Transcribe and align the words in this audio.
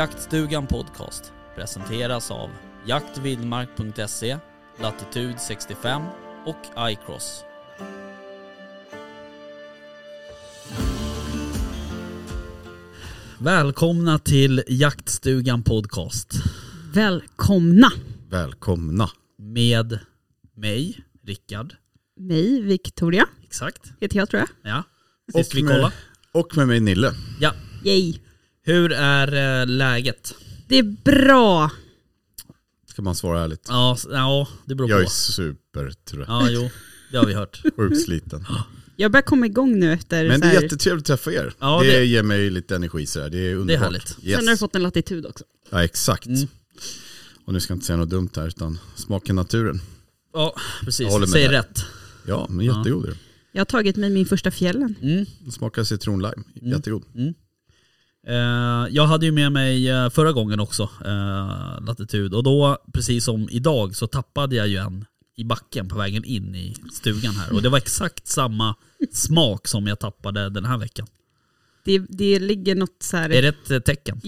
Jaktstugan 0.00 0.66
Podcast 0.66 1.32
presenteras 1.54 2.30
av 2.30 2.50
jaktvildmark.se, 2.86 4.38
Latitude 4.80 5.38
65 5.38 6.02
och 6.46 6.90
iCross. 6.90 7.44
Välkomna 13.38 14.18
till 14.18 14.62
Jaktstugan 14.68 15.62
Podcast 15.62 16.32
Välkomna. 16.94 17.88
Välkomna. 18.28 19.10
med 19.38 19.98
mig, 20.56 21.00
Rickard. 21.26 21.74
Mig, 22.20 22.62
Victoria, 22.62 23.26
Exakt. 23.44 23.92
heter 24.00 24.16
jag 24.16 24.30
tror 24.30 24.40
jag. 24.62 24.72
Ja. 24.72 24.82
Sist 25.34 25.52
Och 25.52 25.58
vi 25.58 25.62
med- 25.62 25.72
kollade. 25.74 25.94
Och 26.32 26.56
med 26.56 26.66
mig 26.68 26.80
Nille. 26.80 27.12
Ja. 27.40 27.52
Yay. 27.84 28.14
Hur 28.62 28.92
är 28.92 29.60
eh, 29.62 29.66
läget? 29.66 30.34
Det 30.68 30.76
är 30.78 30.82
bra. 30.82 31.70
Ska 32.86 33.02
man 33.02 33.14
svara 33.14 33.40
ärligt. 33.44 33.64
Ja, 33.68 33.94
s- 33.98 34.06
ja 34.10 34.48
det 34.64 34.74
beror 34.74 34.90
Jag 34.90 35.00
är 35.00 35.04
på. 35.04 35.10
supertrött. 35.10 36.24
Ja, 36.28 36.50
jo. 36.50 36.70
Det 37.10 37.16
har 37.18 37.26
vi 37.26 37.34
hört. 37.34 37.62
Sjukt 37.76 38.00
sliten. 38.04 38.46
Jag 38.96 39.12
börjar 39.12 39.22
komma 39.22 39.46
igång 39.46 39.78
nu 39.78 39.92
efter 39.92 40.28
Men 40.28 40.40
det 40.40 40.46
är 40.46 40.62
jättetrevligt 40.62 41.02
att 41.02 41.06
träffa 41.24 41.32
er. 41.32 41.52
Ja, 41.58 41.80
det, 41.82 41.90
det- 41.98 42.04
ger 42.04 42.22
mig 42.22 42.50
lite 42.50 42.76
energi 42.76 43.06
sådär. 43.06 43.30
Det 43.30 43.38
är 43.38 43.54
underbart. 43.54 43.82
härligt. 43.84 44.08
Sen 44.08 44.34
har 44.34 44.42
du 44.42 44.50
Yes. 44.50 44.60
fått 44.60 44.74
en 44.76 44.82
latitud 44.82 45.26
också. 45.26 45.44
Ja 45.70 45.84
exakt. 45.84 46.26
Mm. 46.26 46.48
Och 47.44 47.52
nu 47.52 47.60
ska 47.60 47.72
jag 47.72 47.76
inte 47.76 47.86
säga 47.86 47.96
något 47.96 48.10
dumt 48.10 48.28
här 48.36 48.46
utan 48.48 48.78
smaka 48.96 49.32
naturen. 49.32 49.80
Ja, 50.32 50.54
precis. 50.84 51.00
Jag 51.04 51.10
håller 51.10 51.26
med 51.26 51.32
Säg 51.32 51.44
där. 51.44 51.52
rätt. 51.52 51.84
Ja 52.26 52.46
men 52.50 52.66
jättegod 52.66 53.06
är 53.08 53.16
Jag 53.52 53.60
har 53.60 53.64
tagit 53.64 53.96
mig 53.96 54.10
min 54.10 54.26
första 54.26 54.50
fjällen. 54.50 54.94
Mm. 55.02 55.26
den. 55.40 55.52
Smakar 55.52 55.84
citronlime. 55.84 56.42
Jättegod. 56.54 57.02
Eh, 57.16 57.22
jag 58.90 59.06
hade 59.06 59.26
ju 59.26 59.32
med 59.32 59.52
mig 59.52 59.88
eh, 59.90 60.10
förra 60.10 60.32
gången 60.32 60.60
också, 60.60 60.82
eh, 61.04 61.84
latitud. 61.86 62.34
Och 62.34 62.42
då, 62.42 62.78
precis 62.92 63.24
som 63.24 63.48
idag, 63.50 63.96
så 63.96 64.06
tappade 64.06 64.56
jag 64.56 64.68
ju 64.68 64.76
en 64.76 65.04
i 65.36 65.44
backen 65.44 65.88
på 65.88 65.98
vägen 65.98 66.24
in 66.24 66.54
i 66.54 66.76
stugan 66.92 67.34
här. 67.34 67.52
Och 67.52 67.62
det 67.62 67.68
var 67.68 67.78
exakt 67.78 68.26
samma 68.28 68.74
smak 69.12 69.68
som 69.68 69.86
jag 69.86 69.98
tappade 69.98 70.50
den 70.50 70.64
här 70.64 70.78
veckan. 70.78 71.06
Det, 71.84 71.98
det 72.08 72.38
ligger 72.38 72.74
något 72.74 72.96
så 73.02 73.16
här 73.16 73.30
Är 73.30 73.42
det 73.42 73.48
ett 73.48 73.70
eh, 73.70 73.78
tecken? 73.78 74.20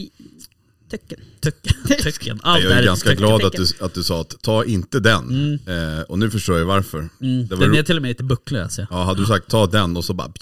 töcken. 0.91 1.19
Tecken. 1.41 1.73
tecken. 2.03 2.41
Allt 2.43 2.63
Jag 2.65 2.73
är 2.73 2.77
är 2.77 2.85
ganska 2.85 3.09
tecken. 3.11 3.27
glad 3.27 3.45
att 3.45 3.53
du, 3.53 3.67
att 3.81 3.95
du 3.95 4.03
sa 4.03 4.21
att 4.21 4.43
ta 4.43 4.65
inte 4.65 5.01
den. 5.01 5.55
Eh, 5.67 6.01
och 6.03 6.19
nu 6.19 6.31
förstår 6.31 6.59
jag 6.59 6.65
varför. 6.67 6.99
Mm. 7.21 7.47
Det 7.49 7.55
var 7.55 7.63
Den 7.63 7.71
ro- 7.71 7.79
är 7.79 7.83
till 7.83 7.97
och 7.97 8.03
med 8.03 8.09
lite 8.09 8.25
bucklig 8.25 8.61
alltså. 8.61 8.87
Ja, 8.91 9.05
hade 9.05 9.21
du 9.21 9.27
sagt 9.27 9.49
ta 9.51 9.67
den 9.67 9.97
och 9.97 10.05
så 10.05 10.15
bara 10.15 10.33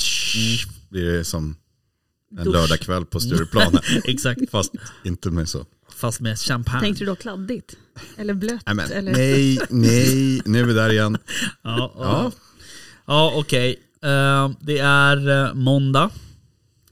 blir 0.90 1.04
det 1.18 1.24
som 1.24 1.56
en 2.38 2.44
Dusch. 2.44 2.54
lördagkväll 2.54 3.04
på 3.06 3.20
Stureplan. 3.20 3.78
Exakt. 4.04 4.50
Fast 4.50 4.72
inte 5.04 5.30
med 5.30 5.48
så. 5.48 5.66
Fast 5.96 6.20
med 6.20 6.38
champagne. 6.38 6.80
Tänkte 6.80 7.02
du 7.04 7.06
då 7.06 7.16
kladdigt? 7.16 7.76
Eller 8.16 8.34
blött? 8.34 8.62
Nej, 8.66 8.74
men, 8.74 8.92
eller? 8.92 9.12
nej, 9.12 9.58
nej, 9.70 10.42
nu 10.44 10.60
är 10.60 10.64
vi 10.64 10.72
där 10.72 10.92
igen. 10.92 11.18
Ja, 11.62 11.76
Ja, 11.78 11.92
ja. 11.98 12.32
ja 13.06 13.32
okej. 13.36 13.76
Eh, 14.02 14.50
det 14.60 14.78
är 14.78 15.28
eh, 15.46 15.54
måndag. 15.54 16.10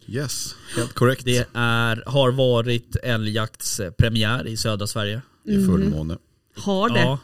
yes, 0.06 0.54
helt 0.76 0.92
korrekt. 0.94 1.24
Det 1.24 1.48
är, 1.54 2.02
har 2.06 2.30
varit 2.32 2.96
älgjaktspremiär 3.02 4.46
i 4.46 4.56
södra 4.56 4.86
Sverige. 4.86 5.22
I 5.44 5.66
fullmåne. 5.66 6.16
Har 6.56 6.88
det? 6.90 7.00
Ja, 7.00 7.18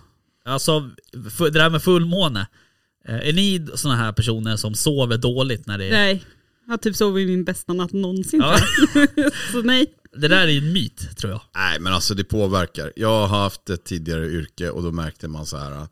alltså 0.44 0.90
det 1.38 1.50
där 1.50 1.70
med 1.70 1.82
fullmåne. 1.82 2.46
Eh, 3.08 3.28
Är 3.28 3.32
ni 3.32 3.66
såna 3.74 3.96
här 3.96 4.12
personer 4.12 4.56
som 4.56 4.74
sover 4.74 5.18
dåligt 5.18 5.66
när 5.66 5.78
det 5.78 5.84
är... 5.84 5.90
Nej. 5.92 6.24
Jag 6.66 6.72
har 6.72 6.78
typ 6.78 6.96
sovit 6.96 7.28
min 7.28 7.44
bästa 7.44 7.72
natt 7.72 7.92
någonsin. 7.92 8.40
Ja, 8.40 8.58
så 9.52 9.62
nej. 9.62 9.86
det 10.16 10.28
där 10.28 10.48
är 10.48 10.58
en 10.58 10.72
myt 10.72 11.16
tror 11.16 11.32
jag. 11.32 11.40
Nej 11.54 11.80
men 11.80 11.92
alltså 11.92 12.14
det 12.14 12.24
påverkar. 12.24 12.92
Jag 12.96 13.26
har 13.26 13.42
haft 13.42 13.70
ett 13.70 13.84
tidigare 13.84 14.26
yrke 14.26 14.70
och 14.70 14.82
då 14.82 14.92
märkte 14.92 15.28
man 15.28 15.46
så 15.46 15.56
här. 15.56 15.88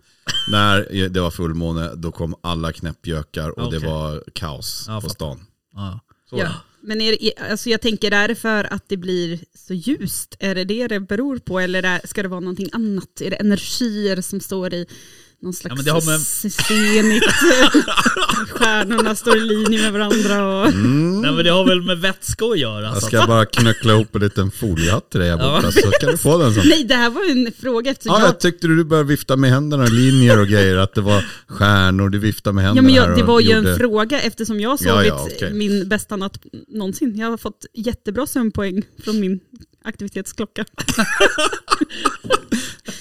När 0.51 1.09
det 1.09 1.21
var 1.21 1.31
fullmåne 1.31 1.95
då 1.95 2.13
kom 2.13 2.35
alla 2.41 2.73
knäppjökar 2.73 3.51
och 3.59 3.67
Okej. 3.67 3.81
det 3.81 3.87
var 3.87 4.25
kaos 4.33 4.85
Ja, 4.89 5.01
på 5.01 5.09
stan. 5.09 5.47
Ja. 5.75 6.01
Så. 6.31 6.39
Ja. 6.39 6.55
Men 6.85 7.01
är 7.01 7.13
det, 7.13 7.33
alltså 7.51 7.71
jag 7.71 7.81
tänker, 7.81 8.11
är 8.11 8.29
det 8.29 8.35
för 8.35 8.65
att 8.65 8.89
det 8.89 8.97
blir 8.97 9.41
så 9.55 9.75
ljust? 9.75 10.37
Är 10.39 10.55
det 10.55 10.65
det 10.65 10.89
det 10.89 11.01
beror 11.01 11.39
på? 11.39 11.61
Eller 11.61 11.83
är, 11.83 12.01
ska 12.05 12.23
det 12.23 12.29
vara 12.29 12.41
någonting 12.41 12.69
annat? 12.73 13.21
Är 13.21 13.31
det 13.31 13.37
energier 13.37 14.21
som 14.21 14.41
står 14.41 14.75
i 14.75 14.87
någon 15.43 15.53
slags 15.53 15.77
men 15.77 15.85
det 15.85 15.91
har 15.91 16.07
med- 16.11 16.21
scenigt? 16.53 17.25
Stjärnorna 18.51 19.15
står 19.15 19.37
i 19.37 19.41
linje 19.41 19.83
med 19.83 19.93
varandra 19.93 20.47
och... 20.63 20.75
Nej 20.75 21.33
men 21.33 21.45
det 21.45 21.51
har 21.51 21.65
väl 21.67 21.83
med 21.83 21.99
vätska 22.01 22.45
att 22.45 22.59
göra. 22.59 22.85
Jag 22.85 22.95
Så 23.01 23.07
ska 23.07 23.27
bara 23.27 23.47
knuckla 23.47 23.93
ihop 23.93 24.15
en 24.15 24.21
liten 24.23 24.51
foliehatt 24.51 25.11
till 25.11 25.21
dig 25.21 25.31
här 25.31 25.39
Ja. 25.39 25.55
borta 25.57 25.73
så 25.73 25.91
kan 26.01 26.11
du 26.11 26.19
få 26.19 26.39
den 26.39 26.55
sen. 26.55 26.63
Nej, 26.69 26.85
det 26.85 26.95
här 26.95 27.11
var 27.11 27.25
ju 27.25 27.31
en 27.47 27.53
fråga 27.61 27.91
eftersom 27.91 28.13
Ja, 28.15 28.21
jag... 28.21 28.29
jag 28.29 28.41
tyckte 28.41 28.67
du 28.67 28.85
började 28.85 29.09
vifta 29.09 29.37
med 29.37 29.51
händerna, 29.51 29.85
linjer 29.87 30.41
och 30.41 30.47
grejer, 30.47 30.77
att 30.77 30.95
det 30.95 31.01
var 31.01 31.25
stjärnor, 31.47 32.09
du 32.09 32.19
viftade 32.19 32.55
med 32.55 32.63
Ja, 32.63 32.67
händerna 32.67 32.87
men 32.89 32.95
här 33.03 33.09
jag, 33.09 33.19
det 33.19 33.25
var 33.25 33.41
ju 33.41 33.55
gjorde- 33.55 33.71
en 33.71 33.77
fråga 33.79 34.21
eftersom 34.21 34.61
jag 34.61 34.71
har 34.71 34.79
Ja, 34.81 34.93
sovit 34.95 35.09
ja, 35.09 35.29
okej. 35.37 35.53
min 35.53 35.89
bästa 35.89 36.17
natt 36.17 36.39
någonsin. 36.69 37.17
Jag 37.19 37.31
har 37.31 37.37
fått 37.37 37.67
jättebra 37.75 38.27
sömnpoäng 38.27 38.83
från 39.05 39.21
min 39.21 39.41
aktivitetsklocka. 39.85 40.65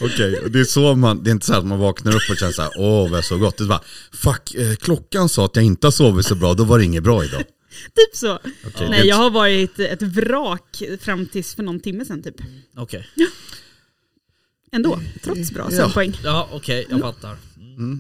Okej, 0.04 0.40
och 0.40 0.52
det 0.52 0.60
är 0.60 0.64
så 0.64 0.96
man, 0.96 1.24
det 1.24 1.30
är 1.30 1.32
inte 1.32 1.46
så 1.46 1.54
att 1.54 1.66
man 1.66 1.80
vaknar 1.80 2.12
upp 2.16 2.22
och 2.32 2.38
känner 2.38 2.52
så 2.52 2.62
här, 2.62 2.72
åh 2.78 3.10
vad 3.10 3.18
jag 3.18 3.26
sov 3.26 3.40
gott. 3.40 3.58
Det 3.58 3.64
är 3.64 3.68
bara, 3.68 3.84
fuck, 4.12 4.56
eh, 4.56 4.76
klockan 4.76 5.30
sa 5.30 5.46
att 5.46 5.56
jag 5.56 5.66
inte 5.66 5.88
har 5.88 5.92
sovit 5.92 6.26
så 6.26 6.36
bra, 6.36 6.54
då 6.54 6.64
var 6.64 6.78
det 6.80 6.86
inget 6.86 7.04
bra 7.04 7.24
idag. 7.26 7.42
Typ 7.96 8.16
så. 8.16 8.36
Okej, 8.36 8.88
Nej, 8.90 9.02
det- 9.02 9.08
jag 9.08 9.16
har 9.16 9.30
varit 9.30 9.80
ett 9.80 10.02
vrak 10.02 10.84
fram 11.02 11.26
tills 11.26 11.56
för 11.56 11.64
någon 11.64 11.80
timme 11.80 12.06
sedan 12.06 12.24
typ. 12.24 12.36
Okej. 12.78 13.08
Ändå, 14.72 15.00
trots 15.24 15.52
bra 15.52 15.68
Ja. 15.72 15.78
sömnpoäng. 15.78 16.18
Ja 16.24 16.50
okej, 16.52 16.86
jag 16.90 17.00
fattar. 17.00 17.38
Mm. 17.58 18.00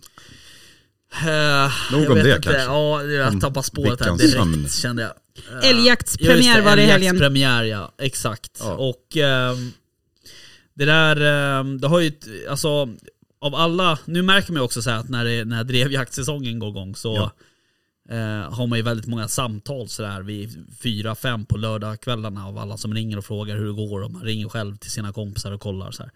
Eh, 1.14 1.72
Nog 1.92 2.10
om 2.10 2.16
det 2.16 2.20
inte. 2.36 2.42
kanske. 2.44 2.62
Ja, 2.64 3.04
jag 3.04 3.42
tappade 3.42 3.64
spåret 3.66 4.00
här 4.00 4.12
veckans 4.12 4.32
sömn. 4.32 4.52
direkt 4.54 4.76
kände 4.76 5.02
jag. 5.02 5.12
Eh, 5.64 5.70
Älgjaktspremiär 5.70 6.62
var 6.62 6.76
det 6.76 6.82
i 6.82 6.86
helgen. 6.86 7.10
Älgjaktspremiär 7.16 7.64
ja, 7.64 7.94
exakt. 7.98 8.52
Ja. 8.60 8.74
Och 8.74 9.18
ehm, 9.18 9.72
det 10.74 10.86
där, 10.86 11.16
ehm, 11.60 11.82
det 11.82 11.88
har 11.88 12.00
ju, 12.00 12.12
alltså 12.50 12.90
av 13.40 13.56
alla, 13.56 14.00
nu 14.06 14.22
märker 14.22 14.52
man 14.54 14.60
ju 14.60 14.66
också 14.66 14.82
så 14.82 14.90
här 14.90 14.98
att 14.98 15.10
när, 15.10 15.26
det, 15.26 15.46
när 15.46 15.64
drevjaktsäsongen 15.64 16.60
går 16.60 16.70
igång 16.70 16.96
så 16.96 17.16
Ja. 17.16 17.32
eh, 18.16 18.54
har 18.54 18.68
man 18.68 18.80
ju 18.80 18.84
väldigt 18.84 19.08
många 19.08 19.28
samtal 19.28 19.88
sådär 19.90 20.22
vid 20.22 20.66
fyra, 20.82 21.16
fem 21.16 21.46
på 21.46 21.58
lördagskvällarna 21.58 22.48
av 22.48 22.58
alla 22.58 22.78
som 22.78 22.94
ringer 22.94 23.18
och 23.18 23.26
frågar 23.26 23.58
hur 23.58 23.66
det 23.68 23.74
går 23.74 24.04
och 24.04 24.12
man 24.12 24.22
ringer 24.24 24.50
själv 24.50 24.76
till 24.78 24.92
sina 24.92 25.14
kompisar 25.14 25.52
och 25.52 25.62
kollar 25.62 25.92
så 25.92 26.04
här. 26.04 26.12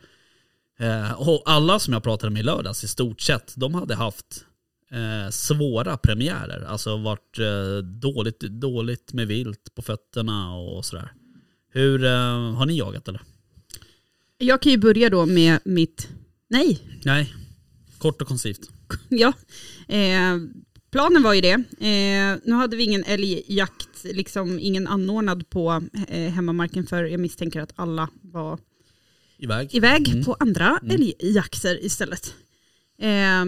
Eh, 0.80 1.12
och 1.30 1.44
alla 1.46 1.80
som 1.80 1.94
jag 1.94 2.04
pratade 2.04 2.34
med 2.34 2.40
i 2.40 2.44
lördags 2.44 2.84
i 2.84 2.88
stort 2.88 3.22
sett, 3.22 3.54
de 3.56 3.74
hade 3.76 3.96
haft 3.96 4.46
eh, 4.92 5.30
svåra 5.30 5.98
premiärer. 5.98 6.66
Alltså 6.68 6.98
varit 6.98 7.40
eh, 7.40 7.78
dåligt, 7.84 8.40
dåligt 8.40 9.14
med 9.14 9.28
vilt 9.28 9.76
på 9.76 9.82
fötterna 9.82 10.56
och 10.56 10.86
sådär. 10.86 11.12
Hur, 11.72 12.04
eh, 12.06 12.54
har 12.54 12.66
ni 12.66 12.78
jagat 12.78 13.08
eller? 13.08 13.22
Jag 14.38 14.62
kan 14.62 14.72
ju 14.72 14.78
börja 14.78 15.10
då 15.10 15.26
med 15.26 15.60
mitt, 15.66 16.08
nej, 16.50 16.80
Nej, 17.06 17.34
kort 17.98 18.22
och 18.22 18.28
koncist. 18.28 18.70
ja. 19.10 19.34
Eh, 19.88 20.38
planen 20.92 21.24
var 21.24 21.34
ju 21.34 21.42
det. 21.42 21.54
Eh, 21.80 22.40
nu 22.44 22.54
hade 22.54 22.78
vi 22.78 22.84
ingen 22.84 23.04
älgjakt, 23.04 24.04
liksom 24.04 24.60
ingen 24.60 24.88
anordnad 24.88 25.50
på 25.50 25.84
eh, 26.08 26.32
hemmamarken 26.32 26.86
för 26.86 27.04
jag 27.04 27.20
misstänker 27.20 27.62
att 27.62 27.74
alla 27.76 28.10
var 28.22 28.60
Iväg. 29.38 29.76
iväg 29.76 30.10
Mm. 30.10 30.24
på 30.26 30.34
andra 30.40 30.80
älgjakter 30.90 31.86
istället. 31.86 32.34
Eh, 33.00 33.46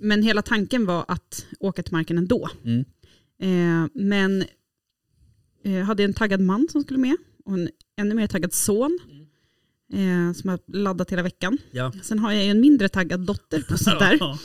men 0.00 0.22
hela 0.22 0.42
tanken 0.42 0.86
var 0.86 1.04
att 1.08 1.46
åka 1.60 1.82
till 1.82 1.92
marken 1.92 2.18
ändå. 2.18 2.48
Mm. 2.64 2.84
Eh, 3.42 3.90
men 3.94 4.44
eh, 5.64 5.84
hade 5.84 6.04
en 6.04 6.14
taggad 6.14 6.40
man 6.40 6.68
som 6.72 6.82
skulle 6.82 6.98
med 6.98 7.16
och 7.44 7.54
en 7.54 7.68
ännu 8.00 8.14
mer 8.14 8.26
taggad 8.26 8.52
son 8.52 8.98
eh, 9.92 10.32
som 10.34 10.50
har 10.50 10.58
laddat 10.72 11.12
hela 11.12 11.22
veckan. 11.22 11.58
Ja. 11.70 11.92
Sen 12.02 12.18
har 12.18 12.32
jag 12.32 12.44
ju 12.44 12.50
en 12.50 12.60
mindre 12.60 12.88
taggad 12.88 13.20
dotter 13.20 13.62
på 13.62 13.78
sånt 13.78 13.98
där 13.98 14.16
Ja. 14.20 14.38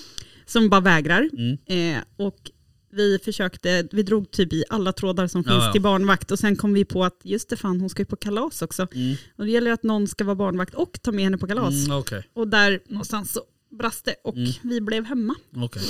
som 0.45 0.69
bara 0.69 0.81
vägrar. 0.81 1.29
Mm. 1.37 1.57
Eh, 1.97 2.03
och 2.17 2.51
vi 2.95 3.19
försökte, 3.25 3.87
vi 3.91 4.03
drog 4.03 4.31
typ 4.31 4.53
i 4.53 4.63
alla 4.69 4.93
trådar 4.93 5.27
som 5.27 5.43
finns 5.43 5.55
Ja, 5.55 5.65
ja. 5.65 5.71
till 5.71 5.81
barnvakt 5.81 6.31
och 6.31 6.39
sen 6.39 6.55
kom 6.55 6.73
vi 6.73 6.85
på 6.85 7.03
att 7.05 7.19
just 7.23 7.49
det 7.49 7.55
fan 7.57 7.79
hon 7.81 7.89
ska 7.89 8.01
ju 8.01 8.05
på 8.05 8.15
kalas 8.15 8.61
också. 8.61 8.87
Mm. 8.95 9.15
Och 9.37 9.45
det 9.45 9.51
gäller 9.51 9.71
att 9.71 9.83
någon 9.83 10.07
ska 10.07 10.23
vara 10.23 10.35
barnvakt 10.35 10.73
och 10.73 10.99
ta 11.01 11.11
med 11.11 11.23
henne 11.23 11.37
på 11.37 11.47
kalas. 11.47 11.85
Mm, 11.85 11.97
Okej, 11.97 12.23
Och 12.33 12.47
där 12.47 12.79
någonstans 12.87 13.31
så 13.33 13.41
brast 13.77 14.05
det 14.05 14.15
och 14.23 14.35
Mm. 14.37 14.51
vi 14.61 14.81
blev 14.81 15.05
hemma 15.05 15.35
okej. 15.55 15.81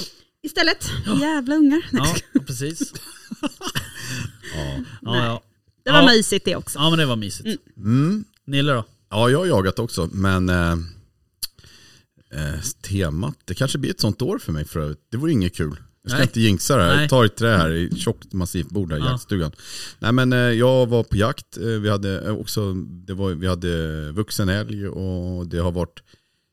istället. 0.44 0.90
Jävla 1.22 1.56
ungar. 1.56 1.86
Ja, 1.92 2.16
precis. 2.48 2.94
Ja. 4.56 4.84
Ja, 5.02 5.26
ja. 5.26 5.44
Det 5.86 5.92
var 5.92 6.00
Ja. 6.02 6.06
mysigt 6.12 6.46
det 6.46 6.56
också. 6.56 6.80
ja, 6.80 6.90
men 6.90 7.00
det 7.00 7.06
var 7.06 7.16
mysigt. 7.16 7.62
Mm. 7.78 8.26
Nille 8.46 8.74
då? 8.74 8.86
Ja, 9.14 9.30
jag 9.30 9.40
har 9.40 9.46
jagat 9.46 9.80
också, 9.80 10.10
men 10.12 10.50
eh, 10.50 10.72
eh, 12.32 12.60
temat, 12.90 13.36
det 13.46 13.54
kanske 13.54 13.78
blir 13.78 13.92
ett 13.92 14.00
sånt 14.00 14.22
år 14.22 14.38
för 14.40 14.52
mig 14.52 14.66
för 14.66 14.80
övrigt. 14.80 15.00
Det 15.12 15.18
vore 15.18 15.32
inget 15.32 15.56
kul. 15.56 15.76
Jag 16.02 16.12
ska 16.12 16.18
Nej. 16.18 16.28
inte 16.28 16.42
jinxa 16.42 16.78
det 16.78 16.84
här. 16.84 16.94
Nej. 16.94 17.02
Jag 17.02 17.10
tar 17.10 17.26
ett 17.26 17.36
trä 17.36 17.58
här 17.58 17.72
i 17.72 17.96
tjockt 17.96 18.34
massivt 18.34 18.70
bord 18.70 18.92
här 18.92 19.00
i 19.00 19.02
Ja. 19.02 19.12
jaktstugan. 19.12 19.52
Nej 20.00 20.12
men 20.12 20.34
eh, 20.34 20.40
jag 20.40 20.86
var 20.88 21.04
på 21.04 21.18
jakt, 21.18 21.58
eh, 21.58 21.64
vi 21.66 21.90
hade 21.90 22.32
också, 22.32 22.74
det 22.74 23.14
var, 23.14 23.32
vi 23.32 23.48
hade 23.48 24.12
vuxen 24.12 24.50
älg 24.50 24.88
och 24.88 25.48
det 25.48 25.58
har 25.58 25.72
varit 25.72 26.04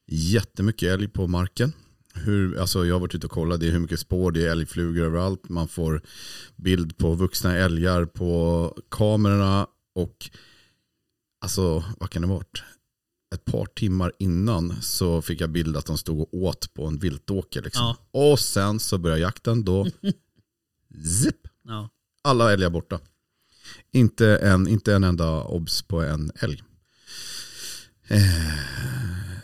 jättemycket 0.08 0.88
älg 0.88 1.08
på 1.08 1.26
marken. 1.26 1.72
Hur, 2.14 2.58
alltså 2.58 2.86
jag 2.86 2.94
har 2.94 3.00
varit 3.00 3.14
ute 3.14 3.26
och 3.26 3.32
kollat, 3.32 3.60
det 3.60 3.66
är 3.66 3.70
hur 3.70 3.78
mycket 3.78 4.00
spår, 4.00 4.32
det 4.32 4.46
är 4.46 4.50
älgflugor 4.50 5.04
överallt. 5.04 5.48
Man 5.48 5.68
får 5.68 6.02
bild 6.56 6.96
på 6.96 7.14
vuxna 7.14 7.56
älgar 7.56 8.04
på 8.04 8.78
kamerorna 8.90 9.66
och 9.94 10.30
alltså 11.40 11.84
vad 11.98 12.10
kan 12.10 12.22
det 12.22 12.28
varit? 12.28 12.62
Ett 13.34 13.44
par 13.44 13.66
timmar 13.66 14.12
innan 14.18 14.82
så 14.82 15.22
fick 15.22 15.40
jag 15.40 15.50
bild 15.50 15.76
att 15.76 15.86
de 15.86 15.98
stod 15.98 16.20
och 16.20 16.34
åt 16.34 16.74
på 16.74 16.86
en 16.86 16.98
viltåker. 16.98 17.62
Liksom. 17.62 17.82
Ja. 18.12 18.30
Och 18.30 18.40
sen 18.40 18.80
så 18.80 18.98
började 18.98 19.20
jakten, 19.22 19.64
då 19.64 19.86
zip, 21.22 21.36
Ja. 21.64 21.88
alla 22.22 22.52
älgar 22.52 22.70
borta. 22.70 23.00
Inte 23.92 24.36
en, 24.36 24.68
inte 24.68 24.94
en 24.94 25.04
enda 25.04 25.42
obs 25.44 25.82
på 25.82 26.02
en 26.02 26.30
älg. 26.40 26.62
Eh, 28.08 28.20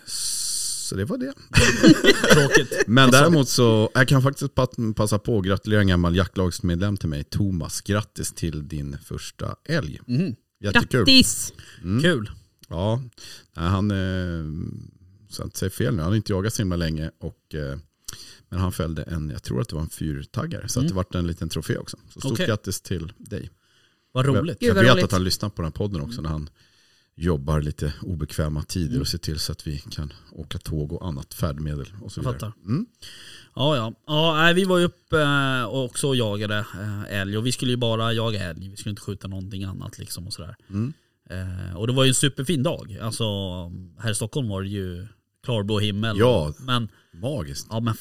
så 0.07 0.97
det 0.97 1.05
var 1.05 1.19
det. 1.19 1.33
Tråkigt. 2.35 2.85
Men 2.87 3.11
däremot 3.11 3.49
så, 3.49 3.91
jag 3.95 4.09
kan 4.09 4.23
faktiskt 4.23 4.55
pa- 4.55 4.93
passa 4.97 5.19
på 5.19 5.39
att 5.39 5.45
gratulera 5.45 5.81
en 5.81 5.87
gammal 5.87 6.17
jaktlagsmedlem 6.17 6.97
till 6.97 7.09
mig, 7.09 7.25
Thomas. 7.25 7.81
Grattis 7.81 8.33
till 8.33 8.69
din 8.69 8.99
första 9.05 9.57
älg. 9.65 10.01
Mm. 10.09 10.35
Jättekul. 10.61 10.99
Grattis! 11.01 11.53
Mm. 11.83 12.03
Kul. 12.03 12.31
Ja, 12.69 13.03
han, 13.55 13.91
eh, 13.91 14.45
så 15.29 15.43
jag 15.43 15.47
inte 15.47 15.59
säger 15.59 15.71
fel 15.71 15.95
nu, 15.95 16.03
han 16.03 16.11
har 16.11 16.17
inte 16.17 16.33
jagat 16.33 16.55
så 16.55 16.63
himla 16.63 16.77
länge. 16.77 17.11
Och, 17.21 17.55
eh, 17.55 17.79
men 18.49 18.59
han 18.61 18.73
fällde 18.73 19.03
en, 19.03 19.31
jag 19.31 19.43
tror 19.43 19.61
att 19.61 19.69
det 19.69 19.75
var 19.75 19.83
en 19.83 19.89
fyrtaggare, 19.91 20.69
så 20.69 20.79
att 20.81 20.83
Mm. 20.83 20.89
det 20.89 20.95
vart 20.95 21.15
en 21.15 21.27
liten 21.27 21.49
trofé 21.49 21.77
också. 21.79 21.97
Så 22.09 22.21
stort 22.21 22.33
Okej. 22.33 22.47
grattis 22.47 22.81
till 22.81 23.13
dig. 23.17 23.51
Vad 24.13 24.27
roligt. 24.27 24.57
Jag 24.61 24.75
vad 24.75 24.85
vet 24.85 24.93
roligt. 24.93 25.05
att 25.05 25.13
han 25.13 25.25
lyssnar 25.25 25.49
på 25.49 25.63
den 25.63 25.65
här 25.65 25.77
podden 25.77 26.01
också 26.01 26.21
när 26.23 26.31
han 26.31 26.51
jobbar 27.17 27.61
lite 27.61 27.93
obekväma 28.03 28.63
tider 28.63 28.89
Mm. 28.91 29.01
och 29.01 29.09
ser 29.09 29.19
till 29.19 29.39
så 29.39 29.53
att 29.53 29.67
vi 29.67 29.79
kan 29.79 30.13
åka 30.33 30.59
tåg 30.59 30.93
och 30.93 31.07
annat 31.09 31.35
färdmedel 31.35 31.87
och 32.03 32.13
så 32.13 32.21
vidare. 32.21 32.53
Mm. 32.65 32.87
Ja, 33.55 33.77
ja. 33.77 33.93
ja 34.07 34.53
vi 34.55 34.65
var 34.65 34.79
ju 34.79 34.85
uppe 34.85 35.21
eh, 35.23 35.65
och 35.65 35.85
också 35.85 36.15
jagade 36.15 36.57
eh, 36.59 37.19
älg 37.21 37.39
och 37.39 37.47
vi 37.47 37.53
skulle 37.53 37.71
ju 37.71 37.77
bara 37.77 38.13
jaga 38.13 38.41
älg. 38.51 38.69
Vi 38.69 38.77
skulle 38.77 38.91
inte 38.91 39.03
skjuta 39.03 39.29
någonting 39.29 39.65
annat 39.65 39.99
liksom 39.99 40.27
och 40.27 40.33
sådär. 40.33 40.57
Mm. 40.71 40.93
Eh, 41.31 41.77
och 41.77 41.87
det 41.87 41.93
var 41.93 42.05
ju 42.05 42.09
en 42.09 42.15
superfin 42.15 42.63
dag. 42.63 42.99
Alltså 43.03 43.25
här 43.99 44.11
i 44.11 44.15
Stockholm 44.15 44.49
var 44.49 44.63
det 44.63 44.69
ju 44.69 45.07
klarblå 45.45 45.79
himmel. 45.79 46.19
Ja. 46.19 46.55
Men, 46.59 46.89
Magiskt. 47.13 47.67
ja 47.71 47.81
men 47.81 47.95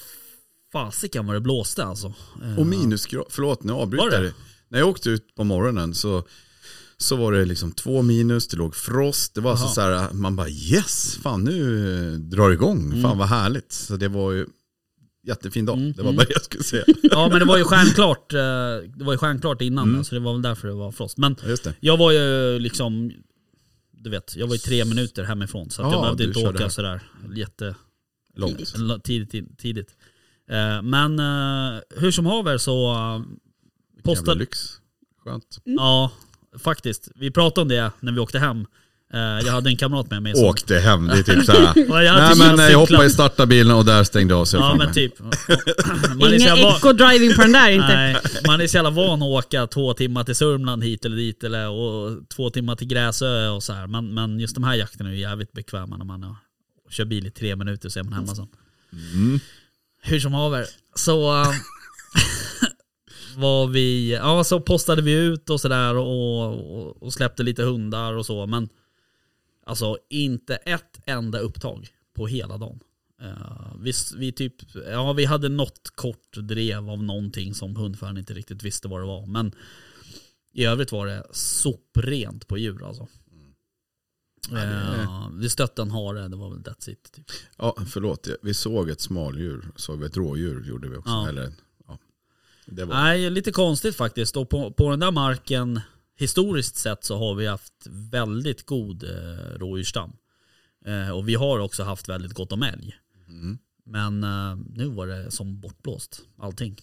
fasiken 0.71 1.25
vad 1.27 1.35
det 1.35 1.39
blåste 1.41 1.83
alltså. 1.85 2.13
Och 2.57 2.65
minusgrad, 2.67 3.25
förlåt 3.29 3.63
nu 3.63 3.73
avbryter 3.73 4.23
jag. 4.23 4.33
När 4.69 4.79
jag 4.79 4.87
åkte 4.89 5.09
ut 5.09 5.35
på 5.35 5.43
morgonen 5.43 5.93
så, 5.95 6.23
så 6.97 7.15
var 7.15 7.33
det 7.33 7.45
liksom 7.45 7.71
två 7.71 8.01
minus, 8.01 8.47
det 8.47 8.57
låg 8.57 8.75
frost. 8.75 9.35
Det 9.35 9.41
var 9.41 9.51
Jaha. 9.51 9.57
så, 9.57 9.67
så 9.67 9.81
här, 9.81 10.13
man 10.13 10.35
bara 10.35 10.49
yes, 10.49 11.17
fan 11.23 11.43
nu 11.43 12.17
drar 12.17 12.47
det 12.49 12.53
igång, 12.53 12.85
Mm. 12.85 13.01
fan 13.01 13.17
vad 13.17 13.27
härligt. 13.27 13.71
Så 13.71 13.95
det 13.97 14.07
var 14.07 14.31
ju 14.31 14.45
jättefin 15.27 15.65
dag, 15.65 15.77
Mm, 15.77 15.91
det 15.91 16.01
var 16.01 16.09
mm. 16.09 16.15
bara 16.15 16.23
det 16.25 16.33
jag 16.33 16.43
skulle 16.43 16.63
säga. 16.63 16.83
Ja 17.03 17.27
men 17.29 17.39
det 17.39 17.45
var 17.45 17.57
ju 17.57 17.63
stjärnklart, 17.63 18.33
eh, 18.33 18.39
det 18.97 19.03
var 19.03 19.11
ju 19.13 19.17
stjärnklart 19.17 19.61
innan 19.61 19.89
Mm. 19.89 20.03
så 20.03 20.15
det 20.15 20.21
var 20.21 20.33
väl 20.33 20.41
därför 20.41 20.67
det 20.67 20.73
var 20.73 20.91
frost. 20.91 21.17
Men 21.17 21.35
Ja, 21.43 21.49
Just 21.49 21.63
det. 21.63 21.73
jag 21.79 21.97
var 21.97 22.11
ju 22.11 22.59
liksom, 22.59 23.11
du 23.91 24.09
vet, 24.09 24.35
jag 24.35 24.47
var 24.47 24.53
ju 24.55 24.59
tre 24.59 24.85
minuter 24.85 25.23
hemifrån 25.23 25.69
så 25.69 25.81
att 25.81 25.87
Ja, 25.87 25.93
jag 25.93 26.01
behövde 26.01 26.23
inte 26.23 26.39
åka 26.49 26.63
här. 26.63 26.69
sådär 26.69 27.01
jätte 27.35 27.75
Långt. 28.37 28.73
Tidigt. 29.03 29.57
tidigt. 29.57 29.89
Eh, 30.49 30.81
Men 30.81 31.19
eh, 31.19 31.79
hur 31.97 32.11
som 32.11 32.25
haver 32.25 32.57
så 32.57 32.91
uh, 32.93 32.97
Jävla 32.97 33.23
postade... 34.03 34.39
lyx. 34.39 34.59
Skönt. 35.23 35.59
Ja, 35.63 36.11
faktiskt. 36.63 37.07
Vi 37.15 37.31
pratade 37.31 37.61
om 37.61 37.67
det 37.67 37.91
när 37.99 38.11
vi 38.11 38.19
åkte 38.19 38.39
hem. 38.39 38.65
Eh, 39.13 39.19
Jag 39.19 39.51
hade 39.51 39.69
en 39.69 39.77
kamrat 39.77 40.09
med 40.09 40.23
mig 40.23 40.35
som... 40.35 40.45
Åkte 40.45 40.79
hem, 40.79 41.07
det 41.07 41.17
är 41.17 41.23
typ 41.23 41.45
så 41.45 41.51
här. 41.51 41.69
Och 41.91 42.03
jag 42.03 42.13
hade 42.13 42.21
Nej 42.21 42.29
typ 42.29 42.37
men 42.39 42.49
kunnat 42.49 42.71
jag 42.71 42.79
hoppade 42.79 43.05
i 43.05 43.09
startarbilen 43.09 43.75
och 43.75 43.85
där 43.85 44.03
stängde 44.03 44.35
av 44.35 44.45
sig. 44.45 44.59
Ja 44.59 44.75
men 44.75 44.93
typ. 44.93 45.13
Ingen 46.19 46.57
eco-driving 46.57 47.35
på 47.35 47.41
den 47.41 47.51
där 47.51 47.69
inte. 47.69 47.87
nej, 47.87 48.15
man 48.47 48.61
är 48.61 48.67
så 48.67 48.77
jävla 48.77 48.89
van 48.89 49.21
att 49.21 49.27
åka 49.27 49.67
två 49.67 49.93
timmar 49.93 50.23
till 50.23 50.35
Sörmland 50.35 50.83
hit 50.83 51.05
eller 51.05 51.17
dit 51.17 51.43
eller, 51.43 51.69
och 51.69 52.29
två 52.35 52.49
timmar 52.49 52.75
till 52.75 52.87
Gräsö 52.87 53.47
och 53.47 53.63
så 53.63 53.73
här. 53.73 53.87
Men, 53.87 54.13
men 54.13 54.39
just 54.39 54.55
de 54.55 54.63
här 54.63 54.75
jakterna 54.75 55.09
är 55.09 55.13
ju 55.13 55.19
jävligt 55.19 55.53
bekväma 55.53 55.97
när 55.97 56.05
man 56.05 56.23
har, 56.23 56.35
kör 56.89 57.05
bil 57.05 57.27
i 57.27 57.31
tre 57.31 57.55
minuter 57.55 57.89
så 57.89 57.99
är 57.99 58.03
man 58.03 58.13
hemma 58.13 58.35
sen. 58.35 58.47
Mm. 59.13 59.39
Hur 60.01 60.19
som 60.19 60.33
haver. 60.33 60.65
Så 60.95 61.41
äh, 61.41 61.47
var 63.35 63.67
vi, 63.67 64.11
ja 64.13 64.43
så 64.43 64.59
postade 64.61 65.01
vi 65.01 65.13
ut 65.13 65.49
och 65.49 65.61
sådär 65.61 65.95
och, 65.95 66.53
och, 66.77 67.03
och 67.03 67.13
släppte 67.13 67.43
lite 67.43 67.63
hundar 67.63 68.13
och 68.13 68.25
så. 68.25 68.45
Men 68.47 68.69
alltså 69.65 69.97
inte 70.09 70.55
ett 70.55 70.99
enda 71.05 71.39
upptag 71.39 71.87
på 72.15 72.27
hela 72.27 72.57
dagen. 72.57 72.79
Uh, 73.23 73.75
vi, 73.79 73.91
vi, 74.17 74.31
typ, 74.31 74.53
ja, 74.91 75.13
vi 75.13 75.25
hade 75.25 75.49
något 75.49 75.89
kort 75.95 76.37
drev 76.37 76.89
av 76.89 77.03
någonting 77.03 77.53
som 77.53 77.75
hundföraren 77.75 78.17
inte 78.17 78.33
riktigt 78.33 78.63
visste 78.63 78.87
vad 78.87 79.01
det 79.01 79.05
var. 79.05 79.25
Men 79.25 79.51
i 80.53 80.65
övrigt 80.65 80.91
var 80.91 81.07
det 81.07 81.23
soprent 81.31 82.47
på 82.47 82.57
djur 82.57 82.87
alltså. 82.87 83.07
Är- 84.51 85.01
Eh, 85.01 85.29
vi 85.33 85.49
stötte 85.49 85.81
en 85.81 85.91
hare, 85.91 86.27
det 86.27 86.35
var 86.35 86.49
väl 86.49 86.59
that's 86.59 86.89
it. 86.89 87.11
Typ. 87.11 87.25
Ja, 87.57 87.77
förlåt. 87.87 88.27
Vi 88.41 88.53
såg 88.53 88.89
ett 88.89 89.01
smaldjur, 89.01 89.65
såg 89.75 89.99
vi 89.99 90.05
ett 90.05 90.17
rådjur 90.17 90.63
gjorde 90.67 90.89
vi 90.89 90.97
också. 90.97 91.11
Ja. 91.11 91.29
Eller. 91.29 91.53
Det 92.65 92.85
var... 92.85 92.95
Nej, 92.95 93.29
lite 93.29 93.51
konstigt 93.51 93.95
faktiskt. 93.95 94.37
Och 94.37 94.49
på, 94.49 94.71
på 94.71 94.89
den 94.89 94.99
där 94.99 95.11
marken, 95.11 95.79
historiskt 96.17 96.75
sett 96.75 97.03
så 97.03 97.17
har 97.17 97.35
vi 97.35 97.47
haft 97.47 97.87
väldigt 97.89 98.65
god 98.65 99.03
eh, 99.03 99.59
rådjursstam. 99.59 100.11
Eh, 100.85 101.09
och 101.09 101.29
vi 101.29 101.35
har 101.35 101.59
också 101.59 101.83
haft 101.83 102.09
väldigt 102.09 102.33
gott 102.33 102.51
om 102.51 102.63
älg. 102.63 102.95
Mm. 103.27 103.57
Men 103.85 104.23
eh, 104.23 104.57
nu 104.73 104.87
var 104.87 105.07
det 105.07 105.31
som 105.31 105.59
bortblåst, 105.59 106.21
allting. 106.39 106.81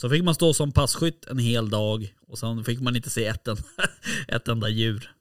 Så 0.00 0.10
fick 0.10 0.24
man 0.24 0.34
stå 0.34 0.54
som 0.54 0.72
passkytt 0.72 1.26
en 1.26 1.38
hel 1.38 1.70
dag 1.70 2.14
och 2.28 2.38
sen 2.38 2.64
fick 2.64 2.80
man 2.80 2.96
inte 2.96 3.10
se 3.10 3.26
ett 3.26 3.48
enda, 3.48 3.62
ett 4.28 4.48
enda 4.48 4.68
djur. 4.68 5.12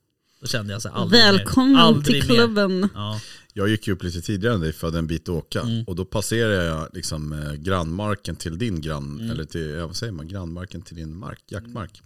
Då 0.42 0.48
kände 0.48 0.74
jag 0.74 0.82
så 0.82 0.90
här, 0.90 0.96
aldrig 0.96 1.24
mer. 1.24 1.32
Välkommen 1.32 1.76
Aldrig 1.76 2.22
till 2.22 2.32
mer. 2.32 2.38
klubben. 2.38 2.90
Ja, 2.94 3.20
Jag 3.58 3.70
gick 3.70 3.88
ju 3.88 3.94
upp 3.94 4.04
lite 4.04 4.22
tidigare 4.22 4.56
än 4.56 4.62
dig 4.62 4.74
för 4.74 4.88
att 4.88 4.94
en 4.94 5.08
bit 5.08 5.22
att 5.30 5.30
åka. 5.36 5.62
Mm. 5.62 5.84
Och 5.84 5.96
då 5.96 6.06
passerade 6.06 6.66
jag 6.66 6.88
liksom 6.94 7.34
eh, 7.34 7.54
grannmarken 7.54 8.36
till 8.36 8.58
din 8.58 8.82
grann, 8.82 9.20
Mm. 9.20 9.32
eller 9.32 9.46
till, 9.46 9.76
vad 9.76 9.96
säger 9.96 10.14
man, 10.14 10.28
grannmarken 10.28 10.82
till 10.82 10.96
din 10.96 11.18
mark, 11.18 11.40
jaktmark. 11.48 12.02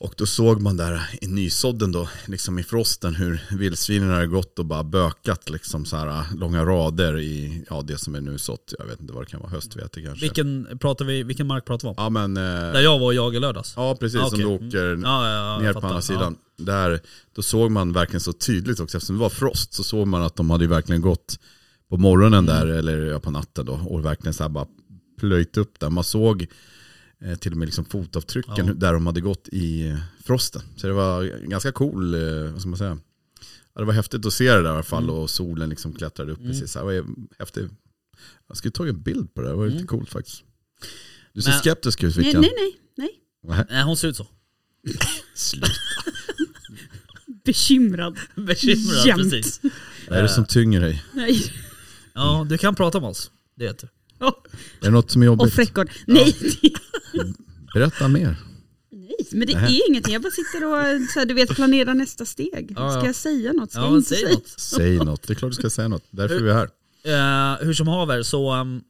Och 0.00 0.14
då 0.16 0.26
såg 0.26 0.60
man 0.62 0.76
där 0.76 1.10
i 1.20 1.26
nysådden 1.26 1.92
då, 1.92 2.08
liksom 2.26 2.58
i 2.58 2.62
frosten, 2.62 3.14
hur 3.14 3.40
vildsvinen 3.50 4.10
hade 4.10 4.26
gått 4.26 4.58
och 4.58 4.64
bara 4.64 4.84
bökat 4.84 5.50
liksom 5.50 5.84
så 5.84 5.96
här 5.96 6.24
långa 6.36 6.64
rader 6.64 7.18
i 7.18 7.64
ja, 7.70 7.82
det 7.82 7.98
som 7.98 8.14
är 8.14 8.20
nu 8.20 8.38
sått. 8.38 8.74
Jag 8.78 8.86
vet 8.86 9.00
inte 9.00 9.12
vad 9.12 9.22
det 9.22 9.30
kan 9.30 9.40
vara, 9.40 9.50
höstvete 9.50 10.02
kanske. 10.02 10.20
vilken, 10.24 10.78
pratar 10.80 11.04
vi, 11.04 11.22
vilken 11.22 11.46
mark 11.46 11.64
pratar 11.64 11.88
vi 11.88 11.90
om? 11.90 11.94
Ja 11.98 12.10
men, 12.10 12.34
Där 12.34 12.74
eh, 12.74 12.80
jag 12.80 12.98
var 12.98 13.06
och 13.06 13.14
jagade 13.14 13.40
lördags. 13.40 13.72
ja 13.76 13.96
precis, 14.00 14.20
Ah, 14.20 14.28
som 14.30 14.38
du 14.38 14.44
åker 14.44 14.84
Ja, 15.04 15.28
ja, 15.28 15.34
ja, 15.34 15.58
ner 15.58 15.72
på 15.72 15.86
andra 15.86 16.02
sidan. 16.02 16.36
Där, 16.58 17.00
då 17.34 17.42
såg 17.42 17.70
man 17.70 17.92
verkligen 17.92 18.20
så 18.20 18.32
tydligt 18.32 18.80
också, 18.80 18.96
eftersom 18.96 19.16
det 19.16 19.20
var 19.22 19.30
frost 19.30 19.74
så 19.74 19.84
såg 19.84 20.06
man 20.06 20.22
att 20.22 20.36
de 20.36 20.50
hade 20.50 20.66
verkligen 20.66 21.00
gått 21.02 21.38
på 21.90 21.96
morgonen 21.96 22.46
där, 22.46 22.62
Mm. 22.66 22.78
eller 22.78 22.98
ja, 22.98 23.20
på 23.20 23.30
natten 23.30 23.66
då, 23.66 23.72
och 23.72 24.04
verkligen 24.04 24.34
så 24.34 24.42
här 24.44 24.48
bara 24.50 24.66
plöjt 25.20 25.56
upp 25.56 25.80
där. 25.80 25.90
Man 25.90 26.04
såg 26.04 26.46
till 27.40 27.52
och 27.52 27.58
med 27.58 27.66
liksom 27.66 27.84
fotavtrycken 27.84 28.66
Ja. 28.66 28.72
där 28.74 28.92
de 28.92 29.06
hade 29.06 29.20
gått 29.20 29.48
i 29.48 29.88
eh, 29.88 29.96
frosten. 30.24 30.62
Så 30.76 30.86
det 30.86 30.92
var 30.92 31.24
ganska 31.48 31.72
cool, 31.72 32.14
eh, 32.14 32.52
vad 32.52 32.60
ska 32.60 32.68
man 32.70 32.78
säga, 32.78 32.98
ja, 33.74 33.80
det 33.80 33.84
var 33.86 33.92
häftigt 33.92 34.26
att 34.26 34.32
se 34.32 34.44
det 34.52 34.62
där 34.62 34.64
i 34.64 34.68
alla 34.68 34.82
fall 34.82 35.02
Mm. 35.04 35.14
och 35.14 35.30
solen 35.30 35.68
liksom 35.70 35.92
klättrade 35.94 36.32
upp 36.32 36.38
Mm. 36.38 36.50
precis. 36.50 36.72
Det 36.72 36.82
var 36.82 37.04
häftigt. 37.38 37.70
Jag 38.48 38.56
skulle 38.56 38.72
ta 38.72 38.86
en 38.88 39.02
bild 39.02 39.34
på 39.34 39.40
det, 39.42 39.48
det 39.48 39.54
var 39.54 39.64
lite 39.66 39.76
Mm. 39.76 39.86
coolt 39.86 40.10
faktiskt. 40.10 40.42
Du 41.32 41.42
ser 41.42 41.50
Men- 41.50 41.58
skeptisk 41.60 42.02
ut 42.02 42.16
Nej, 42.16 42.24
Vickan. 42.26 42.40
nej, 42.40 42.52
nej. 42.56 42.78
nej. 42.96 43.20
Nej. 43.56 43.64
Nej, 43.70 43.82
hon 43.82 43.96
ser 43.96 44.08
ut 44.08 44.16
så. 44.16 44.26
Sluta. 45.34 45.68
Bekymrad. 47.44 48.18
Bekymrad 48.36 49.06
Jämt. 49.06 49.22
precis. 49.32 49.60
Vad 50.08 50.18
är 50.18 50.22
det 50.22 50.28
som 50.28 50.46
tynger 50.46 50.80
dig? 50.80 51.04
Nej. 51.12 51.52
Ja, 52.14 52.46
du 52.48 52.58
kan 52.58 52.74
prata 52.74 53.00
med 53.00 53.08
oss. 53.10 53.30
Det 53.56 53.64
vet 53.66 53.78
du. 53.78 53.88
Ja, 54.18 54.42
Är 54.80 54.84
det 54.84 54.90
något 54.90 55.10
som 55.10 55.22
är 55.22 55.26
jobbigt? 55.26 55.46
off 55.46 55.58
record. 55.58 55.90
Nej, 56.06 56.36
Berätta 57.74 58.08
mer. 58.08 58.36
nej, 58.90 59.16
men 59.32 59.46
det 59.46 59.54
Nähä. 59.54 59.66
är 59.68 59.88
ingenting. 59.90 60.12
Jag 60.12 60.22
bara 60.22 60.30
sitter 60.32 60.64
och 60.64 61.08
så 61.10 61.18
här, 61.18 61.26
du 61.26 61.34
vet, 61.34 61.48
planerar 61.54 61.94
nästa 61.94 62.24
steg. 62.24 62.72
Ja, 62.76 62.82
ja. 62.84 62.90
Ska 63.00 63.06
jag 63.06 63.14
säga 63.14 63.52
något? 63.52 63.70
Ska 63.70 63.80
Ja, 63.80 63.86
jag 63.86 63.96
inte 63.96 64.08
säg 64.08 64.18
säga? 64.18 64.34
något. 64.34 64.48
Säg 64.48 64.96
något, 64.98 65.22
det 65.22 65.32
är 65.32 65.34
klart 65.34 65.50
du 65.50 65.54
ska 65.56 65.70
säga 65.70 65.88
något. 65.88 66.04
Därför 66.10 66.34
är 66.36 66.40
vi 66.42 66.52
här. 66.52 66.68
Eh, 67.04 67.66
hur 67.66 67.74
som 67.74 67.88
haver 67.88 68.22
så... 68.22 68.54
Um, 68.54 68.82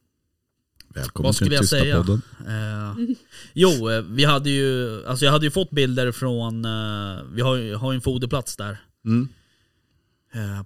Välkommen 0.95 1.25
Vad 1.29 1.33
till 1.33 1.37
skulle 1.37 1.51
den 1.51 1.55
jag 1.55 1.63
tysta 1.63 1.79
säga? 1.79 1.97
podden. 1.97 2.23
Eh, 2.49 3.15
jo, 3.53 3.91
eh, 3.91 4.03
vi 4.03 4.25
hade 4.25 4.51
ju, 4.51 5.07
alltså 5.07 5.25
jag 5.25 5.33
hade 5.33 5.45
ju 5.47 5.51
fått 5.51 5.71
bilder 5.71 6.13
från, 6.13 6.65
eh, 6.65 7.23
vi 7.33 7.41
har 7.43 7.57
ju, 7.57 7.75
har 7.75 7.93
ju 7.93 7.97
en 7.97 8.01
foderplats 8.01 8.57
där 8.57 8.79
Mm. 9.07 9.29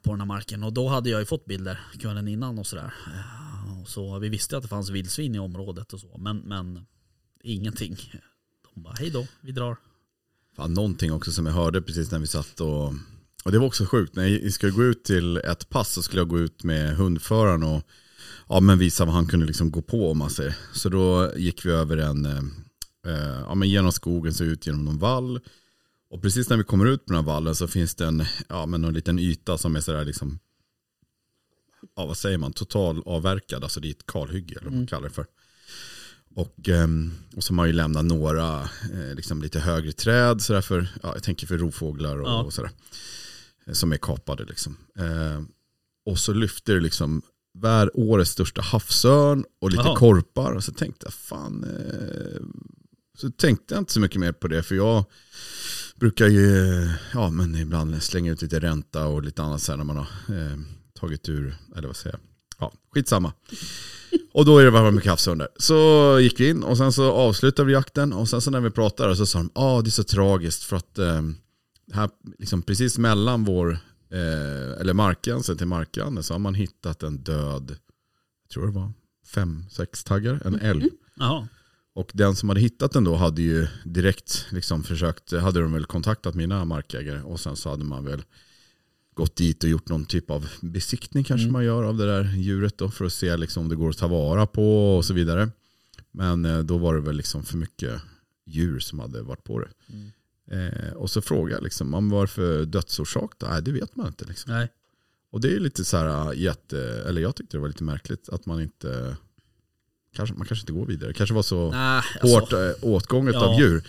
på 0.02 0.10
den 0.10 0.20
här 0.20 0.26
marken 0.26 0.62
och 0.62 0.72
då 0.72 0.88
hade 0.88 1.10
jag 1.10 1.20
ju 1.20 1.26
fått 1.26 1.44
bilder 1.44 1.80
kvällen 1.98 2.28
innan 2.28 2.58
och 2.58 2.66
sådär. 2.66 2.94
Och 3.82 3.88
så 3.88 4.18
vi 4.18 4.28
visste 4.28 4.56
att 4.56 4.62
det 4.62 4.68
fanns 4.68 4.90
vildsvin 4.90 5.34
i 5.34 5.38
området 5.38 5.92
och 5.92 6.00
så, 6.00 6.18
men, 6.18 6.38
men 6.38 6.86
ingenting. 7.42 7.96
De 8.74 8.82
bara, 8.82 8.94
hej 8.94 9.10
då, 9.10 9.26
vi 9.40 9.52
drar. 9.52 9.76
Fan, 10.56 10.74
någonting 10.74 11.12
också 11.12 11.32
som 11.32 11.46
jag 11.46 11.52
hörde 11.52 11.82
precis 11.82 12.10
när 12.10 12.18
vi 12.18 12.26
satt 12.26 12.60
och 12.60 12.94
och 13.44 13.52
det 13.52 13.58
var 13.58 13.66
också 13.66 13.84
sjukt, 13.84 14.16
när 14.16 14.26
jag 14.26 14.52
skulle 14.52 14.72
gå 14.72 14.84
ut 14.84 15.04
till 15.04 15.36
ett 15.36 15.68
pass 15.68 15.92
så 15.92 16.02
skulle 16.02 16.20
jag 16.20 16.28
gå 16.28 16.38
ut 16.38 16.64
med 16.64 16.96
hundföraren 16.96 17.62
och 17.62 17.82
ja, 18.48 18.60
men 18.60 18.78
visa 18.78 19.04
vad 19.04 19.14
han 19.14 19.26
kunde 19.26 19.46
liksom 19.46 19.70
gå 19.70 19.82
på 19.82 20.10
om 20.10 20.18
man 20.18 20.30
säger. 20.30 20.56
Så 20.72 20.88
då 20.88 21.32
gick 21.36 21.66
vi 21.66 21.70
över 21.70 21.96
en, 21.96 22.26
eh, 22.26 22.42
eh, 23.06 23.40
ja, 23.40 23.54
men 23.54 23.68
genom 23.68 23.92
skogen 23.92 24.34
så 24.34 24.44
ut 24.44 24.66
genom 24.66 24.84
någon 24.84 24.98
vall. 24.98 25.40
Och 26.10 26.22
precis 26.22 26.48
när 26.48 26.56
vi 26.56 26.64
kommer 26.64 26.86
ut 26.86 27.06
på 27.06 27.12
den 27.12 27.24
här 27.24 27.32
vallen 27.32 27.54
så 27.54 27.68
finns 27.68 27.94
det 27.94 28.06
en, 28.06 28.24
ja, 28.48 28.66
men 28.66 28.80
någon 28.80 28.94
liten 28.94 29.18
yta 29.18 29.58
som 29.58 29.76
är 29.76 29.80
sådär 29.80 30.04
liksom, 30.04 30.38
ja 31.96 32.06
vad 32.06 32.16
säger 32.16 32.38
man, 32.38 32.52
total 32.52 33.02
avverkad, 33.06 33.64
alltså 33.64 33.80
det 33.80 33.88
är 33.88 33.90
ett 33.90 34.06
kalhygge 34.06 34.54
eller 34.54 34.70
vad 34.70 34.78
man 34.78 34.86
kallar 34.86 35.08
det 35.08 35.14
för. 35.14 35.26
Och, 36.34 36.68
ehm, 36.68 37.12
och 37.36 37.44
så 37.44 37.52
har 37.52 37.56
man 37.56 37.66
ju 37.66 37.72
lämnat 37.72 38.04
några 38.04 38.60
eh, 38.62 39.14
liksom 39.16 39.42
lite 39.42 39.60
högre 39.60 39.92
träd 39.92 40.42
sådär 40.42 40.60
för, 40.60 40.88
ja, 41.02 41.12
jag 41.14 41.22
tänker 41.22 41.46
för 41.46 41.58
rovfåglar 41.58 42.16
och, 42.20 42.28
Ja. 42.28 42.42
och 42.42 42.52
sådär. 42.52 42.70
Eh, 43.66 43.72
Som 43.72 43.92
är 43.92 43.96
kapade 43.96 44.44
liksom. 44.44 44.76
Eh, 44.98 45.42
och 46.06 46.18
så 46.18 46.32
lyfter 46.32 46.80
liksom 46.80 47.22
vär 47.58 47.90
årets 47.94 48.30
största 48.30 48.62
havsörn 48.62 49.44
och 49.60 49.70
lite 49.70 49.82
Jaha. 49.82 49.96
korpar. 49.96 50.52
Och 50.52 50.64
så 50.64 50.72
tänkte 50.72 51.06
jag, 51.06 51.14
fan. 51.14 51.66
Så 53.18 53.30
tänkte 53.30 53.74
jag 53.74 53.80
inte 53.82 53.92
så 53.92 54.00
mycket 54.00 54.20
mer 54.20 54.32
på 54.32 54.48
det 54.48 54.62
för 54.62 54.74
jag 54.74 55.04
brukar 55.96 56.26
ju, 56.28 56.88
ja 57.14 57.30
men 57.30 57.54
ibland 57.54 58.02
slänga 58.02 58.32
ut 58.32 58.42
lite 58.42 58.60
ränta 58.60 59.06
och 59.06 59.22
lite 59.22 59.42
annat 59.42 59.62
så 59.62 59.72
här 59.72 59.76
när 59.76 59.84
man 59.84 59.96
har 59.96 60.06
eh, 60.36 60.58
tagit 61.00 61.28
ur, 61.28 61.56
eller 61.76 61.86
vad 61.88 61.96
säger 61.96 62.16
jag, 62.16 62.20
ja 62.62 62.72
skitsamma. 62.90 63.32
Och 64.32 64.44
då 64.44 64.58
är 64.58 64.64
det 64.64 64.90
mycket 64.90 65.10
havsörn 65.10 65.38
där. 65.38 65.48
Så 65.56 66.18
gick 66.20 66.40
vi 66.40 66.48
in 66.48 66.62
och 66.62 66.76
sen 66.76 66.92
så 66.92 67.12
avslutade 67.12 67.66
vi 67.66 67.72
jakten 67.72 68.12
och 68.12 68.28
sen 68.28 68.40
så 68.40 68.50
när 68.50 68.60
vi 68.60 68.70
pratade 68.70 69.16
så 69.16 69.26
sa 69.26 69.38
de, 69.38 69.50
ja 69.54 69.62
ah, 69.62 69.82
det 69.82 69.88
är 69.88 69.90
så 69.90 70.04
tragiskt 70.04 70.62
för 70.62 70.76
att 70.76 70.98
eh, 70.98 71.22
här 71.92 72.10
liksom 72.38 72.62
precis 72.62 72.98
mellan 72.98 73.44
vår, 73.44 73.70
eh, 74.10 74.80
eller 74.80 74.92
markgränsen 74.92 75.56
till 75.56 75.66
markgränsen 75.66 76.22
så 76.22 76.34
har 76.34 76.38
man 76.38 76.54
hittat 76.54 77.02
en 77.02 77.18
död, 77.18 77.76
jag 78.42 78.50
tror 78.50 78.66
det 78.66 78.72
var 78.72 78.92
fem, 79.34 79.64
sex 79.70 80.04
taggar, 80.04 80.42
en 80.44 80.60
älg. 80.60 80.90
Jaha. 81.16 81.48
Och 81.94 82.10
den 82.14 82.36
som 82.36 82.48
hade 82.48 82.60
hittat 82.60 82.92
den 82.92 83.04
då 83.04 83.14
hade 83.14 83.42
ju 83.42 83.66
direkt 83.84 84.46
liksom 84.50 84.84
försökt, 84.84 85.32
hade 85.32 85.60
de 85.60 85.72
väl 85.72 85.84
kontaktat 85.84 86.34
mina 86.34 86.64
markägare 86.64 87.22
och 87.22 87.40
sen 87.40 87.56
så 87.56 87.70
hade 87.70 87.84
man 87.84 88.04
väl 88.04 88.22
gått 89.14 89.36
dit 89.36 89.64
och 89.64 89.70
gjort 89.70 89.88
någon 89.88 90.04
typ 90.04 90.30
av 90.30 90.48
besiktning 90.60 91.24
kanske 91.24 91.50
man 91.50 91.64
gör 91.64 91.82
av 91.82 91.96
det 91.96 92.06
där 92.06 92.34
djuret 92.36 92.78
då 92.78 92.90
för 92.90 93.04
att 93.04 93.12
se 93.12 93.36
liksom 93.36 93.62
om 93.62 93.68
det 93.68 93.76
går 93.76 93.90
att 93.90 93.98
ta 93.98 94.08
vara 94.08 94.46
på 94.46 94.96
och 94.96 95.04
så 95.04 95.14
vidare. 95.14 95.50
Men 96.10 96.44
eh, 96.44 96.58
då 96.58 96.78
var 96.78 96.94
det 96.94 97.00
väl 97.00 97.16
liksom 97.16 97.44
för 97.44 97.56
mycket 97.56 98.00
djur 98.46 98.78
som 98.78 98.98
hade 98.98 99.22
varit 99.22 99.44
på 99.44 99.58
det. 99.58 99.68
Eh, 100.56 100.92
och 100.92 101.10
så 101.10 101.22
frågade 101.22 101.54
jag 101.54 101.62
liksom, 101.64 101.94
om 101.94 102.10
varför 102.10 102.64
dödsorsak 102.64 103.32
då? 103.38 103.46
Nej 103.46 103.62
det 103.62 103.72
vet 103.72 103.96
man 103.96 104.06
inte 104.06 104.24
liksom. 104.24 104.52
Nej. 104.52 104.68
Och 105.30 105.40
det 105.40 105.54
är 105.54 105.60
lite 105.60 105.84
så 105.84 105.96
här 105.96 106.32
äh, 106.32 106.40
jätte, 106.40 107.04
eller 107.06 107.22
jag 107.22 107.36
tyckte 107.36 107.56
det 107.56 107.60
var 107.60 107.68
lite 107.68 107.84
märkligt 107.84 108.28
att 108.28 108.46
man 108.46 108.62
inte, 108.62 109.16
kanske, 110.16 110.34
man 110.34 110.46
kanske 110.46 110.62
inte 110.62 110.72
går 110.72 110.86
vidare. 110.86 111.12
kanske 111.12 111.34
var 111.34 111.42
så 111.42 111.70
Nej, 111.70 112.02
alltså, 112.20 112.38
hårt 112.38 112.52
äh, 112.52 112.70
åtgånget 112.80 113.34
ja. 113.34 113.46
av 113.46 113.60
djur. 113.60 113.82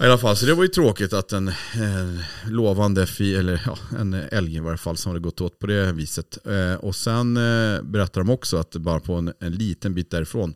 I 0.00 0.04
alla 0.04 0.18
fall, 0.18 0.36
så 0.36 0.46
det 0.46 0.54
var 0.54 0.62
ju 0.62 0.68
tråkigt 0.68 1.12
att 1.12 1.32
en, 1.32 1.48
en 1.74 2.22
lovande 2.46 3.06
fi, 3.06 3.34
eller 3.34 3.62
ja, 3.66 3.78
en 3.98 4.14
älg 4.14 4.56
i 4.56 4.60
varje 4.60 4.78
fall 4.78 4.96
som 4.96 5.10
hade 5.10 5.20
gått 5.20 5.40
åt 5.40 5.58
på 5.58 5.66
det 5.66 5.92
viset. 5.92 6.46
Eh, 6.46 6.74
och 6.74 6.96
sen 6.96 7.36
eh, 7.36 7.82
berättar 7.82 8.20
de 8.20 8.30
också 8.30 8.56
att 8.56 8.76
bara 8.76 9.00
på 9.00 9.14
en, 9.14 9.32
en 9.40 9.52
liten 9.52 9.94
bit 9.94 10.10
därifrån 10.10 10.54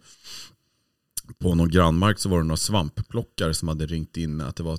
på 1.38 1.54
någon 1.54 1.70
grannmark 1.70 2.18
så 2.18 2.28
var 2.28 2.38
det 2.38 2.44
några 2.44 2.56
svampplockare 2.56 3.54
som 3.54 3.68
hade 3.68 3.86
ringt 3.86 4.16
in 4.16 4.40
att 4.40 4.56
det 4.56 4.62
var 4.62 4.78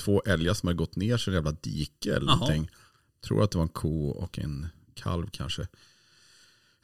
två 0.00 0.22
älgar 0.26 0.54
som 0.54 0.66
hade 0.66 0.76
gått 0.76 0.96
ner 0.96 1.16
sig 1.16 1.32
i 1.32 1.36
en 1.36 1.44
jävla 1.44 1.58
dike 1.60 2.14
eller 2.14 2.26
Jaha. 2.26 2.36
någonting. 2.36 2.70
tror 3.26 3.42
att 3.44 3.50
det 3.50 3.58
var 3.58 3.62
en 3.62 3.68
ko 3.68 4.08
och 4.08 4.38
en 4.38 4.66
kalv 4.94 5.26
kanske. 5.30 5.66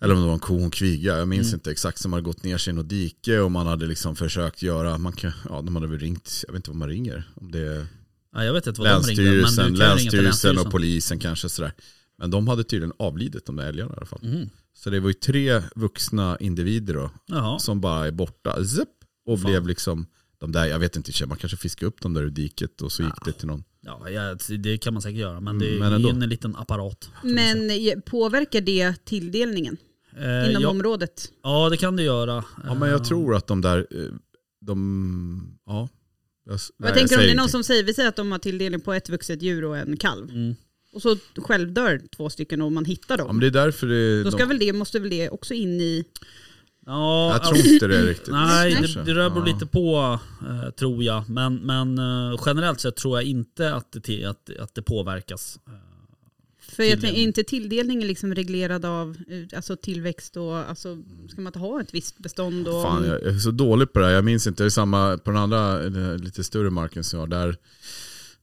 Eller 0.01 0.15
om 0.15 0.21
det 0.21 0.27
var 0.27 0.33
en 0.35 0.39
ko 0.39 0.57
och 0.57 0.63
en 0.63 0.71
kviga, 0.71 1.19
jag 1.19 1.29
minns 1.29 1.47
Mm. 1.47 1.55
inte 1.55 1.71
exakt, 1.71 1.99
som 1.99 2.13
hade 2.13 2.23
gått 2.23 2.43
ner 2.45 2.59
sig 2.59 2.71
i 2.71 2.75
något 2.75 2.89
dike 2.89 3.39
och 3.41 3.51
man 3.51 3.67
hade 3.67 3.87
liksom 3.87 4.17
försökt 4.17 4.63
göra, 4.63 4.99
man 4.99 5.13
kan, 5.13 5.33
ja 5.49 5.63
de 5.63 5.77
hade 5.77 5.87
väl 5.89 5.99
ringt, 5.99 6.45
jag 6.47 6.53
vet 6.53 6.59
inte 6.59 6.71
vad 6.71 6.77
man 6.77 6.89
ringer. 6.89 7.31
Om 7.35 7.51
det 7.53 7.59
är 7.61 7.87
ja, 8.33 8.45
jag 8.45 8.53
vet 8.53 8.67
inte 8.67 8.81
vad 8.81 8.91
de 8.91 8.95
ringde. 8.95 9.23
länsstyrelsen, 9.23 9.65
men 9.65 9.75
länsstyrelsen 9.75 10.25
länsstyrelsen. 10.25 10.67
och 10.67 10.73
polisen 10.73 11.19
kanske 11.19 11.49
sådär. 11.49 11.73
Men 12.19 12.31
de 12.31 12.49
hade 12.49 12.65
tydligen 12.65 12.93
avlidit 12.99 13.47
de 13.47 13.57
där 13.57 13.67
älgarna 13.67 13.91
i 13.95 13.97
alla 13.97 14.07
fall. 14.07 14.21
Mhm. 14.23 14.51
Så 14.75 14.91
det 14.91 15.01
var 15.01 15.09
ju 15.09 15.15
tre 15.15 15.63
vuxna 15.77 16.37
individer 16.41 16.95
då, 16.95 17.11
Jaha. 17.27 17.59
som 17.59 17.81
bara 17.81 18.07
är 18.07 18.11
borta. 18.13 18.65
Zip, 18.65 18.89
och 19.27 19.41
Fan. 19.41 19.51
blev 19.51 19.67
liksom, 19.67 20.07
de 20.39 20.53
där, 20.53 20.67
jag 20.67 20.79
vet 20.79 20.97
inte, 20.97 21.27
man 21.27 21.37
kanske 21.39 21.57
fiskade 21.57 21.87
upp 21.89 22.01
dem 22.01 22.15
där 22.15 22.23
ur 22.23 22.31
diket 22.31 22.83
och 22.83 22.93
så 22.93 23.03
gick 23.03 23.13
Ja. 23.17 23.23
det 23.25 23.33
till 23.33 23.47
någon. 23.47 23.65
Ja, 23.81 24.11
ja, 24.11 24.37
det 24.59 24.79
kan 24.79 24.93
man 24.95 25.03
säkert 25.03 25.19
göra, 25.21 25.41
men 25.41 25.59
det 25.59 25.67
är 25.67 25.69
Mm, 25.77 25.79
men 25.81 25.93
ändå. 25.93 26.09
en 26.09 26.29
liten 26.29 26.57
apparat. 26.57 27.11
Men 27.23 27.71
eh, 27.71 27.77
påverkar 28.07 28.61
det 28.61 29.05
tilldelningen 29.05 29.77
inom 30.51 30.81
ja, 30.85 30.97
ja. 31.01 31.07
ja, 31.43 31.69
det 31.71 31.77
kan 31.77 31.97
det 31.97 32.03
göra. 32.03 32.45
Ja 32.67 32.75
men 32.75 32.89
jag 32.89 33.01
Eh, 33.01 33.05
tror 33.07 33.35
att 33.35 33.47
de 33.47 33.61
där, 33.61 33.79
eh, 33.91 33.99
de, 34.61 35.59
ja. 35.67 35.89
Jag, 36.45 36.53
nej, 36.53 36.89
Jag 36.89 36.95
tänker 36.95 37.03
om 37.03 37.09
säger 37.09 37.21
det 37.21 37.25
är 37.25 37.27
någon 37.27 37.33
ingenting. 37.35 37.49
som 37.53 37.65
säger, 37.65 37.83
vi 37.85 37.95
säger 37.95 38.09
att 38.09 38.17
de 38.17 38.33
har 38.33 38.39
tilldelning 38.39 38.81
på 38.81 38.93
ett 38.93 39.09
vuxet 39.09 39.43
djur 39.43 39.65
och 39.65 39.77
en 39.79 39.97
kalv. 39.97 40.31
Mm. 40.31 40.55
Och 40.93 41.03
så 41.03 41.17
självdör 41.37 42.01
två 42.17 42.31
stycken 42.31 42.63
och 42.63 42.73
man 42.73 42.85
hittar 42.85 43.19
Ja 43.19 43.25
dem. 43.25 43.37
men 43.37 43.41
det 43.41 43.47
är 43.47 43.65
därför 43.65 43.87
det, 43.87 44.23
Då 44.23 44.31
ska 44.31 44.39
de, 44.39 44.49
väl 44.49 44.59
det, 44.59 44.73
måste 44.73 44.99
väl 44.99 45.11
det 45.11 45.29
också 45.31 45.55
in 45.55 45.81
i... 45.81 46.05
Ja, 46.87 47.27
jag 47.27 47.35
alltså- 47.35 47.55
tror 47.55 47.73
inte 47.75 47.87
det 47.87 48.03
riktigt. 48.03 48.33
Nej, 48.33 48.75
det, 48.81 48.95
det 48.95 49.05
beror 49.05 49.49
Ja. 49.49 49.53
lite 49.55 49.67
på 49.67 50.19
eh, 50.49 50.71
tror 50.71 51.03
jag. 51.03 51.29
Men, 51.31 51.55
men 51.57 51.99
eh, 51.99 52.41
generellt 52.47 52.81
sett 52.81 52.97
tror 52.97 53.19
jag 53.19 53.25
inte 53.29 53.75
att 53.75 53.97
det, 54.03 54.25
att, 54.25 54.51
att 54.61 54.75
det 54.75 54.83
påverkas. 54.83 55.59
Eh, 56.69 56.75
För 56.75 56.83
jag 56.83 57.01
tänker, 57.01 57.21
inte 57.21 57.45
tilldelningen 57.45 58.09
liksom 58.09 58.35
reglerad 58.35 58.85
av 58.85 59.17
eh, 59.29 59.57
alltså 59.57 59.77
tillväxt 59.77 60.37
och 60.37 60.57
alltså, 60.57 60.99
ska 61.29 61.41
man 61.41 61.47
inte 61.47 61.59
ha 61.59 61.81
ett 61.81 61.95
visst 61.95 62.19
bestånd? 62.19 62.69
Och, 62.69 62.83
Fan, 62.83 63.05
jag 63.05 63.23
är 63.23 63.39
så 63.39 63.51
dålig 63.51 63.93
på 63.93 63.99
det 63.99 64.07
här. 64.07 64.13
Jag 64.13 64.25
minns 64.25 64.47
inte, 64.47 64.63
det 64.63 64.67
är 64.67 64.71
samma 64.71 65.19
på 65.19 65.31
den 65.31 65.41
andra 65.41 65.81
eller 65.83 66.19
lite 66.19 66.45
större 66.45 66.71
marken 66.71 67.05
som 67.05 67.21
jag. 67.21 67.31
Där, 67.31 67.57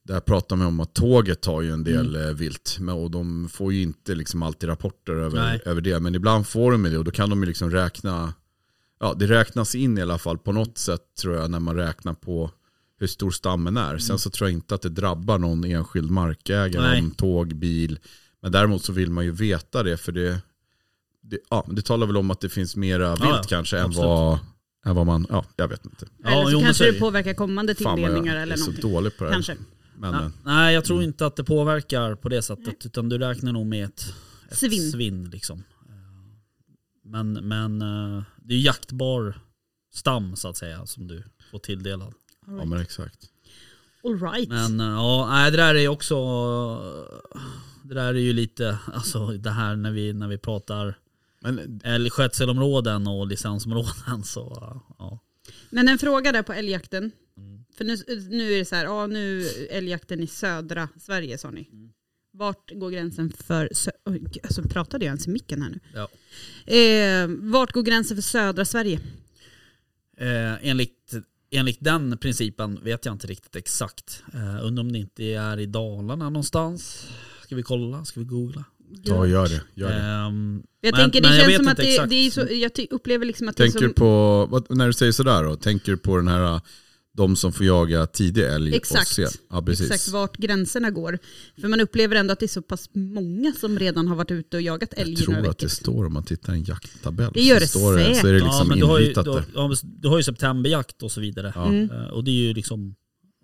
där 0.04 0.20
pratar 0.20 0.56
man 0.56 0.68
om 0.68 0.80
att 0.80 0.94
tåget 0.94 1.42
tar 1.42 1.62
ju 1.62 1.72
en 1.72 1.84
del 1.84 2.16
Mm. 2.16 2.28
eh, 2.30 2.34
vilt. 2.36 2.78
Och 2.96 3.12
de 3.12 3.50
får 3.50 3.74
ju 3.74 3.82
inte 3.82 4.16
liksom 4.16 4.44
alltid 4.44 4.70
rapporter 4.70 5.14
Nej. 5.14 5.24
över, 5.24 5.62
över 5.68 5.82
det. 5.82 6.00
Men 6.00 6.16
ibland 6.16 6.48
får 6.48 6.72
de 6.72 6.84
det 6.84 6.98
och 6.98 7.04
då 7.04 7.12
kan 7.12 7.30
de 7.30 7.40
ju 7.44 7.48
liksom 7.48 7.72
räkna. 7.72 8.34
Ja, 9.00 9.14
det 9.20 9.28
räknas 9.28 9.76
in 9.76 9.98
i 9.98 10.02
alla 10.02 10.18
fall 10.18 10.38
på 10.38 10.52
något 10.52 10.78
sätt 10.78 11.02
tror 11.22 11.36
jag 11.36 11.52
när 11.52 11.60
man 11.60 11.76
räknar 11.76 12.14
på 12.14 12.52
hur 13.04 13.08
stor 13.08 13.32
stammen 13.32 13.78
är. 13.78 13.98
Sen 13.98 14.20
så 14.20 14.30
tror 14.30 14.50
jag 14.50 14.54
inte 14.54 14.76
att 14.76 14.82
det 14.82 14.90
drabbar 14.90 15.38
någon 15.38 15.64
enskild 15.64 16.12
markägare, 16.12 16.88
Nej. 16.88 17.02
någon 17.02 17.12
tåg, 17.12 17.56
bil. 17.56 18.00
Men 18.42 18.52
däremot 18.52 18.84
så 18.84 18.94
vill 18.94 19.10
man 19.12 19.26
ju 19.26 19.32
veta 19.32 19.84
det 19.84 19.98
för 19.98 20.12
det, 20.12 20.42
det, 21.22 21.40
ja, 21.50 21.66
det 21.70 21.82
talar 21.82 22.08
väl 22.08 22.18
om 22.18 22.32
att 22.32 22.42
det 22.42 22.50
finns 22.50 22.76
mera 22.76 23.10
vilt 23.10 23.22
ja, 23.24 23.44
kanske 23.50 23.80
än 23.80 23.92
vad, 23.92 24.40
än 24.86 24.96
vad 24.96 25.06
man, 25.06 25.28
ja 25.30 25.46
jag 25.56 25.68
vet 25.68 25.86
inte. 25.86 26.06
Ja, 26.24 26.30
eller 26.32 26.44
så 26.46 26.52
jo, 26.52 26.60
kanske 26.62 26.92
det 26.92 27.00
påverkar 27.00 27.34
kommande 27.34 27.76
Fan 27.76 27.84
vad 27.86 27.96
tilldelningar 27.96 28.34
jag 28.34 28.44
eller 28.44 28.54
är 28.54 28.58
så 28.58 28.66
någonting. 28.66 28.92
dålig 28.92 29.18
på 29.18 29.24
det 29.24 29.30
här. 29.30 29.36
Kanske. 29.36 29.58
Men, 29.98 30.12
Nej, 30.12 30.24
eh, 30.24 30.30
nej, 30.44 30.74
jag 30.74 30.86
tror 30.86 31.04
inte 31.04 31.26
att 31.26 31.36
det 31.36 31.44
påverkar 31.44 32.16
på 32.16 32.30
det 32.30 32.42
sättet. 32.42 32.86
Utan 32.86 33.10
du 33.10 33.18
räknar 33.18 33.52
nog 33.54 33.66
med 33.66 33.86
ett, 33.86 34.14
ett 34.52 34.58
Svinn. 34.58 34.92
svinn. 34.92 35.30
liksom. 35.30 35.64
Eh, 35.90 35.96
Men, 37.04 37.34
men 37.34 37.82
eh, 37.82 38.24
det 38.38 38.54
är 38.54 38.58
ju 38.58 38.64
jaktbar 38.64 39.38
stam 39.94 40.36
så 40.36 40.48
att 40.48 40.58
säga 40.58 40.86
som 40.86 41.08
du 41.08 41.24
får 41.52 41.60
tilldelad. 41.60 42.14
Ja 42.48 42.66
men 42.66 42.82
exakt. 42.82 43.30
All 44.04 44.20
right. 44.20 44.50
Men 44.50 44.80
eh, 44.80 44.86
ja, 44.86 45.28
nej, 45.30 45.52
det 45.52 45.58
där 45.58 45.76
är 45.76 45.88
också, 45.88 46.16
det 47.84 47.94
där 47.94 48.14
är 48.14 48.20
ju 48.20 48.34
lite, 48.34 48.78
alltså 48.94 49.28
det 49.28 49.50
här 49.50 49.76
när 49.76 49.92
vi, 49.92 50.14
när 50.14 50.28
vi 50.28 50.38
pratar 50.38 51.00
Men 51.40 51.82
älgskötselområden 51.84 53.08
och 53.08 53.28
licensområden 53.28 54.24
så 54.24 54.82
ja. 55.00 55.20
Men 55.70 55.88
en 55.88 55.98
fråga 55.98 56.32
där 56.32 56.44
på 56.44 56.54
älgjakten. 56.54 57.12
Mm. 57.38 57.66
För 57.78 57.86
nu, 57.86 57.98
nu 58.30 58.54
är 58.54 58.58
det 58.58 58.66
så 58.66 58.76
här, 58.76 58.86
ja 58.86 59.08
nu 59.08 59.48
älgjakten 59.70 60.20
i 60.20 60.28
södra 60.28 60.90
Sverige 61.00 61.38
sa 61.38 61.52
ni. 61.52 61.70
Mm. 61.72 61.90
Vart 62.32 62.72
går 62.72 62.90
gränsen 62.92 63.30
för... 63.30 63.70
Gud, 64.06 64.38
alltså, 64.44 64.64
pratade 64.64 65.06
jag 65.06 65.10
ens 65.10 65.28
i 65.28 65.30
micken 65.30 65.62
här 65.62 65.70
nu? 65.70 65.80
Ja. 65.94 66.08
Eh, 66.74 67.52
vart 67.52 67.72
går 67.72 67.84
gränsen 67.84 68.18
för 68.18 68.22
södra 68.22 68.66
Sverige? 68.66 69.00
Eh, 70.18 70.70
enligt, 70.70 71.14
enligt 71.54 71.78
den 71.80 72.18
principen 72.18 72.80
vet 72.84 73.06
jag 73.06 73.16
inte 73.16 73.28
riktigt 73.28 73.56
exakt. 73.56 74.24
Eh, 74.34 74.66
undrar 74.66 74.84
om 74.84 74.92
det 74.92 75.00
inte 75.00 75.24
är 75.24 75.60
i 75.60 75.66
Dalarna 75.66 76.30
någonstans. 76.30 77.08
Ska 77.44 77.56
vi 77.56 77.64
kolla? 77.64 78.06
Ska 78.06 78.20
vi 78.20 78.26
googla? 78.26 78.64
Och 79.12 79.28
gör 79.28 79.48
det. 79.48 79.62
Gör 79.74 79.90
det. 79.90 79.96
Ehm, 79.96 80.64
Jag 80.82 80.92
men- 80.92 81.02
tänker 81.02 81.22
det 81.22 81.40
känns 81.42 81.56
som 81.56 81.68
att 81.68 81.78
det, 81.78 82.06
det 82.06 82.16
är 82.16 82.30
så, 82.32 82.48
jag 82.52 82.88
upplever 82.92 83.26
liksom 83.26 83.50
att 83.50 83.58
det 83.58 83.64
Tänker 83.64 83.80
är 83.80 83.82
du 83.82 83.88
som, 83.88 83.94
på, 83.94 84.46
vad, 84.50 84.78
när 84.78 84.88
du 84.88 84.94
säger 84.94 85.12
sådär 85.12 85.44
då, 85.44 85.56
tänker 85.56 85.92
du 85.92 85.98
på 85.98 86.18
den 86.18 86.28
här, 86.28 86.62
de 87.18 87.36
som 87.36 87.54
får 87.54 87.66
jaga 87.66 88.06
tidig 88.08 88.44
älg 88.44 88.76
Exakt. 88.76 89.02
och 89.02 89.08
sen? 89.08 89.28
Ja 89.50 89.62
precis. 89.62 89.92
exakt 89.92 90.08
vart 90.14 90.38
gränserna 90.38 90.90
går. 90.92 91.20
För 91.62 91.68
man 91.68 91.80
upplever 91.82 92.16
ändå 92.16 92.34
att 92.34 92.40
det 92.40 92.46
är 92.46 92.48
så 92.48 92.62
pass 92.62 92.90
många 92.94 93.54
som 93.60 93.80
redan 93.80 94.08
har 94.08 94.16
varit 94.16 94.32
ute 94.32 94.58
och 94.58 94.62
jagat 94.62 94.94
älg 94.94 95.14
Jag 95.14 95.20
tror 95.24 95.36
att 95.38 95.42
veckor. 95.44 95.56
det 95.60 95.70
står 95.70 96.06
om 96.06 96.14
man 96.14 96.24
tittar 96.24 96.54
i 96.54 96.58
en 96.58 96.64
jakttabell. 96.64 97.32
Det 97.34 97.42
gör 97.42 97.56
så 97.56 97.62
det 97.62 97.68
står 97.68 97.98
det, 97.98 98.04
så 98.04 98.28
är 98.28 98.34
det 98.34 98.40
säkert. 98.40 98.44
liksom 98.44 98.52
ja, 98.58 98.64
men 98.64 98.80
du 98.80 98.86
har, 98.86 99.00
ju, 99.00 99.06
inritat 99.06 99.26
du, 99.26 99.44
ja, 99.56 99.68
men 99.68 99.78
du 99.84 100.08
har 100.08 100.18
ju 100.18 100.24
septemberjakt 100.24 101.04
och 101.04 101.12
så 101.12 101.22
vidare. 101.22 101.52
Ja. 101.56 101.68
Mm. 101.68 101.92
Eh, 101.92 102.08
och 102.08 102.24
det 102.24 102.32
är 102.32 102.48
ju 102.48 102.54
liksom, 102.54 102.96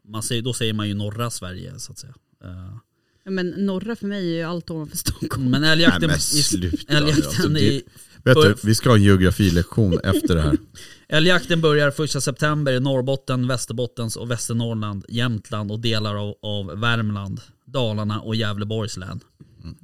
man 0.07 0.23
säger, 0.23 0.41
då 0.41 0.53
säger 0.53 0.73
man 0.73 0.87
ju 0.87 0.93
norra 0.93 1.29
Sverige 1.29 1.79
så 1.79 1.91
att 1.91 1.97
säga. 1.99 2.13
Eh, 2.43 2.77
Ja, 3.25 3.31
men 3.31 3.49
norra 3.49 3.95
för 3.95 4.07
mig 4.07 4.33
är 4.33 4.37
ju 4.37 4.43
allt 4.43 4.69
ovanför 4.69 4.97
Stockholm. 4.97 5.49
men 5.49 5.61
Nej 5.61 5.71
älgjakten, 5.71 6.07
men 6.07 6.17
i, 6.17 6.19
sluta. 6.19 6.93
älgjakten, 6.97 7.25
alltså, 7.25 7.47
det, 7.47 7.61
i, 7.61 7.83
vet 8.23 8.35
du, 8.35 8.55
vi 8.63 8.75
ska 8.75 8.89
ha 8.89 8.95
en 8.97 9.03
geografilektion 9.03 9.99
efter 10.03 10.35
det 10.35 10.41
här. 10.41 10.57
älgjakten 11.09 11.61
börjar 11.61 11.91
första 11.91 12.21
september 12.21 12.73
i 12.73 12.79
Norrbotten, 12.79 13.47
Västerbottens 13.47 14.15
och 14.15 14.31
Västernorrland, 14.31 15.05
Jämtland 15.09 15.71
och 15.71 15.79
delar 15.79 16.15
av, 16.15 16.35
av 16.41 16.65
Värmland, 16.79 17.41
Dalarna 17.65 18.21
och 18.21 18.35
Gävleborgs 18.35 18.97
län. 18.97 19.19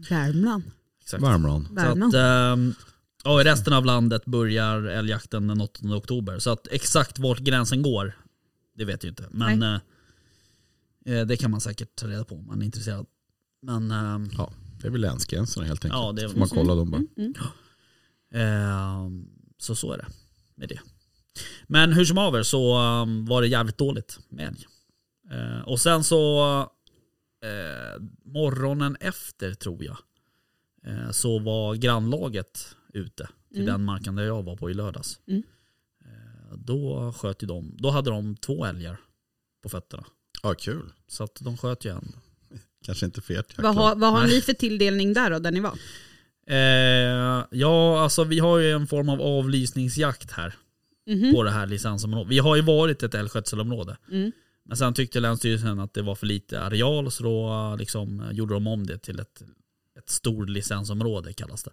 Värmland. 0.09 0.63
Exakt. 1.01 1.23
Värmland. 1.23 1.67
Så 1.67 1.73
Värmland. 1.73 2.15
att, 2.15 2.21
ehm, 2.53 2.73
ja, 3.23 3.41
i 3.41 3.43
resten 3.43 3.73
av 3.73 3.85
landet 3.85 4.25
börjar 4.25 4.81
älgjakten 4.83 5.47
den 5.47 5.61
8 5.61 5.79
oktober. 5.95 6.39
Så 6.39 6.49
att 6.49 6.67
exakt 6.71 7.19
vart 7.19 7.39
gränsen 7.39 7.81
går, 7.81 8.17
det 8.77 8.85
vet 8.85 9.03
jag 9.03 9.11
inte. 9.11 9.25
Men 9.31 9.63
eh, 9.63 9.79
eh, 11.05 11.25
det 11.25 11.37
kan 11.37 11.51
man 11.51 11.61
säkert 11.61 11.95
ta 11.95 12.07
reda 12.07 12.23
på 12.23 12.35
om 12.35 12.47
man 12.47 12.61
är 12.61 12.65
intresserad. 12.65 13.05
Men 13.61 13.91
ehm, 13.91 14.29
Ja, 14.37 14.51
det 14.81 14.87
är 14.87 14.91
väl 14.91 15.01
länsgränserna 15.01 15.65
helt 15.65 15.85
enkelt. 15.85 16.01
Ja, 16.01 16.11
det 16.11 16.21
är- 16.21 16.29
får 16.29 16.39
man 16.39 16.47
kolla 16.49 16.75
dem 16.75 16.91
bara. 16.91 17.01
Mm. 17.17 17.33
ehm, 18.33 19.27
så 19.57 19.75
så 19.75 19.91
är 19.93 19.97
det 19.97 20.05
med 20.55 20.69
det. 20.69 20.79
Men 21.67 21.93
hur 21.93 22.05
som 22.05 22.17
haver 22.17 22.43
så 22.43 22.73
ehm, 22.73 23.25
var 23.25 23.41
det 23.41 23.47
jävligt 23.47 23.77
dåligt 23.77 24.19
med 24.29 24.47
älg. 24.47 24.65
Eh, 25.31 25.61
och 25.61 25.79
sen 25.79 26.03
så 26.03 26.59
eh, 27.43 28.01
morgonen 28.25 28.97
efter 28.99 29.53
tror 29.53 29.83
jag 29.83 29.97
eh, 30.85 31.11
så 31.11 31.39
var 31.39 31.75
grannlaget 31.75 32.75
ute 32.93 33.27
till 33.53 33.61
Mm. 33.61 33.73
den 33.73 33.85
marken 33.85 34.15
där 34.15 34.23
jag 34.23 34.43
var 34.43 34.55
på 34.55 34.69
i 34.71 34.73
lördags. 34.73 35.19
Mm. 35.27 35.43
Eh, 36.05 36.57
då 36.57 37.13
sköt 37.17 37.43
ju 37.43 37.47
de, 37.47 37.75
då 37.79 37.89
hade 37.89 38.09
de 38.09 38.35
två 38.35 38.65
älgar 38.65 38.97
på 39.63 39.69
fötterna. 39.69 40.05
Ja, 40.43 40.53
kul. 40.53 40.91
Så 41.07 41.23
att 41.23 41.37
de 41.41 41.57
sköt 41.57 41.85
ju 41.85 41.91
en. 41.91 42.15
Kanske 42.85 43.05
inte 43.05 43.21
för 43.21 43.33
ert 43.33 43.57
Vad 43.57 43.75
har, 43.75 43.95
vad 43.95 44.11
har 44.11 44.27
ni 44.27 44.41
för 44.41 44.53
tilldelning 44.53 45.13
där 45.13 45.29
då, 45.31 45.39
där 45.39 45.51
ni 45.51 45.59
var? 45.59 45.77
Eh, 46.47 47.45
ja, 47.51 47.99
alltså 48.03 48.23
vi 48.23 48.39
har 48.39 48.57
ju 48.59 48.71
en 48.71 48.87
form 48.87 49.09
av 49.09 49.21
avlysningsjakt 49.21 50.31
här 50.31 50.53
Mhm. 51.05 51.33
på 51.33 51.43
det 51.43 51.51
här 51.51 51.67
licensområdet. 51.67 52.31
Vi 52.31 52.39
har 52.39 52.55
ju 52.55 52.61
varit 52.61 53.03
ett 53.03 53.13
älgskötselområde. 53.13 53.97
Mm. 54.11 54.31
Men 54.63 54.77
sen 54.77 54.93
tyckte 54.93 55.19
Länsstyrelsen 55.19 55.79
att 55.79 55.93
det 55.93 56.01
var 56.01 56.15
för 56.15 56.25
lite 56.27 56.61
areal 56.61 57.11
så 57.11 57.23
då 57.23 57.75
liksom 57.79 58.29
gjorde 58.31 58.53
de 58.53 58.67
om 58.67 58.85
det 58.87 58.97
till 58.97 59.19
ett, 59.19 59.41
ett 59.99 60.09
stort 60.09 60.49
licensområde 60.49 61.33
kallas 61.33 61.63
det. 61.63 61.71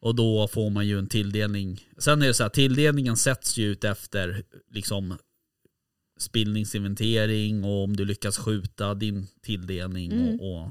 Och 0.00 0.14
då 0.14 0.48
får 0.48 0.70
man 0.70 0.86
ju 0.86 0.98
en 0.98 1.08
tilldelning. 1.08 1.88
Sen 1.98 2.22
är 2.22 2.26
det 2.26 2.34
så 2.34 2.42
här, 2.42 2.50
tilldelningen 2.50 3.16
sätts 3.16 3.56
ju 3.56 3.64
ut 3.72 3.84
efter 3.84 4.42
liksom 4.70 5.16
spillningsinventering 6.18 7.64
och 7.64 7.84
om 7.84 7.96
du 7.96 8.04
lyckas 8.04 8.38
skjuta 8.38 8.94
din 8.94 9.26
tilldelning 9.42 10.12
Mm. 10.12 10.40
och, 10.40 10.62
och 10.64 10.70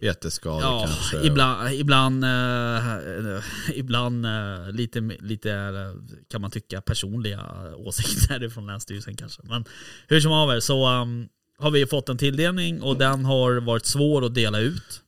Betesskador 0.00 0.60
Ja, 0.62 0.84
kanske. 0.86 1.26
ibland, 1.26 1.70
ibland, 1.74 2.24
eh, 2.24 3.42
ibland 3.74 4.26
eh, 4.26 4.70
lite, 4.72 5.00
lite 5.00 5.52
eh, 5.52 5.94
kan 6.30 6.40
man 6.40 6.50
tycka 6.50 6.80
personliga 6.80 7.46
åsikter 7.76 8.48
från 8.48 8.66
Länsstyrelsen 8.66 9.16
kanske. 9.16 9.42
Men 9.44 9.64
hur 10.08 10.20
som 10.20 10.32
haver 10.32 10.60
så 10.60 10.88
um, 11.02 11.28
har 11.58 11.70
vi 11.70 11.86
fått 11.86 12.08
en 12.08 12.18
tilldelning 12.18 12.82
och 12.82 12.98
den 12.98 13.24
har 13.24 13.60
varit 13.60 13.86
svår 13.86 14.24
att 14.26 14.34
dela 14.34 14.58
ut. 14.60 15.02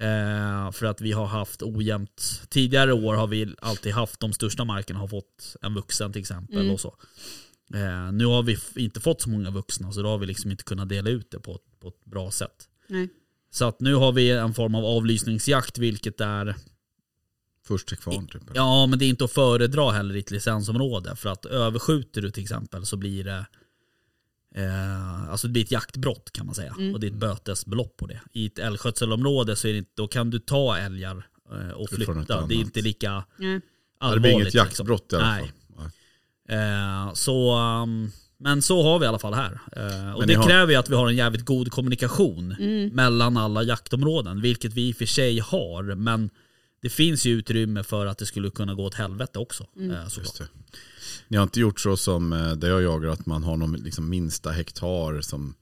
Eh, 0.00 0.70
för 0.72 0.86
att 0.86 1.00
vi 1.00 1.12
har 1.12 1.26
haft 1.26 1.62
ojämnt, 1.62 2.42
tidigare 2.48 2.92
år 2.92 3.14
har 3.14 3.26
vi 3.26 3.54
alltid 3.60 3.92
haft 3.92 4.20
de 4.20 4.32
största 4.32 4.64
markerna 4.64 5.00
har 5.00 5.08
fått 5.08 5.56
en 5.62 5.74
vuxen 5.74 6.12
till 6.12 6.20
exempel 6.20 6.58
Mm. 6.60 6.70
och 6.74 6.80
så. 6.80 6.94
Eh, 7.74 8.12
nu 8.12 8.24
har 8.26 8.42
vi 8.42 8.58
inte 8.76 9.00
fått 9.00 9.20
så 9.22 9.28
många 9.30 9.50
vuxna 9.50 9.92
så 9.92 10.02
då 10.02 10.08
har 10.08 10.18
vi 10.18 10.26
liksom 10.26 10.50
inte 10.50 10.64
kunnat 10.64 10.88
dela 10.88 11.10
ut 11.10 11.30
det 11.30 11.38
på, 11.40 11.54
ett- 11.54 11.80
på 11.80 11.88
ett 11.88 12.04
bra 12.04 12.30
sätt. 12.30 12.68
Nej. 12.86 13.08
Så 13.54 13.64
att 13.64 13.80
nu 13.80 13.94
har 13.94 14.12
vi 14.12 14.30
en 14.30 14.54
form 14.54 14.74
av 14.74 14.84
avlysningsjakt 14.84 15.78
vilket 15.78 16.20
är 16.20 16.56
Först 17.64 17.88
till 17.88 17.96
kvarn 17.96 18.26
typ. 18.28 18.42
Ja 18.54 18.86
men 18.86 18.98
det 18.98 19.04
är 19.04 19.08
inte 19.08 19.24
att 19.24 19.32
föredra 19.32 19.90
heller 19.90 20.16
i 20.16 20.18
ett 20.18 20.30
licensområde 20.30 21.16
för 21.16 21.28
att 21.28 21.46
överskjuter 21.46 22.22
du 22.22 22.30
till 22.30 22.42
exempel 22.42 22.86
så 22.86 22.96
blir 22.96 23.24
det 23.24 23.46
eh, 24.54 25.30
Alltså 25.30 25.46
det 25.46 25.52
blir 25.52 25.62
ett 25.64 25.70
jaktbrott 25.70 26.32
kan 26.32 26.46
man 26.46 26.54
säga 26.54 26.74
Mm. 26.78 26.94
och 26.94 27.00
det 27.00 27.06
är 27.06 27.10
ett 27.10 27.16
bötesbelopp 27.16 27.96
på 27.96 28.06
det. 28.06 28.20
I 28.32 28.46
ett 28.46 28.58
älgskötselområde 28.58 29.56
så 29.56 29.68
är 29.68 29.72
det 29.72 29.78
inte, 29.78 29.90
då 29.94 30.08
kan 30.08 30.30
du 30.30 30.38
ta 30.38 30.76
älgar 30.76 31.26
eh, 31.52 31.70
och 31.70 31.90
flytta. 31.90 32.46
Det 32.46 32.54
är 32.54 32.60
inte 32.60 32.80
lika 32.80 33.24
Nej. 33.36 33.52
Ja, 34.00 34.06
det 34.06 34.06
allvarligt. 34.06 34.22
blir 34.22 34.32
inget 34.32 34.44
liksom. 34.44 34.58
jaktbrott 34.58 35.12
i 35.12 35.16
alla 35.16 35.26
Nej. 35.30 35.52
fall. 35.76 35.90
Nej. 36.48 36.58
Eh, 36.58 37.12
så, 37.14 37.58
um, 37.58 38.12
men 38.42 38.62
så 38.62 38.82
har 38.82 38.98
vi 38.98 39.04
i 39.04 39.08
alla 39.08 39.18
fall 39.18 39.34
här. 39.34 39.60
Eh, 39.76 40.12
och 40.14 40.26
det 40.26 40.34
har- 40.34 40.44
kräver 40.48 40.72
ju 40.72 40.78
att 40.78 40.90
vi 40.90 40.94
har 40.94 41.08
en 41.08 41.16
jävligt 41.16 41.44
god 41.44 41.72
kommunikation 41.72 42.56
Mm. 42.58 42.88
mellan 42.88 43.36
alla 43.36 43.62
jaktområden, 43.62 44.40
vilket 44.40 44.72
vi 44.74 44.88
i 44.88 44.92
och 44.92 44.96
för 44.96 45.06
sig 45.06 45.38
har. 45.38 45.82
Men 45.94 46.30
det 46.82 46.88
finns 46.88 47.24
ju 47.26 47.30
utrymme 47.32 47.82
för 47.82 48.06
att 48.06 48.18
det 48.18 48.26
skulle 48.26 48.50
kunna 48.50 48.74
gå 48.74 48.84
åt 48.84 48.94
helvete 48.94 49.38
också. 49.38 49.66
Mm. 49.76 49.90
Eh, 49.90 50.06
såklart. 50.08 50.18
Just 50.26 50.38
det. 50.38 50.46
Ni 51.28 51.36
har 51.36 51.42
inte 51.42 51.60
gjort 51.60 51.80
så 51.80 51.96
som 51.96 52.32
eh, 52.32 52.52
där 52.52 52.68
jag 52.68 52.82
jagar, 52.82 53.08
att 53.08 53.26
man 53.26 53.42
har 53.44 53.56
någon 53.56 53.72
liksom 53.72 54.08
minsta 54.08 54.50
hektar 54.50 55.20
som 55.20 55.54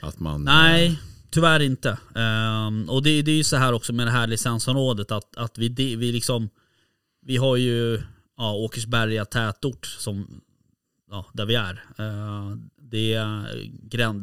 att 0.00 0.20
man... 0.20 0.44
Nej, 0.44 0.98
tyvärr 1.30 1.60
inte. 1.60 1.98
Ehm, 2.14 2.88
och 2.90 3.02
det, 3.02 3.22
det 3.22 3.30
är 3.32 3.36
ju 3.36 3.44
så 3.44 3.56
här 3.56 3.72
också 3.72 3.92
med 3.92 4.06
det 4.06 4.10
här 4.10 4.26
licensområdet 4.26 5.12
att, 5.12 5.36
att 5.36 5.58
vi, 5.58 5.68
det, 5.68 5.96
vi 5.96 6.12
liksom 6.12 6.48
Vi 7.26 7.36
har 7.36 7.56
ju 7.56 8.02
ja, 8.36 8.52
Åkersberga 8.52 9.24
tätort 9.24 9.86
som 9.86 10.40
ja, 11.10 11.26
där 11.32 11.46
vi 11.46 11.54
är. 11.54 11.84
Uh, 12.00 12.56
det, 12.76 13.18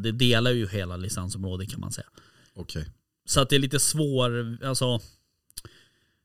det 0.03 0.11
delar 0.11 0.51
ju 0.51 0.67
hela 0.67 0.97
licensområdet 0.97 1.71
kan 1.71 1.79
man 1.79 1.91
säga. 1.91 2.07
Okej. 2.53 2.85
Så 3.25 3.41
att 3.41 3.49
det 3.49 3.55
är 3.55 3.59
lite 3.59 3.79
svår, 3.79 4.57
alltså 4.63 4.99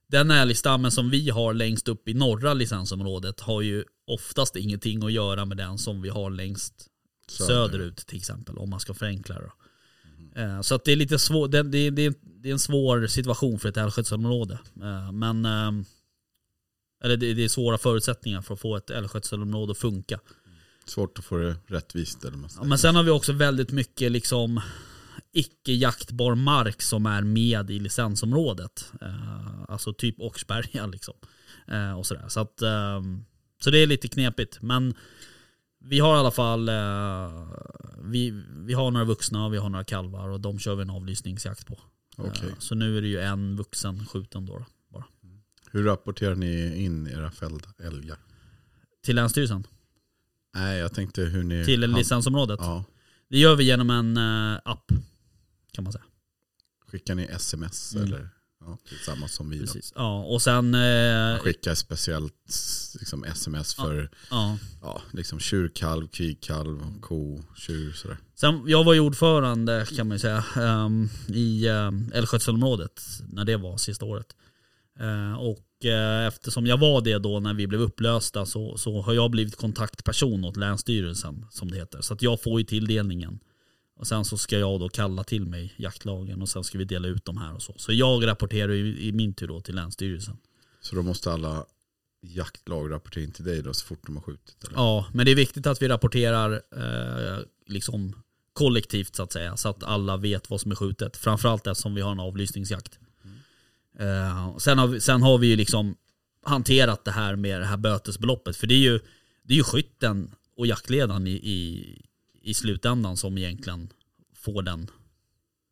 den 0.06 0.30
älgstammen 0.30 0.90
som 0.90 1.10
vi 1.10 1.30
har 1.30 1.54
längst 1.54 1.88
upp 1.88 2.08
i 2.08 2.14
norra 2.14 2.54
licensområdet 2.54 3.40
har 3.40 3.62
ju 3.62 3.84
oftast 4.06 4.56
ingenting 4.56 5.04
att 5.04 5.12
göra 5.12 5.44
med 5.44 5.56
den 5.56 5.78
som 5.78 6.02
vi 6.02 6.08
har 6.08 6.30
längst 6.30 6.88
söderut 7.28 7.96
till 7.96 8.16
exempel 8.16 8.58
om 8.58 8.70
man 8.70 8.80
ska 8.80 8.94
förenkla 8.94 9.34
det. 9.34 9.50
Eh, 10.42 10.60
Så 10.60 10.74
att 10.74 10.84
det 10.84 10.92
är 10.92 10.96
lite 10.96 11.18
svår, 11.18 11.48
det, 11.48 11.62
det, 11.62 11.90
det, 11.90 12.18
det 12.22 12.48
är 12.48 12.52
en 12.52 12.58
svår 12.58 13.06
situation 13.06 13.58
för 13.58 13.68
ett 13.68 13.76
älgskötselområde. 13.76 14.58
Eh, 14.82 15.12
Men 15.12 15.44
ehm, 15.44 15.84
eller 17.04 17.16
det, 17.16 17.34
det 17.34 17.44
är 17.44 17.48
svåra 17.48 17.78
förutsättningar 17.78 18.42
för 18.42 18.54
att 18.54 18.60
få 18.60 18.76
ett 18.76 18.90
älgskötselområde 18.90 19.72
att 19.72 19.78
funka. 19.78 20.20
Svårt 20.84 21.18
att 21.18 21.24
få 21.24 21.36
det 21.36 21.56
rättvist 21.66 22.24
eller 22.24 22.38
Ja, 22.56 22.64
men 22.64 22.78
sen 22.78 22.96
har 22.96 23.02
vi 23.02 23.10
också 23.10 23.32
väldigt 23.32 23.72
mycket 23.72 24.12
liksom 24.12 24.60
icke 25.32 25.72
jaktbar 25.72 26.34
mark 26.34 26.82
som 26.82 27.06
är 27.06 27.22
med 27.22 27.70
i 27.70 27.78
licensområdet. 27.78 28.92
Eh, 29.00 29.62
alltså 29.68 29.92
typ 29.92 30.20
Åkersberga 30.20 30.86
liksom. 30.86 31.14
Eh, 31.68 31.98
och 31.98 32.06
sådär. 32.06 32.28
Så, 32.28 32.40
att, 32.40 32.62
ehm, 32.62 33.24
så 33.60 33.70
det 33.70 33.78
är 33.78 33.86
lite 33.86 34.08
knepigt. 34.08 34.62
Men 34.62 34.94
vi 35.78 35.98
har 35.98 36.16
i 36.16 36.18
alla 36.18 36.30
fall 36.30 36.68
eh, 36.68 37.48
vi, 38.02 38.42
vi 38.56 38.74
har 38.74 38.90
några 38.90 39.04
vuxna 39.04 39.46
och 39.46 39.52
vi 39.54 39.58
har 39.58 39.68
några 39.68 39.84
kalvar 39.84 40.28
och 40.28 40.40
de 40.40 40.58
kör 40.58 40.74
vi 40.74 40.82
en 40.82 40.90
avlysningsjakt 40.90 41.66
på. 41.66 41.78
Eh, 42.18 42.24
Okej. 42.24 42.54
så 42.58 42.74
nu 42.74 42.98
är 42.98 43.02
det 43.02 43.08
ju 43.08 43.20
en 43.20 43.56
vuxen 43.56 44.06
skjuten 44.06 44.46
då. 44.46 44.66
Bara. 44.88 45.04
Hur 45.70 45.84
rapporterar 45.84 46.34
ni 46.34 46.76
in 46.84 47.06
era 47.06 47.30
fällda 47.30 47.68
älgar? 47.78 48.18
Till 49.04 49.16
Länsstyrelsen. 49.16 49.66
Nej, 50.54 50.78
jag 50.78 50.94
tänkte 50.94 51.22
hur 51.22 51.42
ni... 51.42 51.64
Till 51.64 51.82
han- 51.82 51.92
licensområdet. 51.98 52.58
Ja. 52.62 52.84
Det 53.30 53.38
gör 53.38 53.56
vi 53.56 53.64
genom 53.64 53.90
en 53.90 54.16
eh, 54.16 54.58
app. 54.64 54.92
Kan 55.72 55.84
man 55.84 55.92
säga. 55.92 56.04
Skickar 56.92 57.14
ni 57.14 57.24
sms 57.24 57.94
Mm. 57.94 58.06
eller? 58.06 58.28
Ja, 58.64 58.78
det 58.90 58.94
är 58.96 58.98
samma 58.98 59.28
som 59.28 59.50
vi 59.50 59.58
då. 59.58 59.64
Precis. 59.64 59.92
Ja, 59.96 60.24
och 60.24 60.42
sen... 60.42 60.74
Eh, 60.74 61.38
Skicka 61.38 61.76
speciellt 61.76 62.34
liksom, 62.98 63.24
sms 63.24 63.74
för 63.74 64.10
ja. 64.30 64.58
ja, 64.82 65.02
liksom 65.12 65.38
tjurkalv, 65.40 66.08
kvigkalv, 66.08 67.00
ko, 67.00 67.42
tjur 67.56 67.92
sådär. 67.92 68.16
Sen, 68.34 68.62
jag 68.66 68.84
var 68.84 68.94
ju 68.94 69.00
ordförande 69.00 69.86
kan 69.96 70.08
man 70.08 70.14
ju 70.14 70.18
säga 70.18 70.44
ehm, 70.56 71.08
i 71.28 71.68
um, 71.68 72.10
älgskötselområdet 72.14 73.02
när 73.32 73.44
det 73.44 73.56
var 73.56 73.76
sista 73.76 74.04
året. 74.04 74.36
Eh, 75.00 75.34
och 75.34 75.84
eh, 75.84 76.26
eftersom 76.26 76.66
jag 76.66 76.78
var 76.78 77.00
det 77.00 77.18
då 77.18 77.40
när 77.40 77.54
vi 77.54 77.66
blev 77.66 77.80
upplösta 77.80 78.46
så, 78.46 78.76
så 78.78 79.02
har 79.02 79.14
jag 79.14 79.30
blivit 79.30 79.56
kontaktperson 79.56 80.44
åt 80.44 80.56
Länsstyrelsen 80.56 81.46
som 81.50 81.70
det 81.70 81.76
heter. 81.76 82.00
Så 82.00 82.14
att 82.14 82.22
jag 82.22 82.42
får 82.42 82.60
ju 82.60 82.66
tilldelningen. 82.66 83.40
Och 83.96 84.06
sen 84.06 84.24
så 84.24 84.38
ska 84.38 84.58
jag 84.58 84.80
då 84.80 84.88
kalla 84.88 85.24
till 85.24 85.46
mig 85.46 85.74
jaktlagen 85.76 86.42
och 86.42 86.48
sen 86.48 86.64
ska 86.64 86.78
vi 86.78 86.84
dela 86.84 87.08
ut 87.08 87.24
de 87.24 87.38
här 87.38 87.54
och 87.54 87.62
så. 87.62 87.74
Så 87.76 87.92
jag 87.92 88.26
rapporterar 88.26 88.72
i, 88.72 89.08
i 89.08 89.12
min 89.12 89.34
tur 89.34 89.48
då 89.48 89.60
till 89.60 89.74
Länsstyrelsen. 89.74 90.36
Så 90.80 90.94
då 90.94 91.02
måste 91.02 91.32
alla 91.32 91.66
jaktlag 92.20 92.90
rapportera 92.90 93.24
in 93.24 93.32
till 93.32 93.44
dig 93.44 93.62
då 93.62 93.74
så 93.74 93.86
fort 93.86 94.06
de 94.06 94.16
har 94.16 94.22
skjutit? 94.22 94.64
Eller? 94.64 94.74
Ja, 94.74 95.06
men 95.12 95.26
det 95.26 95.32
är 95.32 95.36
viktigt 95.36 95.66
att 95.66 95.82
vi 95.82 95.88
rapporterar 95.88 96.52
eh, 96.52 97.44
liksom 97.66 98.14
kollektivt 98.52 99.16
så 99.16 99.22
att 99.22 99.32
säga. 99.32 99.56
Så 99.56 99.68
att 99.68 99.84
alla 99.84 100.16
vet 100.16 100.50
vad 100.50 100.60
som 100.60 100.70
är 100.70 100.76
skjutet. 100.76 101.16
Framförallt 101.16 101.66
eftersom 101.66 101.94
vi 101.94 102.00
har 102.00 102.12
en 102.12 102.20
avlysningsjakt. 102.20 102.98
Eh, 104.00 104.56
sen, 104.56 104.78
har 104.78 104.86
vi, 104.86 105.00
sen 105.00 105.22
har 105.22 105.38
vi 105.38 105.46
ju 105.46 105.56
liksom 105.56 105.96
hanterat 106.42 107.04
det 107.04 107.10
här 107.10 107.36
med 107.36 107.60
det 107.60 107.66
här 107.66 107.76
bötesbeloppet. 107.76 108.56
För 108.56 108.66
det 108.66 108.74
är 108.74 108.78
ju, 108.78 109.00
det 109.42 109.54
är 109.54 109.56
ju 109.56 109.64
skytten 109.64 110.34
och 110.56 110.66
jaktledaren 110.66 111.26
i, 111.26 111.30
i, 111.30 111.96
i 112.42 112.54
slutändan 112.54 113.16
som 113.16 113.38
egentligen 113.38 113.88
får 114.34 114.62
den. 114.62 114.90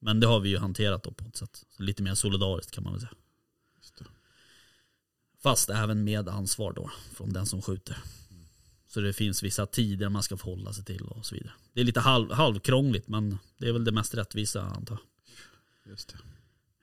Men 0.01 0.21
det 0.21 0.27
har 0.27 0.41
vi 0.41 0.49
ju 0.49 0.59
hanterat 0.59 1.03
då 1.03 1.11
på 1.11 1.25
ett 1.25 1.37
sätt. 1.37 1.65
Så 1.77 1.83
lite 1.83 2.03
mer 2.03 2.15
solidariskt 2.15 2.75
kan 2.75 2.85
man 2.85 2.93
väl 2.93 3.01
säga. 3.01 3.13
Fast 5.43 5.71
även 5.71 6.05
med 6.05 6.29
ansvar 6.29 6.73
då 6.73 6.91
från 7.15 7.33
den 7.33 7.47
som 7.47 7.63
skjuter. 7.63 7.97
Så 8.89 9.01
det 9.01 9.13
finns 9.13 9.43
vissa 9.43 9.67
tider 9.67 10.09
man 10.09 10.23
ska 10.23 10.37
förhålla 10.37 10.73
sig 10.73 10.85
till 10.85 11.03
och 11.03 11.27
så 11.27 11.35
vidare. 11.35 11.53
Det 11.73 11.81
är 11.81 11.85
lite 11.85 12.01
halv, 12.01 12.33
halvkrångligt 12.33 13.09
men 13.09 13.39
det 13.59 13.69
är 13.69 13.73
väl 13.73 13.85
det 13.85 13.93
mest 13.93 14.15
rättvisa 14.15 14.63
antar 14.63 14.99
jag. 15.85 15.93
Just 15.93 16.09
det. 16.09 16.19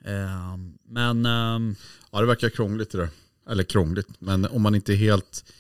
Eh, 0.05 0.57
men 0.87 1.25
ehm, 1.25 1.75
Ja 2.11 2.21
det 2.21 2.27
verkar 2.27 2.49
krångligt 2.49 2.91
det 2.91 2.97
där. 2.97 3.09
Eller 3.49 3.63
krångligt, 3.63 4.07
men 4.19 4.45
om 4.45 4.61
man 4.61 4.75
inte 4.75 4.93
är 4.93 4.97
helt 4.97 5.53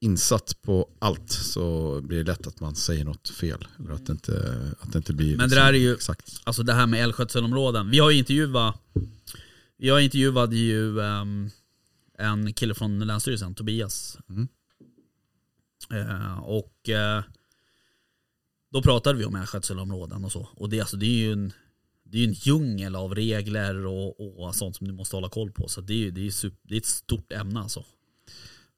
insatt 0.00 0.62
på 0.62 0.88
allt 0.98 1.30
så 1.32 2.00
blir 2.00 2.18
det 2.18 2.24
lätt 2.32 2.46
att 2.46 2.60
man 2.60 2.74
säger 2.74 3.04
något 3.04 3.28
fel. 3.28 3.66
Eller 3.78 3.90
att 3.92 4.06
det 4.06 4.12
inte, 4.12 4.56
att 4.80 4.92
det 4.92 4.98
inte 4.98 5.12
blir 5.12 5.36
Men 5.36 5.48
det 5.50 5.56
där 5.56 5.68
är 5.72 5.78
ju- 5.78 5.94
exakt. 5.94 6.40
alltså 6.44 6.62
det 6.62 6.72
här 6.72 6.86
med 6.86 7.02
älgskötselområden. 7.04 7.90
Vi 7.90 7.98
har 7.98 8.10
ju 8.10 8.18
intervjuat, 8.18 8.74
vi 9.76 9.88
har 9.88 10.00
intervjuat 10.00 10.52
ju 10.52 11.00
ehm, 11.00 11.50
en 12.18 12.52
kille 12.52 12.74
från 12.74 12.98
Länsstyrelsen, 12.98 13.54
Tobias. 13.54 14.18
Mm. 14.28 14.48
Eh, 15.92 16.38
och 16.38 16.88
eh, 16.88 17.22
då 18.72 18.82
pratade 18.82 19.18
vi 19.18 19.24
om 19.24 19.34
älgskötselområden 19.34 20.24
och 20.24 20.32
så. 20.32 20.48
Och 20.54 20.68
det, 20.68 20.80
alltså, 20.80 20.96
det 20.96 21.06
är 21.06 21.18
ju 21.26 21.32
en, 21.32 21.52
det 22.10 22.18
är 22.18 22.22
ju 22.22 22.26
en 22.28 22.32
djungel 22.32 22.96
av 22.96 23.14
regler 23.14 23.86
och, 23.86 24.40
och 24.44 24.54
sånt 24.54 24.76
som 24.76 24.86
du 24.86 24.92
måste 24.92 25.16
hålla 25.16 25.28
koll 25.28 25.50
på. 25.50 25.68
Så 25.68 25.80
det 25.80 25.92
är, 25.92 25.96
ju- 25.98 26.10
det 26.10 26.26
är, 26.26 26.30
super, 26.30 26.58
det 26.62 26.74
är 26.74 26.78
ett 26.78 26.86
stort 26.86 27.32
ämne 27.32 27.60
alltså. 27.60 27.84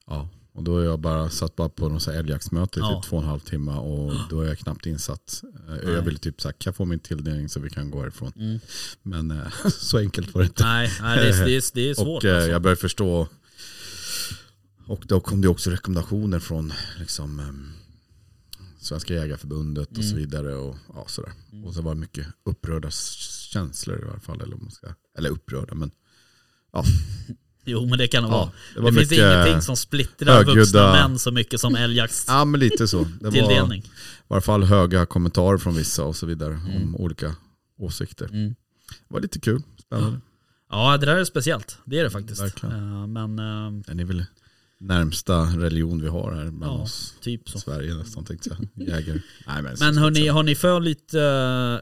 Ja, 0.07 0.29
och 0.53 0.63
då 0.63 0.77
är 0.79 0.83
jag 0.83 0.99
bara 0.99 1.29
satt 1.29 1.55
bara 1.55 1.69
på 1.69 1.89
något 1.89 2.07
älgjaktsmöte 2.07 2.79
i 2.79 2.81
Ja. 2.81 3.01
typ 3.01 3.09
två 3.09 3.15
och 3.17 3.23
en 3.23 3.29
halv 3.29 3.39
timme 3.39 3.71
och 3.71 4.13
då 4.29 4.41
är 4.41 4.47
jag 4.47 4.57
knappt 4.59 4.85
insatt. 4.85 5.41
Eh, 5.69 5.75
Jag 5.75 5.93
Nej. 5.93 6.01
ville 6.01 6.17
typ 6.17 6.41
så 6.41 6.47
här, 6.47 6.53
kan 6.53 6.69
jag 6.71 6.75
få 6.75 6.85
min 6.85 6.99
tilldelning 6.99 7.49
så 7.49 7.59
vi 7.59 7.69
kan 7.69 7.91
gå 7.91 8.01
härifrån. 8.01 8.31
Mm. 8.35 8.59
Men 9.03 9.31
eh, 9.31 9.47
så 9.79 9.97
enkelt 9.97 10.33
var 10.33 10.41
det 10.41 10.47
inte. 10.47 10.63
Nej, 10.63 10.91
nej 11.01 11.17
det, 11.17 11.29
är, 11.29 11.45
det, 11.45 11.55
är, 11.55 11.63
det 11.73 11.89
är 11.89 11.93
svårt 11.93 12.23
och 12.23 12.29
eh, 12.29 12.35
alltså. 12.35 12.51
jag 12.51 12.61
började 12.61 12.81
förstå. 12.81 13.27
Och 14.87 15.03
då 15.07 15.19
kom 15.19 15.41
det 15.41 15.47
också 15.47 15.69
rekommendationer 15.69 16.39
från 16.39 16.73
liksom, 16.99 17.39
eh, 17.39 17.45
Svenska 18.83 19.13
Jägarförbundet 19.13 19.97
och 19.97 20.03
så 20.03 20.11
Mm. 20.11 20.17
vidare. 20.17 20.55
Och, 20.55 20.75
ja, 20.93 21.05
sådär. 21.07 21.31
och 21.65 21.73
så 21.73 21.81
var 21.81 21.93
det 21.95 21.99
mycket 22.01 22.27
upprörda 22.45 22.89
känslor 22.91 24.05
i 24.05 24.09
alla 24.09 24.19
fall. 24.19 24.41
Eller, 24.41 24.53
om 24.55 24.61
man 24.61 24.71
ska, 24.71 24.87
eller 25.17 25.29
upprörda 25.29 25.75
men 25.75 25.91
Jo 27.65 27.85
men 27.85 27.97
det 27.97 28.07
kan 28.07 28.23
det 28.23 28.29
vara. 28.29 28.41
ja, 28.45 28.51
det 28.73 28.79
Det, 28.79 28.81
var 28.83 28.91
finns 28.91 29.09
mycket. 29.11 29.25
ingenting 29.33 29.61
som 29.61 29.75
splittrar 29.75 30.43
vuxna 30.43 30.53
högljudda- 30.79 30.93
män 31.09 31.19
så 31.19 31.31
mycket 31.31 31.59
som 31.59 31.75
älgjakts 31.75 32.25
Ja 32.27 32.45
men 32.45 32.59
lite 32.59 32.87
så. 32.87 33.03
Det 33.21 33.29
var 33.41 33.73
i 33.75 33.83
varje 34.27 34.41
fall 34.41 34.63
höga 34.63 35.05
kommentarer 35.05 35.57
från 35.57 35.75
vissa 35.75 36.03
och 36.03 36.15
så 36.15 36.25
vidare 36.25 36.53
Mm. 36.53 36.83
om 36.83 36.95
olika 36.95 37.35
åsikter. 37.79 38.25
Mm. 38.25 38.49
Det 39.07 39.13
var 39.13 39.21
lite 39.21 39.39
kul, 39.39 39.61
spännande. 39.85 40.19
Ja 40.69 40.97
det 40.97 41.05
där 41.05 41.15
är 41.17 41.23
speciellt, 41.25 41.77
det 41.85 41.99
är 41.99 42.03
det 42.03 42.09
faktiskt. 42.09 42.41
Verkligen. 42.41 42.75
Eh, 43.01 43.07
Men 43.07 43.39
eh, 43.39 43.81
Den 43.87 43.99
är 43.99 44.05
väl 44.05 44.25
närmsta 44.87 45.41
religion 45.43 46.01
vi 46.01 46.07
har 46.07 46.31
här 46.31 46.51
bland 46.51 46.73
ja, 46.79 46.83
oss. 46.83 47.15
typ 47.21 47.49
så. 47.49 47.59
Sverige 47.59 47.93
nästan 47.93 48.25
tänkte 48.25 48.49
jag. 48.49 48.87
Jägare. 48.87 49.19
Nej, 49.47 49.61
men 49.61 49.75
Men 49.79 49.97
hörni, 49.97 50.27
har 50.27 50.43
ni 50.43 50.55
följt 50.55 51.13
uh, 51.13 51.21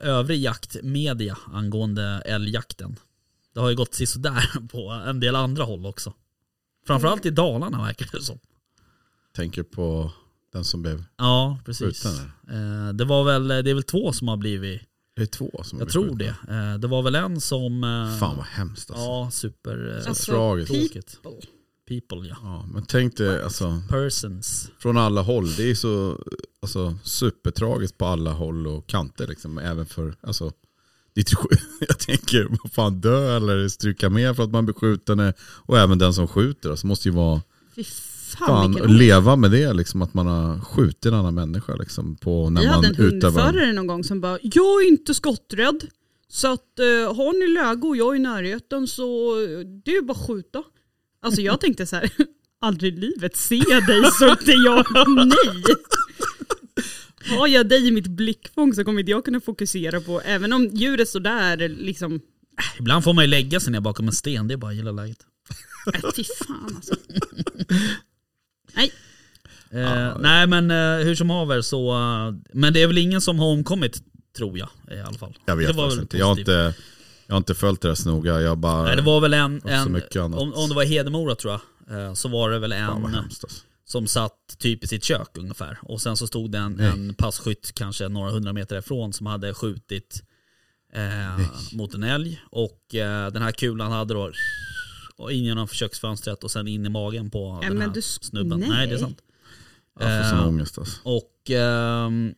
övrig 0.09 0.41
jaktmedia 0.41 1.37
angående 1.53 2.03
älgjakten? 2.25 2.95
Det 3.53 3.59
har 3.59 3.69
ju 3.69 3.75
gått 3.75 3.93
sådär 4.07 4.67
på 4.71 4.89
en 5.07 5.19
del 5.19 5.35
andra 5.35 5.63
håll 5.63 5.85
också. 5.85 6.13
Framförallt 6.87 7.25
i 7.25 7.29
Dalarna 7.29 7.81
verkar 7.85 8.09
det 8.11 8.23
som. 8.23 8.39
Tänker 9.35 9.63
på 9.63 10.11
den 10.53 10.63
som 10.63 10.81
blev 10.81 11.03
Ja, 11.17 11.59
precis. 11.65 12.03
skjuten. 12.03 12.31
Eh, 12.87 12.93
det, 12.93 13.05
var 13.05 13.23
väl, 13.23 13.47
det 13.47 13.69
är 13.69 13.73
väl 13.73 13.83
två 13.83 14.13
som 14.13 14.27
har 14.27 14.37
blivit, 14.37 14.81
Det 15.15 15.21
är 15.21 15.25
två 15.25 15.61
som 15.63 15.79
jag 15.79 15.87
blev 15.87 15.91
tror 15.91 16.03
skjutna. 16.03 16.35
det. 16.47 16.71
Eh, 16.71 16.77
det 16.79 16.87
var 16.87 17.01
väl 17.03 17.15
en 17.15 17.41
som... 17.41 17.83
eh, 17.83 18.19
Fan 18.19 18.37
vad 18.37 18.45
hemskt 18.45 18.91
alltså. 18.91 19.05
Ja, 19.05 19.29
super... 19.31 19.95
eh, 19.97 20.03
Så 20.03 20.09
Alltså, 20.09 20.31
tragiskt. 20.31 20.71
people. 21.23 21.31
People 21.91 22.27
ja. 22.27 22.35
Ja, 22.43 22.65
men 22.73 22.85
tänk 22.85 23.17
dig 23.17 23.43
alltså, 23.43 23.81
Persons. 23.89 24.69
från 24.79 24.97
alla 24.97 25.21
håll. 25.21 25.55
Det 25.55 25.69
är 25.69 25.75
så 25.75 26.17
alltså, 26.61 26.95
supertragiskt 27.03 27.97
på 27.97 28.05
alla 28.05 28.31
håll 28.31 28.67
och 28.67 28.87
kanter. 28.87 29.27
Liksom. 29.27 29.57
Även 29.57 29.85
för, 29.85 30.15
alltså, 30.21 30.51
det 31.13 31.25
jag 31.87 31.99
tänker, 31.99 32.47
vad 32.63 32.71
fan 32.71 33.01
dö 33.01 33.35
eller 33.35 33.67
stryka 33.67 34.09
med 34.09 34.35
för 34.35 34.43
att 34.43 34.51
man 34.51 34.65
blir 34.65 34.75
skjuten. 34.75 35.33
Och 35.41 35.77
även 35.77 35.97
den 35.97 36.13
som 36.13 36.27
skjuter. 36.27 36.69
Alltså, 36.69 36.87
måste 36.87 37.07
ju 37.07 37.13
vara 37.15 37.41
Fy 37.75 37.83
fan, 38.37 38.71
leva 38.73 39.35
med 39.35 39.51
det. 39.51 39.73
Liksom, 39.73 40.01
att 40.01 40.13
man 40.13 40.27
har 40.27 40.59
skjutit 40.59 41.05
en 41.05 41.13
annan 41.13 41.35
människa. 41.35 41.75
Liksom, 41.75 42.15
på, 42.15 42.49
när 42.49 42.61
Vi 42.61 42.67
man 42.67 42.75
hade 42.75 42.87
en 42.87 42.95
utövar. 42.95 43.43
hundförare 43.43 43.73
någon 43.73 43.87
gång 43.87 44.03
som 44.03 44.21
bara, 44.21 44.39
jag 44.41 44.83
är 44.83 44.87
inte 44.87 45.13
skotträdd. 45.13 45.87
Så 46.27 46.53
att 46.53 46.79
eh, 46.79 47.15
har 47.15 47.39
ni 47.39 47.53
läge 47.53 47.87
och 47.87 47.97
jag 47.97 48.11
är 48.11 48.15
i 48.15 48.19
närheten 48.19 48.87
så 48.87 49.39
eh, 49.43 49.59
det 49.59 49.91
är 49.91 50.01
bara 50.01 50.11
att 50.11 50.27
skjuta. 50.27 50.63
Alltså 51.21 51.41
jag 51.41 51.61
tänkte 51.61 51.85
så 51.85 51.95
här, 51.95 52.09
aldrig 52.61 52.93
i 52.93 52.99
livet 52.99 53.35
ser 53.35 53.71
jag 53.71 53.87
dig 53.87 54.11
så 54.11 54.29
inte 54.31 54.51
jag 54.51 54.85
nej. 55.25 55.75
Har 57.37 57.47
jag 57.47 57.69
dig 57.69 57.87
i 57.87 57.91
mitt 57.91 58.07
blickfång 58.07 58.73
så 58.73 58.83
kommer 58.83 58.99
inte 58.99 59.11
jag 59.11 59.25
kunna 59.25 59.41
fokusera 59.41 60.01
på, 60.01 60.21
även 60.21 60.53
om 60.53 60.67
djuret 60.73 61.09
står 61.09 61.19
där 61.19 61.69
liksom, 61.69 62.21
Ibland 62.79 63.03
får 63.03 63.13
man 63.13 63.23
ju 63.23 63.27
lägga 63.29 63.59
sig 63.59 63.71
ner 63.71 63.79
bakom 63.79 64.07
en 64.07 64.13
sten, 64.13 64.47
det 64.47 64.53
är 64.53 64.57
bara 64.57 64.71
att 64.71 64.77
gilla 64.77 64.91
läget. 64.91 65.17
äh, 65.93 66.11
fy 66.15 66.23
fan 66.23 66.73
alltså. 66.75 66.95
Nej, 68.73 68.91
Eh, 69.73 70.17
nej 70.19 70.47
men 70.47 70.71
eh, 70.71 71.05
hur 71.05 71.15
som 71.15 71.29
haver 71.29 71.61
så, 71.61 71.91
eh, 71.91 72.33
men 72.53 72.73
det 72.73 72.81
är 72.81 72.87
väl 72.87 72.97
ingen 72.97 73.21
som 73.21 73.39
har 73.39 73.47
omkommit 73.47 74.03
tror 74.37 74.57
jag 74.57 74.69
i 74.91 74.99
alla 74.99 75.17
fall. 75.17 75.37
Jag 75.45 75.55
vet 75.55 75.67
det 75.67 75.73
var 75.73 75.83
faktiskt 75.83 76.01
inte. 76.01 76.17
Jag 76.17 76.25
har 76.25 76.39
inte. 76.39 76.73
Jag 77.31 77.35
har 77.35 77.37
inte 77.37 77.55
följt 77.55 77.81
det 77.81 77.95
så 77.95 78.09
noga. 78.09 78.41
Jag 78.41 78.57
bara, 78.57 78.83
Nej 78.83 78.95
det 78.95 79.01
var 79.01 79.21
väl 79.21 79.33
en, 79.33 79.61
en 79.65 80.33
om, 80.33 80.53
om 80.53 80.69
det 80.69 80.75
var 80.75 80.83
i 80.83 80.87
Hedemora 80.87 81.35
tror 81.35 81.59
jag, 81.87 81.99
eh, 82.07 82.13
så 82.13 82.27
var 82.29 82.49
det 82.51 82.59
väl 82.59 82.71
en 82.71 83.05
hemskt 83.05 83.43
alltså. 83.43 83.61
som 83.85 84.07
satt 84.07 84.55
typ 84.57 84.83
i 84.83 84.87
sitt 84.87 85.03
kök 85.03 85.37
ungefär. 85.37 85.79
Och 85.81 86.01
sen 86.01 86.17
så 86.17 86.27
stod 86.27 86.51
det 86.51 86.57
en, 86.57 86.73
Nej. 86.73 86.87
en 86.87 87.13
passkytt 87.13 87.71
kanske 87.75 88.07
några 88.09 88.31
hundra 88.31 88.53
meter 88.53 88.77
ifrån 88.77 89.13
som 89.13 89.25
hade 89.25 89.53
skjutit 89.53 90.23
eh, 90.93 91.45
mot 91.77 91.93
en 91.93 92.03
älg. 92.03 92.41
Och 92.49 92.95
eh, 92.95 93.31
den 93.31 93.41
här 93.41 93.51
kulan 93.51 93.91
hade 93.91 94.13
då 94.13 94.31
och 95.15 95.31
in 95.31 95.43
genom 95.43 95.67
köksfönstret 95.67 96.43
och 96.43 96.51
sen 96.51 96.67
in 96.67 96.85
i 96.85 96.89
magen 96.89 97.29
på 97.31 97.59
Ja, 97.63 97.69
den 97.69 97.81
här 97.81 97.87
du 97.87 98.01
snubben. 98.01 98.59
nej. 98.59 98.69
Nej 98.69 98.87
det 98.87 98.93
är 98.93 98.99
sant. 98.99 99.19
Jag 99.99 100.23
får 100.23 100.29
sån 100.29 100.39
Eh, 100.39 100.47
ångest 100.47 100.77
alltså. 100.77 100.99
Och 101.03 101.49
ehm, 101.51 102.33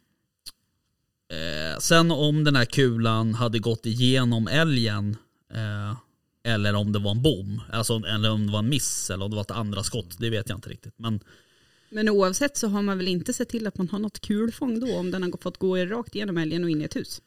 eh, 1.34 1.80
sen 1.80 2.12
om 2.12 2.44
den 2.44 2.56
här 2.56 2.66
kulan 2.66 3.34
hade 3.34 3.60
gått 3.60 3.86
igenom 3.86 4.48
älgen 4.48 5.18
eh, 5.54 5.98
eller 6.44 6.74
om 6.76 6.92
det 6.92 7.00
var 7.00 7.12
en 7.12 7.22
bom, 7.22 7.62
alltså, 7.72 8.02
eller 8.08 8.32
om 8.32 8.48
det 8.48 8.54
var 8.54 8.60
en 8.60 8.70
miss 8.70 9.10
eller 9.10 9.26
om 9.26 9.32
det 9.32 9.36
var 9.36 9.44
ett 9.44 9.52
andra 9.52 9.84
skott, 9.84 10.16
det 10.20 10.30
vet 10.30 10.50
jag 10.50 10.58
inte 10.58 10.70
riktigt. 10.70 10.94
Men 10.98 11.20
men 11.94 12.10
oavsett 12.10 12.58
så 12.58 12.68
har 12.68 12.82
man 12.82 12.98
väl 12.98 13.08
inte 13.08 13.34
sett 13.34 13.50
till 13.50 13.68
att 13.68 13.78
man 13.78 13.90
har 13.90 14.00
något 14.00 14.20
kulfång 14.20 14.80
då 14.80 14.98
om 14.98 15.12
den 15.12 15.24
har 15.24 15.42
fått 15.42 15.58
gå 15.58 15.78
rakt 15.78 16.16
igenom 16.16 16.38
älgen 16.38 16.64
och 16.64 16.70
in 16.70 16.82
i 16.82 16.84
ett 16.84 16.96
hus. 16.96 17.22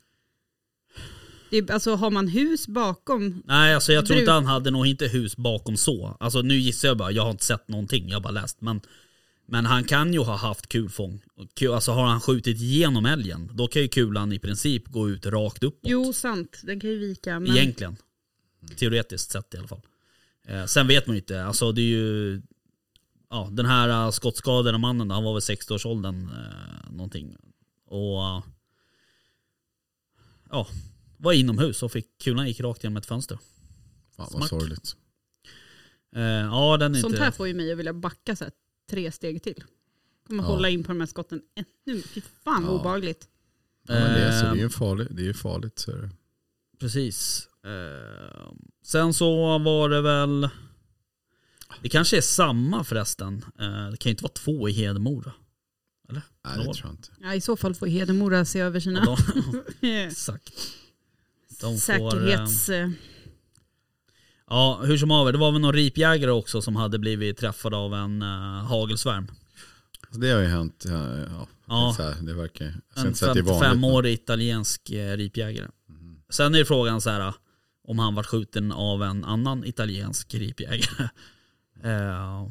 Det 1.51 1.71
alltså 1.71 1.95
har 1.95 2.11
man 2.11 2.29
hus 2.29 2.69
bakom, 2.69 3.43
nej, 3.45 3.75
alltså 3.75 3.93
jag 3.93 4.07
tror 4.07 4.19
inte 4.19 4.33
han 4.33 4.47
hade 4.47 4.71
nog 4.71 4.87
inte 4.87 5.07
hus 5.07 5.37
bakom 5.37 5.77
så. 5.77 6.17
Alltså 6.21 6.43
nu 6.43 6.55
gissar 6.55 6.89
jag 6.89 6.97
bara, 6.97 7.11
jag 7.11 7.23
har 7.23 7.31
inte 7.31 7.45
sett 7.45 7.69
någonting, 7.69 8.09
jag 8.09 8.17
har 8.17 8.21
bara 8.21 8.33
läst. 8.33 8.61
Men, 8.61 8.81
men 9.47 9.67
han 9.67 9.85
kan 9.85 10.13
ju 10.13 10.19
ha 10.19 10.37
haft 10.37 10.69
kulfång. 10.69 11.23
Ku- 11.55 11.75
Alltså 11.75 11.93
har 11.93 12.07
han 12.07 12.21
skjutit 12.21 12.61
igenom 12.61 13.07
älgen, 13.07 13.51
då 13.53 13.69
kan 13.69 13.83
ju 13.83 13.89
kulan 13.89 14.33
i 14.33 14.39
princip 14.39 14.89
gå 14.89 15.11
ut 15.11 15.27
rakt 15.27 15.63
uppåt. 15.63 15.91
jo 15.91 16.13
sant, 16.13 16.61
den 16.63 16.81
kan 16.81 16.91
ju 16.91 16.99
vika. 16.99 17.41
Men, 17.41 17.57
Egentligen. 17.57 17.97
Teoretiskt 18.77 19.31
sett 19.31 19.55
i 19.55 19.59
alla 19.59 19.69
fall. 19.69 19.83
Eh, 20.45 20.65
sen 20.65 20.87
vet 20.87 21.07
man 21.07 21.17
ju 21.17 21.21
inte, 21.21 21.45
alltså 21.45 21.73
det 21.73 21.81
är 21.81 21.85
ju 21.85 22.43
ja, 23.31 23.49
den 23.53 23.67
här 23.67 24.07
uh, 24.07 24.11
skottskadade 24.11 24.79
mannen, 24.79 25.11
han 25.11 25.25
var 25.25 25.33
väl 25.33 25.41
60-årsåldern 25.41 26.31
uh, 26.31 26.93
någonting. 26.93 27.37
Och 27.87 28.19
uh, 28.19 28.45
ja, 30.51 30.67
var 31.17 31.33
inomhus 31.33 31.83
och 31.83 31.93
fick 31.93 32.19
kulan 32.19 32.49
gick 32.49 32.61
rakt 32.61 32.85
genom 32.85 32.97
ett 32.97 33.07
fönster. 33.07 33.39
Fan 34.17 34.31
Smack. 34.31 34.41
vad 34.41 34.49
sorgligt. 34.49 34.97
Uh, 36.17 36.23
ja, 36.23 36.77
den 36.77 36.95
är 36.95 37.01
Sånt 37.01 37.13
inte... 37.13 37.25
här 37.25 37.31
får 37.31 37.49
ju 37.49 37.55
mig 37.55 37.73
att 37.73 37.79
vilja 37.79 37.93
backa 37.93 38.37
så 38.37 38.45
här, 38.45 38.53
tre 38.91 39.13
steg 39.13 39.43
till. 39.43 39.65
Kommer 40.27 40.43
Ja. 40.43 40.47
hålla 40.49 40.69
in 40.69 40.85
på 40.85 40.89
de 40.93 41.01
här 41.01 41.07
skotten 41.07 41.43
ännu. 41.87 42.03
Fy 42.03 42.21
fan 42.45 42.65
Ja. 42.65 42.71
obehagligt. 42.71 43.29
Ja, 43.89 43.95
men 43.95 44.13
det, 44.15 44.25
är, 44.25 44.41
så, 44.41 44.47
det 44.47 44.61
är 44.61 44.63
ju 44.63 44.71
farligt. 44.71 45.09
Det 45.11 45.29
är 45.29 45.33
farligt. 45.33 45.79
Så 45.79 45.91
är 45.91 45.97
det. 45.97 46.11
Precis. 46.81 47.49
Eh, 47.65 48.53
sen 48.85 49.15
så 49.15 49.59
var 49.59 49.89
det 49.89 50.01
väl... 50.03 50.49
Det 51.83 51.89
kanske 51.89 52.17
är 52.17 52.21
samma 52.21 52.85
förresten. 52.85 53.45
Eh, 53.59 53.91
det 53.91 53.97
kan 53.97 54.11
ju 54.11 54.13
inte 54.13 54.23
vara 54.23 54.33
två 54.33 54.69
i 54.69 54.73
Hedemora. 54.73 55.33
Nej 56.09 56.23
Nål. 56.57 56.67
det 56.67 56.75
tror 56.75 56.87
jag 56.87 56.93
inte. 56.93 57.09
Ja, 57.21 57.35
I 57.35 57.41
så 57.41 57.57
fall 57.57 57.75
får 57.75 57.87
Hedemora 57.87 58.45
se 58.45 58.61
över 58.61 58.81
sina 58.81 59.03
Ja, 59.07 59.17
de, 59.81 59.89
exakt. 60.07 60.55
De 61.61 61.75
får, 61.75 61.79
säkerhets... 61.79 62.69
eh, 62.69 62.91
Ja, 64.51 64.81
hur 64.85 64.99
som 64.99 65.11
haver, 65.11 65.33
det 65.33 65.39
var 65.39 65.53
väl 65.53 65.61
någon 65.61 65.73
ripjägare 65.73 66.31
också 66.31 66.63
som 66.63 66.77
hade 66.77 66.99
blivit 66.99 67.39
träffad 67.39 67.75
av 67.75 67.95
en 67.95 68.23
uh, 68.23 68.29
hagelsvärm. 68.65 69.31
Så 70.13 70.19
det 70.19 70.31
har 70.31 70.41
ju 70.41 70.47
hänt. 70.47 70.85
Ja, 70.89 71.17
ja. 71.19 71.47
Ja. 71.69 71.95
Så 71.97 72.03
här, 72.03 72.15
det 72.23 72.35
verkar, 72.35 72.65
En 72.95 73.07
inte 73.07 73.19
säga 73.19 73.31
att 73.31 73.35
det 73.35 73.41
är 73.41 73.43
vanligt. 73.43 73.81
men- 73.81 73.91
55-årig 73.91 74.13
italiensk 74.13 74.91
eh, 74.91 75.17
ripjägare. 75.17 75.69
Sen 76.31 76.55
är 76.55 76.65
frågan 76.65 77.01
så 77.01 77.11
här 77.11 77.35
om 77.89 77.99
han 77.99 78.15
var 78.15 78.23
skjuten 78.23 78.73
av 78.73 79.03
en 79.03 79.25
annan 79.25 79.65
italiensk 79.65 80.35
ripjägare. 80.35 81.09
Eh, 81.85 82.49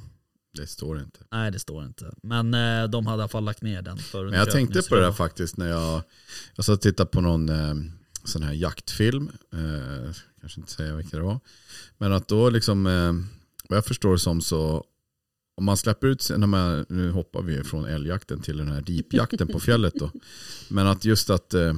Det 0.58 0.68
står 0.68 1.00
inte. 1.00 1.20
nej 1.32 1.52
det 1.52 1.60
står 1.60 1.86
inte. 1.86 2.14
Men 2.24 2.54
eh, 2.54 2.84
de 2.84 3.08
hade 3.08 3.20
i 3.20 3.22
alla 3.22 3.28
fall 3.28 3.44
lagt 3.44 3.62
ner 3.62 3.82
den 3.82 3.98
för 3.98 4.26
Men 4.26 4.34
jag 4.40 4.52
tänkte 4.52 4.82
på 4.90 4.96
det 4.96 5.02
där 5.02 5.12
faktiskt 5.12 5.58
när 5.58 5.68
jag, 5.68 6.02
jag 6.56 6.66
satt 6.66 6.74
och 6.74 6.82
tittade 6.82 7.10
på 7.10 7.22
någon 7.22 7.50
eh, 7.50 7.74
sån 8.28 8.44
här 8.44 8.54
jaktfilm. 8.54 9.30
Eh, 9.54 10.14
kanske 10.42 10.60
inte 10.60 10.72
säga 10.72 10.96
vilka 10.96 11.18
det 11.18 11.24
var. 11.24 11.40
Men 11.98 12.14
att 12.14 12.28
då 12.28 12.50
liksom, 12.50 12.88
eh, 12.88 13.14
vad 13.70 13.78
jag 13.78 13.86
förstår 13.86 14.18
som 14.18 14.42
så, 14.42 14.86
om 15.56 15.66
man 15.66 15.78
släpper 15.78 16.08
ut, 16.08 16.32
när 16.38 16.48
man, 16.48 16.86
nu 16.90 17.12
hoppar 17.12 17.42
vi 17.42 17.64
från 17.64 17.86
älgjakten 17.86 18.42
till 18.42 18.58
den 18.58 18.68
här 18.68 18.82
ripjakten 18.82 19.48
på 19.48 19.60
fjället 19.60 19.94
då. 19.96 20.12
Men 20.70 20.88
att 20.88 21.06
just 21.06 21.30
att 21.30 21.54
eh, 21.54 21.74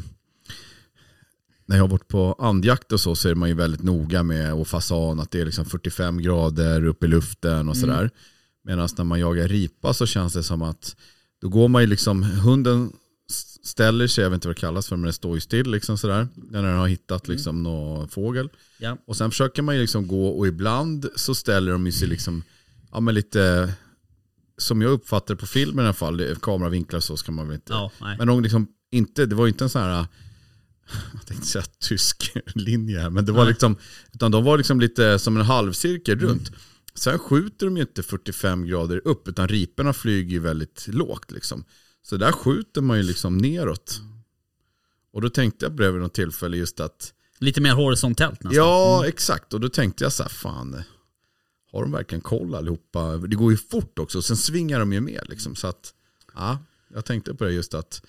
när 1.65 1.75
jag 1.75 1.83
har 1.83 1.89
varit 1.89 2.07
på 2.07 2.35
andjakt 2.39 2.91
och 2.91 2.99
så 2.99 3.15
så 3.15 3.29
är 3.29 3.35
man 3.35 3.49
ju 3.49 3.55
väldigt 3.55 3.83
noga 3.83 4.23
med 4.23 4.53
och 4.53 4.67
fasan 4.67 5.19
att 5.19 5.31
det 5.31 5.41
är 5.41 5.45
liksom 5.45 5.65
45 5.65 6.21
grader 6.21 6.85
upp 6.85 7.03
i 7.03 7.07
luften 7.07 7.69
och 7.69 7.77
sådär. 7.77 8.09
Medan 8.63 8.89
när 8.97 9.05
man 9.05 9.19
jagar 9.19 9.47
ripa 9.47 9.93
så 9.93 10.05
känns 10.05 10.33
det 10.33 10.43
som 10.43 10.61
att 10.61 10.95
då 11.41 11.49
går 11.49 11.67
man 11.67 11.81
ju 11.81 11.87
liksom, 11.87 12.23
hunden 12.23 12.91
ställer 13.63 14.07
sig, 14.07 14.23
jag 14.23 14.29
vet 14.29 14.37
inte 14.37 14.47
vad 14.47 14.55
det 14.55 14.59
kallas 14.59 14.87
för, 14.87 14.95
men 14.95 15.03
den 15.03 15.13
står 15.13 15.35
ju 15.35 15.41
still 15.41 15.71
liksom 15.71 15.97
sådär. 15.97 16.27
När 16.35 16.63
den 16.63 16.77
har 16.77 16.87
hittat 16.87 17.27
liksom 17.27 17.63
någon 17.63 18.07
fågel. 18.07 18.49
Ja. 18.77 18.97
Och 19.07 19.17
sen 19.17 19.31
försöker 19.31 19.61
man 19.61 19.75
ju 19.75 19.81
liksom 19.81 20.07
gå 20.07 20.27
och 20.29 20.47
ibland 20.47 21.09
så 21.15 21.35
ställer 21.35 21.71
de 21.71 21.85
ju 21.85 21.91
sig 21.91 22.07
liksom, 22.07 22.43
ja 22.91 22.99
men 22.99 23.15
lite, 23.15 23.73
som 24.57 24.81
jag 24.81 24.91
uppfattar 24.91 25.35
på 25.35 25.45
filmen 25.47 25.85
i 25.85 25.87
alla 25.87 25.93
fall, 25.93 26.35
kameravinklar 26.41 26.99
så 26.99 27.17
ska 27.17 27.31
man 27.31 27.47
väl 27.47 27.55
inte. 27.55 27.73
Ja. 27.73 27.91
Men 27.99 28.27
de 28.27 28.43
liksom 28.43 28.67
inte, 28.91 29.25
det 29.25 29.35
var 29.35 29.45
ju 29.45 29.51
inte 29.51 29.63
en 29.63 29.69
sån 29.69 29.81
här, 29.81 30.05
jag 31.13 31.25
tänkte 31.25 31.47
säga 31.47 31.65
tysk 31.79 32.31
linje 32.55 32.99
här, 32.99 33.09
men 33.09 33.25
det 33.25 33.31
var 33.31 33.43
Nej. 33.43 33.51
liksom, 33.53 33.75
utan 34.13 34.31
de 34.31 34.43
var 34.43 34.57
liksom 34.57 34.79
lite 34.79 35.19
som 35.19 35.37
en 35.37 35.45
halvcirkel 35.45 36.17
Mm. 36.17 36.29
runt. 36.29 36.51
Sen 36.95 37.19
skjuter 37.19 37.65
de 37.65 37.77
ju 37.77 37.81
inte 37.81 38.03
45 38.03 38.65
grader 38.65 39.01
upp, 39.05 39.27
utan 39.27 39.47
riporna 39.47 39.93
flyger 39.93 40.31
ju 40.31 40.39
väldigt 40.39 40.87
lågt 40.87 41.31
liksom. 41.31 41.63
Så 42.09 42.17
där 42.17 42.31
skjuter 42.31 42.81
man 42.81 42.97
ju 42.97 43.03
liksom 43.03 43.37
neråt. 43.37 44.01
Och 45.11 45.21
då 45.21 45.29
tänkte 45.29 45.65
jag 45.65 45.77
på 45.77 45.83
det 45.83 45.91
vid 45.91 46.01
något 46.01 46.13
tillfälle 46.13 46.57
just 46.57 46.79
att, 46.79 47.13
Lite 47.39 47.61
mer 47.61 47.73
horisontellt 47.73 48.43
nästan. 48.43 48.65
ja 48.65 49.07
exakt, 49.07 49.53
och 49.53 49.59
då 49.59 49.69
tänkte 49.69 50.03
jag 50.03 50.13
så 50.13 50.23
här, 50.23 50.29
fan, 50.29 50.83
har 51.71 51.81
de 51.81 51.91
verkligen 51.91 52.21
koll 52.21 52.55
allihopa? 52.55 53.17
Det 53.17 53.35
går 53.35 53.51
ju 53.51 53.57
fort 53.57 53.99
också, 53.99 54.21
sen 54.21 54.37
svingar 54.37 54.79
de 54.79 54.93
ju 54.93 55.01
med 55.01 55.21
liksom. 55.29 55.55
Så 55.55 55.67
att, 55.67 55.93
ja, 56.33 56.59
jag 56.93 57.05
tänkte 57.05 57.33
på 57.33 57.43
det 57.43 57.51
just 57.51 57.73
att, 57.73 58.05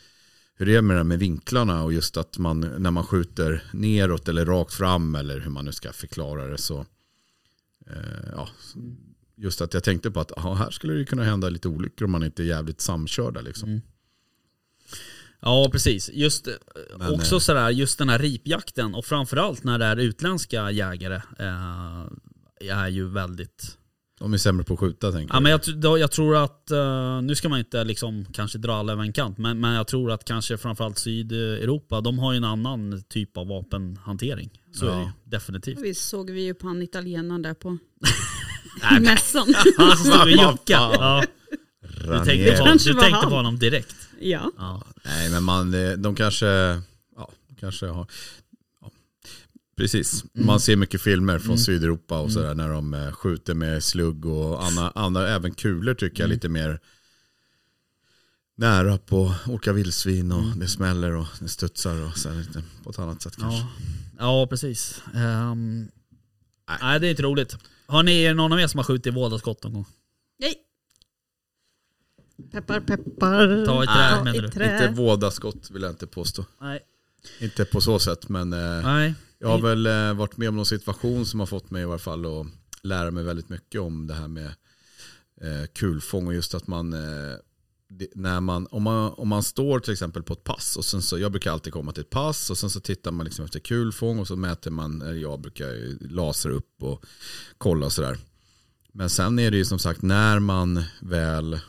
hur 0.54 0.66
det 0.66 0.76
är 0.76 0.82
med 0.82 0.96
det 0.96 1.04
med 1.04 1.18
vinklarna 1.18 1.84
och 1.84 1.92
just 1.92 2.16
att 2.16 2.38
man 2.38 2.60
när 2.60 2.90
man 2.90 3.04
skjuter 3.04 3.64
neråt 3.72 4.28
eller 4.28 4.46
rakt 4.46 4.74
fram 4.74 5.14
eller 5.14 5.40
hur 5.40 5.50
man 5.50 5.64
nu 5.64 5.72
ska 5.72 5.92
förklara 5.92 6.46
det 6.46 6.58
så. 6.58 6.86
Eh, 7.86 8.28
ja, 8.32 8.48
just 9.38 9.60
att 9.60 9.74
jag 9.74 9.84
tänkte 9.84 10.10
på 10.10 10.20
att 10.20 10.38
aha, 10.38 10.54
här 10.54 10.70
skulle 10.70 10.92
det 10.92 11.04
kunna 11.04 11.24
hända 11.24 11.48
lite 11.48 11.68
olyckor 11.68 12.04
om 12.04 12.10
man 12.10 12.24
inte 12.24 12.42
är 12.42 12.46
jävligt 12.46 12.80
samkörda. 12.80 13.40
Liksom. 13.40 13.68
Mm. 13.68 13.80
Ja 15.40 15.68
precis. 15.72 16.10
Just, 16.12 16.46
eh, 16.48 16.54
Men, 16.98 17.14
också 17.14 17.34
eh, 17.34 17.38
sådär, 17.38 17.70
just 17.70 17.98
den 17.98 18.08
här 18.08 18.18
ripjakten 18.18 18.94
och 18.94 19.04
framförallt 19.04 19.64
när 19.64 19.78
det 19.78 19.84
är 19.84 19.96
utländska 19.96 20.70
jägare 20.70 21.14
eh, 21.38 22.70
är 22.70 22.88
ju 22.88 23.08
väldigt 23.08 23.78
De 24.18 24.34
är 24.34 24.38
sämre 24.38 24.64
på 24.64 24.74
att 24.74 24.80
skjuta 24.80 25.12
tänker 25.12 25.34
Ja, 25.34 25.40
men 25.40 25.52
jag, 25.52 25.60
då, 25.80 25.98
jag 25.98 26.10
tror 26.10 26.36
att, 26.36 26.70
eh, 26.70 27.22
nu 27.22 27.34
ska 27.34 27.48
man 27.48 27.58
inte 27.58 27.84
liksom 27.84 28.24
kanske 28.32 28.58
dra 28.58 28.74
alla 28.74 28.92
över 28.92 29.02
en 29.02 29.12
kant, 29.12 29.38
men, 29.38 29.60
men 29.60 29.74
jag 29.74 29.86
tror 29.88 30.10
att 30.12 30.24
kanske 30.24 30.58
framförallt 30.58 30.98
Sydeuropa, 30.98 32.00
de 32.00 32.18
har 32.18 32.32
ju 32.32 32.36
en 32.36 32.44
annan 32.44 33.02
typ 33.08 33.36
av 33.36 33.46
vapenhantering. 33.48 34.62
Så 34.72 34.86
Ja. 34.86 34.92
är 34.92 34.96
det 34.96 35.02
ju 35.02 35.10
definitivt. 35.24 35.78
Vi 35.82 35.94
såg 35.94 36.30
vi 36.30 36.44
ju 36.44 36.54
på 36.54 36.66
han 36.66 36.82
italienaren 36.82 37.42
där 37.42 37.54
på 37.54 37.78
Nej, 38.82 38.92
men- 38.92 39.02
mässan. 39.02 39.54
Han 39.76 39.96
som 39.96 40.06
stod 40.06 40.20
och 40.20 40.28
juckade. 40.30 40.94
Ja, 40.94 41.24
du 41.80 42.24
tänkte, 42.24 42.56
på, 42.58 42.72
du 42.84 42.94
tänkte 42.94 43.26
honom 43.26 43.58
direkt. 43.58 43.96
ja. 44.20 44.52
Ja. 44.58 44.82
Nej 45.04 45.30
men 45.30 45.44
man, 45.44 45.74
eh, 45.74 45.92
de 45.92 46.14
kanske, 46.14 46.46
ja, 47.16 47.30
kanske 47.60 47.86
har, 47.86 48.06
ja, 48.80 48.90
precis. 49.76 50.24
Man 50.32 50.60
ser 50.60 50.76
mycket 50.76 51.02
filmer 51.02 51.38
från 51.38 51.58
Sydeuropa 51.58 52.18
och 52.18 52.32
sådär 52.32 52.54
när 52.54 52.68
de 52.68 52.94
eh, 52.94 53.12
skjuter 53.12 53.54
med 53.54 53.84
slugg 53.84 54.26
och 54.26 54.64
andra, 54.64 54.92
andra 54.94 55.28
även 55.28 55.54
kulor 55.54 55.94
tycker 55.94 56.22
jag 56.22 56.30
lite 56.30 56.48
mer 56.48 56.80
nära 58.56 58.98
på 58.98 59.34
olika 59.46 59.72
vildsvin 59.72 60.32
och 60.32 60.56
det 60.56 60.68
smäller 60.68 61.12
och 61.12 61.26
det 61.40 61.48
studsar 61.48 62.06
och 62.06 62.18
så 62.18 62.28
här 62.28 62.36
lite 62.36 62.62
på 62.84 62.90
ett 62.90 62.98
annat 62.98 63.22
sätt 63.22 63.36
kanske. 63.36 63.60
Ja, 63.60 63.68
ja 64.18 64.46
precis. 64.46 65.02
Um, 65.14 65.88
nej. 66.82 67.00
det 67.00 67.06
är 67.06 67.10
inte 67.10 67.22
roligt. 67.22 67.56
Har 67.88 68.02
ni 68.02 68.34
någon 68.34 68.52
av 68.52 68.60
er 68.60 68.66
som 68.66 68.78
har 68.78 68.84
skjutit 68.84 69.14
vådaskott 69.14 69.62
någon 69.64 69.72
gång? 69.72 69.86
Nej. 70.38 70.54
Peppar 72.52 72.80
peppar. 72.80 73.66
Ta 73.66 73.82
i 73.82 73.86
trä, 73.86 73.94
Ja, 74.10 74.24
menar 74.24 74.36
i 74.36 74.40
du? 74.40 74.46
Inte 74.46 74.88
vådaskott 74.94 75.70
vill 75.70 75.82
jag 75.82 75.92
inte 75.92 76.06
påstå. 76.06 76.44
Nej. 76.60 76.80
Inte 77.40 77.64
på 77.64 77.80
så 77.80 77.98
sätt 77.98 78.28
men 78.28 78.52
eh, 78.52 78.82
Nej. 78.82 79.14
Jag 79.38 79.48
har 79.48 79.58
väl 79.58 79.86
eh, 79.86 80.14
varit 80.14 80.36
med 80.36 80.48
om 80.48 80.56
någon 80.56 80.66
situation 80.66 81.26
som 81.26 81.40
har 81.40 81.46
fått 81.46 81.70
mig 81.70 81.82
i 81.82 81.84
varje 81.84 81.98
fall 81.98 82.40
att 82.40 82.46
lära 82.82 83.10
mig 83.10 83.24
väldigt 83.24 83.48
mycket 83.48 83.80
om 83.80 84.06
det 84.06 84.14
här 84.14 84.28
med 84.28 84.46
eh, 85.40 85.66
kulfång 85.74 86.26
och 86.26 86.34
just 86.34 86.54
att 86.54 86.66
man, 86.66 86.94
det, 87.88 88.08
när 88.14 88.40
man, 88.40 88.66
om 88.70 88.82
man, 88.82 89.12
om 89.12 89.28
man 89.28 89.42
står 89.42 89.80
till 89.80 89.92
exempel 89.92 90.22
på 90.22 90.32
ett 90.32 90.44
pass 90.44 90.76
och 90.76 90.84
sen 90.84 91.02
så, 91.02 91.18
jag 91.18 91.32
brukar 91.32 91.52
alltid 91.52 91.72
komma 91.72 91.92
till 91.92 92.00
ett 92.00 92.10
pass 92.10 92.50
och 92.50 92.58
sen 92.58 92.70
så 92.70 92.80
tittar 92.80 93.10
man 93.10 93.24
liksom 93.24 93.44
efter 93.44 93.60
kulfång 93.60 94.18
och 94.18 94.26
så 94.26 94.36
mäter 94.36 94.70
man, 94.70 95.02
eller 95.02 95.20
jag 95.20 95.40
brukar 95.40 95.98
lasra 96.14 96.52
upp 96.52 96.82
och 96.82 97.04
kolla 97.58 97.86
och 97.86 97.92
sådär. 97.92 98.18
Men 98.92 99.10
sen 99.10 99.38
är 99.38 99.50
det 99.50 99.56
ju 99.56 99.64
som 99.64 99.78
sagt 99.78 100.02
när 100.02 100.38
man 100.38 100.82
väl 101.00 101.60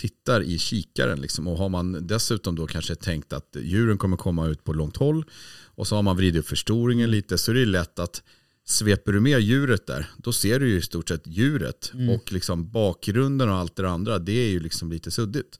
tittar 0.00 0.42
i 0.42 0.58
kikaren 0.58 1.20
liksom, 1.20 1.48
och 1.48 1.58
har 1.58 1.68
man 1.68 2.06
dessutom 2.06 2.56
då 2.56 2.66
kanske 2.66 2.94
tänkt 2.94 3.32
att 3.32 3.56
djuren 3.60 3.98
kommer 3.98 4.16
komma 4.16 4.46
ut 4.46 4.64
på 4.64 4.72
långt 4.72 4.96
håll 4.96 5.24
och 5.64 5.86
så 5.86 5.96
har 5.96 6.02
man 6.02 6.16
vridit 6.16 6.40
upp 6.40 6.48
förstoringen 6.48 7.10
lite 7.10 7.38
så 7.38 7.50
är 7.50 7.54
det 7.54 7.64
lätt 7.64 7.98
att 7.98 8.22
sveper 8.70 9.12
du 9.12 9.20
med 9.20 9.40
djuret 9.40 9.86
där 9.86 10.06
då 10.16 10.32
ser 10.32 10.60
du 10.60 10.68
ju 10.68 10.76
i 10.78 10.82
stort 10.82 11.08
sett 11.08 11.26
djuret 11.26 11.92
och 12.16 12.32
liksom 12.32 12.70
bakgrunden 12.70 13.48
och 13.48 13.54
allt 13.56 13.76
det 13.76 13.90
andra 13.90 14.18
det 14.18 14.32
är 14.32 14.48
ju 14.48 14.60
liksom 14.60 14.92
lite 14.92 15.10
suddigt. 15.10 15.58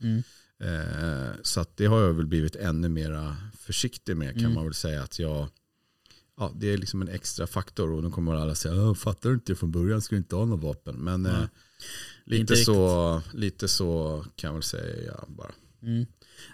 Eh, 0.63 1.35
så 1.43 1.65
det 1.75 1.87
har 1.87 2.01
jag 2.01 2.13
väl 2.15 2.27
blivit 2.27 2.57
ännu 2.57 2.89
mer 2.89 3.35
försiktig 3.59 4.17
med 4.17 4.41
kan 4.41 4.55
man 4.55 4.65
väl 4.65 4.75
säga 4.75 5.03
att 5.03 5.19
jag 5.19 5.49
Ja, 6.37 6.53
det 6.57 6.73
är 6.73 6.79
liksom 6.79 7.03
en 7.03 7.09
extra 7.09 7.47
faktor 7.47 7.93
och 7.93 8.03
då 8.03 8.11
kommer 8.11 8.35
alla 8.35 8.55
säga 8.55 8.75
"Åh, 8.75 8.95
fattar 8.95 9.29
du 9.31 9.35
inte 9.35 9.55
från 9.55 9.71
början 9.71 10.03
ska 10.03 10.15
du 10.15 10.19
inte 10.19 10.37
ha 10.37 10.45
något 10.45 10.63
vapen. 10.63 10.97
Men 10.97 11.27
eh, 11.27 11.43
lite, 12.25 12.57
så, 12.57 13.23
lite 13.35 13.69
så 13.69 14.25
kan 14.37 14.49
jag 14.49 14.55
väl 14.55 14.63
säga 14.63 15.25
bara. 15.29 15.53
Mm. 15.83 16.07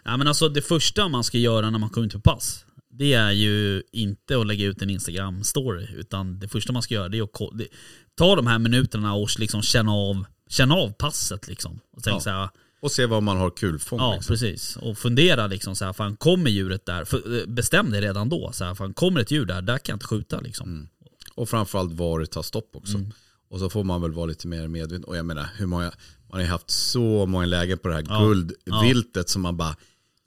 Ja, 0.05 0.17
men 0.17 0.29
alltså 0.29 0.49
det 0.49 0.63
första 0.63 1.09
man 1.09 1.25
ska 1.25 1.39
göra 1.39 1.71
när 1.71 1.79
man 1.79 1.91
kommer 1.91 2.07
ut 2.07 2.13
på 2.13 2.21
pass, 2.21 2.66
det 2.99 3.13
är 3.13 3.31
ju 3.33 3.83
inte 3.93 4.41
att 4.41 4.47
lägga 4.47 4.67
ut 4.67 4.83
en 4.83 4.91
Instagram-story. 4.91 5.95
Utan 5.97 6.39
det 6.39 6.49
första 6.49 6.73
man 6.73 6.83
ska 6.83 6.95
göra 6.95 7.09
det 7.09 7.19
är 7.19 7.23
att 7.23 7.59
det, 7.59 7.67
ta 8.15 8.37
de 8.37 8.47
här 8.47 8.59
minuterna 8.59 9.15
och 9.15 9.29
liksom 9.39 9.63
känna 9.63 9.93
av, 9.93 10.25
känna 10.49 10.75
av 10.75 10.93
passet. 10.93 11.49
Liksom. 11.49 11.81
Och 11.97 12.03
tänka 12.03 12.17
Ja. 12.17 12.21
så 12.21 12.31
här, 12.31 12.49
Och 12.81 12.93
se 12.93 13.07
vad 13.07 13.23
man 13.23 13.37
har 13.37 13.51
kulfång. 13.51 13.99
ja 13.99 14.15
liksom. 14.15 14.33
precis. 14.33 14.77
Och 14.77 14.99
fundera 14.99 15.47
liksom 15.47 15.77
så 15.77 15.85
här, 15.85 15.93
fan 15.93 16.17
kommer 16.17 16.51
djuret 16.51 16.87
där? 16.87 17.05
För, 17.05 17.41
eh, 17.41 17.47
bestäm 17.47 17.91
dig 17.91 18.01
redan 18.01 18.29
då. 18.29 18.51
Så 18.53 18.65
här, 18.65 18.75
fan, 18.75 18.95
kommer 18.95 19.21
ett 19.21 19.31
djur 19.31 19.47
där, 19.47 19.63
där 19.63 19.79
kan 19.79 19.93
jag 19.93 19.97
inte 19.97 20.07
skjuta 20.07 20.41
liksom. 20.41 20.89
Och 21.35 21.49
framförallt 21.49 21.93
var 21.93 22.21
det 22.21 22.27
tar 22.27 22.43
stopp 22.43 22.71
också. 22.77 22.97
Mm. 22.97 23.13
Och 23.51 23.59
så 23.59 23.71
får 23.71 23.85
man 23.85 24.03
väl 24.03 24.13
vara 24.13 24.27
lite 24.27 24.47
mer 24.49 24.69
medveten. 24.69 25.05
Och 25.05 25.17
jag 25.17 25.27
menar, 25.27 25.49
hur 25.57 25.67
många, 25.67 25.85
man 25.85 25.93
har 26.33 26.41
ju 26.41 26.47
haft 26.47 26.71
så 26.71 27.27
många 27.27 27.47
lägen 27.47 27.79
på 27.79 27.89
det 27.89 27.95
här 27.95 28.05
Ja. 28.09 28.21
guldviltet 28.21 29.29
som 29.29 29.43
man 29.43 29.57
bara 29.57 29.77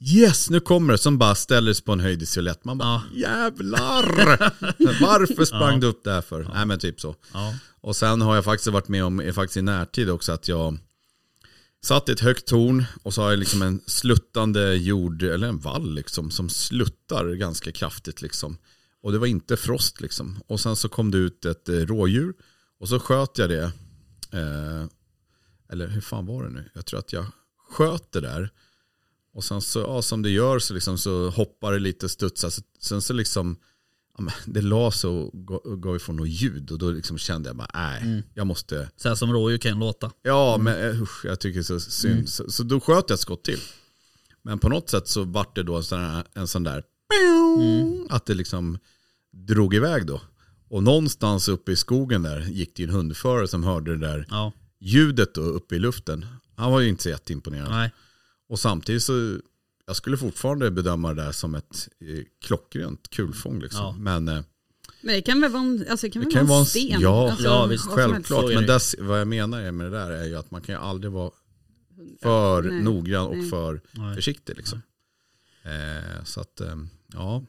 Yes, 0.01 0.49
nu 0.49 0.59
kommer 0.59 0.93
det. 0.93 0.97
Som 0.97 1.17
bara 1.17 1.35
ställer 1.35 1.73
sig 1.73 1.85
på 1.85 1.91
en 1.91 1.99
höjd 1.99 2.21
isolett. 2.21 2.65
Man 2.65 2.77
bara 2.77 3.01
Ja. 3.13 3.19
jävlar. 3.29 4.03
Varför 5.01 5.45
sprang 5.45 5.73
Ja. 5.73 5.79
du 5.79 5.87
upp 5.87 6.03
där 6.03 6.21
för? 6.21 6.43
Nej 6.53 6.65
men 6.65 6.79
typ 6.79 7.01
så. 7.01 7.15
Ja. 7.33 7.53
Och 7.81 7.95
sen 7.95 8.21
har 8.21 8.35
jag 8.35 8.43
faktiskt 8.45 8.67
varit 8.67 8.87
med 8.87 9.03
om, 9.03 9.19
är 9.19 9.31
faktiskt 9.31 9.57
i 9.57 9.61
närtid 9.61 10.09
också, 10.09 10.31
att 10.31 10.47
jag 10.47 10.77
satt 11.83 12.09
i 12.09 12.11
ett 12.11 12.19
högt 12.19 12.47
torn 12.47 12.85
och 13.03 13.13
så 13.13 13.21
har 13.21 13.29
jag 13.29 13.39
liksom 13.39 13.61
en 13.61 13.81
sluttande 13.85 14.73
jord, 14.75 15.23
eller 15.23 15.47
en 15.47 15.59
vall 15.59 15.93
liksom, 15.93 16.31
som 16.31 16.49
sluttar 16.49 17.25
ganska 17.33 17.71
kraftigt 17.71 18.21
liksom. 18.21 18.57
Och 19.03 19.11
det 19.11 19.17
var 19.17 19.27
inte 19.27 19.57
frost 19.57 20.01
liksom. 20.01 20.39
Och 20.47 20.59
sen 20.59 20.75
så 20.75 20.89
kom 20.89 21.11
det 21.11 21.17
ut 21.17 21.45
ett 21.45 21.69
eh, 21.69 21.73
rådjur 21.75 22.33
och 22.79 22.89
så 22.89 22.99
sköt 22.99 23.37
jag 23.37 23.49
det. 23.49 23.63
Eh, 24.31 24.85
eller 25.71 25.87
hur 25.87 26.01
fan 26.01 26.25
var 26.25 26.43
det 26.43 26.49
nu? 26.49 26.69
Jag 26.73 26.85
tror 26.85 26.99
att 26.99 27.13
jag 27.13 27.25
sköt 27.69 28.11
det 28.11 28.21
där. 28.21 28.49
Och 29.39 29.43
sen 29.45 29.61
så, 29.61 29.79
ja, 29.79 30.01
som 30.01 30.21
det 30.21 30.29
gör 30.29 30.59
så, 30.59 30.73
liksom, 30.73 30.97
så 30.97 31.29
hoppar 31.29 31.73
det 31.73 31.79
lite, 31.79 32.09
studsar. 32.09 32.49
Så, 32.49 32.61
sen 32.79 33.01
så 33.01 33.13
liksom, 33.13 33.57
ja, 34.17 34.23
det 34.45 34.61
la 34.61 34.91
sig 34.91 35.09
och 35.09 35.31
gav, 35.81 35.95
ifrån 35.95 36.15
något 36.15 36.29
ljud. 36.29 36.71
Och 36.71 36.77
då 36.77 36.91
liksom 36.91 37.17
kände 37.17 37.49
jag 37.49 37.55
bara, 37.55 37.69
nej, 37.73 38.23
jag 38.33 38.47
måste, 38.47 38.89
Så 38.97 39.07
här 39.07 39.15
som 39.15 39.33
rådjur 39.33 39.57
kan 39.57 39.79
låta. 39.79 40.11
ja 40.21 40.57
men 40.59 40.89
eh, 40.89 41.01
usch, 41.01 41.25
jag 41.25 41.39
tycker 41.39 41.61
så 41.61 41.79
synd. 41.79 42.29
Så, 42.29 42.51
så 42.51 42.63
då 42.63 42.79
sköt 42.79 43.05
jag 43.09 43.15
ett 43.15 43.19
skott 43.19 43.43
till. 43.43 43.59
Men 44.41 44.59
på 44.59 44.69
något 44.69 44.89
sätt 44.89 45.07
så 45.07 45.23
vart 45.23 45.55
det 45.55 45.63
då 45.63 45.75
en 45.75 45.83
sån, 45.83 45.99
här, 45.99 46.23
en 46.33 46.47
sån 46.47 46.63
där, 46.63 46.83
att 48.09 48.25
det 48.25 48.33
liksom 48.33 48.77
drog 49.31 49.73
iväg 49.73 50.05
då. 50.05 50.21
Och 50.69 50.83
någonstans 50.83 51.47
uppe 51.47 51.71
i 51.71 51.75
skogen 51.75 52.23
där 52.23 52.39
gick 52.41 52.75
det 52.75 52.83
en 52.83 52.89
hundförare 52.89 53.47
som 53.47 53.63
hörde 53.63 53.97
det 53.97 54.07
där 54.07 54.25
Ja, 54.29 54.51
ljudet 54.79 55.33
då 55.33 55.41
uppe 55.41 55.75
i 55.75 55.79
luften. 55.79 56.25
Han 56.55 56.71
var 56.71 56.79
ju 56.79 56.89
inte 56.89 57.03
så 57.03 57.09
jätteimponerad. 57.09 57.69
nej. 57.71 57.91
Och 58.49 58.59
samtidigt 58.59 59.03
så, 59.03 59.39
jag 59.85 59.95
skulle 59.95 60.17
fortfarande 60.17 60.71
bedöma 60.71 61.13
det 61.13 61.23
där 61.23 61.31
som 61.31 61.55
ett 61.55 61.89
eh, 62.01 62.23
klockrent 62.45 63.09
kulfång 63.09 63.59
liksom. 63.61 63.81
Ja. 63.81 63.95
Men 63.99 64.27
eh, 64.27 64.41
Men 65.01 65.15
det 65.15 65.21
kan 65.21 65.41
väl 65.41 65.51
vara 65.51 65.63
en, 65.63 65.85
alltså 65.89 66.07
det 66.07 66.11
kan 66.11 66.21
Det 66.21 66.25
väl 66.27 66.33
kan 66.33 66.47
vara 66.47 66.57
en 66.57 66.61
en- 66.61 66.65
sten? 66.65 67.01
ja, 67.01 67.29
alltså, 67.31 67.45
ja, 67.45 67.65
visst, 67.65 67.85
självklart. 67.87 68.45
Men 68.53 68.65
där, 68.65 69.01
vad 69.03 69.19
jag 69.19 69.27
menar 69.27 69.71
med 69.71 69.91
det 69.91 69.97
där 69.97 70.11
är 70.11 70.25
ju 70.25 70.35
att 70.35 70.51
man 70.51 70.61
kan 70.61 70.75
ju 70.75 70.81
aldrig 70.81 71.11
vara 71.11 71.31
för 72.21 72.61
Nej, 72.61 72.83
noggrann 72.83 73.27
och 73.27 73.37
nej. 73.37 73.49
för 73.49 73.81
Nej. 73.91 74.15
försiktig 74.15 74.57
liksom. 74.57 74.81
Eh, 75.63 76.23
så 76.23 76.41
att, 76.41 76.61
eh, 76.61 76.75
ja. 77.13 77.43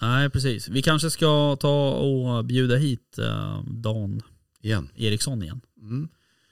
nej, 0.00 0.30
precis. 0.30 0.68
Vi 0.68 0.82
kanske 0.82 1.10
ska 1.10 1.56
ta 1.60 1.90
och 1.92 2.44
bjuda 2.44 2.76
hit 2.76 3.18
eh, 3.18 3.62
Dan 3.66 4.22
Igen. 4.60 4.88
Eriksson 4.94 5.42
igen. 5.42 5.60
Mm. 5.80 6.08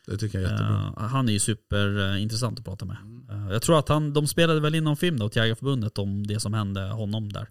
Det 0.07 0.17
tycker 0.17 0.41
jag 0.41 0.49
är 0.49 0.53
jättebra. 0.53 0.95
Uh, 0.99 0.99
han 0.99 1.29
är 1.29 1.33
ju 1.33 1.39
superintressant 1.39 2.59
att 2.59 2.65
prata 2.65 2.85
med. 2.85 2.97
Uh, 3.31 3.53
jag 3.53 3.63
tror 3.63 3.79
att 3.79 3.89
han, 3.89 4.13
de 4.13 4.27
spelade 4.27 4.61
väl 4.61 4.75
in 4.75 4.85
någon 4.85 4.97
film 4.97 5.19
då 5.19 5.27
åt 5.27 5.37
Jägarförbundet 5.37 5.99
om 5.99 6.27
det 6.27 6.41
som 6.41 6.55
hände 6.55 6.81
honom 6.81 7.33
där. 7.33 7.49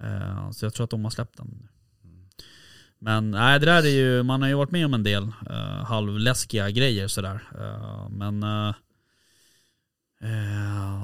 Eh, 0.00 0.50
så 0.50 0.64
jag 0.66 0.74
tror 0.74 0.84
att 0.84 0.90
de 0.90 1.04
har 1.04 1.10
släppt 1.10 1.36
den. 1.36 1.68
Men 2.98 3.30
nej, 3.30 3.60
det 3.60 3.66
där 3.66 3.82
är 3.82 3.88
ju, 3.88 4.22
man 4.22 4.42
har 4.42 4.48
ju 4.48 4.54
varit 4.54 4.70
med 4.70 4.86
om 4.86 4.94
en 4.94 5.02
del 5.02 5.22
uh, 5.22 5.84
halvläskiga 5.84 6.70
grejer 6.70 7.08
sådär. 7.08 7.42
Men 8.10 8.44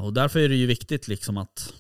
och 0.03 0.13
därför 0.13 0.41
är 0.41 0.49
det 0.49 0.55
ju 0.55 0.67
viktigt 0.67 1.09
liksom 1.09 1.37
att 1.37 1.73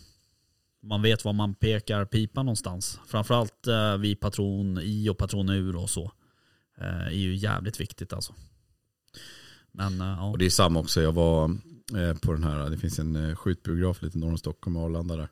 man 0.83 1.03
vet 1.03 1.25
var 1.25 1.33
man 1.33 1.55
pekar 1.55 2.05
pipan 2.05 2.47
någonstans. 2.47 3.01
Framförallt 3.07 3.69
uh, 3.69 3.97
vid 3.97 4.21
patron 4.21 4.79
i 4.83 5.09
och 5.09 5.19
patron 5.19 5.49
ur 5.49 5.77
och 5.77 5.91
så. 5.91 6.13
eh, 6.79 7.07
är 7.07 7.11
ju 7.11 7.35
jävligt 7.35 7.81
viktigt 7.81 8.13
alltså. 8.13 8.35
Men 9.75 10.01
eh, 10.01 10.07
ja. 10.07 10.31
Och 10.31 10.39
det 10.39 10.47
är 10.47 10.51
samma 10.51 10.81
också, 10.81 11.03
jag 11.03 11.13
var 11.13 11.45
eh, 11.95 12.17
på 12.23 12.33
den 12.33 12.45
här, 12.45 12.71
det 12.71 12.79
finns 12.79 12.99
en 12.99 13.31
eh, 13.31 13.37
skjutbiograf 13.37 14.03
lite 14.03 14.19
norr 14.19 14.31
om 14.31 14.39
Stockholm, 14.39 14.77
Arlanda 14.77 15.17
där. 15.17 15.29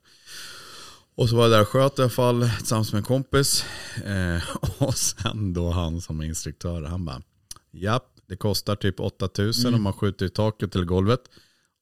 Och 1.14 1.28
så 1.28 1.36
var 1.36 1.42
jag 1.42 1.50
där 1.52 1.60
och 1.60 1.68
sköt 1.68 1.98
i 1.98 2.02
alla 2.02 2.10
fall 2.10 2.50
tillsammans 2.58 2.92
med 2.92 2.98
en 2.98 3.04
kompis. 3.04 3.64
Eh, 4.04 4.42
och 4.82 4.94
sen 4.94 5.52
då 5.52 5.70
han 5.70 6.00
som 6.00 6.20
är 6.20 6.24
instruktör, 6.24 6.82
han 6.82 7.04
bara, 7.04 7.22
japp, 7.70 8.08
det 8.28 8.36
kostar 8.36 8.76
typ 8.76 9.00
8000 9.00 9.68
Mm. 9.68 9.74
om 9.78 9.82
man 9.82 9.92
skjuter 9.92 10.26
i 10.26 10.30
taket 10.30 10.74
eller 10.74 10.84
golvet. 10.84 11.20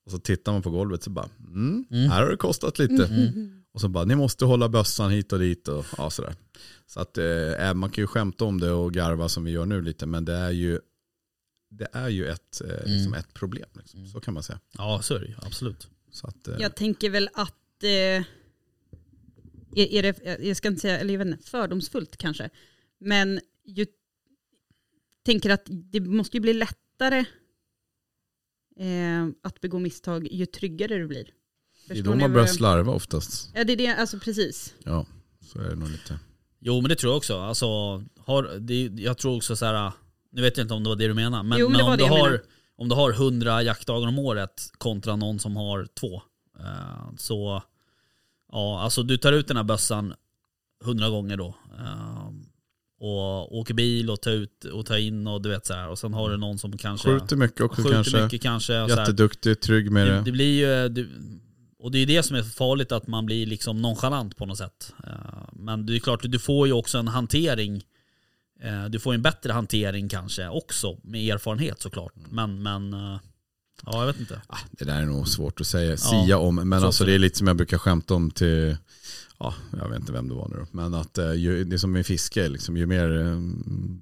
Och 0.06 0.10
så 0.12 0.18
tittar 0.18 0.52
man 0.52 0.62
på 0.62 0.70
golvet 0.70 1.02
så 1.02 1.10
bara, 1.10 1.28
mm, 1.46 1.84
här 2.10 2.22
har 2.22 2.30
det 2.30 2.36
kostat 2.36 2.78
lite. 2.78 3.32
Och 3.74 3.80
så 3.80 3.88
bara, 3.88 4.04
ni 4.04 4.14
måste 4.14 4.44
hålla 4.44 4.68
bössan 4.68 5.10
hit 5.10 5.32
och 5.32 5.38
dit 5.38 5.68
och 5.68 5.86
ja, 5.98 6.10
sådär. 6.10 6.34
Så 6.86 7.00
att 7.00 7.18
eh, 7.18 7.74
man 7.74 7.90
kan 7.90 8.02
ju 8.02 8.06
skämta 8.06 8.44
om 8.44 8.60
det 8.60 8.70
och 8.70 8.92
garva 8.92 9.28
som 9.28 9.44
vi 9.44 9.50
gör 9.50 9.66
nu 9.66 9.82
lite, 9.82 10.06
men 10.06 10.24
det 10.24 10.34
är 10.34 10.50
ju, 10.50 10.80
det 11.70 11.88
är 11.92 12.08
ju 12.08 12.26
ett, 12.26 12.60
eh, 12.60 12.86
liksom 12.86 13.14
ett 13.14 13.34
problem. 13.34 13.68
Liksom. 13.72 14.06
Så 14.06 14.20
kan 14.20 14.34
man 14.34 14.42
säga. 14.42 14.60
ja, 14.72 15.02
så 15.02 15.14
är 15.14 15.20
det. 15.20 15.34
Absolut. 15.42 15.88
Så 16.10 16.26
att, 16.26 16.48
eh, 16.48 16.56
Jag 16.60 16.74
tänker 16.76 17.10
väl 17.10 17.28
att, 17.34 17.82
eh, 17.84 17.90
är, 17.90 18.24
är 19.76 20.02
det, 20.02 20.38
jag 20.46 20.56
ska 20.56 20.68
inte 20.68 20.80
säga, 20.80 20.98
eller 20.98 21.14
jag 21.14 21.18
vet 21.24 21.34
inte, 21.34 21.50
fördomsfullt 21.50 22.16
kanske, 22.16 22.50
men 22.98 23.40
ju, 23.64 23.86
tänker 25.22 25.50
att 25.50 25.62
det 25.66 26.00
måste 26.00 26.36
ju 26.36 26.40
bli 26.40 26.52
lättare 26.52 27.24
eh, 28.76 29.28
att 29.42 29.60
begå 29.60 29.78
misstag 29.78 30.28
ju 30.32 30.46
tryggare 30.46 30.98
du 30.98 31.06
blir. 31.06 31.24
det 31.24 31.92
är 31.92 31.94
Förstår 31.96 32.12
då 32.12 32.18
man 32.18 32.32
börjar 32.32 32.46
jag- 32.46 32.54
slarva 32.54 32.92
oftast. 32.92 33.50
Ja 33.54 33.64
det 33.64 33.72
är 33.72 33.76
det, 33.76 33.86
alltså 33.94 34.18
precis. 34.18 34.74
Ja, 34.84 35.06
så 35.40 35.58
är 35.60 35.68
det 35.68 35.74
nog 35.76 35.88
lite. 35.90 36.18
Jo 36.58 36.80
men 36.80 36.88
det 36.88 36.96
tror 36.96 37.10
jag 37.12 37.16
också. 37.16 37.38
Alltså, 37.38 37.66
har, 38.16 38.58
det, 38.60 38.84
jag 38.86 39.18
tror 39.18 39.36
också 39.36 39.56
så 39.56 39.66
här. 39.66 39.92
Nu 40.32 40.42
vet 40.42 40.56
jag 40.56 40.64
inte 40.64 40.74
om 40.74 40.82
det 40.82 40.88
var 40.88 40.96
det 40.96 41.08
du 41.08 41.14
menar, 41.14 41.42
men, 41.42 41.58
Jo, 41.58 41.68
men 41.68 41.80
om, 41.80 41.96
du 41.96 42.04
har, 42.04 42.16
menade. 42.22 42.42
om 42.76 42.88
du 42.88 42.94
har 42.94 43.10
100 43.12 43.62
jaktdagar 43.62 44.08
om 44.08 44.18
året 44.18 44.70
kontra 44.78 45.16
någon 45.16 45.38
som 45.38 45.56
har 45.56 45.86
två. 46.00 46.22
eh, 46.60 47.16
så, 47.18 47.62
ja 48.52 48.80
alltså 48.80 49.02
du 49.02 49.16
tar 49.16 49.32
ut 49.32 49.48
den 49.48 49.56
här 49.56 49.64
bössan 49.64 50.14
100 50.84 51.08
gånger 51.10 51.36
då. 51.36 51.54
eh, 51.78 52.28
och 53.02 53.56
åker 53.58 53.74
bil 53.74 54.10
och 54.10 54.20
tar 54.20 54.30
ut 54.30 54.64
och 54.64 54.86
tar 54.86 54.96
in 54.96 55.26
och 55.26 55.42
du 55.42 55.48
vet 55.48 55.66
så 55.66 55.74
här. 55.74 55.88
Och 55.88 55.98
sen 55.98 56.14
har 56.14 56.30
du 56.30 56.36
någon 56.36 56.58
som 56.58 56.78
kanske 56.78 57.08
Skjuter 57.20 57.36
mycket 57.36 57.60
också 57.60 57.82
skjuter 57.82 57.92
kanske. 57.94 58.22
mycket 58.24 58.42
kanske. 58.42 58.72
Jätteduktig, 58.74 59.60
trygg 59.60 59.90
med 59.90 60.06
Det, 60.06 60.12
det. 60.14 60.22
det 60.22 60.32
blir 60.32 60.58
ju, 60.82 60.88
det, 60.88 61.06
och 61.78 61.90
det 61.90 61.98
är 61.98 62.06
det 62.06 62.22
som 62.22 62.36
är 62.36 62.42
farligt 62.42 62.92
att 62.92 63.06
man 63.06 63.26
blir 63.26 63.46
liksom 63.46 63.82
nonchalant 63.82 64.36
på 64.36 64.46
något 64.46 64.58
sätt. 64.58 64.94
Eh, 65.06 65.12
Men 65.52 65.86
det 65.86 65.96
är 65.96 65.98
klart, 65.98 66.20
du 66.24 66.38
får 66.38 66.66
ju 66.66 66.72
också 66.72 66.98
en 66.98 67.08
hantering. 67.08 67.82
Eh, 68.62 68.84
du 68.84 69.00
får 69.00 69.14
en 69.14 69.22
bättre 69.22 69.52
hantering 69.52 70.08
kanske 70.08 70.48
också 70.48 70.98
med 71.02 71.34
erfarenhet 71.34 71.80
såklart. 71.80 72.12
Men, 72.30 72.62
men 72.62 72.92
eh, 72.92 73.18
ja 73.86 74.00
jag 74.00 74.06
vet 74.06 74.20
inte. 74.20 74.40
Ah, 74.46 74.58
Det 74.70 74.84
där 74.84 75.00
är 75.02 75.06
nog 75.06 75.28
svårt 75.28 75.60
att 75.60 75.66
säga, 75.66 75.90
Ja, 75.90 75.96
sia 75.96 76.38
om. 76.38 76.54
Men 76.54 76.80
så 76.80 76.86
alltså 76.86 77.04
det 77.04 77.12
är 77.14 77.18
lite 77.18 77.38
som 77.38 77.46
jag 77.46 77.56
brukar 77.56 77.78
skämta 77.78 78.14
om 78.14 78.30
till, 78.30 78.76
ja, 79.38 79.54
jag 79.80 79.88
vet 79.88 80.00
inte 80.00 80.12
vem 80.12 80.28
det 80.28 80.34
var 80.34 80.48
nu 80.48 80.56
då. 80.56 80.66
Men 80.70 80.94
att 80.94 81.18
eh, 81.18 81.32
ju, 81.32 81.64
det 81.64 81.76
är 81.76 81.78
som 81.78 81.92
med 81.92 82.06
fiske, 82.06 82.48
liksom, 82.48 82.76
ju 82.76 82.86
mer 82.86 83.20
eh, 83.20 83.38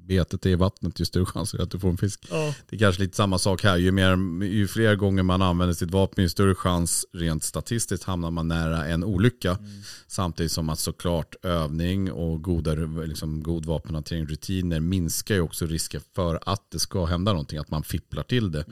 betet 0.07 0.47
är 0.47 0.51
i 0.51 0.55
vattnet 0.55 1.01
ju 1.01 1.05
större 1.05 1.27
chans 1.27 1.55
är 1.55 1.63
att 1.63 1.71
du 1.71 1.79
får 1.79 1.89
en 1.89 1.97
fisk. 1.99 2.27
Det 2.69 2.77
är 2.77 2.79
kanske 2.79 3.03
lite 3.03 3.17
samma 3.17 3.39
sak 3.39 3.63
här. 3.63 3.77
Ju, 3.77 3.93
mer, 3.93 4.43
ju 4.45 4.69
fler 4.69 4.95
gånger 4.97 5.23
man 5.23 5.43
använder 5.43 5.75
sitt 5.75 5.91
vapen, 5.91 6.25
ju 6.25 6.29
större 6.29 6.55
chans 6.55 7.07
rent 7.13 7.45
statistiskt 7.45 8.05
hamnar 8.05 8.31
man 8.31 8.49
nära 8.49 8.87
en 8.87 9.05
olycka. 9.05 9.59
Samtidigt 10.07 10.53
som 10.53 10.69
att 10.71 10.79
såklart 10.79 11.35
övning 11.43 12.13
och 12.13 12.43
goda, 12.43 12.75
liksom, 13.07 13.43
god 13.43 13.67
vapenhantering, 13.67 14.27
rutiner 14.27 14.81
minskar 14.81 15.35
ju 15.35 15.41
också 15.41 15.67
risken 15.67 16.01
för 16.15 16.39
att 16.47 16.71
det 16.71 16.79
ska 16.79 17.05
hända 17.05 17.33
någonting, 17.33 17.59
att 17.59 17.71
man 17.71 17.83
fipplar 17.83 18.23
till 18.23 18.53
det. 18.53 18.65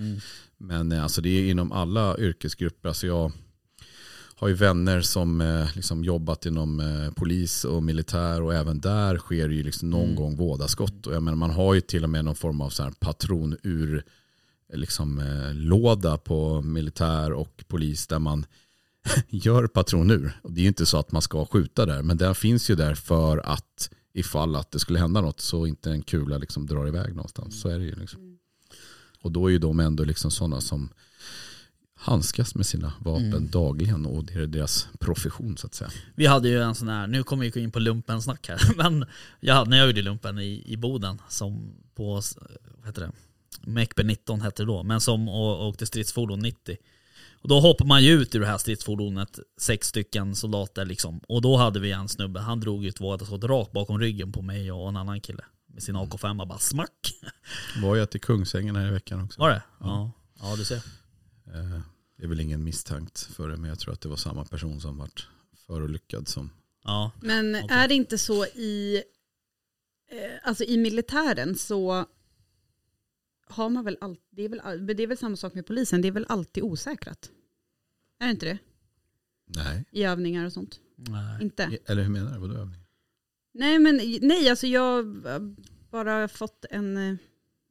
Men 0.59 0.93
eh, 0.93 1.03
alltså, 1.03 1.21
det 1.21 1.29
är 1.29 1.51
inom 1.51 1.73
alla 1.73 2.19
yrkesgrupper. 2.19 2.89
Alltså, 2.89 3.07
jag 3.07 3.33
har 4.39 4.49
ju 4.49 4.55
vänner 4.55 5.01
som 5.01 5.41
eh, 5.41 5.69
liksom 5.75 6.05
jobbat 6.05 6.47
inom 6.47 6.81
eh, 6.81 7.13
polis 7.13 7.65
och 7.65 7.83
militär 7.83 8.43
och 8.43 8.55
även 8.55 8.81
där 8.81 9.19
sker 9.19 9.49
ju 9.49 9.63
liksom 9.63 9.91
någon 9.91 10.15
gång 10.15 10.37
vådaskott. 10.37 11.07
Och 11.07 11.15
jag 11.15 11.23
menar, 11.23 11.37
man 11.37 11.51
har 11.51 11.75
ju 11.75 11.81
till 11.81 12.05
och 12.05 12.11
med 12.11 12.25
någon 12.25 12.37
form 12.37 12.61
av 12.61 12.71
så 12.71 12.83
här 12.83 12.91
patron 12.91 13.57
ur 13.63 14.05
liksom, 14.73 15.23
låda 15.53 16.19
på 16.19 16.63
militär 16.63 17.33
och 17.33 17.65
polis 17.69 18.07
där 18.07 18.19
man 18.19 18.47
gör 19.29 19.67
patron 19.67 20.11
ur. 20.11 20.41
Och 20.43 20.53
det 20.53 20.61
är 20.61 20.63
ju 20.63 20.69
inte 20.69 20.87
så 20.87 20.99
att 20.99 21.13
man 21.13 21.23
ska 21.23 21.47
skjuta 21.47 21.87
där, 21.87 22.03
men 22.03 22.17
den 22.17 22.35
finns 22.35 22.71
ju 22.71 22.75
där 22.75 22.95
för 22.95 23.39
att 23.39 23.91
ifall 24.13 24.57
att 24.57 24.71
det 24.71 24.79
skulle 24.79 24.99
hända 24.99 25.21
något 25.21 25.41
så 25.41 25.67
inte 25.67 25.91
en 25.91 26.03
kula 26.03 26.39
liksom 26.39 26.67
drar 26.67 26.89
iväg 26.89 27.15
någonstans. 27.15 27.61
Så 27.61 27.69
är 27.69 27.79
det 27.79 27.85
ju. 27.85 27.95
Liksom. 27.95 28.36
Och 29.21 29.33
då 29.33 29.47
är 29.47 29.51
ju 29.51 29.59
de 29.59 29.81
ändå 29.81 30.05
liksom 30.05 30.31
sådana 30.31 30.61
som 30.61 30.89
handskas 31.95 32.55
med 32.55 32.67
sina 32.67 32.93
vapen 32.99 33.49
dagligen 33.51 34.07
och 34.07 34.25
det 34.25 34.35
är 34.35 34.47
deras 34.47 34.89
profession 34.99 35.57
så 35.57 35.67
att 35.67 35.75
säga. 35.75 35.91
Vi 36.15 36.27
hade 36.27 36.49
ju 36.49 36.63
en 36.63 36.75
sån 36.75 36.89
här, 36.89 37.07
nu 37.07 37.23
kommer 37.23 37.45
vi 37.45 37.51
gå 37.51 37.61
in 37.61 37.71
på 37.71 37.79
lumpen-snack 37.79 38.49
här, 38.49 38.61
men 38.77 39.07
jag 39.41 39.55
hade, 39.55 39.71
när 39.71 39.77
jag 39.77 39.87
gjorde 39.87 40.03
lumpen 40.03 40.39
i, 40.39 40.63
i 40.67 40.77
Boden, 40.77 41.19
som 41.29 41.75
på, 41.95 42.13
vad 42.79 42.87
heter 42.87 43.03
det, 43.03 43.13
Mekbe 43.71 44.03
19 44.03 44.41
hette 44.41 44.63
det 44.63 44.67
då, 44.67 44.83
men 44.83 45.01
som 45.01 45.29
åkte 45.29 45.87
stridsfordon 45.87 46.39
90. 46.39 46.77
Och 47.43 47.49
då 47.49 47.61
hoppar 47.61 47.85
man 47.85 48.03
ju 48.03 48.11
ut 48.11 48.35
ur 48.35 48.41
det 48.41 48.47
här 48.47 48.59
stridsfordonet, 48.59 49.39
sex 49.61 49.89
stycken 49.89 50.35
soldater 50.35 50.85
liksom. 50.85 51.21
Och 51.29 51.43
då 51.43 51.57
hade 51.57 51.81
vi 51.81 51.93
en 51.93 52.09
snubbe, 52.09 52.41
han 52.41 52.61
drog 52.61 52.83
ju 52.83 52.89
ett 52.89 53.01
vådaskott 53.01 53.45
rakt 53.45 53.73
bakom 53.73 54.01
ryggen 54.01 54.33
på 54.33 54.43
mig 54.43 54.73
och 54.73 54.89
en 54.89 54.97
annan 54.97 55.21
kille. 55.21 55.45
Med 55.77 55.83
sin 55.83 55.97
AK5 55.97 56.47
bara 56.47 56.59
smack. 56.59 57.15
Var 57.83 57.97
jag 57.97 58.11
till 58.11 58.21
Kungsängen 58.21 58.77
här 58.77 58.89
i 58.89 58.91
veckan 58.91 59.23
också. 59.23 59.41
Var 59.41 59.51
det? 59.51 59.63
Ja. 59.81 60.13
Ja, 60.41 60.57
du 60.57 60.65
ser. 60.65 60.77
Eh, 61.47 61.81
Det 62.17 62.25
är 62.25 62.29
väl 62.29 62.41
ingen 62.41 62.65
misstänkt 62.65 63.19
för 63.19 63.49
det, 63.49 63.57
men 63.57 63.69
jag 63.69 63.79
tror 63.79 63.93
att 63.93 64.01
det 64.01 64.09
var 64.09 64.17
samma 64.17 64.45
person 64.45 64.81
som 64.81 64.99
vart 64.99 65.29
förolyckad 65.67 66.29
som... 66.29 66.51
Ja. 66.85 67.11
Men 67.21 67.55
är 67.55 67.89
det 67.89 67.95
inte 67.95 68.19
så 68.19 68.47
i, 68.47 69.03
eh, 70.11 70.49
alltså 70.49 70.65
i 70.65 70.77
militären 70.77 71.55
så 71.57 72.07
har 73.49 73.69
man 73.69 73.85
väl 73.85 73.99
alltid, 74.01 74.23
det 74.31 74.43
är 74.45 74.49
väl, 74.49 74.87
det 74.97 75.03
är 75.03 75.07
väl 75.07 75.19
samma 75.19 75.37
sak 75.37 75.55
med 75.55 75.67
polisen, 75.67 76.03
det 76.03 76.09
är 76.09 76.13
väl 76.13 76.27
alltid 76.29 76.63
osäkrat? 76.63 77.31
Är 78.21 78.27
det 78.27 78.31
inte 78.33 78.47
det? 78.47 78.59
Nej. 79.47 79.85
I 79.91 80.05
övningar 80.05 80.45
och 80.47 80.53
sånt? 80.53 80.81
Nej. 80.97 81.43
Inte? 81.43 81.79
Eller 81.87 82.03
hur 82.03 82.11
menar 82.11 82.33
du? 82.35 82.39
Vadå 82.39 82.55
övning? 82.55 82.81
Nej 83.59 83.79
men 83.79 83.97
nej, 84.23 84.49
alltså 84.51 84.67
jag 84.67 85.03
har 85.03 85.55
bara 85.91 86.29
fått 86.29 86.65
en, 86.71 86.97
eh, 86.97 87.03
En 87.03 87.19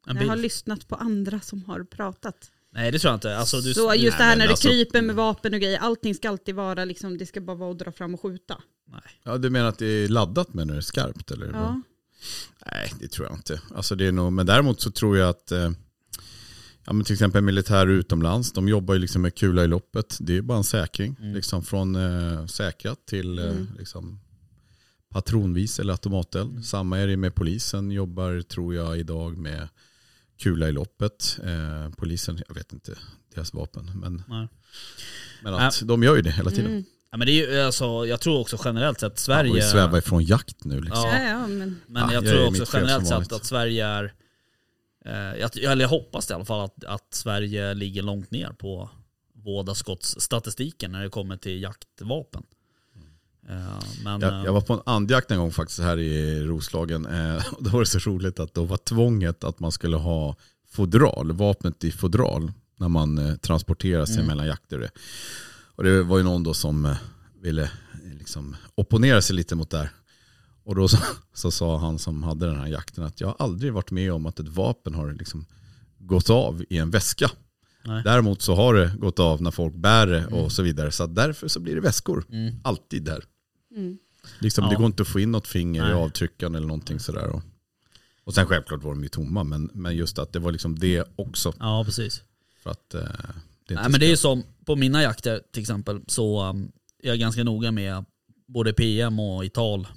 jag 0.05 0.15
bild. 0.17 0.29
har 0.29 0.37
lyssnat 0.37 0.87
på 0.87 0.95
andra 0.95 1.39
som 1.39 1.63
har 1.63 1.83
pratat. 1.83 2.51
Nej 2.73 2.91
det 2.91 2.99
tror 2.99 3.09
jag 3.11 3.17
inte. 3.17 3.37
Alltså, 3.37 3.61
du, 3.61 3.73
så 3.73 3.93
just 3.95 4.01
nej, 4.03 4.17
det 4.17 4.23
här 4.23 4.35
när 4.37 4.45
det 4.45 4.51
alltså- 4.51 4.67
kryper 4.67 5.01
med 5.01 5.15
vapen 5.15 5.53
och 5.53 5.59
grejer, 5.59 5.79
allting 5.79 6.15
ska 6.15 6.29
alltid 6.29 6.55
vara 6.55 6.85
liksom, 6.85 7.17
det 7.17 7.25
ska 7.25 7.41
bara 7.41 7.55
vara 7.57 7.71
att 7.71 7.79
dra 7.79 7.91
fram 7.91 8.13
och 8.13 8.21
skjuta. 8.21 8.61
nej. 8.91 9.01
Ja, 9.23 9.37
du 9.37 9.49
menar 9.49 9.67
att 9.69 9.77
det 9.77 9.85
är 9.85 10.07
laddat 10.07 10.53
med 10.53 10.67
när 10.67 10.73
det 10.73 10.79
är 10.79 10.81
skarpt? 10.81 11.31
Eller? 11.31 11.51
Ja. 11.53 11.81
Nej, 12.71 12.93
det 12.99 13.07
tror 13.07 13.27
jag 13.27 13.37
inte. 13.37 13.61
Alltså, 13.75 13.95
det 13.95 14.05
är 14.05 14.11
nog, 14.11 14.33
men 14.33 14.45
däremot 14.45 14.81
så 14.81 14.91
tror 14.91 15.17
jag 15.17 15.29
att 15.29 15.51
eh, 15.51 15.71
ja, 16.85 16.93
men 16.93 17.03
till 17.03 17.13
exempel 17.13 17.41
militär 17.41 17.87
utomlands, 17.87 18.51
de 18.53 18.67
jobbar 18.67 18.93
ju 18.93 18.99
liksom 18.99 19.21
med 19.21 19.35
kula 19.35 19.63
i 19.63 19.67
loppet. 19.67 20.17
Det 20.21 20.37
är 20.37 20.41
bara 20.41 20.57
en 20.57 20.63
säkring. 20.63 21.15
Mm. 21.19 21.33
Liksom 21.35 21.63
från 21.63 21.95
eh, 21.95 22.45
säkrat 22.45 23.05
till 23.05 23.39
eh, 23.39 23.45
Mm. 23.45 23.67
liksom, 23.79 24.19
patronvis 25.15 25.79
eller 25.79 25.93
automateld. 25.93 26.51
Mm. 26.51 26.63
Samma 26.63 26.99
är 26.99 27.07
det 27.07 27.17
med 27.17 27.35
polisen, 27.35 27.91
jobbar 27.91 28.41
tror 28.41 28.75
jag 28.75 28.99
idag 28.99 29.37
med 29.37 29.67
kula 30.37 30.69
i 30.69 30.71
loppet. 30.71 31.39
Eh, 31.43 31.89
polisen, 31.97 32.41
jag 32.47 32.55
vet 32.55 32.73
inte 32.73 32.95
deras 33.35 33.53
vapen, 33.53 33.91
men, 33.95 34.23
Nej. 34.27 34.47
men 35.41 35.53
att 35.53 35.81
de 35.83 36.03
gör 36.03 36.15
ju 36.15 36.21
det 36.21 36.31
hela 36.31 36.49
tiden. 36.49 36.71
Mm. 36.71 36.83
Ja, 37.11 37.17
men 37.17 37.27
det 37.27 37.31
är 37.31 37.51
ju, 37.51 37.61
alltså, 37.61 38.05
jag 38.05 38.21
tror 38.21 38.39
också 38.39 38.57
generellt 38.65 38.99
sett 38.99 39.13
Ja, 39.13 39.17
Sverige... 39.17 39.51
och 39.51 39.57
vi 39.57 39.61
svävar 39.61 39.97
ifrån 39.97 40.23
jakt 40.23 40.63
nu. 40.63 40.81
Liksom. 40.81 41.09
Ja. 41.09 41.17
Ja, 41.17 41.29
ja, 41.29 41.47
men 41.47 41.81
Men 41.87 42.03
Ja, 42.03 42.13
jag 42.13 42.23
jag 42.23 42.31
tror 42.31 42.47
också 42.47 42.77
generellt 42.77 43.07
sett 43.07 43.31
att 43.31 43.45
Sverige 43.45 43.85
är... 43.85 44.13
Eh, 45.05 45.39
jag, 45.39 45.57
eller 45.57 45.83
jag 45.83 45.89
hoppas 45.89 46.29
i 46.29 46.33
alla 46.33 46.45
fall 46.45 46.65
att, 46.65 46.83
att 46.83 47.13
Sverige 47.13 47.73
ligger 47.73 48.03
långt 48.03 48.31
ner 48.31 48.49
på 48.49 48.89
vådaskottsstatistiken 49.33 50.91
när 50.91 51.03
det 51.03 51.09
kommer 51.09 51.37
till 51.37 51.61
jaktvapen. 51.61 52.43
Eh, 53.49 53.79
men, 54.03 54.21
Jag, 54.21 54.45
jag 54.45 54.53
var 54.53 54.61
på 54.61 54.73
en 54.73 54.79
andjakt 54.85 55.31
en 55.31 55.39
gång 55.39 55.51
faktiskt 55.51 55.79
här 55.79 55.97
i 55.99 56.43
Roslagen. 56.45 57.05
Eh, 57.05 57.43
då 57.59 57.69
var 57.69 57.79
det 57.79 57.85
så 57.85 57.99
roligt 57.99 58.39
att 58.39 58.53
då 58.53 58.63
var 58.63 58.77
tvånget 58.77 59.43
att 59.43 59.59
man 59.59 59.71
skulle 59.71 59.97
ha 59.97 60.35
fodral, 60.71 61.31
vapnet 61.31 61.83
i 61.83 61.91
fodral 61.91 62.51
när 62.77 62.89
man 62.89 63.17
eh, 63.17 63.35
transporterar 63.35 64.05
sig 64.05 64.15
Mm. 64.15 64.27
mellan 64.27 64.47
jakter. 64.47 64.89
Och 65.75 65.83
det 65.83 66.03
var 66.03 66.17
ju 66.17 66.23
någon 66.23 66.43
då 66.43 66.53
som 66.53 66.85
eh, 66.85 66.95
ville 67.41 67.63
eh, 67.63 67.69
liksom 68.19 68.55
opponera 68.75 69.21
sig 69.21 69.35
lite 69.35 69.55
mot 69.55 69.69
det 69.69 69.77
här. 69.77 69.89
Och 70.63 70.75
då 70.75 70.87
så, 70.87 70.97
så 71.33 71.51
sa 71.51 71.77
han 71.77 71.99
som 71.99 72.23
hade 72.23 72.45
den 72.45 72.59
här 72.59 72.67
jakten 72.67 73.03
att 73.03 73.21
jag 73.21 73.27
har 73.27 73.35
aldrig 73.39 73.73
varit 73.73 73.91
med 73.91 74.13
om 74.13 74.25
att 74.25 74.39
ett 74.39 74.47
vapen 74.47 74.95
har 74.95 75.13
liksom 75.13 75.45
gått 75.99 76.29
av 76.29 76.63
i 76.69 76.77
en 76.77 76.89
väska. 76.91 77.31
Nej. 77.83 78.03
Däremot 78.03 78.41
så 78.41 78.55
har 78.55 78.73
det 78.73 78.91
gått 78.97 79.19
av 79.19 79.41
när 79.41 79.51
folk 79.51 79.75
bär 79.75 80.07
det 80.07 80.25
och 80.25 80.51
så 80.51 80.63
vidare. 80.63 80.91
Så 80.91 81.05
därför 81.07 81.47
så 81.47 81.59
blir 81.59 81.75
det 81.75 81.81
väskor. 81.81 82.25
Mm. 82.29 82.55
Alltid 82.63 83.03
där. 83.03 83.23
Mm. 83.75 83.97
Liksom, 84.39 84.63
Ja. 84.63 84.69
Det 84.69 84.75
går 84.75 84.85
inte 84.85 85.01
att 85.01 85.07
få 85.07 85.19
in 85.19 85.31
något 85.31 85.47
finger 85.47 85.81
i 85.81 85.85
Nej. 85.85 85.93
avtryckaren 85.93 86.55
eller 86.55 86.67
någonting 86.67 86.99
sådär. 86.99 87.27
Och, 87.27 87.41
och 88.23 88.33
sen 88.33 88.45
självklart 88.45 88.83
var 88.83 88.91
de 88.91 89.03
ju 89.03 89.09
tomma, 89.09 89.43
men, 89.43 89.69
men 89.73 89.95
just 89.95 90.19
att 90.19 90.33
det 90.33 90.39
var 90.39 90.51
liksom 90.51 90.79
det 90.79 91.03
också. 91.15 91.53
Ja, 91.59 91.83
precis. 91.85 92.23
För 92.63 92.69
att 92.69 92.93
eh, 92.93 93.01
det 93.67 93.75
Nej, 93.75 93.89
men 93.89 93.99
det 93.99 94.05
är 94.05 94.09
ju 94.09 94.17
som 94.17 94.43
på 94.65 94.75
mina 94.75 95.01
jakter 95.03 95.41
till 95.51 95.61
exempel 95.61 96.01
så 96.07 96.49
um, 96.49 96.71
är 97.03 97.07
jag 97.07 97.19
ganska 97.19 97.43
noga 97.43 97.71
med 97.71 98.05
både 98.47 98.73
PM 98.73 99.19
och 99.19 99.45
i 99.45 99.49
tal 99.49 99.87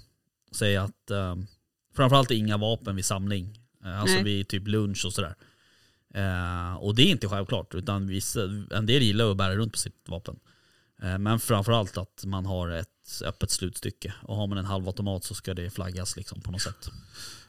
säga 0.52 0.82
att 0.82 1.10
um, 1.10 1.46
framförallt 1.94 2.30
inga 2.30 2.56
vapen 2.56 2.96
vid 2.96 3.04
samling. 3.04 3.58
Eh, 3.84 4.00
alltså 4.00 4.14
Nej. 4.14 4.24
vid 4.24 4.48
typ 4.48 4.68
lunch 4.68 5.04
och 5.06 5.12
sådär. 5.12 5.34
Eh, 6.14 6.74
och 6.74 6.94
det 6.94 7.02
är 7.02 7.06
inte 7.06 7.28
självklart 7.28 7.74
utan 7.74 8.06
vissa, 8.06 8.40
en 8.70 8.86
del 8.86 9.02
gillar 9.02 9.30
att 9.30 9.36
bära 9.36 9.56
runt 9.56 9.72
på 9.72 9.78
sitt 9.78 10.08
vapen. 10.08 10.38
Eh, 11.02 11.18
men 11.18 11.40
framförallt 11.40 11.96
att 11.96 12.24
man 12.24 12.46
har 12.46 12.68
ett 12.70 13.22
öppet 13.24 13.50
slutstycke. 13.50 14.14
Och 14.22 14.36
har 14.36 14.46
man 14.46 14.58
en 14.58 14.64
halvautomat 14.64 15.24
så 15.24 15.34
ska 15.34 15.54
det 15.54 15.70
flaggas 15.70 16.16
liksom 16.16 16.40
på 16.40 16.50
något 16.50 16.62
sätt. 16.62 16.90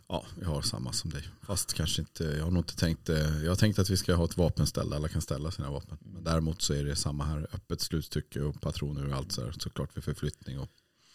Ja, 0.08 0.26
jag 0.42 0.48
har 0.48 0.62
samma 0.62 0.94
som 0.94 1.12
dig. 1.12 1.24
Fast 1.42 1.74
kanske 1.74 2.02
inte, 2.02 2.24
jag 2.24 2.44
har 2.44 2.52
nog 2.52 2.60
inte 2.60 2.76
tänkt, 2.76 3.10
eh, 3.10 3.44
jag 3.44 3.52
har 3.52 3.56
tänkt 3.56 3.80
att 3.80 3.90
vi 3.90 3.98
ska 3.98 4.16
ha 4.16 4.26
ett 4.26 4.38
vapenställ 4.38 4.90
där 4.90 4.96
alla 4.96 5.08
kan 5.08 5.22
ställa 5.22 5.52
sina 5.52 5.72
vapen. 5.72 5.98
Men 6.02 6.24
däremot 6.24 6.62
så 6.62 6.74
är 6.74 6.84
det 6.84 6.96
samma 6.96 7.26
här, 7.26 7.48
öppet 7.54 7.82
slutstycke 7.82 8.42
och 8.42 8.62
patroner 8.62 9.10
och 9.10 9.16
allt 9.16 9.32
så 9.32 9.46
här, 9.46 9.52
såklart 9.60 9.98
vid 9.98 10.04
förflyttning. 10.04 10.60
Och, 10.60 10.70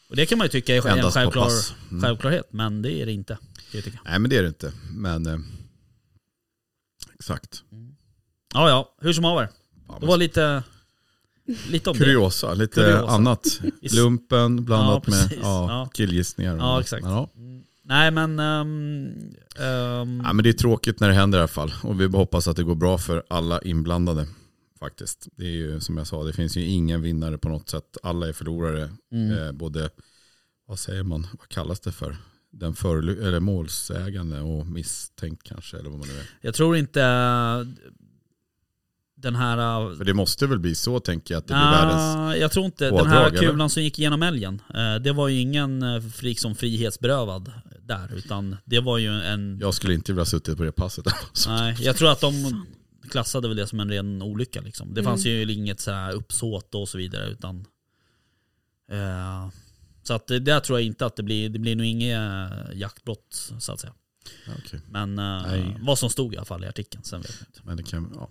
Och 0.09 0.17
det 0.17 0.27
kan 0.27 0.39
man 0.39 0.45
ju 0.45 0.49
tycka 0.49 0.77
är 0.77 0.87
en 0.87 1.11
självklar. 1.11 1.51
Mm. 1.91 2.03
självklarhet 2.03 2.53
men 2.53 2.83
det 2.83 2.93
är 2.93 3.07
det 3.07 3.13
inte. 3.13 3.39
tycka. 3.71 4.01
nej 4.05 4.19
men 4.19 4.31
det 4.31 4.37
är 4.37 4.43
det 4.43 4.49
inte, 4.49 4.73
men 4.91 5.27
eh, 5.27 5.39
exakt. 7.15 7.63
Ja 8.55 8.69
ja, 8.69 8.95
hur 9.01 9.13
som 9.13 9.25
haver. 9.25 9.49
Ja, 9.89 9.99
Det 10.01 10.07
var 10.07 10.17
lite, 10.17 10.63
lite 11.71 11.91
om 11.91 11.99
det. 11.99 12.05
Kuriosa, 12.05 12.55
lite 12.55 12.75
Kuriosa. 12.75 13.07
annat. 13.13 13.61
Lumpen 13.97 14.65
blandat 14.65 15.03
Ja, 15.07 15.11
med 15.13 15.39
ja, 15.43 15.69
Ja. 15.71 15.91
killgissningar. 15.95 16.57
Ja, 16.57 16.81
exakt. 16.81 17.05
Ja. 17.05 17.31
Nej 17.87 18.11
men... 18.11 18.39
ehm, 18.39 19.07
ehm, 19.59 20.21
Ja, 20.25 20.33
men 20.33 20.43
det 20.43 20.49
är 20.49 20.53
tråkigt 20.53 21.01
när 21.01 21.09
det 21.09 21.15
händer 21.15 21.39
i 21.39 21.41
alla 21.41 21.49
fall. 21.49 21.75
Och 21.83 22.01
vi 22.01 22.07
hoppas 22.07 22.49
att 22.49 22.57
det 22.57 22.63
går 22.63 22.75
bra 22.75 22.99
för 22.99 23.23
alla 23.31 23.61
inblandade. 23.63 24.27
Faktiskt. 24.79 25.29
Det 25.37 25.45
är 25.45 25.51
ju 25.51 25.81
som 25.81 25.97
jag 25.99 26.07
sa, 26.07 26.25
det 26.25 26.33
finns 26.33 26.57
ju 26.57 26.65
ingen 26.67 27.03
vinnare 27.03 27.39
på 27.39 27.49
något 27.49 27.69
sätt. 27.69 27.97
Alla 28.03 28.29
är 28.29 28.33
förlorare. 28.33 28.91
mm. 29.13 29.39
Eh, 29.39 29.53
både, 29.53 29.91
vad 30.69 30.79
säger 30.79 31.03
man, 31.03 31.27
vad 31.39 31.49
kallas 31.49 31.81
det 31.81 31.93
för? 31.93 32.17
Den 32.53 32.73
förely- 32.75 33.27
eller 33.27 33.41
målsägande 33.41 34.41
och 34.41 34.67
misstänkt 34.67 35.43
kanske. 35.43 35.77
Eller 35.79 35.91
vad 35.91 35.99
man 35.99 36.09
nu 36.09 36.15
är. 36.15 36.27
Jag 36.41 36.55
tror 36.55 36.77
inte 36.77 37.01
den 39.25 39.37
här... 39.37 39.89
eh, 39.91 39.97
För 39.97 40.05
det 40.05 40.15
måste 40.15 40.47
väl 40.47 40.59
bli 40.59 40.75
så 40.75 41.01
tänker 41.01 41.35
jag 41.35 41.39
att 41.39 41.47
det 41.47 41.55
blir 41.55 41.63
Ah, 41.63 41.87
världens... 41.87 42.41
jag 42.41 42.53
tror 42.53 42.67
inte, 42.67 42.91
den 42.91 43.07
här 43.07 43.27
eller? 43.27 43.39
kulan 43.39 43.71
som 43.71 43.83
gick 43.83 43.99
igenom 43.99 44.23
älgen, 44.23 44.63
eh, 44.75 44.95
det 44.95 45.13
var 45.13 45.29
ju 45.29 45.41
ingen 45.41 45.83
eh, 45.83 46.01
frik 46.01 46.39
som 46.41 46.55
frihetsberövad 46.55 47.53
där, 47.83 48.15
utan 48.17 48.57
det 48.65 48.81
var 48.81 48.99
ju 48.99 49.09
en... 49.21 49.59
Jag 49.61 49.75
skulle 49.75 49.95
inte 49.95 50.13
vilja 50.13 50.21
ha 50.21 50.27
suttit 50.27 50.57
på 50.57 50.63
det 50.65 50.73
passet. 50.73 51.05
Nej, 51.47 51.77
jag 51.81 51.97
tror 51.97 52.11
att 52.11 52.21
de 52.21 52.65
klassade 53.11 53.49
väl 53.49 53.57
det 53.57 53.67
som 53.67 53.81
en 53.81 53.91
ren 53.91 54.23
olycka 54.23 54.61
liksom. 54.61 54.95
Det 54.95 55.01
Mm. 55.01 55.11
fanns 55.13 55.27
ju 55.27 55.53
inget 55.53 55.81
så 55.81 55.91
här 55.91 56.13
uppsåt 56.13 56.75
och 56.75 56.89
så 56.89 56.99
vidare 56.99 57.27
utan... 57.31 57.65
Eh, 58.91 59.49
så 60.03 60.15
att 60.15 60.27
det 60.27 60.39
där 60.39 60.61
tror 60.61 60.79
jag 60.79 60.87
inte 60.87 61.07
att 61.07 61.17
det 61.17 61.23
blir, 61.23 61.49
det 61.49 61.59
blir 61.59 61.77
nog 61.77 61.87
inget 61.87 62.17
eh, 62.17 62.51
jaktbrott 62.79 63.53
så 63.59 63.73
att 63.73 63.81
säga. 63.81 63.93
Okej. 64.59 64.81
Men 64.91 65.19
eh, 65.19 65.77
vad 65.81 65.99
som 65.99 66.11
stod 66.11 66.35
i 66.35 66.37
alla 66.37 66.45
fall 66.45 66.65
i 66.65 66.67
artikeln, 66.67 67.05
sen 67.05 67.21
vet 67.21 67.31
jag 67.41 67.49
inte. 67.49 67.61
Men 67.65 67.77
det 67.77 67.83
kan, 67.83 68.13
ja. 68.15 68.29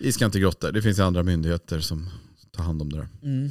Vi 0.00 0.12
ska 0.12 0.24
inte 0.24 0.40
grotta. 0.40 0.72
Det 0.72 0.82
finns 0.82 0.98
andra 0.98 1.22
myndigheter 1.22 1.80
som 1.80 2.08
tar 2.52 2.64
hand 2.64 2.82
om 2.82 2.92
det 2.92 2.96
där. 2.96 3.08
Mm. 3.22 3.50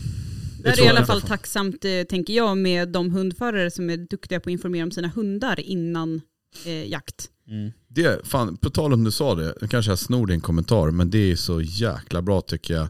Det 0.63 0.69
är 0.69 0.73
i 0.73 0.87
fall 0.87 0.97
alla 0.97 1.05
fall. 1.05 1.21
tacksamt 1.21 1.85
eh, 1.85 2.03
tänker 2.03 2.33
jag 2.33 2.57
med 2.57 2.89
de 2.89 3.11
hundförare 3.11 3.71
som 3.71 3.89
är 3.89 3.97
duktiga 3.97 4.39
på 4.39 4.49
att 4.49 4.51
informera 4.51 4.83
om 4.83 4.91
sina 4.91 5.07
hundar 5.07 5.59
innan 5.59 6.21
eh, 6.65 6.89
jakt. 6.89 7.29
Mm. 7.47 7.71
Det, 7.87 8.27
fan, 8.27 8.57
på 8.57 8.69
tal 8.69 8.93
om 8.93 9.03
du 9.03 9.11
sa 9.11 9.35
det, 9.35 9.55
nu 9.61 9.67
kanske 9.67 9.91
jag 9.91 9.99
snor 9.99 10.27
din 10.27 10.41
kommentar, 10.41 10.91
men 10.91 11.09
det 11.09 11.31
är 11.31 11.35
så 11.35 11.61
jäkla 11.61 12.21
bra 12.21 12.41
tycker 12.41 12.73
jag. 12.73 12.87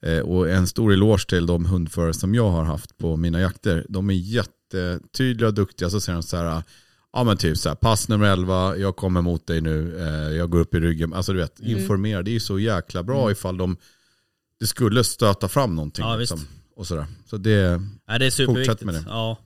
Eh, 0.00 0.20
och 0.20 0.50
en 0.50 0.66
stor 0.66 0.92
eloge 0.92 1.26
till 1.28 1.46
de 1.46 1.64
hundförare 1.64 2.14
som 2.14 2.34
jag 2.34 2.50
har 2.50 2.64
haft 2.64 2.98
på 2.98 3.16
mina 3.16 3.40
jakter. 3.40 3.86
De 3.88 4.10
är 4.10 4.14
jättetydliga 4.14 5.48
och 5.48 5.54
duktiga. 5.54 5.90
Så 5.90 6.00
säger 6.00 6.16
de 6.16 6.22
så 6.22 6.36
här, 6.36 6.62
ja 7.12 7.24
men 7.24 7.36
typ 7.36 7.58
så 7.58 7.68
här, 7.68 7.76
pass 7.76 8.08
nummer 8.08 8.26
11, 8.32 8.76
jag 8.76 8.96
kommer 8.96 9.22
mot 9.22 9.46
dig 9.46 9.60
nu, 9.60 9.98
eh, 10.00 10.36
jag 10.36 10.50
går 10.50 10.58
upp 10.60 10.74
i 10.74 10.80
ryggen. 10.80 11.12
Alltså 11.14 11.32
du 11.32 11.38
vet, 11.38 11.60
Mm. 11.60 11.78
informera. 11.78 12.22
Det 12.22 12.30
är 12.30 12.32
ju 12.32 12.40
så 12.40 12.58
jäkla 12.58 13.02
bra 13.02 13.20
Mm. 13.20 13.32
ifall 13.32 13.56
de, 13.56 13.76
det 14.60 14.66
skulle 14.66 15.04
stöta 15.04 15.48
fram 15.48 15.74
någonting. 15.76 16.04
Ja, 16.04 16.16
liksom, 16.16 16.38
visst. 16.38 16.50
och 16.76 16.86
sådär. 16.86 17.06
Så 17.26 17.36
det, 17.36 17.82
Nej, 18.08 18.18
det 18.18 18.26
är 18.26 18.30
superviktigt. 18.30 18.68
Fortsätt 18.70 18.84
med 18.86 18.94
det. 18.94 19.04
Ja. 19.06 19.36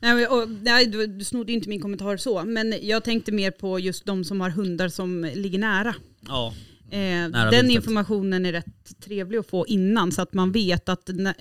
Nej, 0.00 0.26
och, 0.26 0.50
nej, 0.50 0.86
du, 0.86 1.06
du 1.06 1.24
snodde 1.24 1.52
inte 1.52 1.68
min 1.68 1.80
kommentar 1.82 2.16
så, 2.16 2.44
men 2.44 2.74
jag 2.82 3.04
tänkte 3.04 3.32
mer 3.32 3.50
på 3.50 3.78
just 3.78 4.06
de 4.06 4.24
som 4.24 4.40
har 4.40 4.50
hundar 4.50 4.88
som 4.88 5.30
ligger 5.34 5.58
nära. 5.58 5.94
Ja. 6.28 6.54
Nära 6.92 7.50
den 7.50 7.70
informationen 7.70 8.46
är 8.46 8.52
rätt 8.52 9.00
trevlig 9.00 9.38
att 9.38 9.46
få 9.46 9.66
innan 9.66 10.12
så 10.12 10.22
att 10.22 10.34
man 10.34 10.52
vet 10.52 10.88
att 10.88 11.10
när, 11.14 11.34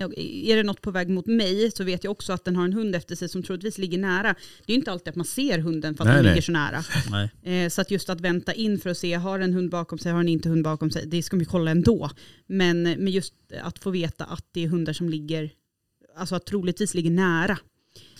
är 0.46 0.56
det 0.56 0.64
något 0.64 0.82
på 0.82 0.92
väg 0.92 1.10
mot 1.10 1.26
mig 1.26 1.72
så 1.72 1.84
vet 1.84 2.04
jag 2.04 2.12
också 2.12 2.34
att 2.34 2.46
den 2.46 2.56
har 2.56 2.66
en 2.66 2.74
hund 2.74 2.96
efter 2.96 3.16
sig 3.16 3.30
som 3.30 3.44
troligtvis 3.44 3.78
ligger 3.78 3.98
nära. 3.98 4.36
Det 4.66 4.72
är 4.72 4.74
ju 4.74 4.80
inte 4.80 4.92
alltid 4.92 5.08
att 5.08 5.16
man 5.16 5.26
ser 5.26 5.60
hunden 5.60 5.96
för 5.96 6.04
att 6.04 6.08
Nej, 6.08 6.16
den 6.16 6.24
nej. 6.26 6.34
ligger 6.34 6.42
så 6.42 6.52
nära. 6.52 6.84
Eh, 7.44 7.70
så 7.70 7.82
att 7.82 7.92
just 7.92 8.10
att 8.10 8.22
vänta 8.22 8.54
in 8.54 8.80
för 8.80 8.90
att 8.90 8.98
se, 8.98 9.14
har 9.14 9.40
en 9.40 9.54
hund 9.54 9.70
bakom 9.70 10.00
sig, 10.00 10.12
har 10.12 10.20
den 10.20 10.30
inte 10.30 10.50
hund 10.50 10.64
bakom 10.64 10.92
sig, 10.92 11.06
det 11.06 11.24
ska 11.24 11.38
ju 11.38 11.46
kolla 11.46 11.72
ändå. 11.72 12.10
Men, 12.48 12.84
men 12.84 13.08
just 13.08 13.34
att 13.62 13.80
få 13.80 13.90
veta 13.90 14.26
att 14.26 14.46
det 14.52 14.64
är 14.64 14.68
hundar 14.68 14.94
som 14.94 15.10
ligger, 15.10 15.52
alltså 16.18 16.36
att 16.36 16.46
troligtvis 16.46 16.94
ligger 16.94 17.12
nära. 17.12 17.58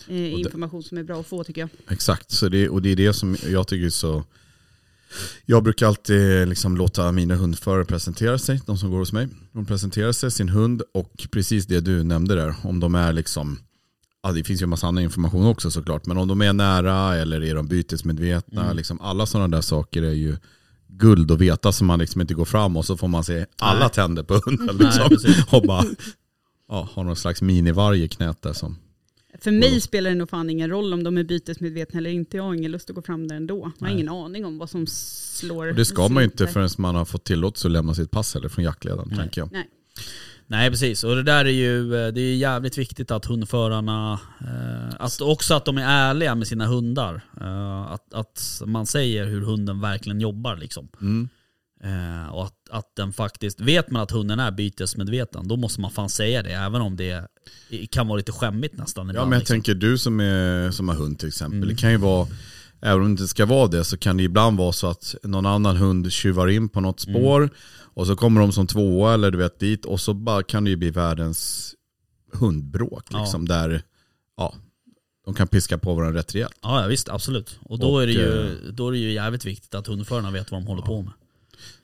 Eh, 0.08 0.32
information 0.32 0.82
som 0.82 0.98
är 0.98 1.02
bra 1.02 1.20
att 1.20 1.26
få 1.26 1.44
tycker 1.44 1.60
jag. 1.60 1.70
Exakt, 1.88 2.30
så 2.30 2.48
det, 2.48 2.68
och 2.68 2.82
det 2.82 2.92
är 2.92 2.96
det 2.96 3.12
som 3.12 3.36
jag 3.46 3.68
tycker 3.68 3.86
är 3.86 3.90
så... 3.90 4.24
Jag 5.46 5.62
brukar 5.62 5.86
alltid 5.86 6.48
liksom 6.48 6.76
låta 6.76 7.12
mina 7.12 7.34
hundförare 7.34 7.84
presentera 7.84 8.38
sig, 8.38 8.60
de 8.66 8.78
som 8.78 8.90
går 8.90 8.98
hos 8.98 9.12
mig. 9.12 9.28
De 9.52 9.66
presenterar 9.66 10.12
sig, 10.12 10.30
sin 10.30 10.48
hund 10.48 10.82
och 10.94 11.26
precis 11.30 11.66
det 11.66 11.80
du 11.80 12.02
nämnde 12.04 12.34
där, 12.34 12.54
om 12.62 12.80
de 12.80 12.94
är 12.94 13.12
liksom... 13.12 13.58
Ja, 14.22 14.32
det 14.32 14.44
finns 14.44 14.62
ju 14.62 14.64
en 14.64 14.70
massa 14.70 14.86
annan 14.86 15.02
information 15.02 15.46
också 15.46 15.70
såklart, 15.70 16.06
men 16.06 16.16
om 16.16 16.28
de 16.28 16.42
är 16.42 16.52
nära 16.52 17.16
eller 17.16 17.42
är 17.44 17.54
de 17.54 17.68
bytesmedvetna, 17.68 18.62
Mm. 18.64 18.76
liksom 18.76 19.00
alla 19.00 19.26
sådana 19.26 19.56
där 19.56 19.60
saker 19.62 20.02
är 20.02 20.12
ju 20.12 20.36
guld 20.88 21.30
att 21.30 21.38
veta 21.40 21.72
så 21.72 21.84
man 21.84 21.98
liksom 21.98 22.20
inte 22.20 22.34
går 22.34 22.44
fram 22.44 22.76
och 22.76 22.84
så 22.84 22.96
får 22.96 23.08
man 23.08 23.24
se 23.24 23.46
alla 23.58 23.80
Nej. 23.80 23.90
tänder 23.90 24.22
på 24.22 24.40
hunden 24.44 24.76
Nej, 24.76 24.86
liksom, 24.86 25.08
precis. 25.08 25.44
och 25.52 25.62
bara 25.62 25.84
ja, 26.68 26.88
har 26.92 27.04
någon 27.04 27.16
slags 27.16 27.42
minivarg 27.42 28.02
i 28.04 28.08
knät 28.08 28.42
där 28.42 28.52
som 28.52 28.76
För 29.38 29.50
mig 29.50 29.80
spelar 29.80 30.10
det 30.10 30.16
nog 30.16 30.30
fan 30.30 30.50
ingen 30.50 30.70
roll 30.70 30.92
om 30.92 31.04
de 31.04 31.18
är 31.18 31.24
bytesmedvetna 31.24 31.98
eller 31.98 32.10
inte. 32.10 32.36
Jag 32.36 32.44
har 32.44 32.54
ingen 32.54 32.70
lust 32.70 32.90
att 32.90 32.96
gå 32.96 33.02
fram 33.02 33.28
där 33.28 33.36
ändå. 33.36 33.58
Man 33.64 33.72
har 33.78 33.86
Nej. 33.86 33.92
ingen 33.92 34.08
aning 34.08 34.44
om 34.44 34.58
vad 34.58 34.70
som 34.70 34.86
slår. 34.86 35.66
Och 35.66 35.74
det 35.74 35.84
ska 35.84 36.08
man 36.08 36.22
ju 36.22 36.24
inte 36.24 36.46
förrän 36.46 36.68
man 36.78 36.94
har 36.94 37.04
fått 37.04 37.24
tillåtelse 37.24 37.68
att 37.68 37.72
lämna 37.72 37.94
sitt 37.94 38.10
pass 38.10 38.36
eller 38.36 38.48
från 38.48 38.64
jaktledaren 38.64 39.08
Nej. 39.08 39.18
tänker 39.18 39.40
jag. 39.40 39.52
Nej. 39.52 39.68
Nej 40.46 40.70
precis, 40.70 41.04
och 41.04 41.16
det 41.16 41.22
där 41.22 41.44
är 41.44 41.50
ju 41.50 41.94
eh, 41.94 42.12
det 42.12 42.20
är 42.20 42.36
jävligt 42.36 42.78
viktigt 42.78 43.10
att 43.10 43.24
hundförarna, 43.24 44.20
eh, 44.40 44.94
att 44.98 45.20
också 45.20 45.54
att 45.54 45.64
de 45.64 45.78
är 45.78 45.82
ärliga 45.82 46.34
med 46.34 46.46
sina 46.46 46.66
hundar. 46.66 47.22
Eh, 47.40 47.82
att, 47.82 48.14
att 48.14 48.62
man 48.66 48.86
säger 48.86 49.26
hur 49.26 49.40
hunden 49.40 49.80
verkligen 49.80 50.20
jobbar 50.20 50.56
liksom. 50.56 50.88
Mm. 51.00 51.28
Eh, 51.84 52.34
och 52.34 52.44
att, 52.44 52.54
att 52.70 52.96
den 52.96 53.12
faktiskt, 53.12 53.60
vet 53.60 53.90
man 53.90 54.02
att 54.02 54.10
hunden 54.10 54.40
är 54.40 54.50
bytesmedveten, 54.50 55.48
då 55.48 55.56
måste 55.56 55.80
man 55.80 55.90
fan 55.90 56.08
säga 56.08 56.42
det. 56.42 56.52
Även 56.52 56.80
om 56.82 56.96
det 56.96 57.26
kan 57.90 58.08
vara 58.08 58.16
lite 58.16 58.32
skämmigt 58.32 58.78
nästan 58.78 59.06
Ja 59.06 59.10
ibland, 59.10 59.28
men 59.30 59.36
jag 59.36 59.40
liksom. 59.40 59.54
tänker 59.54 59.74
du 59.74 59.98
som, 59.98 60.20
är, 60.20 60.70
som 60.70 60.88
har 60.88 60.94
hund 60.96 61.18
till 61.18 61.28
exempel, 61.28 61.56
Mm. 61.58 61.68
det 61.68 61.74
kan 61.74 61.90
ju 61.90 61.96
vara, 61.96 62.28
även 62.80 62.96
om 63.00 63.04
det 63.06 63.10
inte 63.10 63.28
ska 63.28 63.46
vara 63.46 63.68
det 63.68 63.84
så 63.84 63.96
kan 63.98 64.16
det 64.16 64.22
ibland 64.22 64.58
vara 64.58 64.72
så 64.72 64.86
att 64.86 65.14
någon 65.22 65.46
annan 65.46 65.76
hund 65.76 66.12
tjuvar 66.12 66.48
in 66.48 66.68
på 66.68 66.80
något 66.80 67.06
Mm. 67.06 67.20
spår 67.20 67.50
och 67.94 68.06
så 68.06 68.16
kommer 68.16 68.40
de 68.40 68.52
som 68.52 68.66
tvåa 68.66 69.14
eller 69.14 69.30
du 69.30 69.38
vet 69.38 69.58
dit 69.58 69.84
och 69.84 70.00
så 70.00 70.14
bara 70.14 70.42
kan 70.42 70.64
det 70.64 70.70
ju 70.70 70.76
bli 70.76 70.90
världens 70.90 71.74
hundbråk 72.32 73.04
Ja. 73.10 73.20
liksom 73.20 73.48
där, 73.48 73.82
ja, 74.36 74.54
de 75.24 75.34
kan 75.34 75.48
piska 75.48 75.78
på 75.78 75.94
varandra 75.94 76.18
rätt 76.18 76.34
rejält. 76.34 76.54
Ja, 76.62 76.82
ja 76.82 76.86
visst, 76.88 77.08
absolut. 77.08 77.58
Och 77.64 77.78
då, 77.78 77.92
Och, 77.94 78.02
är 78.02 78.06
det 78.06 78.12
ju, 78.12 78.46
eh, 78.46 78.72
då 78.72 78.88
är 78.88 78.92
det 78.92 78.98
ju 78.98 79.12
jävligt 79.12 79.44
viktigt 79.44 79.74
att 79.74 79.86
hundförarna 79.86 80.30
vet 80.30 80.50
vad 80.50 80.60
de 80.60 80.66
håller 80.66 80.82
på 80.82 81.02
med. 81.02 81.12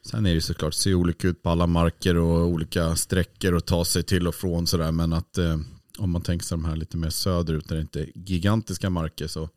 Sen 0.03 0.27
är 0.27 0.35
det 0.35 0.41
såklart, 0.41 0.75
ser 0.75 0.95
olika 0.95 1.29
ut 1.29 1.43
på 1.43 1.51
alla 1.51 1.67
marker 1.67 2.17
och 2.17 2.47
olika 2.47 2.97
sträckor 2.97 3.53
och 3.55 3.65
ta 3.67 3.85
sig 3.85 4.03
till 4.03 4.27
och 4.29 4.35
från 4.35 4.67
sådär. 4.67 4.93
Men 4.93 5.13
att 5.13 5.39
eh, 5.39 5.59
om 5.99 6.11
man 6.11 6.23
tänker 6.23 6.47
sig 6.47 6.59
de 6.59 6.65
här 6.65 6.77
lite 6.77 6.97
mer 6.97 7.11
söderut 7.11 7.69
där 7.69 7.75
det 7.77 7.83
inte 7.83 8.01
är 8.01 8.11
gigantiska 8.15 8.91
marker 8.91 9.27
så 9.27 9.49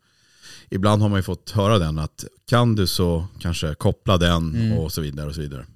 ibland 0.70 1.02
har 1.02 1.08
man 1.08 1.18
ju 1.18 1.22
fått 1.22 1.50
höra 1.50 1.78
den 1.78 1.98
att 1.98 2.24
kan 2.46 2.74
du 2.74 2.86
så 2.86 3.26
kanske 3.38 3.74
koppla 3.74 4.18
den 4.18 4.54
Mm. 4.54 4.78
och 4.78 4.92
så 4.92 5.00
vidare 5.00 5.28
och 5.28 5.34
så 5.34 5.40
vidare. 5.40 5.66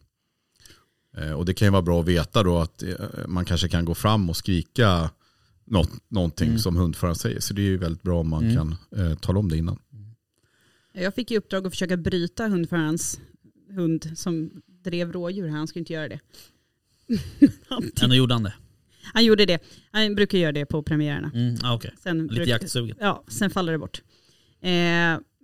Eh, 1.17 1.33
och 1.33 1.45
det 1.45 1.55
kan 1.55 1.67
ju 1.67 1.73
vara 1.73 1.83
bra 1.83 2.01
att 2.01 2.07
veta 2.09 2.43
då 2.43 2.59
att 2.59 2.83
eh, 2.83 2.95
man 3.27 3.45
kanske 3.45 3.69
kan 3.69 3.85
gå 3.85 3.95
fram 3.95 4.31
och 4.31 4.37
skrika 4.37 5.11
något, 5.65 5.91
någonting 6.09 6.49
Mm. 6.49 6.59
som 6.59 6.77
hundföraren 6.77 7.17
säger. 7.17 7.41
Så 7.41 7.55
det 7.55 7.63
är 7.63 7.65
ju 7.67 7.77
väldigt 7.79 8.03
bra 8.03 8.21
om 8.21 8.29
man 8.29 8.45
Mm. 8.51 8.57
kan 8.57 8.77
eh, 9.07 9.15
tala 9.19 9.39
om 9.39 9.49
det 9.49 9.57
innan. 9.57 9.79
Jag 10.93 11.15
fick 11.15 11.31
i 11.31 11.37
uppdrag 11.39 11.67
att 11.67 11.73
försöka 11.73 11.97
bryta 11.97 12.49
hundförarens 12.49 13.21
hund 13.71 14.13
som 14.19 14.51
drev 14.85 15.13
rådjur 15.13 15.49
här. 15.49 15.57
Han 15.57 15.67
skulle 15.69 15.81
inte 15.81 15.93
göra 15.93 16.09
det. 16.09 16.21
Ändå 18.03 18.15
gjorde 18.17 18.35
han 18.35 18.43
det. 18.43 18.55
han 19.15 19.25
gjorde 19.25 19.47
det. 19.47 19.59
Han 19.91 20.15
brukar 20.15 20.39
göra 20.39 20.53
det 20.53 20.67
på 20.67 20.83
premiärerna. 20.83 21.31
Mm, 21.35 21.57
ah, 21.63 21.75
okej. 21.75 21.95
Sen 22.03 22.27
Lite 22.27 22.51
jaktsugen. 22.51 22.97
Ja, 23.01 23.25
sen 23.29 23.51
faller 23.51 23.73
det 23.73 23.79
bort. 23.79 24.03
Eh, 24.61 24.71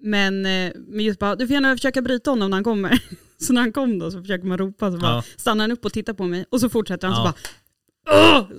men, 0.05 0.47
eh, 0.47 0.73
men 0.89 1.05
just 1.05 1.18
bara, 1.18 1.37
du 1.37 1.47
får 1.47 1.55
gärna 1.55 1.77
försöka 1.77 2.03
bryta 2.03 2.31
honom 2.31 2.51
när 2.51 2.57
han 2.57 2.64
kommer. 2.64 3.03
Så 3.39 3.53
när 3.53 3.61
han 3.61 3.73
kom 3.73 3.99
då 3.99 4.11
så 4.11 4.20
försöker 4.20 4.47
man 4.47 4.59
ropa, 4.59 4.93
så 4.93 4.99
bara 4.99 5.12
Ja. 5.12 5.25
stannar 5.37 5.62
han 5.64 5.73
upp 5.73 5.85
och 5.85 5.93
tittar 5.93 6.12
på 6.14 6.25
mig 6.27 6.45
och 6.51 6.61
så 6.61 6.68
fortsätter 6.68 7.09
han 7.09 7.16
Ja. 7.16 7.23
så 7.23 7.23
bara 7.33 7.35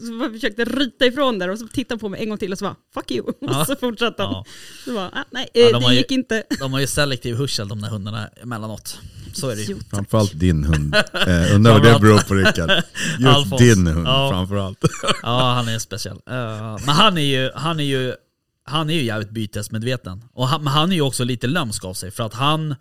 Så 0.07 0.19
bara 0.19 0.29
försökte 0.29 0.65
ryta 0.65 1.05
ifrån 1.05 1.39
där 1.39 1.49
och 1.49 1.59
så 1.59 1.67
tittar 1.67 1.95
han 1.95 1.99
på 1.99 2.09
mig 2.09 2.21
en 2.23 2.29
gång 2.29 2.37
till 2.37 2.51
och 2.51 2.57
så 2.57 2.65
bara 2.65 2.75
fuck 2.93 3.11
you. 3.11 3.33
Ja. 3.41 3.59
Och 3.61 3.67
så 3.67 3.75
fortsatte 3.75 4.23
han. 4.23 4.31
Ja. 4.33 4.45
Så 4.85 4.93
bara, 4.93 5.09
ah, 5.13 5.23
nej, 5.31 5.47
Ja, 5.53 5.61
eh, 5.61 5.65
de 5.67 5.79
det 5.79 5.85
har 5.85 5.91
ju- 5.91 5.97
gick 5.97 6.11
inte. 6.11 6.43
De 6.59 6.73
har 6.73 6.79
ju 6.79 6.87
selektiv 6.87 7.35
hörsel 7.35 7.67
de 7.67 7.81
där 7.81 7.89
hundarna 7.89 8.27
emellanåt. 8.27 8.99
Så 9.33 9.49
är 9.49 9.55
det 9.55 9.61
ju. 9.61 9.77
Framförallt 9.89 10.39
din 10.39 10.63
hund. 10.63 10.95
Eh, 11.27 11.55
undrar 11.55 11.71
vad 11.73 11.83
det 11.83 11.99
beror 11.99 12.27
på 12.27 12.33
Rickard. 12.33 12.69
Just 13.19 13.27
Alfons. 13.37 13.61
din 13.61 13.87
hund 13.87 14.07
Ja. 14.07 14.29
framförallt. 14.31 14.79
Ja, 15.23 15.53
han 15.55 15.67
är 15.67 15.79
speciell. 15.79 16.17
Eh, 16.29 16.77
men 16.85 16.95
han 16.95 17.17
är 17.17 17.21
ju, 17.21 17.51
han 17.55 17.79
är 17.79 17.83
ju, 17.83 18.13
han 18.65 18.89
är 18.89 18.93
ju 18.93 19.03
jävligt 19.03 19.29
bytesmedveten. 19.29 20.23
Och 20.33 20.47
han, 20.47 20.63
men 20.63 20.73
han 20.73 20.91
är 20.91 20.95
ju 20.95 21.01
också 21.01 21.23
lite 21.23 21.47
lömsk 21.47 21.85
av 21.85 21.93
sig 21.93 22.11
för 22.11 22.23
att 22.23 22.33
han, 22.33 22.75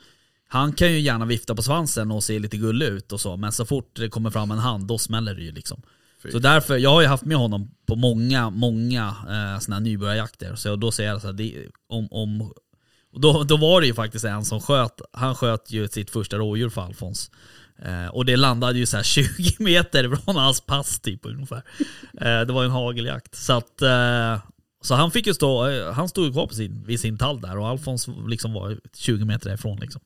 han 0.48 0.72
kan 0.72 0.92
ju 0.92 1.00
gärna 1.00 1.24
vifta 1.24 1.54
på 1.54 1.62
svansen 1.62 2.10
och 2.10 2.24
se 2.24 2.38
lite 2.38 2.56
gullig 2.56 2.86
ut 2.86 3.12
och 3.12 3.20
så, 3.20 3.36
men 3.36 3.52
så 3.52 3.64
fort 3.66 3.96
det 3.96 4.08
kommer 4.08 4.30
fram 4.30 4.50
en 4.50 4.58
hand, 4.58 4.86
då 4.86 4.98
smäller 4.98 5.34
det 5.34 5.42
ju 5.42 5.52
liksom. 5.52 5.82
Så 6.30 6.38
därför, 6.38 6.76
jag 6.76 6.90
har 6.90 7.00
ju 7.00 7.06
haft 7.06 7.24
med 7.24 7.36
honom 7.36 7.70
på 7.86 7.96
många, 7.96 8.50
många 8.50 9.06
eh, 9.08 9.60
såna 9.60 9.76
här 9.76 9.80
nybörjarjakter. 9.80 10.54
Så 10.54 10.76
då 10.76 10.92
säger 10.92 11.10
jag 11.10 11.20
så 11.20 11.26
här, 11.26 11.34
det, 11.34 11.66
om, 11.88 12.08
om, 12.10 12.52
och 13.12 13.20
då, 13.20 13.42
då 13.42 13.56
var 13.56 13.80
det 13.80 13.86
ju 13.86 13.94
faktiskt 13.94 14.24
en 14.24 14.44
som 14.44 14.60
sköt, 14.60 15.00
han 15.12 15.34
sköt 15.34 15.70
ju 15.70 15.88
sitt 15.88 16.10
första 16.10 16.36
rådjur 16.36 16.68
för 16.68 16.82
Alfons. 16.82 17.30
Eh, 17.84 18.06
och 18.06 18.24
det 18.24 18.36
landade 18.36 18.78
ju 18.78 18.86
så 18.86 18.96
här 18.96 19.04
20 19.56 19.56
meter 19.58 20.16
från 20.16 20.36
hans 20.36 20.60
pass 20.60 21.00
typ 21.00 21.26
ungefär. 21.26 21.62
Eh, 22.20 22.40
det 22.40 22.52
var 22.52 22.64
en 22.64 22.70
hageljakt. 22.70 23.34
Så 23.34 23.52
att, 23.52 23.82
eh, 23.82 24.38
så 24.82 24.94
han 24.94 25.10
fick 25.10 25.26
ju 25.26 25.34
stå, 25.34 25.68
eh, 25.68 25.92
han 25.92 26.08
stod 26.08 26.26
ju 26.26 26.32
kvar 26.32 26.46
på 26.46 26.54
sin, 26.54 26.84
vid 26.86 27.00
sin 27.00 27.18
tall 27.18 27.40
där 27.40 27.58
och 27.58 27.68
Alfons 27.68 28.08
liksom 28.28 28.52
var 28.52 28.78
20 28.94 29.24
meter 29.24 29.54
ifrån 29.54 29.78
liksom. 29.80 30.00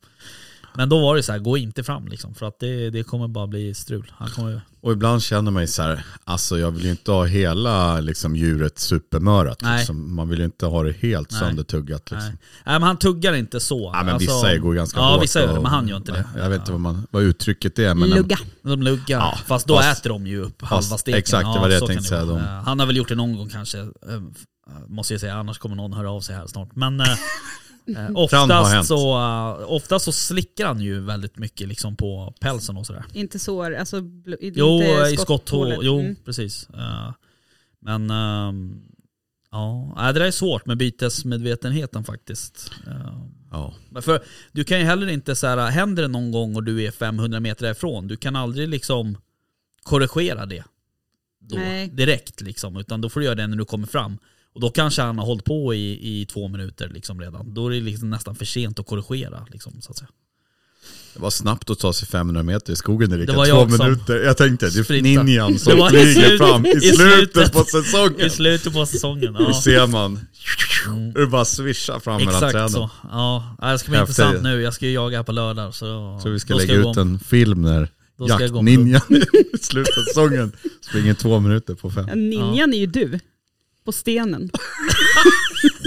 Men 0.77 0.89
då 0.89 1.01
var 1.01 1.17
det 1.17 1.23
så 1.23 1.33
här, 1.33 1.39
gå 1.39 1.57
inte 1.59 1.85
fram 1.85 2.09
liksom, 2.09 2.35
för 2.35 2.47
att 2.47 2.61
det, 2.61 2.91
det 2.91 3.03
kommer 3.03 3.29
bara 3.29 3.47
bli 3.47 3.75
strul. 3.75 4.13
Han 4.17 4.29
kommer. 4.31 4.61
Och 4.81 4.93
ibland 4.93 5.23
känner 5.23 5.51
man 5.51 5.63
ju 5.63 5.67
så 5.67 5.83
här, 5.83 6.05
alltså 6.25 6.59
jag 6.59 6.71
vill 6.71 6.85
ju 6.85 6.91
inte 6.91 7.11
ha 7.11 7.25
hela 7.25 8.01
liksom, 8.01 8.37
djuret 8.37 8.79
supermörat. 8.79 9.61
Nej. 9.63 9.79
Liksom. 9.79 10.15
Man 10.15 10.29
vill 10.29 10.39
ju 10.39 10.45
inte 10.45 10.67
ha 10.67 10.83
det 10.83 10.93
helt 10.93 11.31
Nej. 11.31 11.41
söndertuggat. 11.41 12.11
Liksom. 12.11 12.29
Nej. 12.29 12.39
Nej 12.67 12.75
men 12.75 12.83
han 12.83 12.97
tuggar 12.97 13.33
inte 13.33 13.61
så. 13.61 13.91
Ja, 13.95 14.03
men 14.05 14.15
Alltså- 14.15 14.33
vissa 14.45 14.57
går 14.57 14.75
ganska 14.75 15.01
Ja 15.01 15.15
hårt. 15.15 15.23
vissa 15.23 15.41
gör 15.41 15.47
det, 15.47 15.53
och- 15.57 15.63
men 15.63 15.73
han 15.73 15.89
gör 15.89 15.97
inte 15.97 16.13
det. 16.13 16.25
Jag 16.39 16.51
vet 16.51 16.59
inte 16.61 16.73
vad, 16.73 16.81
man, 16.81 17.07
vad 17.11 17.23
uttrycket 17.23 17.79
är. 17.79 17.95
Men 17.95 18.11
Lugga. 18.11 18.39
De 18.63 18.83
luggar, 18.83 19.19
Ja, 19.19 19.39
fast 19.47 19.67
då 19.67 19.77
fast- 19.77 19.99
äter 20.01 20.11
de 20.11 20.27
ju 20.27 20.41
upp 20.41 20.61
fast- 20.61 20.71
halva 20.73 20.99
steken. 20.99 21.19
exakt, 21.19 21.55
det 21.55 21.61
var 21.61 21.69
det 21.69 21.75
jag 21.75 21.87
tänkte 21.87 22.05
säga, 22.09 22.25
de- 22.25 22.39
Eh, 22.39 22.45
Han 22.45 22.79
har 22.79 22.87
väl 22.87 22.97
gjort 22.97 23.09
det 23.09 23.15
någon 23.15 23.37
gång 23.37 23.49
kanske, 23.49 23.79
eh, 23.79 23.87
eh, 24.15 24.21
måste 24.89 25.15
jag 25.15 25.21
säga, 25.21 25.35
annars 25.35 25.59
kommer 25.59 25.77
någon 25.77 25.93
höra 25.93 26.11
av 26.11 26.21
sig 26.21 26.37
här 26.37 26.47
snart. 26.47 26.69
Men 26.75 27.01
eh, 27.87 28.11
oftast, 28.15 28.89
så, 28.89 29.19
eh, 29.19 29.73
oftast 29.73 30.05
så 30.05 30.13
slickar 30.13 30.67
han 30.67 30.81
ju 30.81 31.01
väldigt 31.01 31.39
mycket 31.39 31.69
liksom 31.69 31.97
på 31.97 32.35
pälsen 32.41 32.77
och 32.77 32.87
sådär. 32.87 33.05
Inte 33.13 33.39
sår, 33.39 33.75
alltså 33.75 33.97
bl- 34.01 34.37
inte 34.41 34.59
Jo, 34.61 34.83
eh, 34.83 35.13
i 35.13 35.17
skotthålet. 35.17 35.79
Jo, 35.83 36.01
Mm. 36.01 36.17
precis. 36.25 36.69
Eh, 36.75 37.13
Men 37.81 38.11
ehm, 38.11 38.83
ja, 39.51 39.95
det 39.97 40.13
där 40.19 40.27
är 40.27 40.31
svårt 40.31 40.67
med 40.67 40.77
bytesmedvetenheten 40.77 42.05
faktiskt. 42.05 42.71
Eh, 42.87 43.19
ja. 43.51 43.75
För 44.03 44.23
du 44.53 44.65
kan 44.65 44.79
ju 44.79 44.85
heller 44.85 45.07
inte 45.07 45.37
så 45.37 45.47
här, 45.47 45.71
händer 45.71 46.03
det 46.03 46.09
någon 46.09 46.33
gång 46.33 46.57
och 46.57 46.65
du 46.65 46.83
är 46.85 46.91
500 46.91 47.41
meter 47.41 47.71
ifrån, 47.71 48.09
du 48.09 48.17
kan 48.17 48.37
aldrig 48.37 48.69
liksom 48.69 49.19
korrigera 49.83 50.47
det 50.47 50.65
då, 51.41 51.57
Nej. 51.57 51.89
direkt 51.89 52.41
liksom, 52.41 52.77
utan 52.77 53.01
då 53.01 53.09
får 53.09 53.21
du 53.21 53.27
göra 53.27 53.35
det 53.35 53.47
när 53.47 53.57
du 53.57 53.65
kommer 53.65 53.87
fram. 53.87 54.19
Och 54.57 54.63
då 54.63 54.71
kanske 54.71 55.03
han 55.03 55.19
har 55.19 55.27
hållit 55.27 55.45
på 55.45 55.75
i, 55.75 56.21
i 56.21 56.27
två 56.27 56.49
minuter 56.49 56.89
liksom 56.89 57.21
redan. 57.21 57.55
Då 57.55 57.67
är 57.67 57.71
det 57.71 57.81
liksom 57.81 58.11
nästan 58.11 58.35
för 58.35 58.45
sent 58.45 58.79
att 58.79 58.87
korrigera. 58.87 59.47
Liksom, 59.51 59.81
så 59.81 59.91
att 59.91 59.97
säga. 59.97 60.09
Det 61.15 61.21
var 61.23 61.31
snabbt 61.31 61.71
att 61.71 61.79
ta 61.79 61.93
sig 61.93 62.09
500 62.09 62.43
meter 62.43 62.73
i 62.73 62.77
skogen 62.77 63.13
Erika. 63.13 63.33
Två 63.33 63.47
jag 63.47 63.71
minuter. 63.71 64.17
Jag 64.25 64.37
tänkte, 64.37 64.71
det 64.71 64.91
är 64.91 65.03
ninjan 65.03 65.53
Det 65.53 65.59
som 65.59 65.89
flyger 65.91 66.39
fram 66.39 66.67
i 66.67 66.81
slutet 66.81 67.53
på 67.53 67.65
säsongen. 67.65 68.27
I 68.27 68.31
slutet 68.31 68.73
på 68.73 68.87
säsongen. 68.87 69.37
Ja. 69.39 69.61
ser 69.65 69.87
man 69.87 70.21
hur 71.15 71.21
det 71.21 71.27
bara 71.27 71.45
svischar 71.45 72.01
fram 72.01 72.17
mellan 72.17 72.35
Exakt 72.35 72.53
träden. 72.53 72.71
så. 72.71 72.91
Ja, 73.03 73.57
det 73.73 73.79
ska 73.79 73.89
bli 73.91 73.99
Häftigt. 73.99 74.19
intressant 74.19 74.43
nu. 74.43 74.63
Jag 74.63 74.75
ska 74.75 74.87
ju 74.87 74.93
jaga 74.93 75.17
här 75.17 75.25
på 75.25 75.33
lördag. 75.33 75.75
Så, 75.75 76.19
Så 76.23 76.29
vi 76.29 76.41
ska 76.41 76.55
lägga 76.55 76.83
gå 76.83 76.91
ut 76.91 76.97
en 76.97 77.19
film 77.19 77.63
när 77.63 77.89
ska 78.29 78.43
jaktninjan 78.43 79.01
i 79.55 79.59
slutet 79.59 79.99
av 79.99 80.03
säsongen 80.03 80.53
springer 80.81 81.15
två 81.15 81.41
minuter 81.41 81.75
på 81.75 81.91
fem. 81.91 82.07
Ja, 82.09 82.15
Ninjan 82.15 82.75
är 82.75 82.79
ju 82.79 82.87
du. 82.87 83.21
På 83.87 83.93
stenen. 83.93 84.51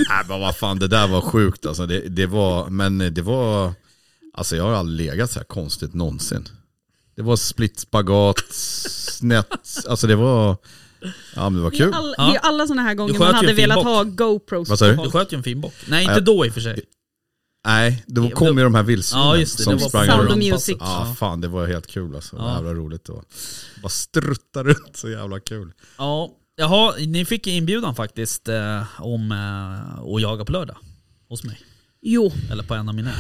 Nej 0.09 0.25
men 0.27 0.39
vad 0.39 0.55
fan 0.57 0.79
det 0.79 0.87
där 0.87 1.07
var 1.07 1.21
sjukt 1.21 1.65
alltså. 1.65 1.85
Det, 1.85 1.99
det 1.99 2.25
var, 2.25 2.69
men 2.69 3.13
det 3.13 3.21
var, 3.21 3.73
alltså 4.33 4.55
jag 4.55 4.63
har 4.63 4.73
aldrig 4.73 5.07
legat 5.11 5.31
så 5.31 5.39
här 5.39 5.45
konstigt 5.45 5.93
någonsin. 5.93 6.47
Det 7.15 7.21
var 7.21 7.35
split 7.35 7.79
spagat, 7.79 8.43
snett, 8.51 9.85
alltså 9.87 10.07
det 10.07 10.15
var, 10.15 10.57
ja 11.35 11.49
men 11.49 11.53
det 11.53 11.59
var 11.61 11.71
Det 11.71 11.77
kul. 11.77 11.87
är, 11.89 11.93
all, 11.93 12.11
det 12.17 12.35
är 12.35 12.39
alla 12.39 12.67
sådana 12.67 12.81
här 12.81 12.93
gånger 12.93 13.19
man 13.19 13.35
hade 13.35 13.53
velat 13.53 13.83
ha 13.83 14.03
GoPros. 14.03 14.69
Vad 14.69 14.79
sa 14.79 14.87
du? 14.87 14.95
Du 14.95 15.11
sköt 15.11 15.33
ju 15.33 15.37
en 15.37 15.43
fin 15.43 15.61
bock. 15.61 15.73
Nej 15.87 16.03
inte 16.05 16.19
då 16.21 16.45
i 16.45 16.49
och 16.49 16.53
för 16.53 16.61
sig. 16.61 16.81
Nej, 17.65 18.03
då 18.07 18.29
kom 18.29 18.57
ju 18.57 18.63
de 18.63 18.75
här 18.75 18.83
vildsvinen 18.83 19.25
Ja 19.27 19.37
just 19.37 19.57
det, 19.57 19.63
som 19.63 19.73
det 19.77 19.79
sprang 19.79 20.05
Sound 20.07 20.29
runt. 20.29 20.37
Music. 20.51 20.77
Ja 20.79 21.15
fan 21.19 21.41
det 21.41 21.47
var 21.47 21.67
helt 21.67 21.87
kul 21.87 22.15
alltså, 22.15 22.35
Ja. 22.35 22.55
jävla 22.55 22.73
roligt 22.73 23.05
det 23.05 23.11
var. 23.11 23.23
Bara 23.83 23.89
strutta 23.89 24.63
runt, 24.63 24.97
så 24.97 25.09
jävla 25.09 25.39
kul. 25.39 25.71
Ja, 25.97 26.29
jaha, 26.59 26.95
ni 27.07 27.25
fick 27.25 27.47
inbjudan 27.47 27.95
faktiskt 27.95 28.47
eh, 28.47 29.01
om 29.01 29.31
eh, 29.31 29.99
att 30.15 30.21
jaga 30.21 30.45
på 30.45 30.51
lördag. 30.51 30.77
Hos 31.29 31.43
mig. 31.43 31.59
Jo, 32.01 32.31
Eller 32.51 32.63
på 32.63 32.73
en 32.73 32.89
av 32.89 32.95
mina. 32.95 33.11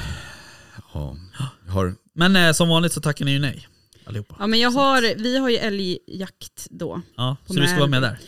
Ja. 0.93 1.17
Jag 1.65 1.71
har, 1.73 1.95
Men 2.13 2.35
eh, 2.35 2.51
som 2.51 2.69
vanligt 2.69 2.93
så 2.93 3.01
tackar 3.01 3.25
ni 3.25 3.31
ju 3.31 3.39
nej. 3.39 3.67
Allihopa. 4.05 4.35
ja, 4.39 4.47
men 4.47 4.59
jag 4.59 4.71
har, 4.71 5.15
vi 5.15 5.37
har 5.37 5.49
ju 5.49 5.57
älgjakt 5.57 6.67
då. 6.69 7.01
Ja, 7.17 7.37
så 7.47 7.53
du 7.53 7.67
ska 7.67 7.77
vara 7.77 7.87
med 7.87 8.01
där? 8.01 8.19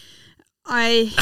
Nej, 0.70 1.14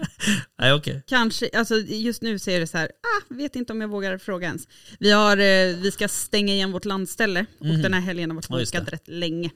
Nej 0.58 0.72
okej. 0.72 1.02
kanske, 1.06 1.50
alltså 1.54 1.76
just 1.78 2.22
nu 2.22 2.38
så 2.38 2.50
är 2.50 2.60
det 2.60 2.66
så 2.66 2.78
här, 2.78 2.86
ah, 2.86 3.34
vet 3.34 3.56
inte 3.56 3.72
om 3.72 3.80
jag 3.80 3.88
vågar 3.88 4.18
fråga 4.18 4.46
ens. 4.46 4.68
Vi, 4.98 5.10
har, 5.10 5.36
eh, 5.36 5.76
vi 5.76 5.90
ska 5.92 6.08
stänga 6.08 6.52
igen 6.54 6.72
vårt 6.72 6.84
landställe 6.84 7.46
och 7.58 7.66
Mhm. 7.66 7.82
den 7.82 7.94
här 7.94 8.00
helgen 8.00 8.30
har 8.30 8.34
varit 8.34 8.46
Ja, 8.50 8.60
just 8.60 8.72
bokad 8.72 8.88
rätt 8.88 9.08
länge. 9.08 9.50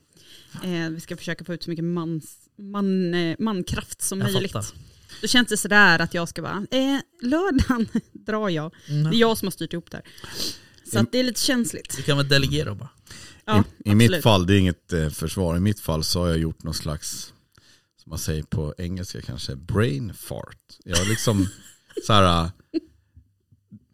Eh, 0.64 0.88
vi 0.90 1.00
ska 1.00 1.16
försöka 1.16 1.44
få 1.44 1.54
ut 1.54 1.62
så 1.62 1.70
mycket 1.70 1.84
mans, 1.84 2.36
man, 2.58 3.14
eh, 3.14 3.36
mankraft 3.38 4.02
som 4.02 4.20
Jag 4.20 4.32
möjligt. 4.32 4.52
fattar. 4.52 4.76
Då 5.20 5.26
känns 5.28 5.48
det 5.48 5.56
sådär 5.56 5.98
att 5.98 6.14
jag 6.14 6.28
ska 6.28 6.42
bara, 6.42 6.66
eh, 6.70 6.98
lördagen 7.22 7.88
drar 8.12 8.48
jag. 8.48 8.74
Mm. 8.88 9.10
Det 9.10 9.16
är 9.16 9.20
jag 9.20 9.38
som 9.38 9.46
har 9.46 9.50
styrt 9.50 9.72
ihop 9.72 9.90
det 9.90 9.96
här. 9.96 10.06
Så 10.92 10.98
att 10.98 11.12
det 11.12 11.18
är 11.18 11.24
lite 11.24 11.40
känsligt. 11.40 11.96
Du 11.96 12.02
kan 12.02 12.16
väl 12.16 12.28
delegera 12.28 12.74
bara. 12.74 12.88
Ja, 13.44 13.64
I, 13.84 13.90
I 13.90 13.94
mitt 13.94 14.22
fall, 14.22 14.46
det 14.46 14.54
är 14.54 14.58
inget 14.58 14.92
eh, 14.92 15.08
försvar, 15.10 15.56
i 15.56 15.60
mitt 15.60 15.80
fall 15.80 16.04
så 16.04 16.20
har 16.20 16.28
jag 16.28 16.38
gjort 16.38 16.62
någon 16.62 16.74
slags, 16.74 17.32
som 18.02 18.10
man 18.10 18.18
säger 18.18 18.42
på 18.42 18.74
engelska 18.78 19.22
kanske, 19.22 19.56
brain 19.56 20.14
fart. 20.14 20.58
Jag 20.84 20.96
har 20.96 21.04
liksom 21.04 21.48
så 22.06 22.12
här, 22.12 22.44
äh, 22.44 22.50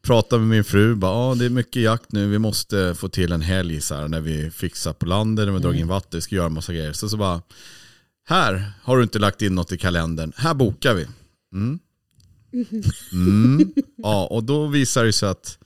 pratat 0.02 0.40
med 0.40 0.48
min 0.48 0.64
fru, 0.64 0.94
bara, 0.94 1.12
ah, 1.12 1.34
det 1.34 1.44
är 1.44 1.50
mycket 1.50 1.82
jakt 1.82 2.12
nu, 2.12 2.28
vi 2.28 2.38
måste 2.38 2.94
få 2.94 3.08
till 3.08 3.32
en 3.32 3.42
helg 3.42 3.80
så 3.80 3.94
här, 3.94 4.08
när 4.08 4.20
vi 4.20 4.50
fixar 4.50 4.92
på 4.92 5.06
landet, 5.06 5.46
när 5.46 5.52
vi 5.52 5.58
drar 5.60 5.72
in 5.72 5.88
vatten, 5.88 6.10
vi 6.18 6.20
ska 6.20 6.34
göra 6.34 6.46
en 6.46 6.52
massa 6.52 6.72
grejer. 6.72 6.92
Så, 6.92 7.08
så 7.08 7.16
bara, 7.16 7.42
här 8.28 8.72
har 8.82 8.96
du 8.96 9.02
inte 9.02 9.18
lagt 9.18 9.42
in 9.42 9.54
något 9.54 9.72
i 9.72 9.78
kalendern, 9.78 10.32
här 10.36 10.54
bokar 10.54 10.94
vi. 10.94 11.06
Mm. 11.52 11.78
Mm. 13.12 13.72
Ja, 13.96 14.26
och 14.26 14.44
då 14.44 14.66
visar 14.66 15.04
det 15.04 15.12
sig 15.12 15.28
att 15.28 15.58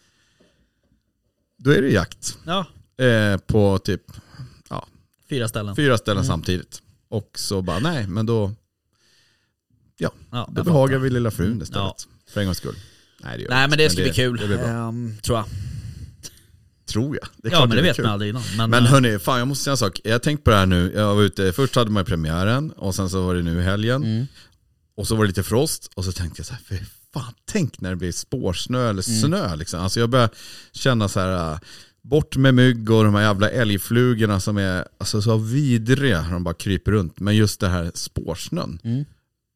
då 1.56 1.70
är 1.70 1.82
det 1.82 1.88
jakt 1.90 2.38
Ja, 2.46 2.66
eh, 3.04 3.36
på 3.36 3.78
typ 3.78 4.02
fyra 5.28 5.48
ställen. 5.48 5.76
fyra 5.76 5.98
ställen 5.98 6.24
samtidigt. 6.24 6.82
Och 7.08 7.30
så 7.38 7.62
bara, 7.62 7.78
nej, 7.78 8.06
men 8.06 8.26
då, 8.26 8.52
Ja, 9.96 10.12
då 10.30 10.38
jag 10.56 10.64
behagar 10.64 10.88
fattar. 10.88 10.98
vi 11.02 11.10
lilla 11.10 11.30
frun 11.30 11.62
istället. 11.62 12.08
För 12.28 12.40
en 12.40 12.46
gångs 12.46 12.58
skull. 12.58 12.76
Nej, 13.20 13.36
det 13.38 13.42
gör 13.42 13.50
Nej 13.50 13.66
vi 13.66 13.68
men 13.70 13.78
det 13.78 13.84
inte. 13.84 13.94
ska 13.94 14.02
bli 14.02 14.12
kul. 14.12 14.36
Det 14.36 14.46
blir 14.46 14.56
bra. 14.56 14.66
Ehm, 14.66 15.16
tror 15.22 15.38
jag. 15.38 15.46
Tror 16.86 17.16
jag. 17.20 17.28
Det 17.36 17.48
är 17.48 17.52
Ja 17.52 17.56
klart 17.58 17.68
men 17.68 17.76
det 17.76 17.82
vet 17.82 17.96
kul. 17.96 18.04
man 18.04 18.12
aldrig 18.12 18.30
innan. 18.30 18.42
Men, 18.56 18.70
Men 18.70 18.84
eh, 18.84 18.90
hörni, 18.90 19.18
fan 19.18 19.38
jag 19.38 19.48
måste 19.48 19.64
säga 19.64 19.72
en 19.72 19.76
sak. 19.76 20.00
Jag 20.04 20.12
har 20.12 20.18
tänkt 20.18 20.44
på 20.44 20.50
det 20.50 20.56
här 20.56 20.66
nu. 20.66 20.92
Jag 20.94 21.14
var 21.14 21.22
ute, 21.22 21.52
först 21.52 21.76
hade 21.76 21.90
man 21.90 22.00
ju 22.00 22.04
premiären 22.04 22.70
och 22.70 22.94
sen 22.94 23.10
så 23.10 23.26
var 23.26 23.34
det 23.34 23.42
nu 23.42 23.60
helgen. 23.62 24.04
mm. 24.04 24.26
Och 24.96 25.06
så 25.08 25.14
var 25.16 25.24
det 25.24 25.28
lite 25.28 25.42
frost 25.42 25.90
och 25.94 26.04
så 26.04 26.12
tänkte 26.12 26.40
jag 26.40 26.46
så 26.46 26.52
här, 26.54 26.62
för 26.62 26.78
fan 27.14 27.34
tänk 27.52 27.80
när 27.80 27.90
det 27.90 27.96
blir 27.96 28.12
spårsnö 28.12 28.90
eller 28.90 29.08
Mm. 29.08 29.20
snö 29.22 29.56
liksom. 29.56 29.80
Alltså 29.80 30.00
jag 30.00 30.10
börjar 30.10 30.30
känna 30.72 31.08
så 31.08 31.20
här, 31.20 31.52
äh, 31.52 31.58
bort 32.02 32.36
med 32.36 32.54
mygg 32.54 32.90
och 32.90 33.04
de 33.04 33.14
här 33.14 33.22
jävla 33.22 33.50
älgflugorna 33.50 34.40
som 34.40 34.56
är 34.56 34.84
alltså, 34.98 35.22
så 35.22 35.36
vidriga, 35.36 36.26
de 36.30 36.44
bara 36.44 36.54
kryper 36.54 36.92
runt. 36.92 37.20
Men 37.20 37.36
just 37.36 37.60
det 37.60 37.68
här 37.68 37.90
spårsnön. 37.94 38.78
Mm. 38.84 39.04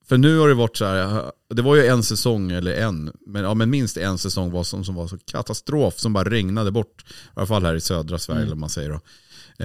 För 0.08 0.18
nu 0.18 0.38
har 0.38 0.48
det 0.48 0.54
varit 0.54 0.76
så 0.76 0.84
här, 0.84 1.32
det 1.54 1.62
var 1.62 1.76
ju 1.76 1.86
en 1.86 2.02
säsong 2.02 2.50
eller 2.52 2.74
en, 2.74 3.12
men, 3.26 3.42
ja, 3.42 3.54
men 3.54 3.70
minst 3.70 3.96
en 3.96 4.18
säsong 4.18 4.50
var 4.50 4.64
som, 4.64 4.84
som 4.84 4.94
var 4.94 5.06
så 5.08 5.18
katastrof 5.18 5.98
som 5.98 6.12
bara 6.12 6.30
regnade 6.30 6.70
bort. 6.70 7.04
I 7.08 7.12
alla 7.34 7.46
fall 7.46 7.64
här 7.64 7.74
i 7.74 7.80
södra 7.80 8.18
Sverige 8.18 8.38
Mm. 8.40 8.46
eller 8.48 8.56
man 8.56 8.70
säger 8.70 8.90
då. 8.90 9.00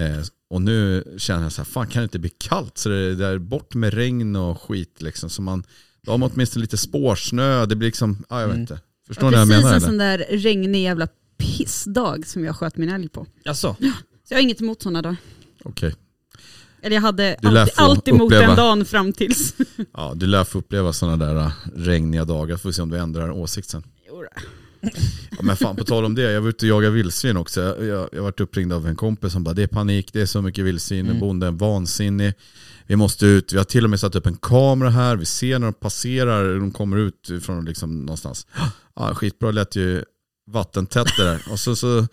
Eh, 0.00 0.18
och 0.50 0.62
nu 0.62 1.04
känner 1.18 1.42
jag 1.42 1.52
så 1.52 1.60
här, 1.62 1.66
fan 1.66 1.86
kan 1.86 2.00
det 2.00 2.04
inte 2.04 2.18
bli 2.18 2.30
kallt? 2.38 2.78
Så 2.78 2.88
det 2.88 2.96
är 2.96 3.14
där 3.14 3.38
bort 3.38 3.74
med 3.74 3.94
regn 3.94 4.36
och 4.36 4.62
skit 4.62 5.02
liksom. 5.02 5.30
Så 5.30 5.42
man, 5.42 5.64
då 6.02 6.10
har 6.10 6.18
man 6.18 6.30
åtminstone 6.34 6.60
lite 6.62 6.76
spårsnö, 6.76 7.66
det 7.66 7.76
blir 7.76 7.88
liksom, 7.88 8.24
ja 8.28 8.40
jag 8.40 8.46
vet 8.48 8.54
Mm. 8.54 8.60
inte. 8.60 8.80
Förstår 9.06 9.32
Ja, 9.34 9.44
ni 9.44 9.50
vad 9.50 9.56
jag 9.56 9.62
precis 9.62 9.64
menar 9.64 9.70
en 9.70 9.76
eller? 9.76 10.18
sån 10.18 10.28
där 10.30 10.38
regnig 10.42 10.82
jävla 10.82 11.08
pissdag 11.38 12.26
som 12.26 12.44
jag 12.44 12.56
sköt 12.56 12.76
min 12.76 12.88
älg 12.88 13.08
på. 13.08 13.26
Jaså? 13.44 13.76
Så 13.80 13.84
jag 14.28 14.36
har 14.36 14.42
inget 14.42 14.60
emot 14.60 14.82
sådana 14.82 15.02
dagar. 15.02 15.16
Okej. 15.64 15.94
Eller 16.84 16.96
jag 16.96 17.02
hade 17.02 17.36
få 17.76 17.82
allt 17.82 18.08
emot 18.08 18.32
uppleva- 18.32 18.46
den 18.46 18.56
dagen 18.56 18.84
fram 18.84 19.12
tills. 19.12 19.54
Ja, 19.96 20.12
du 20.16 20.26
lär 20.26 20.44
få 20.44 20.58
uppleva 20.58 20.92
sådana 20.92 21.26
där 21.26 21.36
äh, 21.36 21.50
regniga 21.76 22.24
dagar, 22.24 22.56
får 22.56 22.68
vi 22.68 22.72
se 22.72 22.82
om 22.82 22.90
du 22.90 22.98
ändrar 22.98 23.30
åsikt 23.30 23.68
sen. 23.68 23.82
Ja, 25.30 25.42
men 25.42 25.56
fan 25.56 25.76
på 25.76 25.84
tal 25.84 26.04
om 26.04 26.14
det, 26.14 26.22
jag 26.32 26.40
var 26.40 26.48
ute 26.48 26.66
och 26.66 26.70
jagade 26.70 26.94
vildsvin 26.94 27.36
också. 27.36 27.60
Jag, 27.60 27.84
jag, 27.84 28.08
jag 28.12 28.22
varit 28.22 28.40
uppringd 28.40 28.72
av 28.72 28.86
en 28.86 28.96
kompis 28.96 29.32
som 29.32 29.44
bara 29.44 29.54
det 29.54 29.62
är 29.62 29.66
panik, 29.66 30.12
det 30.12 30.20
är 30.20 30.26
så 30.26 30.42
mycket 30.42 30.64
vildsvin, 30.64 31.06
Mm. 31.06 31.20
bonden 31.20 31.56
vansinnig. 31.56 32.32
Vi 32.86 32.96
måste 32.96 33.26
ut, 33.26 33.52
vi 33.52 33.56
har 33.58 33.64
till 33.64 33.84
och 33.84 33.90
med 33.90 34.00
satt 34.00 34.14
upp 34.14 34.26
en 34.26 34.36
kamera 34.36 34.90
här, 34.90 35.16
vi 35.16 35.24
ser 35.24 35.58
när 35.58 35.66
de 35.66 35.72
passerar, 35.72 36.54
de 36.58 36.70
kommer 36.72 36.96
ut 36.96 37.30
från 37.42 37.64
liksom 37.64 38.00
någonstans. 38.00 38.46
Ja, 38.96 39.14
skitbra, 39.14 39.48
det 39.48 39.54
lät 39.54 39.76
ju 39.76 40.04
vattentätt 40.50 41.16
det 41.16 41.24
där. 41.24 41.42
Och 41.50 41.60
så, 41.60 41.76
så 41.76 42.06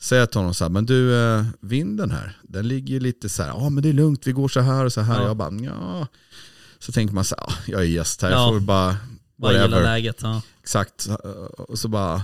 säger 0.00 0.22
jag 0.22 0.30
till 0.30 0.38
honom 0.38 0.54
så 0.54 0.64
här, 0.64 0.68
men 0.70 0.86
du 0.86 1.14
eh, 1.14 1.44
vinden 1.60 2.10
här, 2.10 2.38
den 2.42 2.68
ligger 2.68 2.94
ju 2.94 3.00
lite 3.00 3.28
så 3.28 3.42
här, 3.42 3.48
ja 3.50 3.68
men 3.68 3.82
det 3.82 3.88
är 3.88 3.92
lugnt, 3.92 4.26
vi 4.26 4.32
går 4.32 4.48
så 4.48 4.60
här 4.60 4.84
och 4.84 4.92
så 4.92 5.00
här. 5.00 5.20
Ja. 5.20 5.26
Jag 5.26 5.36
bara, 5.36 5.52
ja. 5.54 6.06
Så 6.78 6.92
tänker 6.92 7.14
man 7.14 7.24
så 7.24 7.34
här, 7.38 7.46
"Ah, 7.46 7.52
jag 7.66 7.80
är 7.80 7.84
gäst 7.84 8.22
här, 8.22 8.30
Ja. 8.30 8.36
jag 8.36 8.54
får 8.54 8.60
bara, 8.66 8.96
Bara 9.36 9.52
gilla 9.52 9.78
läget. 9.80 10.16
Ja. 10.22 10.42
Exakt. 10.60 11.08
Och 11.58 11.78
så 11.78 11.88
bara 11.88 12.22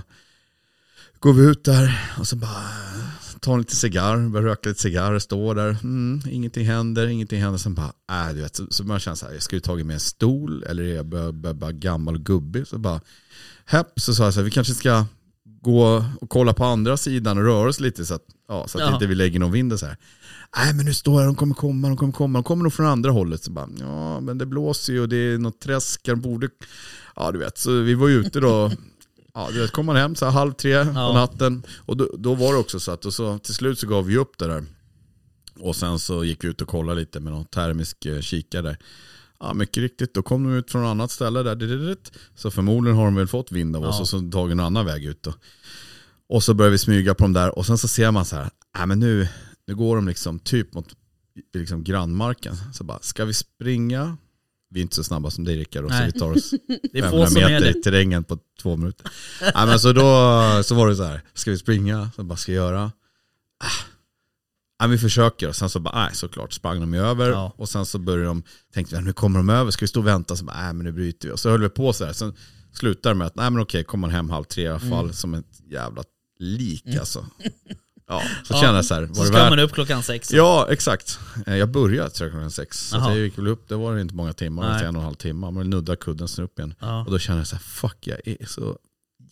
går 1.19 1.33
vi 1.33 1.45
ut 1.45 1.63
där 1.63 2.13
och 2.19 2.27
så 2.27 2.35
bara 2.35 2.63
tar 3.39 3.53
en 3.53 3.59
lite 3.59 3.75
cigarr, 3.75 4.29
börjar 4.29 4.47
röka 4.47 4.69
lite 4.69 4.81
cigarr, 4.81 5.19
står 5.19 5.55
där, 5.55 5.69
mm, 5.83 6.21
ingenting 6.29 6.65
händer, 6.65 7.07
ingenting 7.07 7.41
händer. 7.41 7.57
Sen 7.57 7.73
bara, 7.73 7.93
äh, 8.29 8.33
du 8.35 8.41
vet, 8.41 8.55
så, 8.55 8.67
så 8.69 8.83
jag 8.87 9.01
känna 9.01 9.15
så 9.15 9.25
här, 9.25 9.33
jag 9.33 9.43
skulle 9.43 9.61
tagit 9.61 9.85
med 9.85 9.93
en 9.93 9.99
stol 9.99 10.63
eller 10.63 10.83
är 10.83 10.95
jag 10.95 11.05
bara, 11.05 11.31
bara, 11.31 11.53
bara 11.53 11.71
gammal 11.71 12.17
gubbe. 12.19 12.65
Så 12.65 12.77
bara, 12.77 13.01
hepp, 13.65 13.87
så 13.99 14.15
sa 14.15 14.23
jag 14.23 14.33
så 14.33 14.39
här, 14.39 14.45
vi 14.45 14.51
kanske 14.51 14.73
ska 14.73 15.05
gå 15.63 16.05
och 16.21 16.29
kolla 16.29 16.53
på 16.53 16.65
andra 16.65 16.97
sidan 16.97 17.37
och 17.37 17.43
röra 17.43 17.69
oss 17.69 17.79
lite 17.79 18.05
så 18.05 18.13
att, 18.13 18.23
ja, 18.47 18.67
så 18.67 18.77
att 18.77 18.83
Ja. 18.87 18.93
inte 18.93 19.05
vi 19.07 19.15
lägger 19.15 19.39
någon 19.39 19.51
vind 19.51 19.79
så 19.79 19.85
här. 19.85 19.97
Nej 20.57 20.73
men 20.73 20.85
nu 20.85 20.93
står 20.93 21.21
jag, 21.21 21.29
de 21.29 21.35
kommer 21.35 21.55
komma, 21.55 21.87
de 21.87 21.97
kommer 21.97 22.13
komma, 22.13 22.39
de 22.39 22.43
kommer 22.43 22.63
nog 22.63 22.73
från 22.73 22.85
andra 22.85 23.11
hållet. 23.11 23.43
Så 23.43 23.51
bara, 23.51 23.69
ja 23.79 24.19
men 24.19 24.37
det 24.37 24.45
blåser 24.45 24.93
ju 24.93 25.01
och 25.01 25.09
det 25.09 25.15
är 25.17 25.37
något 25.37 25.59
träsk, 25.61 26.01
de 26.05 26.21
borde, 26.21 26.49
ja 27.15 27.31
du 27.31 27.39
vet, 27.39 27.57
så 27.57 27.71
vi 27.71 27.93
var 27.93 28.07
ju 28.07 28.15
ute 28.19 28.39
då, 28.39 28.71
ja 29.33 29.47
du 29.51 29.59
vet, 29.61 29.71
kom 29.71 29.85
man 29.85 29.95
hem 29.95 30.15
så 30.15 30.25
här 30.25 30.31
halv 30.31 30.53
tre 30.53 30.71
Ja. 30.71 30.83
på 31.07 31.13
natten. 31.13 31.63
Och 31.77 31.97
då, 31.97 32.09
då 32.17 32.35
var 32.35 32.53
det 32.53 32.59
också 32.59 32.79
så 32.79 32.91
att, 32.91 33.05
och 33.05 33.13
så, 33.13 33.37
till 33.39 33.53
slut 33.53 33.79
så 33.79 33.87
gav 33.87 34.05
vi 34.05 34.17
upp 34.17 34.37
det 34.37 34.47
där. 34.47 34.63
Och 35.59 35.75
sen 35.75 35.99
så 35.99 36.23
gick 36.23 36.43
vi 36.43 36.47
ut 36.47 36.61
och 36.61 36.67
kollade 36.67 36.99
lite 36.99 37.19
med 37.19 37.33
någon 37.33 37.45
termisk 37.45 38.05
eh, 38.05 38.19
kikare 38.19 38.61
där. 38.61 38.77
Ja, 39.43 39.53
mycket 39.53 39.77
riktigt. 39.77 40.13
Då 40.13 40.23
kom 40.23 40.43
de 40.43 40.53
ut 40.53 40.71
från 40.71 40.83
ett 40.83 40.87
annat 40.87 41.11
ställe 41.11 41.43
där. 41.43 41.97
Så 42.35 42.51
förmodligen 42.51 42.97
har 42.97 43.05
de 43.05 43.15
väl 43.15 43.27
fått 43.27 43.51
vind 43.51 43.75
av 43.75 43.83
oss 43.83 43.95
Ja. 43.95 44.01
och 44.01 44.07
så 44.07 44.31
tagit 44.31 44.51
en 44.51 44.59
annan 44.59 44.85
väg 44.85 45.05
ut. 45.05 45.23
Då. 45.23 45.33
Och 46.29 46.43
så 46.43 46.53
börjar 46.53 46.71
vi 46.71 46.77
smyga 46.77 47.13
på 47.13 47.23
dem 47.23 47.33
där 47.33 47.57
och 47.57 47.65
sen 47.65 47.77
så 47.77 47.87
ser 47.87 48.11
man 48.11 48.25
så 48.25 48.35
här, 48.35 48.49
äh, 48.79 48.85
men 48.85 48.99
nu, 48.99 49.27
nu 49.67 49.75
går 49.75 49.95
de 49.95 50.07
liksom 50.07 50.39
typ 50.39 50.73
mot 50.73 50.87
liksom 51.53 51.83
grannmarken. 51.83 52.55
Så 52.73 52.83
bara, 52.83 52.99
ska 52.99 53.25
vi 53.25 53.33
springa? 53.33 54.17
Vi 54.69 54.79
är 54.79 54.81
inte 54.81 54.95
så 54.95 55.03
snabba 55.03 55.31
som 55.31 55.43
dig 55.43 55.57
Rickard, 55.57 55.91
så 55.91 56.05
vi 56.05 56.11
tar 56.11 56.31
oss 56.31 56.49
Det 56.93 56.97
är 56.99 57.01
500 57.01 57.09
få 57.27 57.33
som 57.33 57.41
är 57.41 57.49
meter 57.49 57.77
i 57.77 57.81
terrängen 57.81 58.23
på 58.23 58.37
två 58.61 58.77
minuter. 58.77 59.11
Nej, 59.41 59.67
men 59.67 59.79
så 59.79 59.93
då 59.93 60.03
så 60.63 60.75
var 60.75 60.87
det 60.87 60.95
så 60.95 61.03
här, 61.03 61.21
ska 61.33 61.51
vi 61.51 61.57
springa? 61.57 62.11
Så 62.15 62.23
bara, 62.23 62.37
ska 62.37 62.51
jag 62.53 62.65
göra? 62.65 62.91
Ah. 63.63 63.92
Ja, 64.83 64.87
vi 64.87 64.97
försöker 64.97 65.47
och 65.49 65.55
sen 65.55 65.69
så 65.69 65.79
bara, 65.79 65.99
nej 66.05 66.15
såklart 66.15 66.53
sprang 66.53 66.79
de 66.79 66.93
ju 66.93 66.99
över 66.99 67.29
Ja. 67.29 67.53
och 67.57 67.69
sen 67.69 67.85
så 67.85 67.99
började 67.99 68.25
de, 68.25 68.43
tänkte 68.73 68.95
vi, 68.95 69.01
nu 69.01 69.13
kommer 69.13 69.39
de 69.39 69.49
över, 69.49 69.71
ska 69.71 69.83
vi 69.83 69.87
stå 69.87 69.99
och 69.99 70.07
vänta? 70.07 70.35
Så 70.35 70.45
bara, 70.45 70.57
nej 70.61 70.73
men 70.73 70.85
nu 70.85 70.91
bryter 70.91 71.27
vi. 71.27 71.33
Och 71.33 71.39
så 71.39 71.49
höll 71.49 71.61
vi 71.61 71.69
på 71.69 71.93
så 71.93 72.05
här, 72.05 72.13
sen 72.13 72.33
slutade 72.73 73.15
det 73.15 73.17
med 73.17 73.27
att, 73.27 73.35
nej 73.35 73.49
men 73.49 73.61
okej, 73.61 73.83
kommer 73.83 74.01
man 74.01 74.15
hem 74.15 74.29
halv 74.29 74.43
tre 74.43 74.63
i 74.63 74.67
alla 74.67 74.79
fall 74.79 75.03
Mm. 75.03 75.13
som 75.13 75.33
ett 75.33 75.45
jävla 75.69 76.03
lik 76.39 76.95
alltså. 76.99 77.25
Ja, 78.07 78.21
så 78.43 78.53
Ja, 78.53 78.61
kände 78.61 78.75
jag 78.75 78.85
så 78.85 78.93
här, 78.93 79.01
var 79.01 79.15
Så 79.15 79.23
ska 79.23 79.33
värt? 79.33 79.49
man 79.49 79.59
upp 79.59 79.71
klockan 79.73 80.03
sex. 80.03 80.31
Ja, 80.33 80.67
exakt. 80.69 81.19
Eh, 81.47 81.55
Jag 81.55 81.71
började 81.71 82.09
tror 82.09 82.27
jag 82.27 82.33
klockan 82.33 82.51
sex. 82.51 82.89
Så 82.89 82.97
jag 82.97 83.17
gick 83.17 83.37
väl 83.37 83.47
upp, 83.47 83.69
det 83.69 83.75
var 83.75 83.97
inte 83.97 84.15
många 84.15 84.33
timmar, 84.33 84.73
inte 84.73 84.85
en 84.85 84.95
och 84.95 85.01
en 85.01 85.05
halv 85.05 85.15
timme. 85.15 85.51
Men 85.51 85.69
nudda 85.69 85.95
kudden, 85.95 86.27
sen 86.27 86.45
upp 86.45 86.59
igen. 86.59 86.73
Ja. 86.79 87.03
Och 87.05 87.11
då 87.11 87.19
kände 87.19 87.39
jag 87.39 87.47
så 87.47 87.55
här, 87.55 87.63
fuck 87.63 87.97
jag 88.07 88.19
är 88.25 88.45
så 88.45 88.77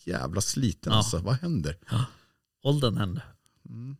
jävla 0.04 0.40
sliten 0.40 0.92
Ja. 0.92 0.98
alltså. 0.98 1.18
Vad 1.18 1.34
händer? 1.34 1.76
Åldern 2.64 2.96
händer. 2.96 3.24
Mm. 3.68 3.96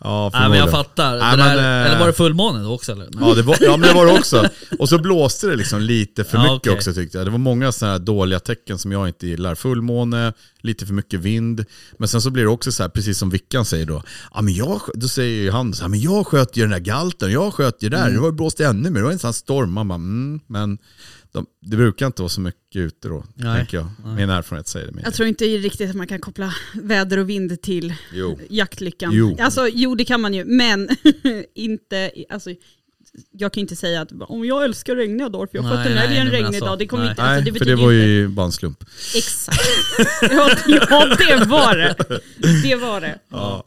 Ja, 0.00 0.30
Nej 0.32 0.48
men 0.48 0.58
jag 0.58 0.70
fattar. 0.70 1.18
Nej, 1.18 1.36
men, 1.36 1.38
där, 1.38 1.82
eh, 1.82 1.86
eller 1.86 1.98
var 2.00 2.06
det 2.06 2.12
fullmåne 2.12 2.62
då 2.62 2.74
också 2.74 2.92
eller? 2.92 3.08
Ja 3.20 3.34
det, 3.34 3.42
var, 3.42 3.56
ja 3.60 3.76
men 3.76 3.88
det 3.88 3.94
var 3.94 4.06
det 4.06 4.12
också. 4.12 4.48
Och 4.78 4.88
så 4.88 4.98
blåste 4.98 5.46
det 5.46 5.56
liksom 5.56 5.80
lite 5.80 6.24
för 6.24 6.38
Ja, 6.38 6.42
mycket 6.42 6.56
okej. 6.56 6.72
också 6.72 6.94
tyckte 6.94 7.18
jag. 7.18 7.26
Det 7.26 7.30
var 7.30 7.38
många 7.38 7.72
sådana 7.72 7.92
här 7.92 7.98
dåliga 7.98 8.40
tecken 8.40 8.78
som 8.78 8.92
jag 8.92 9.08
inte 9.08 9.26
gillar. 9.26 9.54
Fullmåne, 9.54 10.32
lite 10.60 10.86
för 10.86 10.94
mycket 10.94 11.20
vind. 11.20 11.64
Men 11.98 12.08
sen 12.08 12.22
så 12.22 12.30
blir 12.30 12.42
det 12.42 12.48
också 12.50 12.72
så 12.72 12.82
här, 12.82 12.90
precis 12.90 13.18
som 13.18 13.30
Vickan 13.30 13.64
säger 13.64 13.86
då. 13.86 14.02
Ja, 14.34 14.42
men 14.42 14.54
jag, 14.54 14.80
då 14.94 15.08
säger 15.08 15.42
ju 15.42 15.50
han 15.50 15.74
så 15.74 15.82
här, 15.82 15.88
men 15.88 16.00
jag 16.00 16.26
sköt 16.26 16.56
ju 16.56 16.62
den 16.62 16.70
där 16.70 16.78
galten, 16.78 17.32
jag 17.32 17.54
sköt 17.54 17.82
ju 17.82 17.88
där. 17.88 18.00
Mm. 18.00 18.14
Det 18.14 18.20
var 18.20 18.32
blåste 18.32 18.66
ännu 18.66 18.90
mer, 18.90 19.00
det 19.00 19.04
var 19.04 19.12
en 19.12 19.18
sån 19.18 19.28
här 19.28 19.32
storm. 19.32 19.72
Man 19.72 19.88
bara, 19.88 19.94
mm, 19.94 20.40
men 20.46 20.78
de, 21.36 21.46
det 21.60 21.76
brukar 21.76 22.06
inte 22.06 22.22
vara 22.22 22.28
så 22.30 22.40
mycket 22.40 22.76
ute 22.76 23.08
då, 23.08 23.24
Nej. 23.34 23.56
tänker 23.56 23.76
jag. 23.76 23.86
Min 24.16 24.30
erfarenhet 24.30 24.68
säger 24.68 24.92
det. 24.92 25.00
Jag 25.04 25.14
tror 25.14 25.28
inte 25.28 25.44
riktigt 25.44 25.90
att 25.90 25.96
man 25.96 26.06
kan 26.06 26.20
koppla 26.20 26.54
väder 26.74 27.18
och 27.18 27.28
vind 27.30 27.62
till 27.62 27.94
Jo. 28.12 28.38
jaktlyckan. 28.50 29.10
Jo. 29.12 29.36
Alltså 29.40 29.68
jo 29.72 29.94
det 29.94 30.04
kan 30.04 30.20
man 30.20 30.34
ju, 30.34 30.44
men 30.44 30.88
inte, 31.54 32.10
alltså, 32.30 32.50
jag 33.30 33.52
kan 33.52 33.60
inte 33.60 33.76
säga 33.76 34.00
att 34.00 34.12
om 34.20 34.44
jag 34.44 34.64
älskar 34.64 34.96
regniga 34.96 35.28
dagar 35.28 35.46
för 35.46 35.58
jag 35.58 35.64
Nej, 35.64 35.76
sköt 35.76 35.86
en 35.86 35.94
nej, 35.94 36.06
älg 36.06 36.16
en 36.16 36.26
nej, 36.26 36.32
regnig 36.34 36.46
alltså, 36.46 36.64
dag. 36.64 36.78
Det 36.78 36.86
kommer 36.86 37.04
nej. 37.04 37.10
inte, 37.10 37.22
alltså, 37.22 37.34
Nej, 37.34 37.42
det 37.44 37.52
för 37.52 37.58
betyder 37.58 37.76
det 37.76 37.82
var 37.82 37.92
inte- 37.92 38.06
ju 38.06 38.28
bara 38.28 38.46
en 38.46 38.52
slump. 38.52 38.84
Exakt. 39.14 39.58
Ja, 40.22 40.54
det 41.18 41.44
var 41.46 41.76
det. 41.76 42.20
Det 42.62 42.74
var 42.76 43.00
det. 43.00 43.18
Ja. 43.28 43.64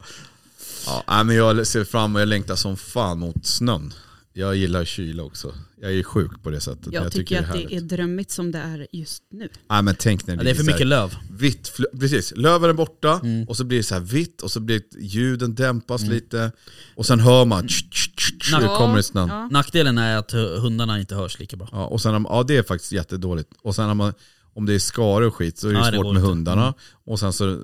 Ja, 0.86 1.04
nej, 1.08 1.24
men 1.24 1.36
jag 1.36 1.66
ser 1.66 1.84
fram 1.84 2.14
och 2.14 2.20
jag 2.20 2.28
längtar 2.28 2.56
som 2.56 2.76
fan 2.76 3.18
mot 3.18 3.46
snön. 3.46 3.92
Jag 4.40 4.56
gillar 4.56 4.84
kyla 4.84 5.22
också. 5.22 5.54
Jag 5.80 5.92
är 5.92 6.02
sjuk 6.02 6.42
på 6.42 6.50
det 6.50 6.60
sättet. 6.60 6.92
Jag, 6.92 7.02
men 7.02 7.10
tycker, 7.10 7.40
att 7.40 7.46
härligt. 7.46 7.68
det 7.68 7.76
är 7.76 7.80
drömmigt 7.80 8.30
som 8.30 8.52
det 8.52 8.58
är 8.58 8.86
just 8.92 9.22
nu. 9.30 9.48
Nej, 9.70 9.82
men 9.82 9.94
tänk 9.98 10.26
när 10.26 10.36
det, 10.36 10.40
Ja, 10.40 10.44
det 10.44 10.50
är 10.50 10.54
för 10.54 10.64
mycket 10.64 10.86
löv. 10.86 11.16
Vitt, 11.30 11.72
precis. 12.00 12.32
Löven 12.36 12.70
är 12.70 12.74
borta 12.74 13.20
Mm. 13.24 13.48
och 13.48 13.56
så 13.56 13.64
blir 13.64 13.78
det 13.78 13.82
så 13.84 13.94
här 13.94 14.00
vitt 14.02 14.42
och 14.42 14.50
så 14.50 14.60
blir 14.60 14.82
det- 14.90 15.00
ljuden 15.00 15.54
dämpas 15.54 16.02
lite. 16.02 16.52
Och 16.96 17.06
sen 17.06 17.20
hör 17.20 17.44
man 17.44 17.66
tsch, 17.68 17.90
tsch, 17.90 18.10
tsch, 18.38 18.58
det 18.58 18.64
Ja, 18.64 18.76
kommer 18.78 18.98
i 18.98 19.02
snön. 19.02 19.28
Ja. 19.28 19.34
ja. 19.34 19.48
Nackdelen 19.48 19.98
är 19.98 20.16
att 20.16 20.32
hu- 20.34 20.58
hundarna 20.58 21.00
inte 21.00 21.14
hörs 21.14 21.38
lika 21.38 21.56
bra. 21.56 21.66
och 21.86 22.00
sen, 22.00 22.14
om- 22.14 22.26
ja 22.28 22.42
det 22.42 22.56
är 22.56 22.62
faktiskt 22.62 22.92
jättedåligt. 22.92 23.50
Och 23.62 23.74
sen 23.74 23.90
om, 23.90 23.96
man, 23.96 24.12
om 24.54 24.66
det 24.66 24.74
är 24.74 24.78
skare 24.78 25.26
och 25.26 25.34
skit 25.34 25.58
så 25.58 25.68
är 25.68 25.72
det 25.72 25.78
Ja, 25.78 25.84
det 25.90 25.96
svårt 25.96 26.04
går 26.04 26.12
med 26.12 26.20
inte. 26.20 26.28
hundarna. 26.30 26.62
Mm. 26.62 26.74
Och 27.04 27.20
sen 27.20 27.32
så, 27.32 27.62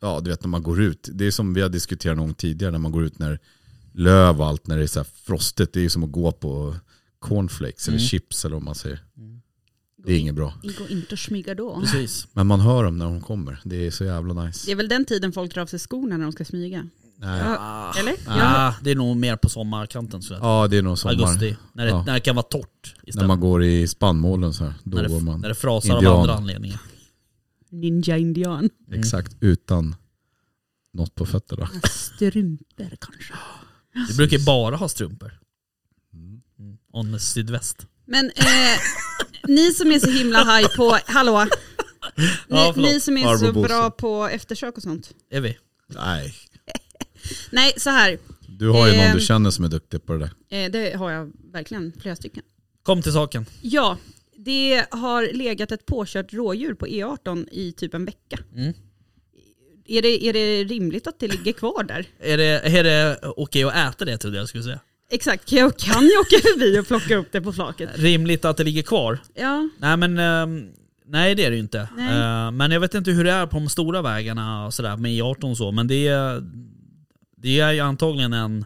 ja 0.00 0.20
du 0.24 0.30
vet 0.30 0.42
när 0.42 0.48
man 0.48 0.62
går 0.62 0.80
ut. 0.82 1.08
Det 1.12 1.26
är 1.26 1.30
som 1.30 1.54
vi 1.54 1.60
har 1.60 1.68
diskuterat 1.68 2.16
någon 2.16 2.26
gång 2.26 2.34
tidigare 2.34 2.72
när 2.72 2.78
man 2.78 2.92
går 2.92 3.04
ut 3.04 3.18
när 3.18 3.38
löv 3.98 4.40
och 4.40 4.46
allt, 4.46 4.66
när 4.66 4.76
det 4.76 4.82
är 4.82 4.86
så 4.86 4.98
här 4.98 5.06
frostigt. 5.24 5.72
Det 5.72 5.80
är 5.80 5.82
ju 5.82 5.90
som 5.90 6.04
att 6.04 6.12
gå 6.12 6.32
på 6.32 6.74
cornflakes 7.18 7.88
eller 7.88 7.98
Mm. 7.98 8.08
chips 8.08 8.44
eller 8.44 8.56
vad 8.56 8.62
man 8.62 8.74
säger. 8.74 9.04
Det 10.04 10.12
är 10.12 10.18
inget 10.18 10.34
bra. 10.34 10.54
Gå 10.78 10.88
inte 10.88 11.14
och 11.14 11.18
smyga 11.18 11.54
då. 11.54 11.80
Precis. 11.80 12.28
Men 12.32 12.46
man 12.46 12.60
hör 12.60 12.84
dem 12.84 12.98
när 12.98 13.04
de 13.04 13.20
kommer. 13.20 13.60
Det 13.64 13.86
är 13.86 13.90
så 13.90 14.04
jävla 14.04 14.34
Det 14.34 14.46
nice. 14.46 14.70
är 14.70 14.74
väl 14.74 14.88
den 14.88 15.04
tiden 15.04 15.32
folk 15.32 15.54
drar 15.54 15.62
av 15.62 15.66
sig 15.66 15.78
skorna 15.78 16.16
när 16.16 16.24
de 16.24 16.32
ska 16.32 16.44
smyga. 16.44 16.86
Nej. 17.16 17.40
Ja, 17.44 17.92
eller? 18.00 18.14
Ja. 18.26 18.36
Ja, 18.38 18.74
det 18.82 18.90
är 18.90 18.94
nog 18.94 19.16
mer 19.16 19.36
på 19.36 19.48
sommarkanten. 19.48 20.22
Så 20.22 20.34
Ja 20.34 20.68
det 20.68 20.76
är 20.76 20.82
nog 20.82 20.98
sommar. 20.98 21.14
Augusti. 21.14 21.56
När 21.72 21.84
det, 21.84 21.90
Ja. 21.90 22.04
när 22.04 22.14
det 22.14 22.20
kan 22.20 22.36
vara 22.36 22.46
torrt 22.46 22.94
När 23.02 23.08
istället. 23.08 23.28
man 23.28 23.40
går 23.40 23.64
i 23.64 23.88
spannmålen 23.88 24.54
så 24.54 24.64
här, 24.64 24.74
då 24.84 24.96
när, 24.96 25.02
det, 25.04 25.08
går 25.10 25.20
man 25.20 25.40
när 25.40 25.48
det 25.48 25.54
frasar 25.54 25.94
indian. 25.94 26.12
av 26.12 26.20
andra 26.20 26.34
anledningar. 26.34 26.80
Ninja 27.70 28.16
indian. 28.18 28.70
exakt 28.92 29.36
utan 29.40 29.94
något 30.92 31.14
på 31.14 31.26
fötterna. 31.26 31.68
Strumpor 31.90 32.96
kanske. 33.00 33.34
Vi 34.08 34.14
brukar 34.16 34.38
ju 34.38 34.44
bara 34.44 34.76
ha 34.76 34.88
strumpor. 34.88 35.38
Mm. 36.14 36.40
On 36.92 37.12
the 37.12 37.18
sydväst. 37.20 37.86
Men 38.06 38.26
eh, 38.26 38.78
ni 39.48 39.72
som 39.72 39.92
är 39.92 39.98
så 39.98 40.10
himla 40.10 40.44
haj 40.44 40.64
på, 40.76 40.98
hallå? 41.06 41.44
Ni, 42.16 42.24
Ja, 42.48 42.70
förlåt. 42.74 42.90
ni 42.92 43.00
som 43.00 43.16
är 43.18 43.22
så 43.22 43.28
Farbror 43.28 43.52
Bosse. 43.52 43.68
bra 43.68 43.90
på 43.90 44.28
eftersök 44.28 44.76
och 44.76 44.82
sånt. 44.82 45.10
Är 45.30 45.40
vi? 45.40 45.58
Nej. 45.88 46.34
Nej, 47.50 47.72
så 47.76 47.90
här. 47.90 48.18
Du 48.48 48.68
har 48.68 48.86
ju 48.86 48.92
någon 48.92 49.04
Ehm. 49.04 49.16
du 49.16 49.20
känner 49.24 49.50
som 49.50 49.64
är 49.64 49.68
duktig 49.68 50.06
på 50.06 50.12
det 50.12 50.18
där. 50.18 50.64
Eh, 50.64 50.70
det 50.70 50.96
har 50.96 51.10
jag 51.10 51.32
verkligen, 51.52 51.92
flera 52.00 52.16
stycken. 52.16 52.42
Kom 52.82 53.02
till 53.02 53.12
saken. 53.12 53.46
Ja, 53.62 53.96
det 54.36 54.84
har 54.90 55.32
legat 55.32 55.72
ett 55.72 55.86
påkört 55.86 56.32
rådjur 56.32 56.74
på 56.74 56.86
E18 56.86 57.48
i 57.52 57.72
typ 57.72 57.94
en 57.94 58.04
vecka. 58.04 58.38
Mm. 58.54 58.72
Är, 59.88 60.02
det, 60.02 60.24
är 60.24 60.32
det 60.32 60.64
rimligt 60.64 61.06
att 61.06 61.18
det 61.18 61.28
ligger 61.28 61.52
kvar 61.52 61.84
där? 61.84 62.06
Är 62.20 62.36
det, 62.36 62.78
är 62.78 62.84
det 62.84 63.18
okej 63.22 63.64
att 63.64 63.74
äta 63.74 64.04
det 64.04 64.18
trodde 64.18 64.36
jag 64.36 64.48
skulle 64.48 64.64
säga. 64.64 64.80
Exakt, 65.10 65.48
kan 65.48 65.58
jag, 65.58 65.76
kan 65.76 66.08
jag 66.08 66.20
åka 66.20 66.36
förbi 66.36 66.78
och 66.78 66.86
plocka 66.86 67.16
upp 67.16 67.28
det 67.32 67.40
på 67.40 67.52
flaket? 67.52 67.90
Rimligt 67.94 68.44
att 68.44 68.56
det 68.56 68.64
ligger 68.64 68.82
kvar? 68.82 69.18
Ja, 69.34 69.68
Nej 69.78 69.96
men, 69.96 70.18
ehm, 70.18 70.68
nej 71.06 71.34
det 71.34 71.44
är 71.44 71.50
det 71.50 71.56
ju 71.56 71.62
inte. 71.62 71.88
Nej. 71.96 72.46
Eh, 72.46 72.50
men 72.50 72.70
jag 72.70 72.80
vet 72.80 72.94
inte 72.94 73.10
hur 73.10 73.24
det 73.24 73.32
är 73.32 73.46
på 73.46 73.56
de 73.56 73.68
stora 73.68 74.02
vägarna 74.02 74.66
och 74.66 74.74
sådär 74.74 74.96
med 74.96 75.10
E18 75.10 75.50
och 75.50 75.56
så. 75.56 75.72
Men 75.72 75.88
det 75.88 76.08
är, 76.08 76.42
det 77.36 77.60
är 77.60 77.72
ju 77.72 77.80
antagligen 77.80 78.32
en 78.32 78.64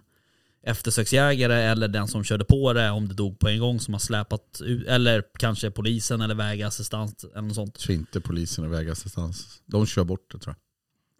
eftersöksjägare 0.66 1.54
eller 1.54 1.88
den 1.88 2.08
som 2.08 2.24
körde 2.24 2.44
på 2.44 2.72
det 2.72 2.90
om 2.90 3.08
det 3.08 3.14
dog 3.14 3.38
på 3.38 3.48
en 3.48 3.60
gång 3.60 3.80
som 3.80 3.94
har 3.94 3.98
släpat 3.98 4.60
ut, 4.64 4.86
eller 4.86 5.22
kanske 5.38 5.70
polisen 5.70 6.20
eller 6.20 6.34
vägassistans 6.34 7.24
eller 7.24 7.42
något 7.42 7.54
sånt. 7.54 7.74
Jag 7.74 7.82
tror 7.82 7.98
inte 7.98 8.20
polisen 8.20 8.64
och 8.64 8.72
vägassistans. 8.72 9.62
De 9.66 9.86
kör 9.86 10.04
bort 10.04 10.32
det 10.32 10.38
tror 10.38 10.54
jag. 10.56 10.71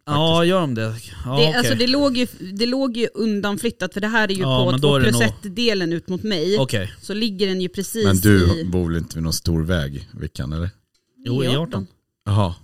Ja, 0.05 0.45
gör 0.45 0.61
de 0.61 0.73
det? 0.75 0.81
Ja, 0.81 0.89
det, 0.91 1.31
okej. 1.31 1.53
alltså, 1.53 1.75
det, 1.75 1.87
låg 1.87 2.17
ju, 2.17 2.27
det 2.53 2.65
låg 2.65 2.97
ju 2.97 3.07
undanflyttat 3.13 3.93
för 3.93 4.01
det 4.01 4.07
här 4.07 4.27
är 4.31 4.33
ju 4.33 4.41
Ja, 4.41 4.65
på 4.65 4.71
men 4.71 4.81
då 4.81 4.87
2 4.87 4.95
är 4.95 4.99
det 4.99 5.05
plus 5.09 5.21
nog- 5.21 5.31
1-delen 5.43 5.93
ut 5.93 6.09
mot 6.09 6.23
mig. 6.23 6.57
Okej. 6.59 6.93
Så 7.01 7.13
ligger 7.13 7.47
den 7.47 7.61
ju 7.61 7.69
precis 7.69 8.05
Men 8.05 8.17
du 8.17 8.59
i... 8.59 8.65
bor 8.65 8.87
väl 8.87 8.97
inte 8.97 9.15
vid 9.15 9.23
någon 9.23 9.33
stor 9.33 9.63
väg, 9.63 10.09
Vickan 10.19 10.53
eller? 10.53 10.69
Jo, 11.25 11.43
E18. 11.43 11.85
Jaha. 12.25 12.55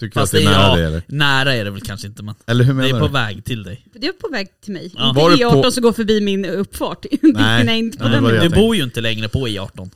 Tycker 0.00 0.20
Fast 0.20 0.32
du 0.32 0.38
att 0.38 0.44
det 0.44 0.50
är 0.50 0.54
det 0.54 0.56
är- 0.56 0.68
nära 0.68 0.70
ja. 0.70 0.76
det 0.76 0.86
eller? 0.86 1.02
Nära 1.06 1.54
är 1.54 1.64
det 1.64 1.70
väl 1.70 1.80
kanske 1.80 2.06
inte 2.06 2.22
men 2.22 2.34
Eller 2.46 2.64
hur 2.64 2.72
det 2.72 2.76
menar 2.76 2.96
är 2.96 3.00
på 3.00 3.06
du? 3.06 3.12
väg 3.12 3.44
till 3.44 3.62
dig. 3.62 3.86
Det 3.94 4.06
är 4.06 4.12
på 4.12 4.28
väg 4.28 4.48
till 4.60 4.72
mig. 4.72 4.92
Ja. 4.96 5.12
Var 5.16 5.30
det 5.30 5.36
E18 5.36 5.62
på- 5.62 5.70
som 5.70 5.82
går 5.82 5.92
förbi 5.92 6.20
min 6.20 6.44
uppfart. 6.44 7.06
Nej. 7.22 7.64
Nej, 7.64 7.78
inte 7.78 7.98
på 7.98 8.04
Nej, 8.04 8.12
den 8.12 8.24
det 8.24 8.32
det 8.40 8.48
Du 8.48 8.54
bor 8.54 8.76
ju 8.76 8.82
inte 8.82 9.00
längre 9.00 9.28
på 9.28 9.48
E18. 9.48 9.90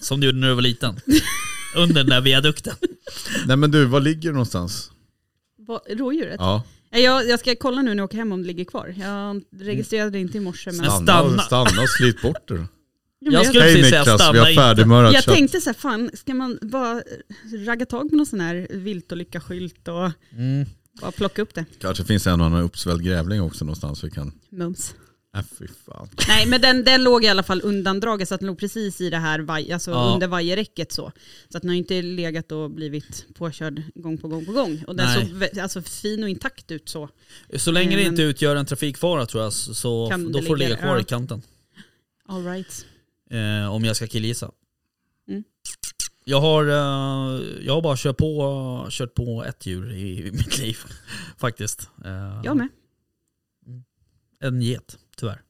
Som 0.00 0.20
du 0.20 0.26
gjorde 0.26 0.38
när 0.38 0.48
du 0.48 0.54
var 0.54 0.62
liten. 0.62 1.00
Under 1.76 1.94
den 1.94 2.06
där 2.06 2.20
viadukten. 2.20 2.74
Nej 3.46 3.56
men 3.56 3.70
du, 3.70 3.84
var 3.84 4.00
ligger 4.00 4.28
du 4.28 4.32
någonstans? 4.32 4.90
Rådjuret? 5.88 6.36
Ja. 6.38 6.62
Ja, 6.90 6.98
Jag, 6.98 7.28
jag 7.28 7.40
ska 7.40 7.54
kolla 7.60 7.82
nu 7.82 7.90
när 7.90 7.96
jag 7.96 8.04
åker 8.04 8.18
hem 8.18 8.32
om 8.32 8.40
det 8.42 8.46
ligger 8.46 8.64
kvar. 8.64 8.94
Jag 8.98 9.42
registrerade 9.60 10.10
det 10.10 10.18
inte 10.18 10.38
i 10.38 10.40
morse 10.40 10.70
men... 10.72 10.84
Stanna, 10.84 11.02
stanna. 11.06 11.34
och, 11.36 11.40
stanna 11.40 11.82
och 11.82 11.88
slit 11.88 12.22
bort 12.22 12.48
det 12.48 12.54
då. 12.56 12.64
Jag 13.24 13.34
jag, 13.34 13.46
skulle 13.46 13.62
precis 13.64 13.88
säga 13.88 14.00
Niklas, 14.00 14.20
vi 14.20 14.24
stanna 14.24 14.38
har 14.40 14.54
färdigmörat 14.54 15.12
jag 15.14 15.22
kött. 15.24 15.34
tänkte 15.34 15.60
så 15.60 15.68
här, 15.70 15.74
fan 15.74 16.10
ska 16.14 16.34
man 16.34 16.58
bara 16.62 17.02
ragga 17.66 17.86
tag 17.86 18.10
på 18.10 18.16
någon 18.16 18.26
sån 18.26 18.40
här 18.40 18.66
viltolycka-skylt 18.70 19.88
och 19.88 20.10
Mm. 20.38 20.66
bara 21.00 21.12
plocka 21.12 21.42
upp 21.42 21.54
det? 21.54 21.64
Kanske 21.80 22.04
finns 22.04 22.26
en 22.26 22.40
och 22.40 22.46
annan 22.46 22.62
uppsvälld 22.62 23.04
grävling 23.04 23.42
också 23.42 23.64
någonstans 23.64 24.04
vi 24.04 24.10
kan... 24.10 24.32
Mums. 24.50 24.94
Äh, 25.36 25.42
fy 25.58 25.66
fan. 25.86 26.08
Nej 26.28 26.46
men 26.46 26.60
den, 26.60 26.84
den 26.84 27.04
låg 27.04 27.24
i 27.24 27.28
alla 27.28 27.42
fall 27.42 27.60
undandragen 27.64 28.26
så 28.26 28.34
att 28.34 28.40
den 28.40 28.46
låg 28.46 28.58
precis 28.58 29.00
i 29.00 29.10
det 29.10 29.16
här 29.18 29.38
vaj, 29.40 29.72
alltså 29.72 29.90
Ja. 29.90 30.10
under 30.14 30.26
vajerräcket 30.26 30.92
så. 30.92 31.12
Så 31.48 31.56
att 31.58 31.62
den 31.62 31.68
har 31.68 31.76
inte 31.76 32.02
legat 32.02 32.52
och 32.52 32.70
blivit 32.70 33.26
påkörd 33.34 33.82
gång 33.94 34.18
på 34.18 34.28
gång 34.28 34.46
på 34.46 34.52
gång. 34.52 34.84
Och 34.86 34.96
den 34.96 35.06
Nej. 35.06 35.28
såg 35.50 35.58
alltså, 35.60 35.82
fin 35.82 36.22
och 36.22 36.28
intakt 36.28 36.70
ut 36.70 36.88
så. 36.88 37.08
Så 37.56 37.70
länge 37.70 37.90
det 37.90 37.96
Men- 37.96 38.06
inte 38.06 38.22
utgör 38.22 38.56
en 38.56 38.66
trafikfara 38.66 39.26
tror 39.26 39.42
jag 39.42 39.52
så- 39.52 40.08
då 40.10 40.16
det 40.16 40.42
får 40.46 40.56
det 40.56 40.64
ligga- 40.64 40.68
ligga 40.68 40.76
kvar 40.76 40.94
ja. 40.94 41.00
i 41.00 41.04
kanten. 41.04 41.42
All 42.28 42.44
right. 42.44 42.86
Eh, 43.30 43.72
om 43.74 43.84
jag 43.84 43.96
ska 43.96 44.06
killgissa. 44.06 44.50
Mm. 45.28 45.44
Jag 46.24 46.40
har, 46.40 46.64
eh, 46.64 47.42
jag 47.66 47.74
har 47.74 47.82
bara 47.82 47.96
kört 47.96 48.16
på, 48.16 48.86
kört 48.90 49.14
på 49.14 49.44
ett 49.44 49.66
djur 49.66 49.92
i 49.92 50.30
mitt 50.32 50.58
liv. 50.58 50.76
Faktiskt. 51.38 51.88
Eh, 52.04 52.40
Jag 52.44 52.56
med. 52.56 52.68
En 54.40 54.62
get, 54.62 54.98
tyvärr. 55.22 55.40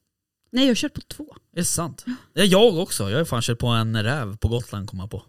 Nej 0.51 0.63
jag 0.63 0.69
har 0.69 0.75
kört 0.75 0.93
på 0.93 1.01
två. 1.01 1.35
Är 1.55 1.59
det 1.59 1.65
sant? 1.65 2.05
Ja, 2.33 2.43
jag 2.43 2.77
också. 2.77 3.09
Jag 3.09 3.17
har 3.17 3.25
fan 3.25 3.41
kört 3.41 3.59
på 3.59 3.67
en 3.67 4.03
räv 4.03 4.37
på 4.37 4.47
Gotland 4.47 4.89
kom 4.89 4.99
jag 4.99 5.11
på. 5.11 5.23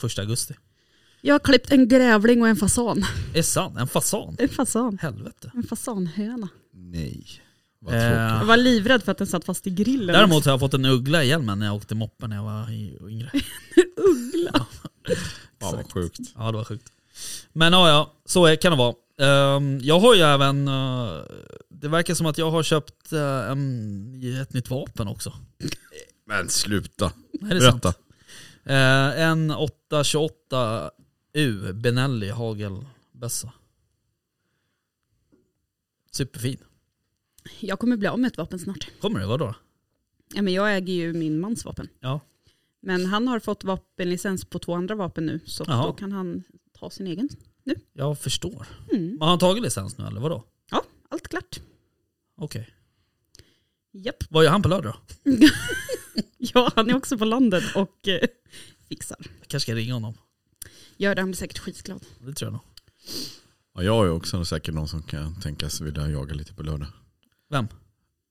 Första 0.00 0.22
augusti. 0.22 0.54
Jag 1.20 1.34
har 1.34 1.38
klippt 1.38 1.72
en 1.72 1.88
grävling 1.88 2.42
och 2.42 2.48
en 2.48 2.56
fasan. 2.56 2.98
Är 2.98 3.34
det 3.34 3.42
sant? 3.42 3.78
En 3.78 3.86
fasan? 3.88 4.36
En 4.38 4.48
fasan. 4.48 4.98
Helvete. 5.02 5.50
En 5.54 5.62
fasanhöna. 5.62 6.48
Nej. 6.74 7.26
Vad 7.78 7.94
Eh, 7.94 8.00
tråkigt. 8.00 8.16
Jag 8.40 8.44
var 8.44 8.56
livrädd 8.56 9.02
för 9.02 9.12
att 9.12 9.18
den 9.18 9.26
satt 9.26 9.44
fast 9.44 9.66
i 9.66 9.70
grillen. 9.70 10.14
Däremot 10.14 10.44
har 10.44 10.52
jag 10.52 10.60
fått 10.60 10.74
en 10.74 10.84
uggla 10.84 11.24
i 11.24 11.28
hjälmen 11.28 11.58
när 11.58 11.66
jag 11.66 11.76
åkte 11.76 11.94
moppe 11.94 12.26
när 12.26 12.36
jag 12.36 12.42
var 12.44 12.70
i- 12.70 12.98
yngre. 13.08 13.30
Uggla. 13.96 14.66
Fan 15.60 15.76
vad 15.76 15.92
sjukt. 15.92 16.18
Ja 16.36 16.50
det 16.50 16.56
var 16.56 16.64
sjukt. 16.64 16.92
Men 17.52 17.72
ja, 17.72 17.88
ja, 17.88 18.12
så 18.26 18.46
är- 18.46 18.56
kan 18.56 18.72
det 18.72 18.78
vara. 18.78 18.94
Ehm, 19.20 19.78
jag 19.82 20.00
har 20.00 20.14
ju 20.14 20.20
även, 20.22 20.68
eh, 20.68 21.20
det 21.82 21.88
verkar 21.88 22.14
som 22.14 22.26
att 22.26 22.38
jag 22.38 22.50
har 22.50 22.62
köpt 22.62 23.12
eh, 23.12 23.50
en, 23.50 24.22
ett 24.40 24.52
nytt 24.52 24.70
vapen 24.70 25.08
också. 25.08 25.32
Men 26.24 26.48
sluta. 26.48 27.12
Nej, 27.32 27.50
det 27.50 27.56
är 27.66 27.70
sant. 27.70 27.84
Eh, 27.84 27.92
en 29.20 29.52
828U 29.52 31.72
Benelli 31.72 32.30
hagelbössa. 32.30 33.52
Superfin. 36.12 36.58
Jag 37.60 37.78
kommer 37.78 37.96
bli 37.96 38.08
av 38.08 38.18
med 38.18 38.28
ett 38.28 38.38
vapen 38.38 38.58
snart. 38.58 38.88
Kommer 39.00 39.20
det? 39.20 39.26
Vadå? 39.26 39.54
Ja, 40.34 40.42
men 40.42 40.52
jag 40.52 40.76
äger 40.76 40.94
ju 40.94 41.12
min 41.12 41.40
mans 41.40 41.64
vapen. 41.64 41.88
Ja. 42.00 42.20
Men 42.80 43.06
han 43.06 43.28
har 43.28 43.40
fått 43.40 43.64
vapenlicens 43.64 44.44
på 44.44 44.58
två 44.58 44.74
andra 44.74 44.94
vapen 44.94 45.26
nu. 45.26 45.40
Så 45.46 45.64
Jaha. 45.66 45.86
då 45.86 45.92
kan 45.92 46.12
han 46.12 46.42
ta 46.78 46.90
sin 46.90 47.06
egen. 47.06 47.28
Jag 47.92 48.18
förstår. 48.18 48.66
Mm. 48.92 49.18
Har 49.20 49.28
han 49.28 49.38
tagit 49.38 49.62
licens 49.62 49.98
nu 49.98 50.06
eller 50.06 50.20
vadå? 50.20 50.44
Ja, 50.70 50.82
allt 51.08 51.28
klart. 51.28 51.60
Okej. 52.42 52.68
Japp. 53.92 54.24
Vad 54.30 54.44
gör 54.44 54.50
han 54.50 54.62
på 54.62 54.68
lördag 54.68 54.94
då? 55.24 55.30
Ja, 56.38 56.72
han 56.76 56.90
är 56.90 56.94
också 56.96 57.18
på 57.18 57.24
landet 57.24 57.64
och 57.74 58.08
eh, 58.08 58.28
fixar. 58.88 59.16
Jag 59.20 59.48
kanske 59.48 59.60
ska 59.60 59.74
ringa 59.74 59.94
honom. 59.94 60.14
Gör 60.96 61.14
det, 61.14 61.20
han 61.20 61.30
blir 61.30 61.36
säkert 61.36 61.58
skitglad. 61.58 62.04
Det 62.20 62.32
tror 62.32 62.46
jag 62.46 62.52
nog. 62.52 62.60
Ja, 63.74 63.82
jag 63.82 64.06
är 64.06 64.10
också 64.10 64.44
säkert 64.44 64.74
någon 64.74 64.88
som 64.88 65.02
kan 65.02 65.40
tänkas 65.40 65.80
vilja 65.80 66.08
jaga 66.08 66.34
lite 66.34 66.54
på 66.54 66.62
lördag. 66.62 66.88
Vem? 67.50 67.66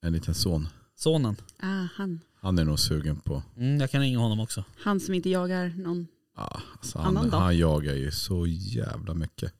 En 0.01 0.13
liten 0.13 0.33
son. 0.35 0.67
Sonen? 0.95 1.35
Ah, 1.59 1.87
han. 1.95 2.19
Han 2.41 2.59
är 2.59 2.65
nog 2.65 2.79
sugen 2.79 3.19
på, 3.19 3.43
Mm, 3.57 3.79
jag 3.79 3.91
kan 3.91 4.01
ringa 4.01 4.19
honom 4.19 4.39
också. 4.39 4.63
han 4.77 4.99
som 4.99 5.13
inte 5.13 5.29
jagar 5.29 5.69
någon. 5.77 6.07
ja, 6.35 6.61
alltså 6.77 6.99
Annan 6.99 7.15
han, 7.17 7.29
dag. 7.29 7.39
han 7.39 7.57
jagar 7.57 7.93
ju 7.93 8.11
så 8.11 8.47
jävla 8.47 9.13
mycket. 9.13 9.53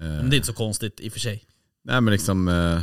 Eh, 0.00 0.02
Men 0.06 0.30
det 0.30 0.34
är 0.34 0.38
inte 0.38 0.46
så 0.46 0.52
konstigt 0.54 1.00
i 1.00 1.08
och 1.08 1.12
för 1.12 1.20
sig. 1.20 1.44
Nej 1.84 2.00
men 2.00 2.12
liksom, 2.12 2.48
eh, 2.48 2.82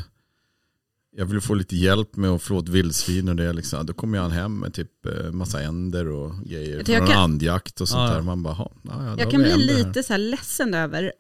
jag 1.16 1.26
vill 1.26 1.42
få 1.42 1.54
lite 1.54 1.76
hjälp 1.76 2.16
med 2.16 2.30
att 2.30 2.42
få 2.44 2.60
ett 2.60 2.70
vildsvin 2.70 3.30
och 3.30 3.36
det 3.36 3.54
liksom. 3.54 3.86
Då 3.86 3.94
kommer 3.94 4.20
han 4.20 4.32
hem 4.32 4.60
med 4.60 4.74
typ 4.74 5.06
eh, 5.06 5.32
massa 5.32 5.62
änder 5.62 6.08
och 6.08 6.36
grejer. 6.46 6.78
Jag 6.78 6.86
Från 6.86 7.08
kan- 7.08 7.18
andjakt 7.18 7.82
och 7.82 7.90
sånt 7.90 8.10
Ja, 8.10 8.16
där. 8.16 8.22
Man 8.22 8.44
bara, 8.44 8.54
"Ha, 8.54 8.72
ja, 8.84 9.16
Jag 9.20 9.32
kan 9.32 9.42
bli 9.42 9.52
änder 9.52 9.74
här." 9.76 9.88
lite 9.88 10.04
så 10.04 10.14
här 10.14 10.18
ledsen 10.18 10.74
över 10.74 11.14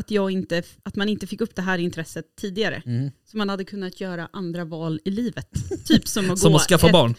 att, 0.00 0.10
jag 0.10 0.30
inte, 0.30 0.62
att 0.82 0.96
man 0.96 1.08
inte 1.08 1.26
fick 1.26 1.40
upp 1.40 1.54
det 1.54 1.62
här 1.62 1.78
intresset 1.78 2.24
tidigare. 2.40 2.82
Mm. 2.86 3.10
Så 3.30 3.36
man 3.36 3.48
hade 3.48 3.64
kunnat 3.64 4.00
göra 4.00 4.28
andra 4.32 4.64
val 4.64 5.00
i 5.04 5.10
livet. 5.10 5.48
Typ 5.84 6.08
som 6.08 6.30
att 6.30 6.38
Som 6.38 6.52
gå 6.52 6.58
att 6.58 6.64
skaffa 6.68 6.86
ett- 6.86 6.92
barn. 6.92 7.14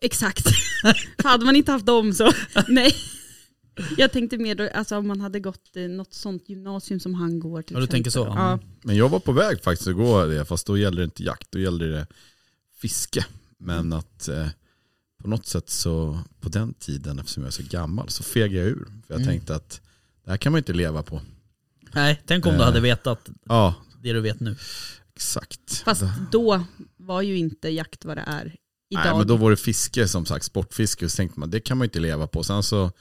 Exakt. 0.00 0.46
hade 1.24 1.44
man 1.44 1.56
inte 1.56 1.72
haft 1.72 1.86
dem 1.86 2.12
så, 2.12 2.32
nej. 2.68 2.94
Jag 3.96 4.12
tänkte 4.12 4.38
mer 4.38 4.54
då, 4.54 4.68
alltså 4.74 4.96
om 4.96 5.08
man 5.08 5.20
hade 5.20 5.40
gått 5.40 5.76
eh, 5.76 5.82
något 5.82 6.14
sånt 6.14 6.48
gymnasium 6.48 7.00
som 7.00 7.14
han 7.14 7.40
går 7.40 7.62
till 7.62 7.74
Ja, 7.74 7.80
du 7.80 7.86
tänker 7.86 8.10
så. 8.10 8.18
Ja. 8.18 8.58
Men 8.82 8.96
jag 8.96 9.08
var 9.08 9.20
på 9.20 9.32
väg 9.32 9.62
faktiskt 9.62 9.88
att 9.88 9.96
gå 9.96 10.24
det, 10.26 10.44
fast 10.44 10.66
då 10.66 10.78
gällde 10.78 11.00
det 11.02 11.04
inte 11.04 11.22
jakt, 11.24 11.46
då 11.52 11.58
gällde 11.58 11.88
det 11.92 12.06
fiske. 12.80 13.26
Men 13.58 13.92
att 13.92 14.28
eh, 14.28 14.46
på 15.22 15.28
något 15.28 15.46
sätt 15.46 15.70
så, 15.70 16.18
på 16.40 16.48
den 16.48 16.74
tiden, 16.74 17.18
eftersom 17.18 17.42
jag 17.42 17.48
är 17.48 17.52
så 17.52 17.62
gammal, 17.70 18.08
så 18.08 18.22
fegade 18.22 18.54
jag 18.58 18.66
ur. 18.68 18.84
För 19.06 19.14
jag 19.14 19.20
Mm. 19.20 19.28
tänkte 19.28 19.54
att 19.54 19.80
det 20.24 20.30
här 20.30 20.36
kan 20.38 20.52
man 20.52 20.58
inte 20.58 20.72
leva 20.72 21.02
på. 21.02 21.20
Nej, 21.92 22.22
tänk 22.26 22.46
om 22.46 22.52
du 22.52 22.58
Eh. 22.58 22.64
hade 22.64 22.80
vetat 22.80 23.28
Ja, 23.44 23.74
det 24.02 24.12
du 24.12 24.20
vet 24.20 24.40
nu. 24.40 24.56
exakt. 25.14 25.76
Fast 25.84 26.02
då 26.32 26.64
var 26.96 27.22
ju 27.22 27.36
inte 27.38 27.68
jakt 27.68 28.04
vad 28.04 28.16
det 28.16 28.24
är 28.26 28.56
idag. 28.90 29.04
Nej, 29.04 29.18
men 29.18 29.26
då 29.26 29.36
var 29.36 29.50
det 29.50 29.56
fiske 29.56 30.08
som 30.08 30.26
sagt, 30.26 30.44
sportfiske. 30.44 31.04
Och 31.04 31.10
så 31.10 31.16
tänkte 31.16 31.40
man, 31.40 31.50
det 31.50 31.60
kan 31.60 31.78
man 31.78 31.84
inte 31.84 32.00
leva 32.00 32.26
på. 32.26 32.42
Sen 32.42 32.62
så 32.62 32.92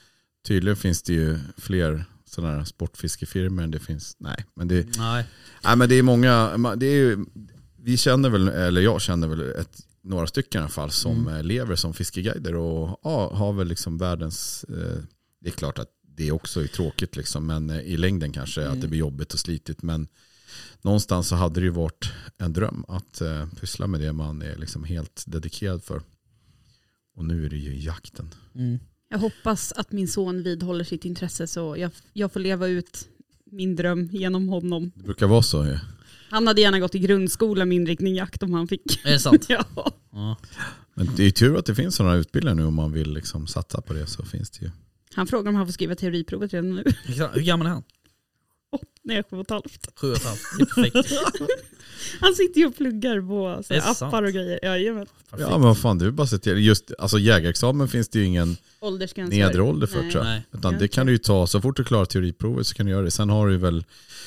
tydligen 0.48 0.76
finns 0.78 1.04
det 1.04 1.14
ju 1.14 1.40
fler 1.58 2.06
sådana 2.26 2.58
här 2.58 2.64
sportfiskefirmor 2.66 3.64
än 3.64 3.72
det 3.72 3.80
finns. 3.80 4.16
Nej, 4.20 4.46
men 4.56 4.68
det, 4.68 4.98
Nej. 4.98 5.26
nej, 5.64 5.76
men 5.78 5.90
det 5.90 5.96
är 5.96 6.04
många. 6.04 6.58
Det 6.78 6.86
är 6.86 6.96
ju, 6.96 7.26
vi 7.78 7.98
känner 7.98 8.30
väl, 8.30 8.48
eller 8.48 8.82
jag 8.82 9.02
känner 9.02 9.28
väl 9.28 9.42
ett, 9.42 9.78
några 10.04 10.28
stycken 10.28 10.60
i 10.60 10.62
alla 10.62 10.70
fall 10.70 10.92
som 10.92 11.18
Mm. 11.28 11.36
eh, 11.36 11.44
lever 11.44 11.76
som 11.76 11.94
fiskeguider 11.94 12.56
och 12.56 13.00
ja, 13.04 13.36
har 13.36 13.54
väl 13.54 13.68
liksom 13.68 13.98
världens, 13.98 14.64
eh, 14.70 14.98
det 15.42 15.50
är 15.50 15.54
klart 15.54 15.80
att 15.80 15.90
det 16.16 16.32
också 16.32 16.64
är 16.64 16.68
tråkigt 16.68 17.16
liksom, 17.16 17.46
men 17.46 17.70
eh, 17.70 17.80
i 17.80 17.98
längden 17.98 18.32
kanske 18.32 18.62
Mm. 18.62 18.74
att 18.74 18.82
det 18.82 18.88
blir 18.88 19.00
jobbigt 19.00 19.34
och 19.34 19.40
slitigt. 19.40 19.82
Men 19.84 20.08
någonstans 20.82 21.28
så 21.28 21.36
hade 21.36 21.60
det 21.60 21.64
ju 21.64 21.70
varit 21.70 22.12
en 22.38 22.54
dröm 22.54 22.86
att 22.88 23.22
eh, 23.22 23.48
pyssla 23.60 23.88
med 23.88 24.02
det 24.02 24.14
man 24.14 24.42
är 24.42 24.56
liksom 24.56 24.84
helt 24.84 25.24
dedikerad 25.28 25.84
för. 25.84 26.02
Och 27.16 27.26
nu 27.26 27.46
är 27.46 27.50
det 27.50 27.58
ju 27.58 27.80
jakten. 27.80 28.34
Mm. 28.56 28.80
Jag 29.10 29.20
hoppas 29.20 29.72
att 29.72 29.92
min 29.92 30.08
son 30.08 30.44
vidhåller 30.44 30.84
sitt 30.84 31.06
intresse 31.06 31.48
så 31.48 31.76
jag, 31.78 31.92
jag 32.14 32.34
får 32.34 32.40
leva 32.40 32.68
ut 32.68 33.08
min 33.52 33.76
dröm 33.76 34.10
genom 34.12 34.50
honom. 34.50 34.92
Det 34.96 35.04
brukar 35.04 35.28
vara 35.28 35.42
så. 35.42 35.66
ju. 35.66 35.78
Han 36.30 36.48
hade 36.48 36.62
gärna 36.62 36.80
gått 36.80 36.96
i 36.96 37.00
grundskola 37.00 37.66
med 37.66 37.76
inriktning 37.76 38.16
jakt 38.16 38.44
om 38.44 38.54
han 38.54 38.68
fick. 38.68 39.06
Är 39.06 39.12
det 39.12 39.20
sant? 39.20 39.46
Ja. 39.50 39.66
Ja. 40.12 40.38
Men 40.94 41.10
det 41.16 41.24
är 41.24 41.32
tur 41.32 41.58
att 41.58 41.66
det 41.66 41.76
finns 41.76 41.96
sådana 41.96 42.16
utbildningar 42.16 42.56
nu 42.56 42.66
om 42.66 42.74
man 42.74 42.92
vill 42.92 43.14
liksom 43.14 43.48
satsa 43.48 43.82
på 43.82 43.94
det 43.94 44.08
så 44.08 44.26
finns 44.26 44.50
det 44.50 44.66
ju. 44.66 44.72
Han 45.14 45.28
frågar 45.28 45.50
om 45.50 45.56
han 45.56 45.66
får 45.66 45.74
skriva 45.74 45.96
teoriprovet 45.96 46.54
redan 46.54 46.76
nu. 46.76 46.84
Hur 47.34 47.42
gammal 47.42 47.68
är 47.68 47.72
han? 47.72 47.84
Nej, 49.04 49.24
sju 49.24 49.36
och 49.36 49.42
ett 49.42 49.50
halvt. 49.50 50.00
Sju 50.00 50.12
och 50.12 50.18
ett 50.18 50.24
halvt. 50.26 50.42
Det 50.58 50.64
är 50.64 50.92
perfekt. 50.92 51.14
Han 52.20 52.36
sitter 52.36 52.60
ju 52.62 52.68
och 52.68 52.76
pluggar 52.76 53.22
på 53.22 53.64
så 53.64 53.74
Är 53.74 53.92
appar 53.92 54.24
och 54.24 54.32
grejer. 54.34 54.60
Jajamän. 54.64 55.06
Ja 55.32 55.50
men 55.50 55.62
vad 55.62 55.78
fan, 55.78 55.98
du 55.98 56.12
bara 56.12 56.28
se 56.28 56.38
till. 56.38 56.58
Just 56.58 56.92
alltså 57.00 57.20
jägarexamen 57.20 57.88
finns 57.88 58.10
det 58.10 58.20
ju 58.20 58.26
ingen 58.26 58.58
Åldersgräns. 58.80 59.30
nedre 59.32 59.62
ålder 59.62 59.88
för 59.88 60.02
Nej. 60.02 60.12
tror 60.12 60.24
jag. 60.26 60.30
Nej. 60.32 60.42
Utan 60.54 60.78
det 60.78 60.88
kan 60.88 61.06
du 61.06 61.12
ju 61.12 61.18
ta, 61.18 61.48
så 61.48 61.62
fort 61.62 61.78
du 61.78 61.84
klarar 61.84 62.06
teoriprovet 62.06 62.68
så 62.68 62.76
kan 62.76 62.86
du 62.86 62.92
göra 62.92 63.02
det. 63.04 63.12
Sen 63.12 63.30
har 63.30 63.48
du 63.48 63.54
ju 63.54 63.60
väl 63.60 63.86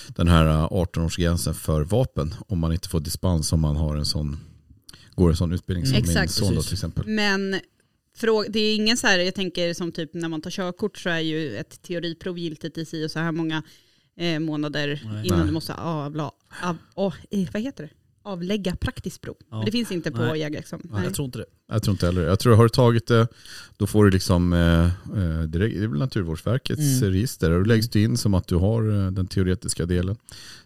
den 0.08 0.28
här 0.28 0.46
äh, 0.46 0.68
18-årsgränsen 0.70 1.52
för 1.52 1.82
vapen. 1.82 2.34
Om 2.48 2.58
man 2.58 2.72
inte 2.72 2.88
får 2.88 3.00
dispens 3.00 3.52
om 3.52 3.60
man 3.60 3.76
har 3.76 3.96
en 3.96 4.06
sån, 4.06 4.40
går 5.14 5.30
en 5.30 5.36
sån 5.36 5.52
utbildning 5.52 5.86
som 5.86 5.94
Mm. 5.96 6.08
min 6.08 6.16
Exakt. 6.16 6.32
son 6.32 6.48
då 6.48 6.54
Precis. 6.54 6.68
till 6.68 6.74
exempel. 6.76 7.06
Men 7.06 7.60
frå- 8.18 8.46
det 8.48 8.60
är 8.60 8.74
ingen 8.74 8.96
så 8.96 9.06
här, 9.06 9.18
jag 9.18 9.34
tänker 9.34 9.74
som 9.74 9.92
typ 9.92 10.14
när 10.14 10.28
man 10.28 10.40
tar 10.42 10.50
körkort 10.50 10.98
så 10.98 11.08
är 11.08 11.20
ju 11.20 11.56
ett 11.56 11.82
teoriprov 11.82 12.38
giltigt 12.38 12.78
i 12.78 12.84
si 12.84 13.06
och 13.06 13.10
så 13.10 13.18
här 13.18 13.32
många 13.32 13.62
eh, 14.16 14.38
månader 14.40 15.02
Nej. 15.04 15.26
innan 15.26 15.38
Nej. 15.38 15.46
du 15.48 15.52
måste 15.52 15.74
avla, 15.74 16.30
av, 16.62 16.76
av, 16.94 17.14
vad 17.52 17.62
heter 17.62 17.84
det? 17.84 17.90
avlägga 18.24 18.76
praktiskt 18.76 19.20
prov. 19.20 19.36
Ja. 19.50 19.56
Men 19.56 19.64
det 19.64 19.72
finns 19.72 19.92
inte 19.92 20.10
på 20.10 20.18
Nej. 20.22 20.40
jägarexamen. 20.40 20.88
Nej, 20.92 21.04
jag 21.04 21.14
tror 21.14 21.24
inte 21.26 21.38
det. 21.38 21.44
Jag 21.68 21.82
tror 21.82 21.92
inte 21.94 22.06
heller 22.06 22.22
Jag 22.22 22.38
tror 22.38 22.56
har 22.56 22.62
du 22.62 22.68
tagit 22.68 23.06
det, 23.06 23.28
då 23.76 23.86
får 23.86 24.04
du 24.04 24.10
liksom, 24.10 24.52
eh, 24.52 24.84
eh, 25.18 25.42
direkt, 25.42 25.76
det 25.78 25.84
är 25.84 25.88
väl 25.88 25.98
Naturvårdsverkets 25.98 26.80
Mm. 27.02 27.12
register. 27.14 27.50
Och 27.50 27.58
då 27.58 27.64
läggs 27.64 27.88
du 27.90 28.02
in 28.02 28.16
som 28.16 28.34
att 28.34 28.46
du 28.46 28.56
har 28.56 29.04
eh, 29.06 29.10
den 29.10 29.26
teoretiska 29.26 29.86
delen. 29.86 30.16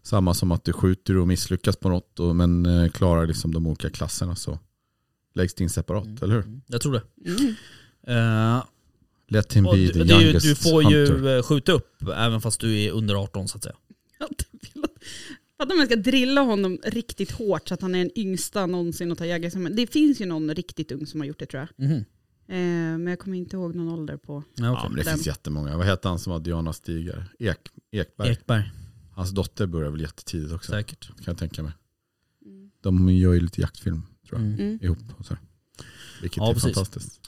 Samma 0.02 0.34
som 0.34 0.52
att 0.52 0.64
du 0.64 0.72
skjuter 0.72 1.16
och 1.16 1.28
misslyckas 1.28 1.76
på 1.76 1.88
något, 1.88 2.20
och, 2.20 2.36
men 2.36 2.66
eh, 2.66 2.88
klarar 2.90 3.26
liksom 3.26 3.54
de 3.54 3.66
olika 3.66 3.90
klasserna 3.90 4.36
så 4.36 4.58
läggs 5.34 5.54
det 5.54 5.62
in 5.64 5.70
separat, 5.70 6.04
Mm. 6.04 6.18
eller 6.22 6.34
hur? 6.34 6.60
Jag 6.66 6.80
tror 6.80 6.92
det. 6.92 7.02
Mm. 7.30 7.54
Eh, 8.56 8.64
Let 9.28 9.52
him 9.56 9.66
och 9.66 9.74
be 9.74 9.88
the 9.92 9.98
ju, 9.98 10.04
youngest 10.04 10.46
du 10.46 10.54
får 10.54 10.82
hunter. 10.82 11.28
ju 11.30 11.36
eh, 11.36 11.42
skjuta 11.42 11.72
upp 11.72 12.02
även 12.16 12.40
fast 12.40 12.60
du 12.60 12.78
är 12.82 12.90
under 12.90 13.14
18 13.14 13.48
så 13.48 13.56
att 13.56 13.62
säga. 13.62 13.76
Fattar 15.58 15.74
om 15.74 15.78
jag 15.78 15.88
ska 15.88 15.96
drilla 15.96 16.40
honom 16.40 16.78
riktigt 16.84 17.30
hårt 17.30 17.68
så 17.68 17.74
att 17.74 17.80
han 17.82 17.94
är 17.94 17.98
den 17.98 18.18
yngsta 18.18 18.66
någonsin 18.66 19.12
att 19.12 19.18
ta 19.18 19.26
jägarexamen. 19.26 19.76
Det 19.76 19.86
finns 19.86 20.20
ju 20.20 20.26
någon 20.26 20.54
riktigt 20.54 20.92
ung 20.92 21.06
som 21.06 21.20
har 21.20 21.26
gjort 21.26 21.38
det 21.38 21.46
tror 21.46 21.66
jag. 21.76 21.88
Mhm. 21.88 21.96
Eh, 22.48 22.54
men 22.98 23.06
jag 23.06 23.18
kommer 23.18 23.36
inte 23.38 23.56
ihåg 23.56 23.74
någon 23.74 23.88
ålder 23.88 24.16
på. 24.16 24.42
Ja, 24.54 24.64
Ja, 24.64 24.72
okej. 24.72 24.88
men 24.88 24.96
det 24.98 25.02
Den. 25.04 25.14
finns 25.14 25.26
jättemånga. 25.26 25.76
Vad 25.76 25.86
heter 25.86 26.08
han 26.08 26.18
som 26.18 26.32
var 26.32 26.40
Diana 26.40 26.72
Stigar? 26.72 27.32
Ek, 27.38 27.58
Ekberg. 27.92 28.30
Ekberg, 28.30 28.70
Hans 29.14 29.30
dotter 29.30 29.66
börjar 29.66 29.90
väl 29.90 30.00
jättetidigt 30.00 30.52
också. 30.52 30.72
säkert. 30.72 31.06
Kan 31.06 31.24
jag 31.24 31.38
tänka 31.38 31.62
mig. 31.62 31.72
De 32.80 33.08
gör 33.10 33.32
ju 33.32 33.40
lite 33.40 33.60
jaktfilm 33.60 34.02
tror 34.28 34.40
jag. 34.40 34.46
Mm. 34.48 34.60
Mm. 34.60 34.78
Ihop. 34.82 34.98
Och 35.18 35.26
så. 35.26 35.36
Vilket 36.22 36.36
Ja, 36.36 36.50
är 36.50 36.54
precis. 36.54 36.74
fantastiskt. 36.74 37.20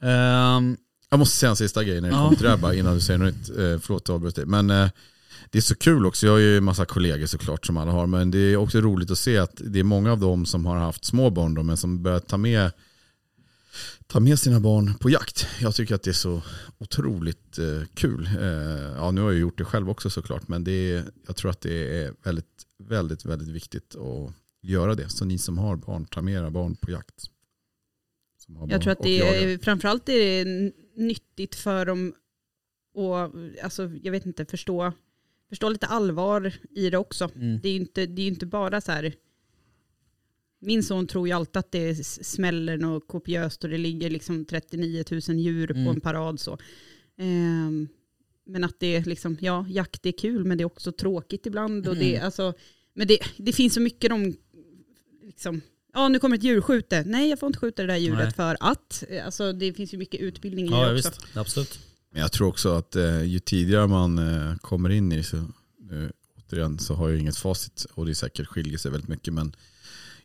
Ehm, 0.00 0.76
Jag 1.14 1.18
måste 1.18 1.36
säga 1.36 1.50
en 1.50 1.56
sista 1.56 1.84
grej 1.84 2.00
när 2.00 2.08
det 2.08 2.14
Ja. 2.14 2.22
kommer 2.24 2.36
till 2.36 2.44
det 2.44 2.50
här 2.50 2.56
bara 2.56 2.74
innan 2.74 2.94
du 2.94 3.00
säger 3.00 3.18
något 3.18 3.34
nytt. 3.34 3.48
Eh, 3.50 3.78
förlåt 3.78 4.08
jag 4.08 4.14
avbröt 4.14 4.34
dig. 4.36 4.46
Men 4.46 4.70
eh, 4.70 4.88
det 5.50 5.58
är 5.58 5.62
så 5.62 5.74
kul 5.74 6.06
också. 6.06 6.26
Jag 6.26 6.32
har 6.32 6.38
ju 6.38 6.56
en 6.56 6.64
massa 6.64 6.84
kollegor 6.84 7.26
såklart 7.26 7.66
som 7.66 7.76
alla 7.76 7.90
har. 7.92 8.06
Men 8.06 8.30
det 8.30 8.38
är 8.38 8.56
också 8.56 8.80
roligt 8.80 9.10
att 9.10 9.18
se 9.18 9.38
att 9.38 9.52
det 9.64 9.78
är 9.80 9.84
många 9.84 10.12
av 10.12 10.20
dem 10.20 10.46
som 10.46 10.66
har 10.66 10.76
haft 10.76 11.04
små 11.04 11.30
barn 11.30 11.54
då, 11.54 11.62
men 11.62 11.76
som 11.76 12.02
börjar 12.02 12.20
ta 12.20 12.36
med, 12.36 12.70
ta 14.06 14.20
med 14.20 14.38
sina 14.38 14.60
barn 14.60 14.94
på 14.94 15.10
jakt. 15.10 15.46
Jag 15.60 15.74
tycker 15.74 15.94
att 15.94 16.02
det 16.02 16.10
är 16.10 16.12
så 16.12 16.42
otroligt 16.78 17.58
eh, 17.58 17.82
kul. 17.94 18.28
Ja, 18.96 19.10
nu 19.10 19.20
har 19.20 19.30
jag 19.30 19.40
gjort 19.40 19.58
det 19.58 19.64
själv 19.64 19.90
också 19.90 20.10
såklart. 20.10 20.48
Men 20.48 20.64
det 20.64 20.92
är, 20.92 21.04
jag 21.26 21.36
tror 21.36 21.50
att 21.50 21.60
det 21.60 22.02
är 22.04 22.12
väldigt, 22.22 22.62
väldigt, 22.84 23.24
väldigt 23.24 23.48
viktigt 23.48 23.94
att 23.96 24.32
göra 24.62 24.94
det. 24.94 25.08
Så 25.08 25.24
ni 25.24 25.38
som 25.38 25.58
har 25.58 25.76
barn, 25.76 26.04
ta 26.06 26.22
med 26.22 26.34
era 26.34 26.50
barn 26.50 26.76
på 26.76 26.90
jakt. 26.90 27.14
Jag 28.68 28.82
tror 28.82 28.92
att 28.92 29.02
det 29.02 29.18
är, 29.20 29.58
framförallt 29.58 30.08
är 30.08 30.44
det 30.44 30.72
nyttigt 30.94 31.54
för 31.54 31.86
dem 31.86 32.14
att, 32.94 33.32
alltså, 33.64 33.90
jag 34.02 34.12
vet 34.12 34.26
inte, 34.26 34.44
förstå, 34.46 34.92
förstå 35.48 35.68
lite 35.68 35.86
allvar 35.86 36.54
i 36.70 36.90
det 36.90 36.98
också. 36.98 37.30
mm. 37.34 37.60
Det 37.62 37.68
är 37.68 37.72
ju 37.72 37.78
inte, 37.80 38.06
det 38.06 38.22
är 38.22 38.26
inte 38.26 38.46
bara 38.46 38.80
så 38.80 38.92
här, 38.92 39.14
min 40.58 40.82
son 40.82 41.06
tror 41.06 41.28
ju 41.28 41.32
alltid 41.34 41.56
att 41.56 41.72
det 41.72 41.94
smäller 42.06 42.76
något 42.78 43.08
kopiöst 43.08 43.64
och 43.64 43.70
det 43.70 43.78
ligger 43.78 44.10
liksom 44.10 44.44
39 44.44 45.04
000 45.10 45.20
djur 45.38 45.70
Mm. 45.70 45.84
på 45.84 45.90
en 45.90 46.00
parad 46.00 46.40
så. 46.40 46.58
Ehm, 47.16 47.88
men 48.46 48.64
att 48.64 48.80
det 48.80 48.96
är 48.96 49.04
liksom, 49.04 49.36
ja, 49.40 49.66
jakt 49.68 50.06
är 50.06 50.12
kul 50.12 50.44
men 50.44 50.58
det 50.58 50.62
är 50.62 50.66
också 50.66 50.92
tråkigt 50.92 51.46
ibland. 51.46 51.88
Och 51.88 51.96
det, 51.96 52.14
Mm. 52.14 52.24
alltså, 52.24 52.54
men 52.92 53.06
det, 53.06 53.18
det 53.36 53.52
finns 53.52 53.74
så 53.74 53.80
mycket 53.80 54.10
de, 54.10 54.36
liksom, 55.22 55.60
ja 55.94 56.08
nu 56.08 56.18
kommer 56.18 56.36
ett 56.36 56.42
djurskjute. 56.42 57.02
Nej 57.06 57.30
jag 57.30 57.38
får 57.40 57.46
inte 57.46 57.58
skjuta 57.58 57.82
det 57.82 57.88
där 57.88 57.96
djuret 57.96 58.18
Nej. 58.18 58.32
för 58.32 58.56
att. 58.60 59.04
Alltså 59.24 59.52
det 59.52 59.72
finns 59.72 59.94
ju 59.94 59.98
mycket 59.98 60.20
utbildning 60.20 60.66
i 60.66 60.70
Ja, 60.70 60.76
det 60.88 60.94
också. 60.96 61.08
visst. 61.10 61.36
Absolut. 61.36 61.78
Men 62.12 62.22
jag 62.22 62.32
tror 62.32 62.48
också 62.48 62.76
att 62.76 62.96
eh, 62.96 63.22
ju 63.22 63.38
tidigare 63.38 63.86
man 63.86 64.18
eh, 64.18 64.56
kommer 64.56 64.90
in 64.90 65.12
i 65.12 65.16
det 65.16 65.24
så, 65.24 65.36
eh, 65.36 66.08
återigen 66.38 66.78
så 66.78 66.94
har 66.94 67.08
jag 67.08 67.18
inget 67.18 67.36
facit 67.36 67.86
och 67.94 68.04
det 68.04 68.12
är 68.12 68.14
säkert 68.14 68.46
skiljer 68.46 68.78
sig 68.78 68.90
väldigt 68.90 69.08
mycket 69.08 69.34
men 69.34 69.56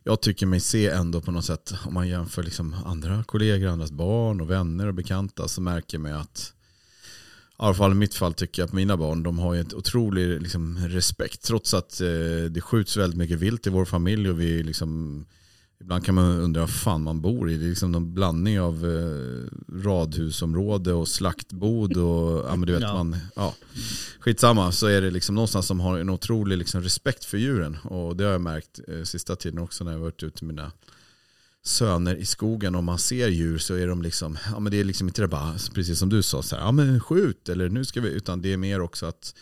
jag 0.04 0.20
tycker 0.20 0.46
mig 0.46 0.60
se 0.60 0.88
ändå 0.88 1.20
på 1.20 1.30
något 1.30 1.44
sätt 1.44 1.74
om 1.86 1.94
man 1.94 2.08
jämför 2.08 2.42
liksom 2.42 2.76
andra 2.84 3.24
kollegor, 3.24 3.68
andras 3.68 3.92
barn 3.92 4.40
och 4.40 4.50
vänner 4.50 4.86
och 4.86 4.94
bekanta 4.94 5.48
så 5.48 5.60
märker 5.60 5.98
man 5.98 6.12
att 6.12 6.52
i 7.50 7.62
alla 7.62 7.74
fall 7.74 7.92
i 7.92 7.94
mitt 7.94 8.14
fall 8.14 8.34
tycker 8.34 8.62
jag 8.62 8.66
att 8.66 8.72
mina 8.72 8.96
barn 8.96 9.22
de 9.22 9.38
har 9.38 9.54
ju 9.54 9.60
ett 9.60 9.74
otrolig 9.74 10.42
liksom, 10.42 10.78
respekt 10.88 11.42
trots 11.42 11.74
att 11.74 12.00
eh, 12.00 12.06
det 12.50 12.60
skjuts 12.60 12.96
väldigt 12.96 13.18
mycket 13.18 13.38
vilt 13.38 13.66
i 13.66 13.70
vår 13.70 13.84
familj 13.84 14.30
och 14.30 14.40
vi 14.40 14.62
liksom 14.62 15.24
ibland 15.80 16.04
kan 16.04 16.14
man 16.14 16.38
undra 16.38 16.60
vad 16.60 16.70
fan 16.70 17.02
man 17.02 17.20
bor 17.20 17.50
i. 17.50 17.56
Det 17.56 17.64
är 17.64 17.68
liksom 17.68 17.92
någon 17.92 18.14
blandning 18.14 18.60
av 18.60 18.86
eh, 18.86 19.82
radhusområde 19.84 20.92
och 20.92 21.08
slaktbod 21.08 21.96
och 21.96 22.46
ja, 22.48 22.56
men 22.56 22.66
du 22.66 22.72
vet 22.72 22.82
Ja. 22.82 22.94
man, 22.94 23.16
ja. 23.36 23.54
Skitsamma, 24.20 24.72
så 24.72 24.86
är 24.86 25.00
det 25.00 25.10
liksom 25.10 25.34
någonstans 25.34 25.66
som 25.66 25.80
har 25.80 25.98
en 25.98 26.10
otrolig 26.10 26.58
liksom 26.58 26.82
respekt 26.82 27.24
för 27.24 27.38
djuren. 27.38 27.76
Och 27.84 28.16
det 28.16 28.24
har 28.24 28.32
jag 28.32 28.40
märkt 28.40 28.80
eh, 28.88 29.02
sista 29.02 29.36
tiden 29.36 29.58
också 29.58 29.84
när 29.84 29.92
jag 29.92 29.98
varit 29.98 30.22
ute 30.22 30.44
med 30.44 30.54
mina 30.54 30.72
söner 31.62 32.16
i 32.16 32.24
skogen 32.26 32.74
och 32.74 32.84
man 32.84 32.98
ser 32.98 33.28
djur 33.28 33.58
så 33.58 33.74
är 33.74 33.86
de 33.86 34.02
liksom, 34.02 34.38
ja 34.52 34.60
men 34.60 34.70
det 34.72 34.80
är 34.80 34.84
liksom 34.84 35.08
inte 35.08 35.22
det 35.22 35.28
bara, 35.28 35.54
precis 35.74 35.98
som 35.98 36.08
du 36.08 36.22
sa, 36.22 36.42
så 36.42 36.56
här, 36.56 36.62
ja 36.62 36.72
men 36.72 37.00
skjut 37.00 37.48
eller 37.48 37.68
nu 37.68 37.84
ska 37.84 38.00
vi, 38.00 38.08
utan 38.08 38.42
det 38.42 38.52
är 38.52 38.56
mer 38.56 38.80
också 38.80 39.06
att 39.06 39.34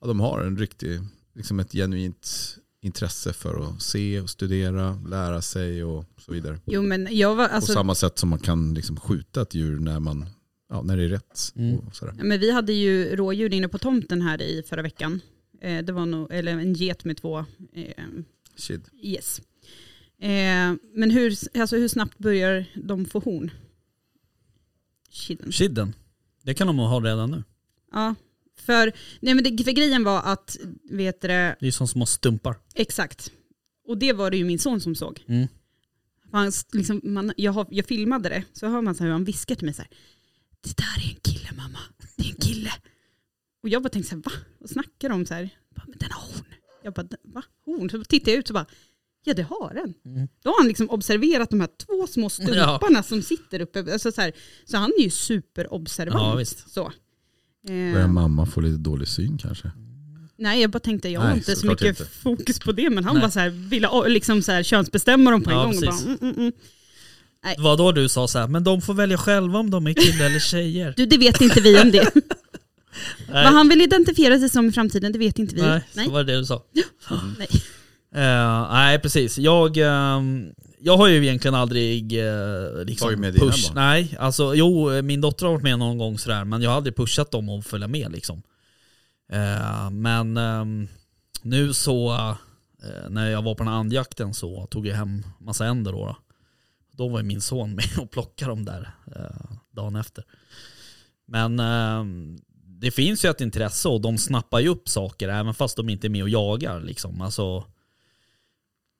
ja, 0.00 0.06
de 0.06 0.20
har 0.20 0.40
en 0.40 0.56
riktig, 0.58 1.00
liksom 1.34 1.60
ett 1.60 1.72
genuint 1.72 2.56
intresse 2.86 3.32
för 3.32 3.68
att 3.68 3.82
se 3.82 4.20
och 4.20 4.30
studera, 4.30 4.98
lära 5.08 5.42
sig 5.42 5.84
och 5.84 6.04
så 6.18 6.32
vidare. 6.32 6.60
Jo 6.64 6.82
men 6.82 7.08
jag 7.10 7.34
var, 7.34 7.48
På 7.48 7.54
alltså, 7.54 7.72
samma 7.72 7.94
sätt 7.94 8.18
som 8.18 8.28
man 8.28 8.38
kan 8.38 8.74
liksom 8.74 8.96
skjuta 8.96 9.42
ett 9.42 9.54
djur 9.54 9.78
när, 9.78 10.00
man, 10.00 10.26
ja, 10.68 10.82
när 10.82 10.96
det 10.96 11.04
är 11.04 11.08
rätt. 11.08 11.52
Mm. 11.56 11.78
Ja, 12.00 12.12
Men 12.22 12.40
vi 12.40 12.50
hade 12.50 12.72
ju 12.72 13.16
rådjur 13.16 13.54
inne 13.54 13.68
på 13.68 13.78
tomten 13.78 14.22
här 14.22 14.42
i 14.42 14.62
förra 14.68 14.82
veckan. 14.82 15.20
Eh, 15.60 15.84
det 15.84 15.92
var 15.92 16.06
nog, 16.06 16.32
eller 16.32 16.52
en 16.52 16.74
get 16.74 17.04
med 17.04 17.16
två 17.16 17.38
eh, 17.72 18.04
Shit. 18.56 18.80
yes. 19.02 19.40
Eh, 20.18 20.74
men 20.94 21.10
hur, 21.10 21.34
alltså 21.60 21.76
hur 21.76 21.88
snabbt 21.88 22.18
börjar 22.18 22.64
de 22.74 23.04
få 23.04 23.18
horn? 23.18 23.50
Kidden. 25.10 25.52
Kidden, 25.52 25.94
det 26.42 26.54
kan 26.54 26.66
de 26.66 26.78
ha 26.78 27.00
redan 27.00 27.30
nu. 27.30 27.44
Ja, 27.92 28.14
för, 28.60 28.92
nej 29.20 29.34
men 29.34 29.44
det, 29.44 29.64
för 29.64 29.72
grejen 29.72 30.04
var 30.04 30.22
att, 30.24 30.56
vet 30.90 31.20
du 31.20 31.28
det, 31.28 31.56
Det 31.60 31.66
är 31.66 31.70
som 31.72 31.88
små 31.88 32.06
stumpar. 32.06 32.56
exakt. 32.74 33.32
Och 33.88 33.98
det 33.98 34.12
var 34.12 34.30
det 34.30 34.36
ju 34.36 34.44
min 34.44 34.58
son 34.58 34.80
som 34.80 34.94
såg. 34.94 35.24
Mm. 35.28 35.48
Han, 36.32 36.52
liksom, 36.72 37.00
man, 37.04 37.32
jag, 37.36 37.52
har, 37.52 37.66
jag 37.70 37.86
filmade 37.86 38.28
det, 38.28 38.44
så 38.52 38.66
hör 38.68 38.80
man 38.82 38.94
så 38.94 39.04
hur 39.04 39.10
han 39.10 39.24
viskar 39.24 39.54
till 39.54 39.64
mig 39.64 39.74
så 39.74 39.82
här. 39.82 39.90
Det 40.60 40.76
där 40.76 41.04
är 41.06 41.08
en 41.10 41.20
kille 41.22 41.48
mamma, 41.56 41.78
det 42.16 42.22
är 42.24 42.28
en 42.30 42.36
kille. 42.40 42.72
Och 43.62 43.68
jag 43.68 43.82
bara 43.82 43.88
tänkte 43.88 44.08
så 44.10 44.16
här, 44.16 44.22
va? 44.22 44.32
Vad 44.58 44.70
snackar 44.70 45.10
om? 45.10 45.26
Så 45.26 45.34
här, 45.34 45.50
men 45.86 45.98
den 45.98 46.10
har 46.12 46.20
horn. 46.22 46.54
Jag 46.82 46.94
bara, 46.94 47.06
va? 47.22 47.42
Horn? 47.64 47.90
Så 47.90 48.04
tittar 48.04 48.32
jag 48.32 48.38
ut 48.38 48.50
och 48.50 48.54
bara, 48.54 48.66
ja 49.24 49.34
det 49.34 49.42
har 49.42 49.74
den. 49.74 49.94
Mm. 50.14 50.28
Då 50.42 50.50
har 50.50 50.58
han 50.58 50.68
liksom 50.68 50.90
observerat 50.90 51.50
de 51.50 51.60
här 51.60 51.68
två 51.86 52.06
små 52.06 52.30
stumparna 52.30 53.02
som 53.02 53.22
sitter 53.22 53.60
uppe. 53.60 53.92
Alltså 53.92 54.12
så, 54.12 54.20
här, 54.20 54.32
så 54.64 54.76
han 54.76 54.92
är 54.98 55.02
ju 55.02 55.10
superobservant. 55.10 56.22
Ja, 56.22 56.34
visst. 56.34 56.70
Så. 56.70 56.92
Börjar 57.66 58.00
Eh, 58.00 58.08
mamma 58.08 58.46
få 58.46 58.60
lite 58.60 58.76
dålig 58.78 59.08
syn 59.08 59.38
kanske? 59.38 59.70
nej 60.38 60.60
jag 60.60 60.70
bara 60.70 60.78
tänkte, 60.78 61.08
jag 61.08 61.20
har 61.20 61.28
Nej, 61.28 61.36
inte 61.36 61.56
så 61.56 61.66
mycket 61.66 61.86
inte. 61.86 62.04
fokus 62.04 62.58
på 62.58 62.72
det. 62.72 62.90
Men 62.90 63.04
han 63.04 63.14
Nej. 63.14 63.20
bara 63.20 63.30
så 63.30 63.40
här, 63.40 63.48
ville 63.48 63.88
liksom 64.08 64.42
så 64.42 64.52
här, 64.52 64.62
könsbestämma 64.62 65.30
dem 65.30 65.42
på 65.42 65.50
en 65.50 65.56
Ja, 65.56 65.64
gång. 65.64 65.74
Och 65.76 65.80
bara, 65.82 65.90
precis. 65.90 66.06
mm, 66.06 66.18
mm, 66.22 66.34
mm. 66.36 66.52
Det 67.56 67.62
var 67.62 67.76
då 67.76 67.92
du 67.92 68.08
sa 68.08 68.28
så 68.28 68.38
här, 68.38 68.48
men 68.48 68.64
de 68.64 68.80
får 68.82 68.94
välja 68.94 69.18
själva 69.18 69.58
om 69.58 69.70
de 69.70 69.86
är 69.86 69.92
killar 69.92 70.26
eller 70.26 70.38
tjejer. 70.38 70.94
Du, 70.96 71.06
det 71.06 71.18
vet 71.18 71.40
inte 71.40 71.60
vi 71.60 71.80
om 71.80 71.90
det. 71.90 72.10
Nej, 73.28 73.44
Vad 73.44 73.52
han 73.52 73.68
vill 73.68 73.80
identifiera 73.82 74.38
sig 74.38 74.48
som 74.48 74.68
i 74.68 74.72
framtiden, 74.72 75.12
det 75.12 75.18
vet 75.18 75.38
inte 75.38 75.54
vi. 75.54 75.62
nej, 75.62 75.80
Nej. 75.94 76.04
så 76.06 76.10
var 76.12 76.24
det 76.24 76.32
det 76.32 76.38
du 76.38 76.44
sa. 76.44 76.62
Nej. 77.38 77.48
Eh, 78.14 78.68
nej 78.72 78.98
precis, 78.98 79.38
jag, 79.38 79.76
ehm, 79.76 80.46
jag 80.78 80.96
har 80.96 81.08
ju 81.08 81.22
egentligen 81.26 81.54
aldrig 81.54 82.12
uh, 82.12 82.84
liksom 82.84 83.06
Tagit 83.06 83.18
med 83.18 83.34
dina 83.34 83.46
push, 83.46 83.68
barn? 83.68 83.74
Nej, 83.74 84.16
alltså 84.18 84.54
jo 84.54 85.02
min 85.02 85.20
dotter 85.20 85.46
har 85.46 85.52
varit 85.52 85.62
med 85.62 85.78
någon 85.78 85.98
gång 85.98 86.18
sådär 86.18 86.44
men 86.44 86.62
jag 86.62 86.70
har 86.70 86.76
aldrig 86.76 86.96
pushat 86.96 87.30
dem 87.30 87.48
att 87.48 87.66
följa 87.66 87.88
med 87.88 88.12
liksom. 88.12 88.42
Eh, 89.28 89.90
men 89.90 90.36
ehm, 90.36 90.88
nu 91.42 91.72
så, 91.74 92.14
eh, 92.82 93.08
när 93.10 93.30
jag 93.30 93.42
var 93.42 93.54
på 93.54 93.64
den 93.64 93.72
här 93.72 93.78
andjakten 93.78 94.34
så 94.34 94.66
tog 94.66 94.86
jag 94.86 94.96
hem 94.96 95.22
massa 95.40 95.66
änder 95.66 95.92
då. 95.92 95.98
Då, 95.98 96.16
då 96.90 97.08
var 97.08 97.18
ju 97.18 97.24
min 97.24 97.40
son 97.40 97.74
med 97.74 97.98
och 97.98 98.10
plockade 98.10 98.50
dem 98.50 98.64
där 98.64 98.90
eh, 99.16 99.56
dagen 99.70 99.96
efter. 99.96 100.24
Men 101.26 101.60
ehm, 101.60 102.38
det 102.80 102.90
finns 102.90 103.24
ju 103.24 103.30
ett 103.30 103.40
intresse 103.40 103.88
och 103.88 104.00
de 104.00 104.18
snappar 104.18 104.60
ju 104.60 104.68
upp 104.68 104.88
saker 104.88 105.28
även 105.28 105.54
fast 105.54 105.76
de 105.76 105.88
inte 105.88 106.06
är 106.06 106.08
med 106.08 106.22
och 106.22 106.28
jagar 106.28 106.80
liksom. 106.80 107.20
Alltså, 107.20 107.64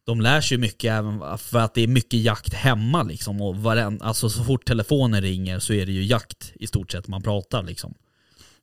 de 0.07 0.21
lär 0.21 0.41
sig 0.41 0.59
mycket 0.59 0.91
även 0.93 1.39
för 1.39 1.59
att 1.59 1.75
det 1.75 1.81
är 1.83 1.87
mycket 1.89 2.21
jakt 2.21 2.55
hemma 2.55 3.03
liksom. 3.03 3.41
Och 3.43 3.57
varen, 3.57 4.03
alltså 4.03 4.31
så 4.31 4.45
fort 4.45 4.65
telefonen 4.67 5.23
ringer 5.23 5.59
så 5.59 5.73
är 5.73 5.87
det 5.87 5.93
ju 5.93 6.05
jakt 6.05 6.53
i 6.55 6.67
stort 6.67 6.93
sett 6.93 7.09
man 7.09 7.23
pratar 7.23 7.63
liksom. 7.63 7.95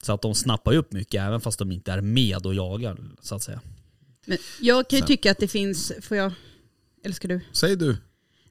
Så 0.01 0.13
att 0.13 0.21
de 0.21 0.35
snappar 0.35 0.73
upp 0.75 0.93
mycket 0.93 1.21
även 1.21 1.41
fast 1.41 1.59
de 1.59 1.71
inte 1.71 1.91
är 1.91 2.01
med 2.01 2.45
och 2.45 2.53
jagar 2.55 2.97
så 3.21 3.35
att 3.35 3.43
säga. 3.43 3.61
Men 4.25 4.37
jag 4.61 4.89
kan 4.89 4.97
ju 4.97 5.01
Sen. 5.01 5.07
tycka 5.07 5.31
att 5.31 5.37
det 5.37 5.47
finns, 5.47 5.91
får 6.01 6.17
jag, 6.17 6.31
eller 7.03 7.15
ska 7.15 7.27
du? 7.27 7.41
Säg 7.51 7.75
du. 7.75 7.97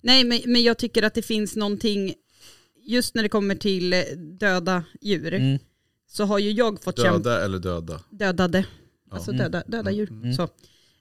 Nej, 0.01 0.25
men, 0.25 0.41
men 0.47 0.63
jag 0.63 0.79
tycker 0.79 1.03
att 1.03 1.15
det 1.15 1.23
finns 1.23 1.57
någonting, 1.57 2.15
just 2.85 3.15
när 3.15 3.23
det 3.23 3.29
kommer 3.29 3.55
till 3.55 3.93
eh, 3.93 4.01
döda 4.41 4.85
djur, 5.01 5.35
Mm. 5.35 5.59
så 6.11 6.25
har 6.25 6.39
ju 6.39 6.51
jag 6.51 6.83
fått 6.83 6.97
kämpa, 6.99 7.19
Döda 7.19 7.45
eller 7.45 7.59
döda? 7.59 8.01
dödade, 8.11 8.65
Ja. 9.11 9.17
alltså 9.17 9.31
Mm. 9.31 9.43
döda, 9.43 9.63
döda 9.67 9.91
djur. 9.91 10.11
Mm. 10.11 10.35
Så. 10.35 10.49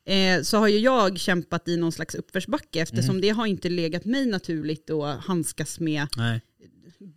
Eh, 0.06 0.42
så 0.42 0.58
har 0.58 0.68
ju 0.68 0.78
jag 0.80 1.20
kämpat 1.20 1.68
i 1.68 1.78
någon 1.78 1.92
slags 1.92 2.16
uppförsbacke 2.16 2.82
eftersom 2.82 3.10
Mm. 3.10 3.22
det 3.22 3.30
har 3.30 3.46
inte 3.46 3.70
legat 3.70 4.06
mig 4.06 4.26
naturligt 4.26 4.90
att 4.90 5.20
handskas 5.20 5.80
med 5.80 6.08
Nej. 6.18 6.42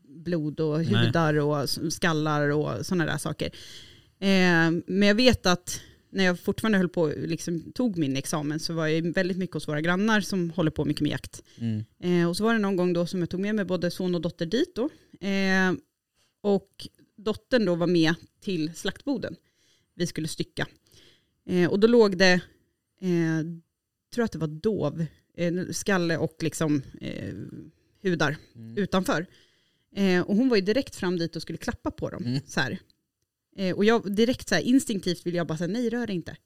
blod 0.09 0.61
och 0.61 0.79
Nej. 0.79 1.07
hudar 1.07 1.35
och 1.35 1.69
skallar 1.93 2.49
och 2.49 2.87
sådana 2.87 3.07
där 3.07 3.19
saker. 3.19 3.47
Eh, 4.19 4.71
men 4.87 5.03
jag 5.09 5.15
vet 5.15 5.47
att 5.47 5.81
när 6.11 6.25
jag 6.25 6.41
fortfarande 6.41 6.79
höll 6.79 6.89
på, 6.89 7.13
liksom, 7.17 7.73
tog 7.73 7.99
min 7.99 8.17
examen 8.17 8.61
så 8.61 8.73
var 8.73 8.87
jag 8.87 9.03
väldigt 9.15 9.37
mycket 9.37 9.55
hos 9.55 9.69
våra 9.69 9.81
grannar 9.81 10.21
som 10.21 10.51
håller 10.51 10.71
på 10.71 10.85
mycket 10.85 11.03
med 11.03 11.11
jakt. 11.11 11.43
Mm. 11.59 11.85
Eh, 12.03 12.29
och 12.29 12.37
så 12.37 12.45
var 12.45 12.53
det 12.53 12.59
någon 12.59 12.77
gång 12.77 12.93
då 12.93 13.07
som 13.07 13.21
jag 13.21 13.31
tog 13.31 13.41
med 13.41 13.55
mig 13.55 13.65
både 13.65 13.91
son 13.91 14.15
och 14.15 14.21
dotter 14.21 14.47
dit 14.47 14.73
då. 14.75 14.85
Eh, 15.29 15.73
och 16.41 16.89
dottern 17.17 17.65
då 17.65 17.75
var 17.75 17.87
med 17.87 18.15
till 18.41 18.71
slaktboden. 18.75 19.37
Vi 19.95 20.07
skulle 20.07 20.29
stycka. 20.29 20.67
Eh, 21.49 21.71
och 21.71 21.81
då 21.81 21.87
låg 21.87 22.19
det, 22.19 22.41
eh, 23.01 23.45
tror 24.15 24.25
att 24.25 24.33
det 24.33 24.39
var 24.39 24.47
dov, 24.49 25.07
eh, 25.35 25.53
skalle 25.71 26.17
och 26.19 26.37
liksom 26.41 26.83
eh, 27.01 27.35
hudar 28.03 28.37
Mm. 28.55 28.77
utanför. 28.79 29.27
Eh, 29.97 30.21
och 30.21 30.37
hon 30.37 30.49
var 30.49 30.57
ju 30.57 30.63
direkt 30.63 30.97
fram 30.97 31.19
dit 31.19 31.37
och 31.37 31.43
skulle 31.43 31.59
klappa 31.59 31.91
på 31.91 32.11
dem. 32.11 32.25
Mm. 32.25 32.41
Så 32.47 32.61
här. 32.61 32.79
Eh, 33.57 33.77
och 33.77 33.85
jag 33.85 34.15
direkt 34.17 34.49
så 34.49 34.55
här, 34.55 34.63
instinktivt 34.63 35.27
ville 35.27 35.37
jag 35.37 35.47
bara 35.47 35.59
säga 35.59 35.69
nej 35.69 35.91
rör 35.91 36.11
inte. 36.11 36.37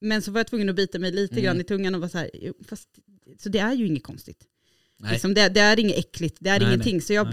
Men 0.00 0.22
så 0.22 0.30
var 0.32 0.38
jag 0.40 0.46
tvungen 0.46 0.68
att 0.68 0.76
bita 0.76 0.98
mig 0.98 1.12
lite 1.12 1.34
Mm. 1.34 1.44
grann 1.44 1.60
i 1.60 1.64
tungan 1.64 1.94
och 1.94 2.00
vara 2.00 2.08
så 2.10 2.18
här, 2.18 2.30
"Jo, 2.34 2.54
fast, 2.64 2.88
så 3.38 3.48
det 3.48 3.58
är 3.58 3.72
ju 3.74 3.86
inget 3.86 4.02
konstigt. 4.02 4.44
Liksom, 5.12 5.34
det, 5.34 5.48
det 5.48 5.60
är 5.60 5.78
inget 5.80 5.98
äckligt, 5.98 6.36
det 6.40 6.50
är 6.50 6.58
Nej, 6.60 6.68
ingenting. 6.68 6.94
nej, 6.96 7.00
Så, 7.02 7.12
jag 7.12 7.24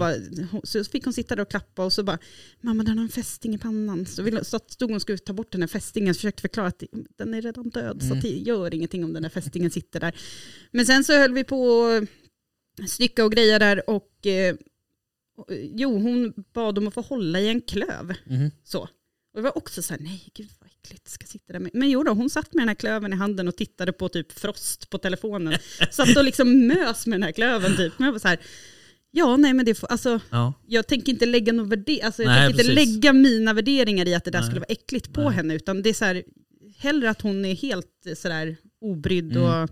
bara, 0.52 0.60
så 0.64 0.84
fick 0.84 1.04
hon 1.04 1.12
sitta 1.12 1.36
där 1.36 1.42
och 1.42 1.50
klappa 1.50 1.84
och 1.84 1.92
så 1.92 2.02
bara, 2.02 2.18
mamma 2.60 2.82
den 2.82 2.98
har 2.98 3.02
en 3.04 3.08
fästing 3.10 3.54
i 3.54 3.58
pannan. 3.58 4.06
Så 4.06 4.22
ville- 4.22 4.44
så 4.44 4.58
stod 4.68 4.88
hon 4.90 4.96
och 4.96 5.02
skulle 5.02 5.18
ta 5.18 5.32
bort 5.32 5.52
den 5.52 5.62
här 5.62 5.68
fästingen 5.68 6.10
och 6.10 6.16
försökte 6.16 6.40
förklara 6.40 6.66
att 6.66 6.78
det- 6.78 6.88
den 7.18 7.34
är 7.34 7.42
redan 7.42 7.70
död. 7.70 7.96
Så 8.00 8.06
Mm. 8.06 8.18
att 8.18 8.22
det 8.22 8.28
gör 8.38 8.74
ingenting 8.74 9.04
om 9.04 9.12
den 9.12 9.24
här 9.24 9.30
fästingen 9.30 9.70
sitter 9.70 10.00
där. 10.00 10.16
Men 10.70 10.86
sen 10.86 11.04
så 11.04 11.12
höll 11.18 11.32
vi 11.32 11.44
på 11.44 11.86
att 12.82 12.90
stycka 12.90 13.24
och 13.24 13.32
greja 13.32 13.58
där 13.58 13.90
och 13.90 14.26
eh, 14.26 14.54
jo, 15.74 15.98
hon 15.98 16.32
bad 16.52 16.78
om 16.78 16.88
att 16.88 16.94
få 16.94 17.00
hålla 17.00 17.40
i 17.40 17.48
en 17.48 17.60
klöv. 17.60 18.14
Mhm. 18.26 18.50
Så. 18.64 18.80
Och 18.82 18.88
jag 19.38 19.42
var 19.42 19.58
också 19.58 19.82
så 19.82 19.94
här, 19.94 20.00
nej 20.00 20.30
gud 20.34 20.48
äckligt, 20.84 21.08
ska 21.08 21.26
sitta 21.26 21.52
där 21.52 21.60
med. 21.60 21.70
Men 21.74 21.90
jo 21.90 22.02
då, 22.02 22.12
hon 22.12 22.30
satt 22.30 22.54
med 22.54 22.60
den 22.62 22.68
här 22.68 22.74
klöven 22.74 23.12
i 23.12 23.16
handen 23.16 23.48
och 23.48 23.56
tittade 23.56 23.92
på 23.92 24.08
typ 24.08 24.32
Frost 24.32 24.90
på 24.90 24.98
telefonen. 24.98 25.58
satt 25.90 26.16
och 26.16 26.24
liksom 26.24 26.66
mös 26.66 27.06
med 27.06 27.14
den 27.14 27.22
här 27.22 27.32
klöven 27.32 27.76
typ. 27.76 27.92
Men 27.98 28.06
jag 28.06 28.12
var 28.12 28.18
så 28.18 28.28
här, 28.28 28.40
ja 29.10 29.36
nej 29.36 29.52
men 29.52 29.64
det 29.64 29.74
får, 29.74 29.86
alltså 29.86 30.20
Ja. 30.30 30.52
jag 30.66 30.86
tänker 30.86 31.12
inte 31.12 31.26
lägga 31.26 31.52
någon 31.52 31.68
värde- 31.68 32.00
alltså, 32.04 32.22
jag 32.22 32.28
Nej, 32.30 32.46
tänker 32.48 32.64
inte 32.64 32.74
precis. 32.74 32.94
lägga 32.94 33.12
mina 33.12 33.52
värderingar 33.52 34.08
i 34.08 34.14
att 34.14 34.24
det 34.24 34.30
där 34.30 34.38
Nej. 34.40 34.46
skulle 34.46 34.60
vara 34.60 34.72
äckligt 34.72 35.12
på 35.12 35.20
Nej. 35.22 35.32
henne. 35.32 35.54
Utan 35.54 35.82
det 35.82 35.88
är 35.88 35.94
så 35.94 36.04
här, 36.04 36.22
hellre 36.76 37.10
att 37.10 37.20
hon 37.22 37.44
är 37.44 37.54
helt 37.54 37.86
sådär 38.16 38.56
obrydd 38.80 39.36
Mm. 39.36 39.42
och 39.62 39.70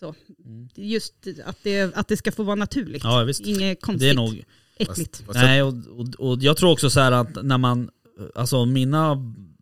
så. 0.00 0.14
Mm. 0.44 0.68
Just 0.74 1.14
att 1.44 1.56
det, 1.62 1.96
att 1.96 2.08
det 2.08 2.16
ska 2.16 2.32
få 2.32 2.42
vara 2.42 2.56
naturligt. 2.56 3.04
Ja, 3.04 3.22
visst. 3.24 3.40
Inget 3.40 3.82
konstigt, 3.82 4.00
Det 4.00 4.10
är 4.10 4.14
nog, 4.14 4.44
äckligt. 4.78 5.16
Fast- 5.16 5.26
fast- 5.26 5.38
Nej, 5.38 5.62
och, 5.62 5.74
och, 5.88 6.30
och 6.30 6.38
jag 6.42 6.56
tror 6.56 6.72
också 6.72 6.90
så 6.90 7.00
här 7.00 7.12
att 7.12 7.44
när 7.44 7.58
man, 7.58 7.90
alltså 8.34 8.64
mina 8.66 9.16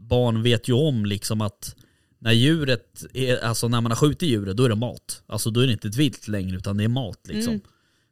barn 0.09 0.43
vet 0.43 0.69
ju 0.69 0.73
om 0.73 1.07
liksom 1.07 1.41
att 1.41 1.77
när 2.19 2.33
djuret, 2.33 3.05
är, 3.15 3.45
alltså 3.45 3.69
när 3.69 3.81
man 3.81 3.91
har 3.93 3.97
skjutit 3.97 4.29
djuret 4.29 4.57
då 4.57 4.65
är 4.65 4.69
det 4.69 4.75
mat. 4.75 5.23
Alltså 5.27 5.51
då 5.51 5.61
är 5.61 5.67
det 5.67 5.73
inte 5.73 5.89
ett 5.89 5.97
vilt 5.97 6.29
längre 6.29 6.57
utan 6.57 6.77
det 6.77 6.85
är 6.85 6.89
mat 6.89 7.21
liksom. 7.29 7.53
Mm. 7.53 7.65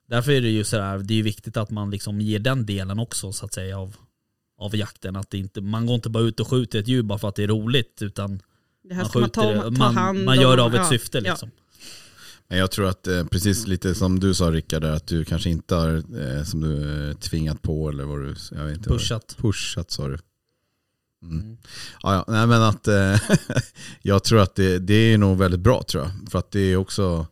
Därför 0.09 0.32
är 0.32 0.40
det 0.40 0.49
ju 0.51 0.64
så 0.64 0.80
här, 0.80 0.99
det 0.99 1.14
är 1.14 1.16
ju 1.16 1.22
viktigt 1.22 1.57
att 1.57 1.70
man 1.70 1.90
liksom 1.90 2.20
ger 2.20 2.38
den 2.38 2.66
delen 2.66 2.99
också 2.99 3.32
så 3.32 3.47
att 3.47 3.55
säga 3.55 3.78
av, 3.78 3.97
av 4.59 4.76
jakten. 4.76 5.16
Att 5.16 5.30
det 5.30 5.38
inte, 5.38 5.61
man 5.61 5.86
går 5.86 5.95
inte 5.95 6.09
bara 6.11 6.22
ut 6.24 6.40
och 6.40 6.49
skjuter 6.49 6.78
ett 6.78 6.88
djur 6.88 7.03
bara 7.03 7.18
för 7.18 7.28
att 7.28 7.34
det 7.34 7.42
är 7.42 7.49
roligt 7.49 7.99
utan 8.03 8.40
Det 8.88 8.95
här 8.95 9.03
man 9.03 9.11
ska 9.11 9.18
man 9.18 9.28
skjuter 9.28 9.55
ta, 9.55 9.62
ta 9.62 9.70
man, 9.70 9.95
hand 9.97 10.24
man 10.24 10.40
gör 10.40 10.57
det 10.57 10.62
av 10.62 10.74
ett 10.74 10.80
Ja, 10.80 10.88
syfte 10.90 11.18
ja. 11.18 11.30
liksom. 11.30 11.51
Men 12.49 12.59
jag 12.59 12.70
tror 12.70 12.88
att 12.88 13.07
eh, 13.07 13.24
precis 13.24 13.66
lite 13.66 13.95
som 13.95 14.20
du 14.20 14.34
sa 14.34 14.51
Rickard, 14.51 14.82
där, 14.82 14.90
att 14.92 15.07
du 15.07 15.24
kanske 15.24 15.51
inte 15.51 15.74
har 15.74 15.97
eh, 15.97 16.45
som 16.45 16.61
du, 16.61 17.09
eh, 17.11 17.16
tvingat 17.16 17.62
på 17.62 17.88
eller 17.88 18.05
vad 18.05 18.18
du 18.20 18.34
jag 18.51 18.64
vet 18.64 18.76
inte 18.76 18.90
vad- 18.90 18.99
Pushat. 18.99 19.36
Pushat 19.38 19.90
sa 19.90 20.09
du. 20.09 20.18
Mm. 21.31 21.57
Ja, 22.03 22.25
nej 22.29 22.47
men 22.47 22.62
att 22.62 22.89
eh, 22.89 23.20
jag 24.03 24.25
tror 24.25 24.41
att 24.41 24.55
det, 24.55 24.79
det 24.79 24.95
är 24.95 25.18
nog 25.18 25.39
väldigt 25.39 25.61
bra 25.61 25.83
tror 25.83 26.03
jag. 26.03 26.31
För 26.31 26.39
att 26.39 26.51
det 26.51 26.61
är 26.61 26.77
också, 26.77 27.27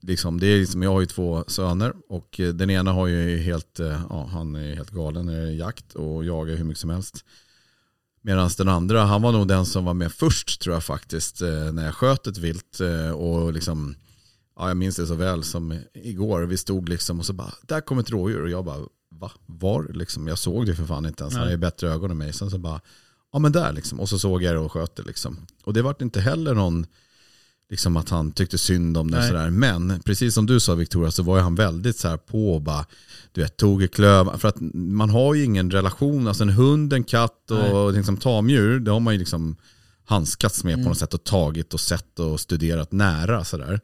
liksom, 0.00 0.40
det 0.40 0.46
är 0.46 0.58
liksom, 0.58 0.82
jag 0.82 0.90
har 0.90 1.00
ju 1.00 1.06
två 1.06 1.44
söner 1.46 1.94
och 2.08 2.40
eh, 2.40 2.54
den 2.54 2.70
ena 2.70 2.92
har 2.92 3.06
ju 3.06 3.38
helt, 3.38 3.80
eh, 3.80 4.02
ja, 4.10 4.28
han 4.32 4.54
är 4.54 4.74
helt 4.74 4.90
galen 4.90 5.28
är 5.28 5.46
jakt 5.46 5.94
och 5.94 6.24
jagar 6.24 6.56
hur 6.56 6.64
mycket 6.64 6.80
som 6.80 6.90
helst. 6.90 7.24
Medan 8.22 8.50
den 8.56 8.68
andra, 8.68 9.04
han 9.04 9.22
var 9.22 9.32
nog 9.32 9.48
den 9.48 9.66
som 9.66 9.84
var 9.84 9.94
med 9.94 10.12
först 10.12 10.60
tror 10.60 10.74
jag 10.74 10.84
faktiskt 10.84 11.40
när 11.72 11.84
jag 11.84 11.94
sköt 11.94 12.26
ett 12.26 12.38
vilt 12.38 12.80
och 13.14 13.52
liksom 13.52 13.94
Ja, 14.56 14.68
jag 14.68 14.76
minns 14.76 14.96
det 14.96 15.06
så 15.06 15.14
väl 15.14 15.44
som 15.44 15.80
igår. 15.94 16.42
Vi 16.42 16.56
stod 16.56 16.88
liksom 16.88 17.18
och 17.18 17.26
så 17.26 17.32
bara, 17.32 17.54
där 17.62 17.80
kom 17.80 17.98
ett 17.98 18.10
rådjur. 18.10 18.42
Och 18.42 18.50
jag 18.50 18.64
bara, 18.64 18.78
va? 19.10 19.32
Var? 19.46 19.90
Liksom, 19.94 20.28
jag 20.28 20.38
såg 20.38 20.66
det 20.66 20.74
för 20.74 20.84
fan 20.84 21.06
inte 21.06 21.22
ens. 21.22 21.36
Han 21.36 21.48
har 21.48 21.56
bättre 21.56 21.90
ögon 21.90 22.10
än 22.10 22.18
mig. 22.18 22.32
Sen 22.32 22.50
så 22.50 22.58
bara, 22.58 22.80
ja 23.34 23.38
men 23.38 23.52
där 23.52 23.72
liksom. 23.72 24.00
Och 24.00 24.08
så 24.08 24.18
såg 24.18 24.42
jag 24.42 24.54
det 24.54 24.58
och 24.58 24.72
sköt 24.72 24.96
det 24.96 25.02
liksom. 25.02 25.46
Och 25.64 25.72
det 25.72 25.82
var 25.82 25.96
inte 26.02 26.20
heller 26.20 26.54
någon, 26.54 26.86
liksom 27.70 27.96
att 27.96 28.08
han 28.08 28.32
tyckte 28.32 28.58
synd 28.58 28.96
om 28.96 29.10
det. 29.10 29.18
Nej. 29.18 29.28
Sådär. 29.28 29.50
Men 29.50 30.00
precis 30.04 30.34
som 30.34 30.46
du 30.46 30.60
sa 30.60 30.74
Victoria 30.74 31.10
så 31.10 31.22
var 31.22 31.40
han 31.40 31.54
väldigt 31.54 31.96
så 31.96 32.08
här 32.08 32.16
på 32.16 32.54
och 32.54 32.62
bara, 32.62 32.86
du 33.32 33.40
vet, 33.40 33.56
tog 33.56 33.82
i 33.82 33.88
klöv. 33.88 34.38
För 34.38 34.48
att 34.48 34.56
man 34.74 35.10
har 35.10 35.34
ju 35.34 35.44
ingen 35.44 35.70
relation, 35.70 36.28
alltså 36.28 36.42
en 36.42 36.50
hund, 36.50 36.92
en 36.92 37.04
katt 37.04 37.50
och 37.50 37.92
liksom 37.92 38.16
tamdjur, 38.16 38.80
det 38.80 38.90
har 38.90 39.00
man 39.00 39.14
ju 39.14 39.18
liksom 39.18 39.56
handskats 40.04 40.64
med 40.64 40.72
mm. 40.72 40.84
på 40.84 40.88
något 40.88 40.98
sätt 40.98 41.14
och 41.14 41.24
tagit 41.24 41.74
och 41.74 41.80
sett 41.80 42.18
och 42.18 42.40
studerat 42.40 42.92
nära 42.92 43.44
sådär. 43.44 43.80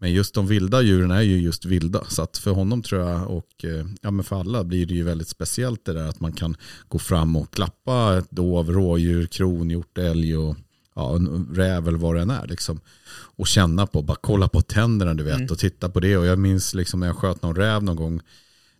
Men 0.00 0.12
just 0.12 0.34
de 0.34 0.46
vilda 0.46 0.82
djuren 0.82 1.10
är 1.10 1.22
ju 1.22 1.38
just 1.38 1.64
vilda. 1.64 2.04
Så 2.08 2.22
att 2.22 2.38
för 2.38 2.50
honom 2.50 2.82
tror 2.82 3.00
jag 3.00 3.30
och 3.30 3.64
eh, 3.64 3.86
ja, 4.02 4.10
men 4.10 4.24
för 4.24 4.40
alla 4.40 4.64
blir 4.64 4.86
det 4.86 4.94
ju 4.94 5.02
väldigt 5.02 5.28
speciellt 5.28 5.84
det 5.84 5.92
där 5.92 6.08
att 6.08 6.20
man 6.20 6.32
kan 6.32 6.56
gå 6.88 6.98
fram 6.98 7.36
och 7.36 7.54
klappa 7.54 8.18
ett 8.18 8.30
dov, 8.30 8.72
rådjur, 8.72 9.26
kronhjort, 9.26 9.98
älg 9.98 10.36
och 10.36 10.56
ja, 10.94 11.16
en 11.16 11.48
räv 11.54 11.88
eller 11.88 11.98
vad 11.98 12.14
det 12.14 12.22
än 12.22 12.30
är. 12.30 12.46
Liksom. 12.46 12.80
Och 13.10 13.46
känna 13.46 13.86
på, 13.86 14.02
bara 14.02 14.18
kolla 14.20 14.48
på 14.48 14.62
tänderna 14.62 15.14
du 15.14 15.24
vet 15.24 15.36
mm. 15.36 15.48
och 15.50 15.58
titta 15.58 15.88
på 15.88 16.00
det. 16.00 16.16
Och 16.16 16.26
jag 16.26 16.38
minns 16.38 16.74
liksom 16.74 17.00
när 17.00 17.06
jag 17.06 17.16
sköt 17.16 17.42
någon 17.42 17.56
räv 17.56 17.82
någon 17.82 17.96
gång. 17.96 18.20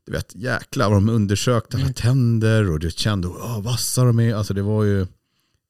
Du 0.07 0.13
vet 0.13 0.35
jäklar 0.35 0.89
vad 0.89 0.97
de 0.97 1.09
undersökte 1.09 1.77
alla 1.77 1.85
mm. 1.85 1.95
tänder 1.95 2.71
och 2.71 2.81
du 2.81 2.91
kände 2.91 3.29
hur 3.29 3.63
vassa 3.63 4.05
de 4.05 4.21
är. 4.21 4.35
Alltså 4.35 4.55
det 4.55 4.63
var 4.63 4.85
ju 4.85 5.07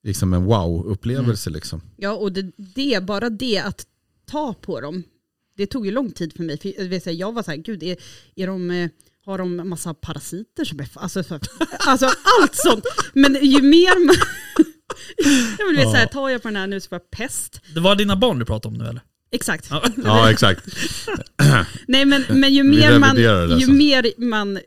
liksom 0.05 0.33
en 0.33 0.45
wow-upplevelse. 0.45 1.51
Mm. 1.51 1.55
Liksom. 1.55 1.81
Ja 1.97 2.13
och 2.13 2.33
det, 2.33 2.53
det, 2.57 3.03
bara 3.05 3.31
det 3.31 3.59
att 3.59 3.87
ta 4.27 4.55
på 4.55 4.81
dem 4.81 5.05
det 5.59 5.67
tog 5.67 5.87
ju 5.87 5.93
lång 5.93 6.11
tid 6.11 6.33
för 6.37 6.43
mig. 6.43 7.01
För 7.01 7.11
jag 7.11 7.33
var 7.33 7.43
så 7.43 7.51
här, 7.51 7.59
gud, 7.59 7.83
är, 7.83 7.97
är 8.37 8.47
de, 8.47 8.71
eh, 8.71 8.91
har 9.25 9.39
de 9.39 9.69
massa 9.69 9.95
parasiter 9.95 10.65
som 10.65 10.81
är... 10.81 10.89
Alltså, 10.95 11.25
alltså 11.79 12.07
allt 12.07 12.55
sånt. 12.55 12.85
Men 13.13 13.35
ju 13.45 13.63
mer 13.63 14.07
man... 14.07 14.17
jag 15.59 15.67
vill 15.71 15.79
ja. 15.79 15.93
säga, 15.93 16.07
tar 16.07 16.29
jag 16.29 16.43
på 16.43 16.49
den 16.49 16.57
här 16.57 16.67
nu 16.67 16.81
så 16.81 16.89
får 16.89 16.97
jag 16.97 17.11
pest. 17.11 17.61
Det 17.75 17.81
var 17.81 17.97
dina 17.97 18.17
barn 18.17 18.39
du 18.39 18.45
pratade 18.45 18.75
om 18.75 18.79
nu 18.79 18.89
eller? 18.89 19.03
Exakt. 19.31 19.67
Ja, 19.71 19.83
ja 20.05 20.31
exakt. 20.31 20.67
Nej 21.89 22.05
men, 22.05 22.25
men 22.29 22.55
ju, 22.55 22.63
mer 22.63 22.99
man, 22.99 23.17
ju 23.61 23.67
mer 23.67 24.21
man 24.21 24.59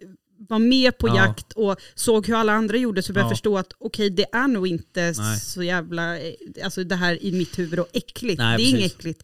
var 0.50 0.60
med 0.60 0.98
på 0.98 1.08
ja. 1.08 1.16
jakt 1.16 1.52
och 1.54 1.82
såg 1.96 2.28
hur 2.28 2.36
alla 2.36 2.54
andra 2.54 2.78
gjorde 2.78 3.04
så 3.04 3.14
började 3.14 3.26
jag 3.26 3.38
förstå 3.38 3.58
att 3.58 3.74
okej 3.78 4.08
okay, 4.08 4.10
det 4.10 4.26
är 4.38 4.48
nog 4.48 4.68
inte 4.68 5.14
Nej. 5.18 5.40
så 5.40 5.64
jävla, 5.64 6.20
eh, 6.20 6.34
alltså 6.64 6.84
det 6.84 6.96
här 6.96 7.24
i 7.24 7.32
mitt 7.32 7.60
huvud 7.60 7.80
och 7.80 7.88
äckligt. 7.94 8.38
Nej, 8.38 8.58
det 8.58 8.64
är 8.64 8.70
inget 8.70 8.92
äckligt. 8.92 9.24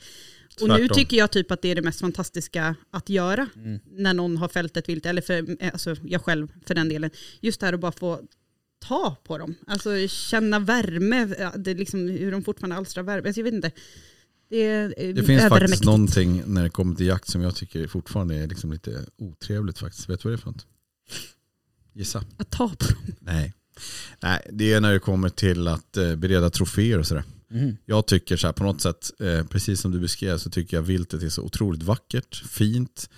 Och 0.61 0.69
nu 0.69 0.87
tycker 0.87 1.17
jag 1.17 1.31
typ 1.31 1.51
att 1.51 1.61
det 1.61 1.71
är 1.71 1.75
det 1.75 1.81
mest 1.81 1.99
fantastiska 1.99 2.75
att 2.91 3.09
göra 3.09 3.49
mm. 3.55 3.79
när 3.85 4.13
någon 4.13 4.37
har 4.37 4.47
fällt 4.47 4.77
ett 4.77 4.89
vilt, 4.89 5.05
eller 5.05 5.21
för, 5.21 5.57
alltså 5.73 5.95
jag 6.03 6.21
själv 6.21 6.47
för 6.65 6.75
den 6.75 6.89
delen. 6.89 7.09
Just 7.41 7.59
det 7.59 7.65
här 7.65 7.73
att 7.73 7.79
bara 7.79 7.91
få 7.91 8.21
ta 8.79 9.15
på 9.23 9.37
dem, 9.37 9.55
alltså 9.67 10.07
känna 10.07 10.59
värme, 10.59 11.25
det 11.57 11.73
liksom, 11.73 11.99
hur 12.07 12.31
de 12.31 12.43
fortfarande 12.43 12.75
alstrar 12.75 13.03
värme. 13.03 13.27
Alltså 13.27 13.39
jag 13.39 13.43
vet 13.43 13.53
inte. 13.53 13.71
Det, 14.49 14.87
det 14.87 15.23
finns 15.23 15.41
faktiskt 15.41 15.83
någonting 15.83 16.43
när 16.45 16.63
det 16.63 16.69
kommer 16.69 16.95
till 16.95 17.05
jakt 17.05 17.27
som 17.27 17.41
jag 17.41 17.55
tycker 17.55 17.87
fortfarande 17.87 18.35
är 18.35 18.47
liksom 18.47 18.71
lite 18.71 19.05
otrevligt 19.17 19.79
faktiskt. 19.79 20.09
Vet 20.09 20.19
du 20.19 20.29
vad 20.29 20.33
det 20.33 20.35
är 20.35 20.41
för 20.41 20.51
något? 20.51 20.65
Gissa. 21.93 22.23
Att 22.37 22.49
ta 22.49 22.69
på 22.69 22.75
dem? 22.93 23.15
Nej. 23.19 23.53
Nej, 24.19 24.47
det 24.51 24.73
är 24.73 24.81
när 24.81 24.93
det 24.93 24.99
kommer 24.99 25.29
till 25.29 25.67
att 25.67 25.97
eh, 25.97 26.15
bereda 26.15 26.49
troféer 26.49 26.99
och 26.99 27.07
sådär. 27.07 27.23
Mm. 27.51 27.77
Jag 27.85 28.07
tycker 28.07 28.37
så 28.37 28.47
här, 28.47 28.53
på 28.53 28.63
något 28.63 28.81
sätt, 28.81 29.11
eh, 29.19 29.43
precis 29.43 29.81
som 29.81 29.91
du 29.91 29.99
beskrev, 29.99 30.37
så 30.37 30.49
tycker 30.49 30.77
jag 30.77 30.81
viltet 30.81 31.23
är 31.23 31.29
så 31.29 31.41
otroligt 31.41 31.83
vackert, 31.83 32.35
fint. 32.35 33.09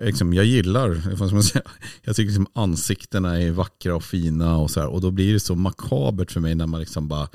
Liksom, 0.00 0.34
jag 0.34 0.44
gillar, 0.44 0.88
jag 2.02 2.16
tycker 2.16 2.26
liksom 2.26 2.46
ansiktena 2.52 3.42
är 3.42 3.50
vackra 3.50 3.96
och 3.96 4.04
fina 4.04 4.56
och 4.56 4.70
så 4.70 4.80
här, 4.80 4.88
och 4.88 5.00
då 5.00 5.10
blir 5.10 5.32
det 5.32 5.40
så 5.40 5.54
makabert 5.54 6.30
för 6.30 6.40
mig 6.40 6.54
när 6.54 6.66
man 6.66 6.80
liksom 6.80 7.08
bara 7.08 7.28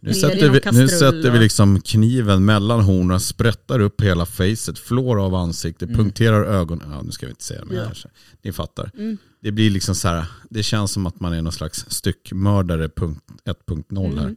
nu 0.00 0.14
sätter, 0.14 0.50
vi, 0.50 0.60
nu 0.72 0.88
sätter 0.88 1.30
vi 1.30 1.38
liksom 1.38 1.80
kniven 1.80 2.44
mellan 2.44 2.80
hornen, 2.80 3.20
sprättar 3.20 3.80
upp 3.80 4.00
hela 4.00 4.26
facet, 4.26 4.78
flår 4.78 5.24
av 5.24 5.34
ansiktet, 5.34 5.88
mm. 5.88 5.96
punkterar 5.96 6.44
ögonen. 6.44 6.90
Ja, 6.90 7.02
nu 7.02 7.10
ska 7.10 7.26
vi 7.26 7.30
inte 7.30 7.44
säga 7.44 7.64
mer 7.64 7.76
ja. 7.76 7.82
Här, 7.82 8.10
Ni 8.42 8.52
fattar. 8.52 8.90
Mm. 8.94 9.18
Det 9.40 9.52
blir 9.52 9.70
liksom 9.70 9.94
så 9.94 10.08
här, 10.08 10.26
det 10.50 10.62
känns 10.62 10.92
som 10.92 11.06
att 11.06 11.20
man 11.20 11.32
är 11.32 11.42
någon 11.42 11.52
slags 11.52 11.84
styckmördare 11.88 12.86
1.0 12.86 14.06
mm. 14.06 14.18
här 14.18 14.26
det, 14.28 14.36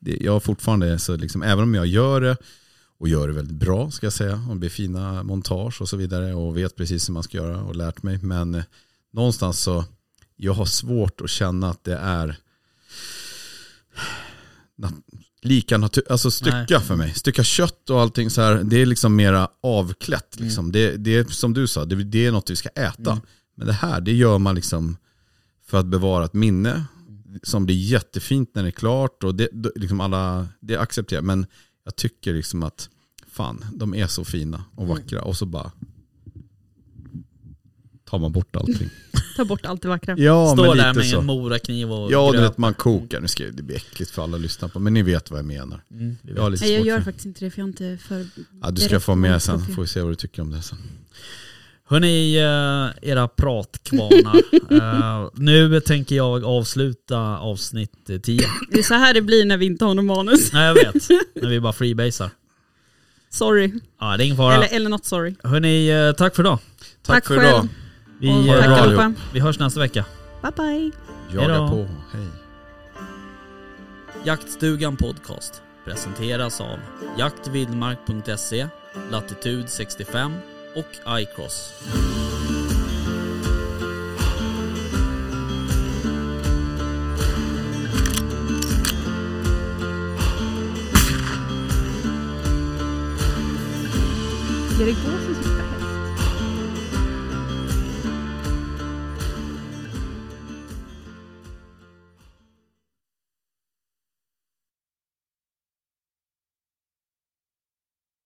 jag 0.00 0.42
fortfarande, 0.42 0.98
så 0.98 1.16
liksom, 1.16 1.42
även 1.42 1.64
om 1.64 1.74
jag 1.74 1.86
gör 1.86 2.20
det 2.20 2.36
och 2.98 3.08
gör 3.08 3.28
det 3.28 3.34
väldigt 3.34 3.56
bra 3.56 3.90
ska 3.90 4.06
jag 4.06 4.12
säga, 4.12 4.44
och 4.48 4.54
det 4.54 4.60
blir 4.60 4.70
fina 4.70 5.22
montage 5.22 5.80
och 5.80 5.88
så 5.88 5.96
vidare 5.96 6.34
och 6.34 6.56
vet 6.56 6.76
precis 6.76 7.08
hur 7.08 7.14
man 7.14 7.22
ska 7.22 7.36
göra 7.36 7.62
och 7.62 7.76
lärt 7.76 8.02
mig. 8.02 8.18
Men 8.22 8.54
eh, 8.54 8.64
någonstans 9.12 9.60
så, 9.60 9.84
jag 10.36 10.52
har 10.52 10.64
svårt 10.64 11.20
att 11.20 11.30
känna 11.30 11.70
att 11.70 11.84
det 11.84 11.96
är 11.96 12.36
lika 15.42 15.78
naturligt, 15.78 16.10
alltså 16.10 16.30
stycka 16.30 16.66
Nej. 16.68 16.80
för 16.80 16.96
mig. 16.96 17.14
Stycka 17.14 17.44
kött 17.44 17.90
och 17.90 18.00
allting 18.00 18.30
så 18.30 18.40
här, 18.40 18.62
det 18.64 18.76
är 18.82 18.86
liksom 18.86 19.16
mera 19.16 19.48
avklätt. 19.62 20.36
Mm. 20.36 20.46
Liksom. 20.46 20.64
Mm. 20.64 20.72
Det, 20.72 20.96
det 20.96 21.16
är 21.16 21.24
som 21.24 21.54
du 21.54 21.66
sa, 21.66 21.84
det, 21.84 22.04
det 22.04 22.26
är 22.26 22.32
något 22.32 22.50
vi 22.50 22.56
ska 22.56 22.68
äta. 22.68 23.10
Mm. 23.10 23.22
Men 23.56 23.66
det 23.66 23.72
här, 23.72 24.00
det 24.00 24.12
gör 24.12 24.38
man 24.38 24.54
liksom 24.54 24.96
för 25.66 25.78
att 25.78 25.86
bevara 25.86 26.24
ett 26.24 26.34
minne 26.34 26.84
som 27.42 27.66
blir 27.66 27.76
jättefint 27.76 28.54
när 28.54 28.62
det 28.62 28.68
är 28.68 28.70
klart 28.70 29.24
och 29.24 29.34
det, 29.34 29.48
liksom 29.74 30.00
alla, 30.00 30.48
det 30.60 30.76
accepterar 30.76 31.22
Men 31.22 31.46
jag 31.84 31.96
tycker 31.96 32.34
liksom 32.34 32.62
att 32.62 32.90
fan, 33.26 33.64
de 33.74 33.94
är 33.94 34.06
så 34.06 34.24
fina 34.24 34.64
och 34.74 34.84
mm. 34.84 34.96
vackra 34.96 35.22
och 35.22 35.36
så 35.36 35.46
bara 35.46 35.72
tar 38.04 38.18
man 38.18 38.32
bort 38.32 38.56
allting. 38.56 38.90
Ta 39.36 39.44
bort 39.44 39.66
allt 39.66 39.82
det 39.82 39.88
vackra. 39.88 40.18
Ja, 40.18 40.52
Står 40.52 40.74
där 40.74 40.94
med 40.94 41.06
så. 41.06 41.20
en 41.20 41.26
morakniv 41.26 41.92
och 41.92 42.12
Ja, 42.12 42.32
du 42.32 42.40
vet 42.40 42.58
man 42.58 42.74
kokar. 42.74 43.20
Nu 43.20 43.28
ska 43.28 43.44
det 43.44 43.62
bli 43.62 43.76
äckligt 43.76 44.10
för 44.10 44.22
alla 44.22 44.36
att 44.36 44.42
lyssna 44.42 44.68
på, 44.68 44.78
men 44.78 44.94
ni 44.94 45.02
vet 45.02 45.30
vad 45.30 45.38
jag 45.38 45.46
menar. 45.46 45.84
Mm, 45.90 46.16
jag, 46.22 46.60
Nej, 46.60 46.72
jag 46.72 46.86
gör 46.86 46.96
för. 46.96 47.04
faktiskt 47.04 47.26
inte 47.26 47.44
det 47.44 47.50
för 47.50 47.58
jag 47.60 47.64
är 47.64 47.68
inte 47.68 47.98
för... 48.04 48.26
Ja, 48.62 48.70
du 48.70 48.80
ska 48.80 49.00
få 49.00 49.14
med 49.14 49.42
sen, 49.42 49.66
får 49.66 49.82
vi 49.82 49.88
se 49.88 50.00
vad 50.00 50.10
du 50.10 50.16
tycker 50.16 50.42
om 50.42 50.50
det 50.50 50.62
sen. 50.62 50.78
Hörni, 51.90 52.36
eh, 52.36 53.10
era 53.10 53.28
pratkvarnar. 53.28 54.42
uh, 54.72 55.30
nu 55.34 55.80
tänker 55.80 56.16
jag 56.16 56.44
avsluta 56.44 57.18
avsnitt 57.38 58.06
10. 58.22 58.46
Det 58.70 58.78
är 58.78 58.82
så 58.82 58.94
här 58.94 59.14
det 59.14 59.22
blir 59.22 59.44
när 59.44 59.56
vi 59.56 59.66
inte 59.66 59.84
har 59.84 59.94
någon 59.94 60.06
manus. 60.06 60.52
Nej 60.52 60.66
jag 60.66 60.74
vet, 60.74 61.08
när 61.34 61.48
vi 61.48 61.60
bara 61.60 61.72
freebasar. 61.72 62.30
Sorry. 63.30 63.72
Ja, 64.00 64.16
det 64.16 64.22
är 64.22 64.24
ingen 64.24 64.36
fara. 64.36 64.54
Eller, 64.54 64.76
eller 64.76 64.90
not 64.90 65.04
sorry. 65.04 65.34
Hörni, 65.44 65.92
uh, 65.92 66.12
tack 66.12 66.36
för 66.36 66.42
idag. 66.42 66.58
Tack, 66.78 66.86
tack 67.02 67.26
för 67.26 67.36
själv. 67.36 67.48
idag. 67.48 67.68
Vi, 68.20 68.28
uh, 68.28 69.10
vi 69.32 69.40
hörs 69.40 69.58
nästa 69.58 69.80
vecka. 69.80 70.04
Bye 70.42 70.52
bye. 70.56 70.90
Jaga 71.34 71.68
på, 71.68 71.88
hej. 72.12 72.26
Jaktstugan 74.24 74.96
Podcast 74.96 75.62
presenteras 75.84 76.60
av 76.60 76.78
jaktvildmark.se, 77.18 78.66
Latitud 79.10 79.68
65 79.68 80.32
och 80.74 81.20
iCross. 81.20 81.72
Erik 94.80 94.96
Gåsen 95.04 95.49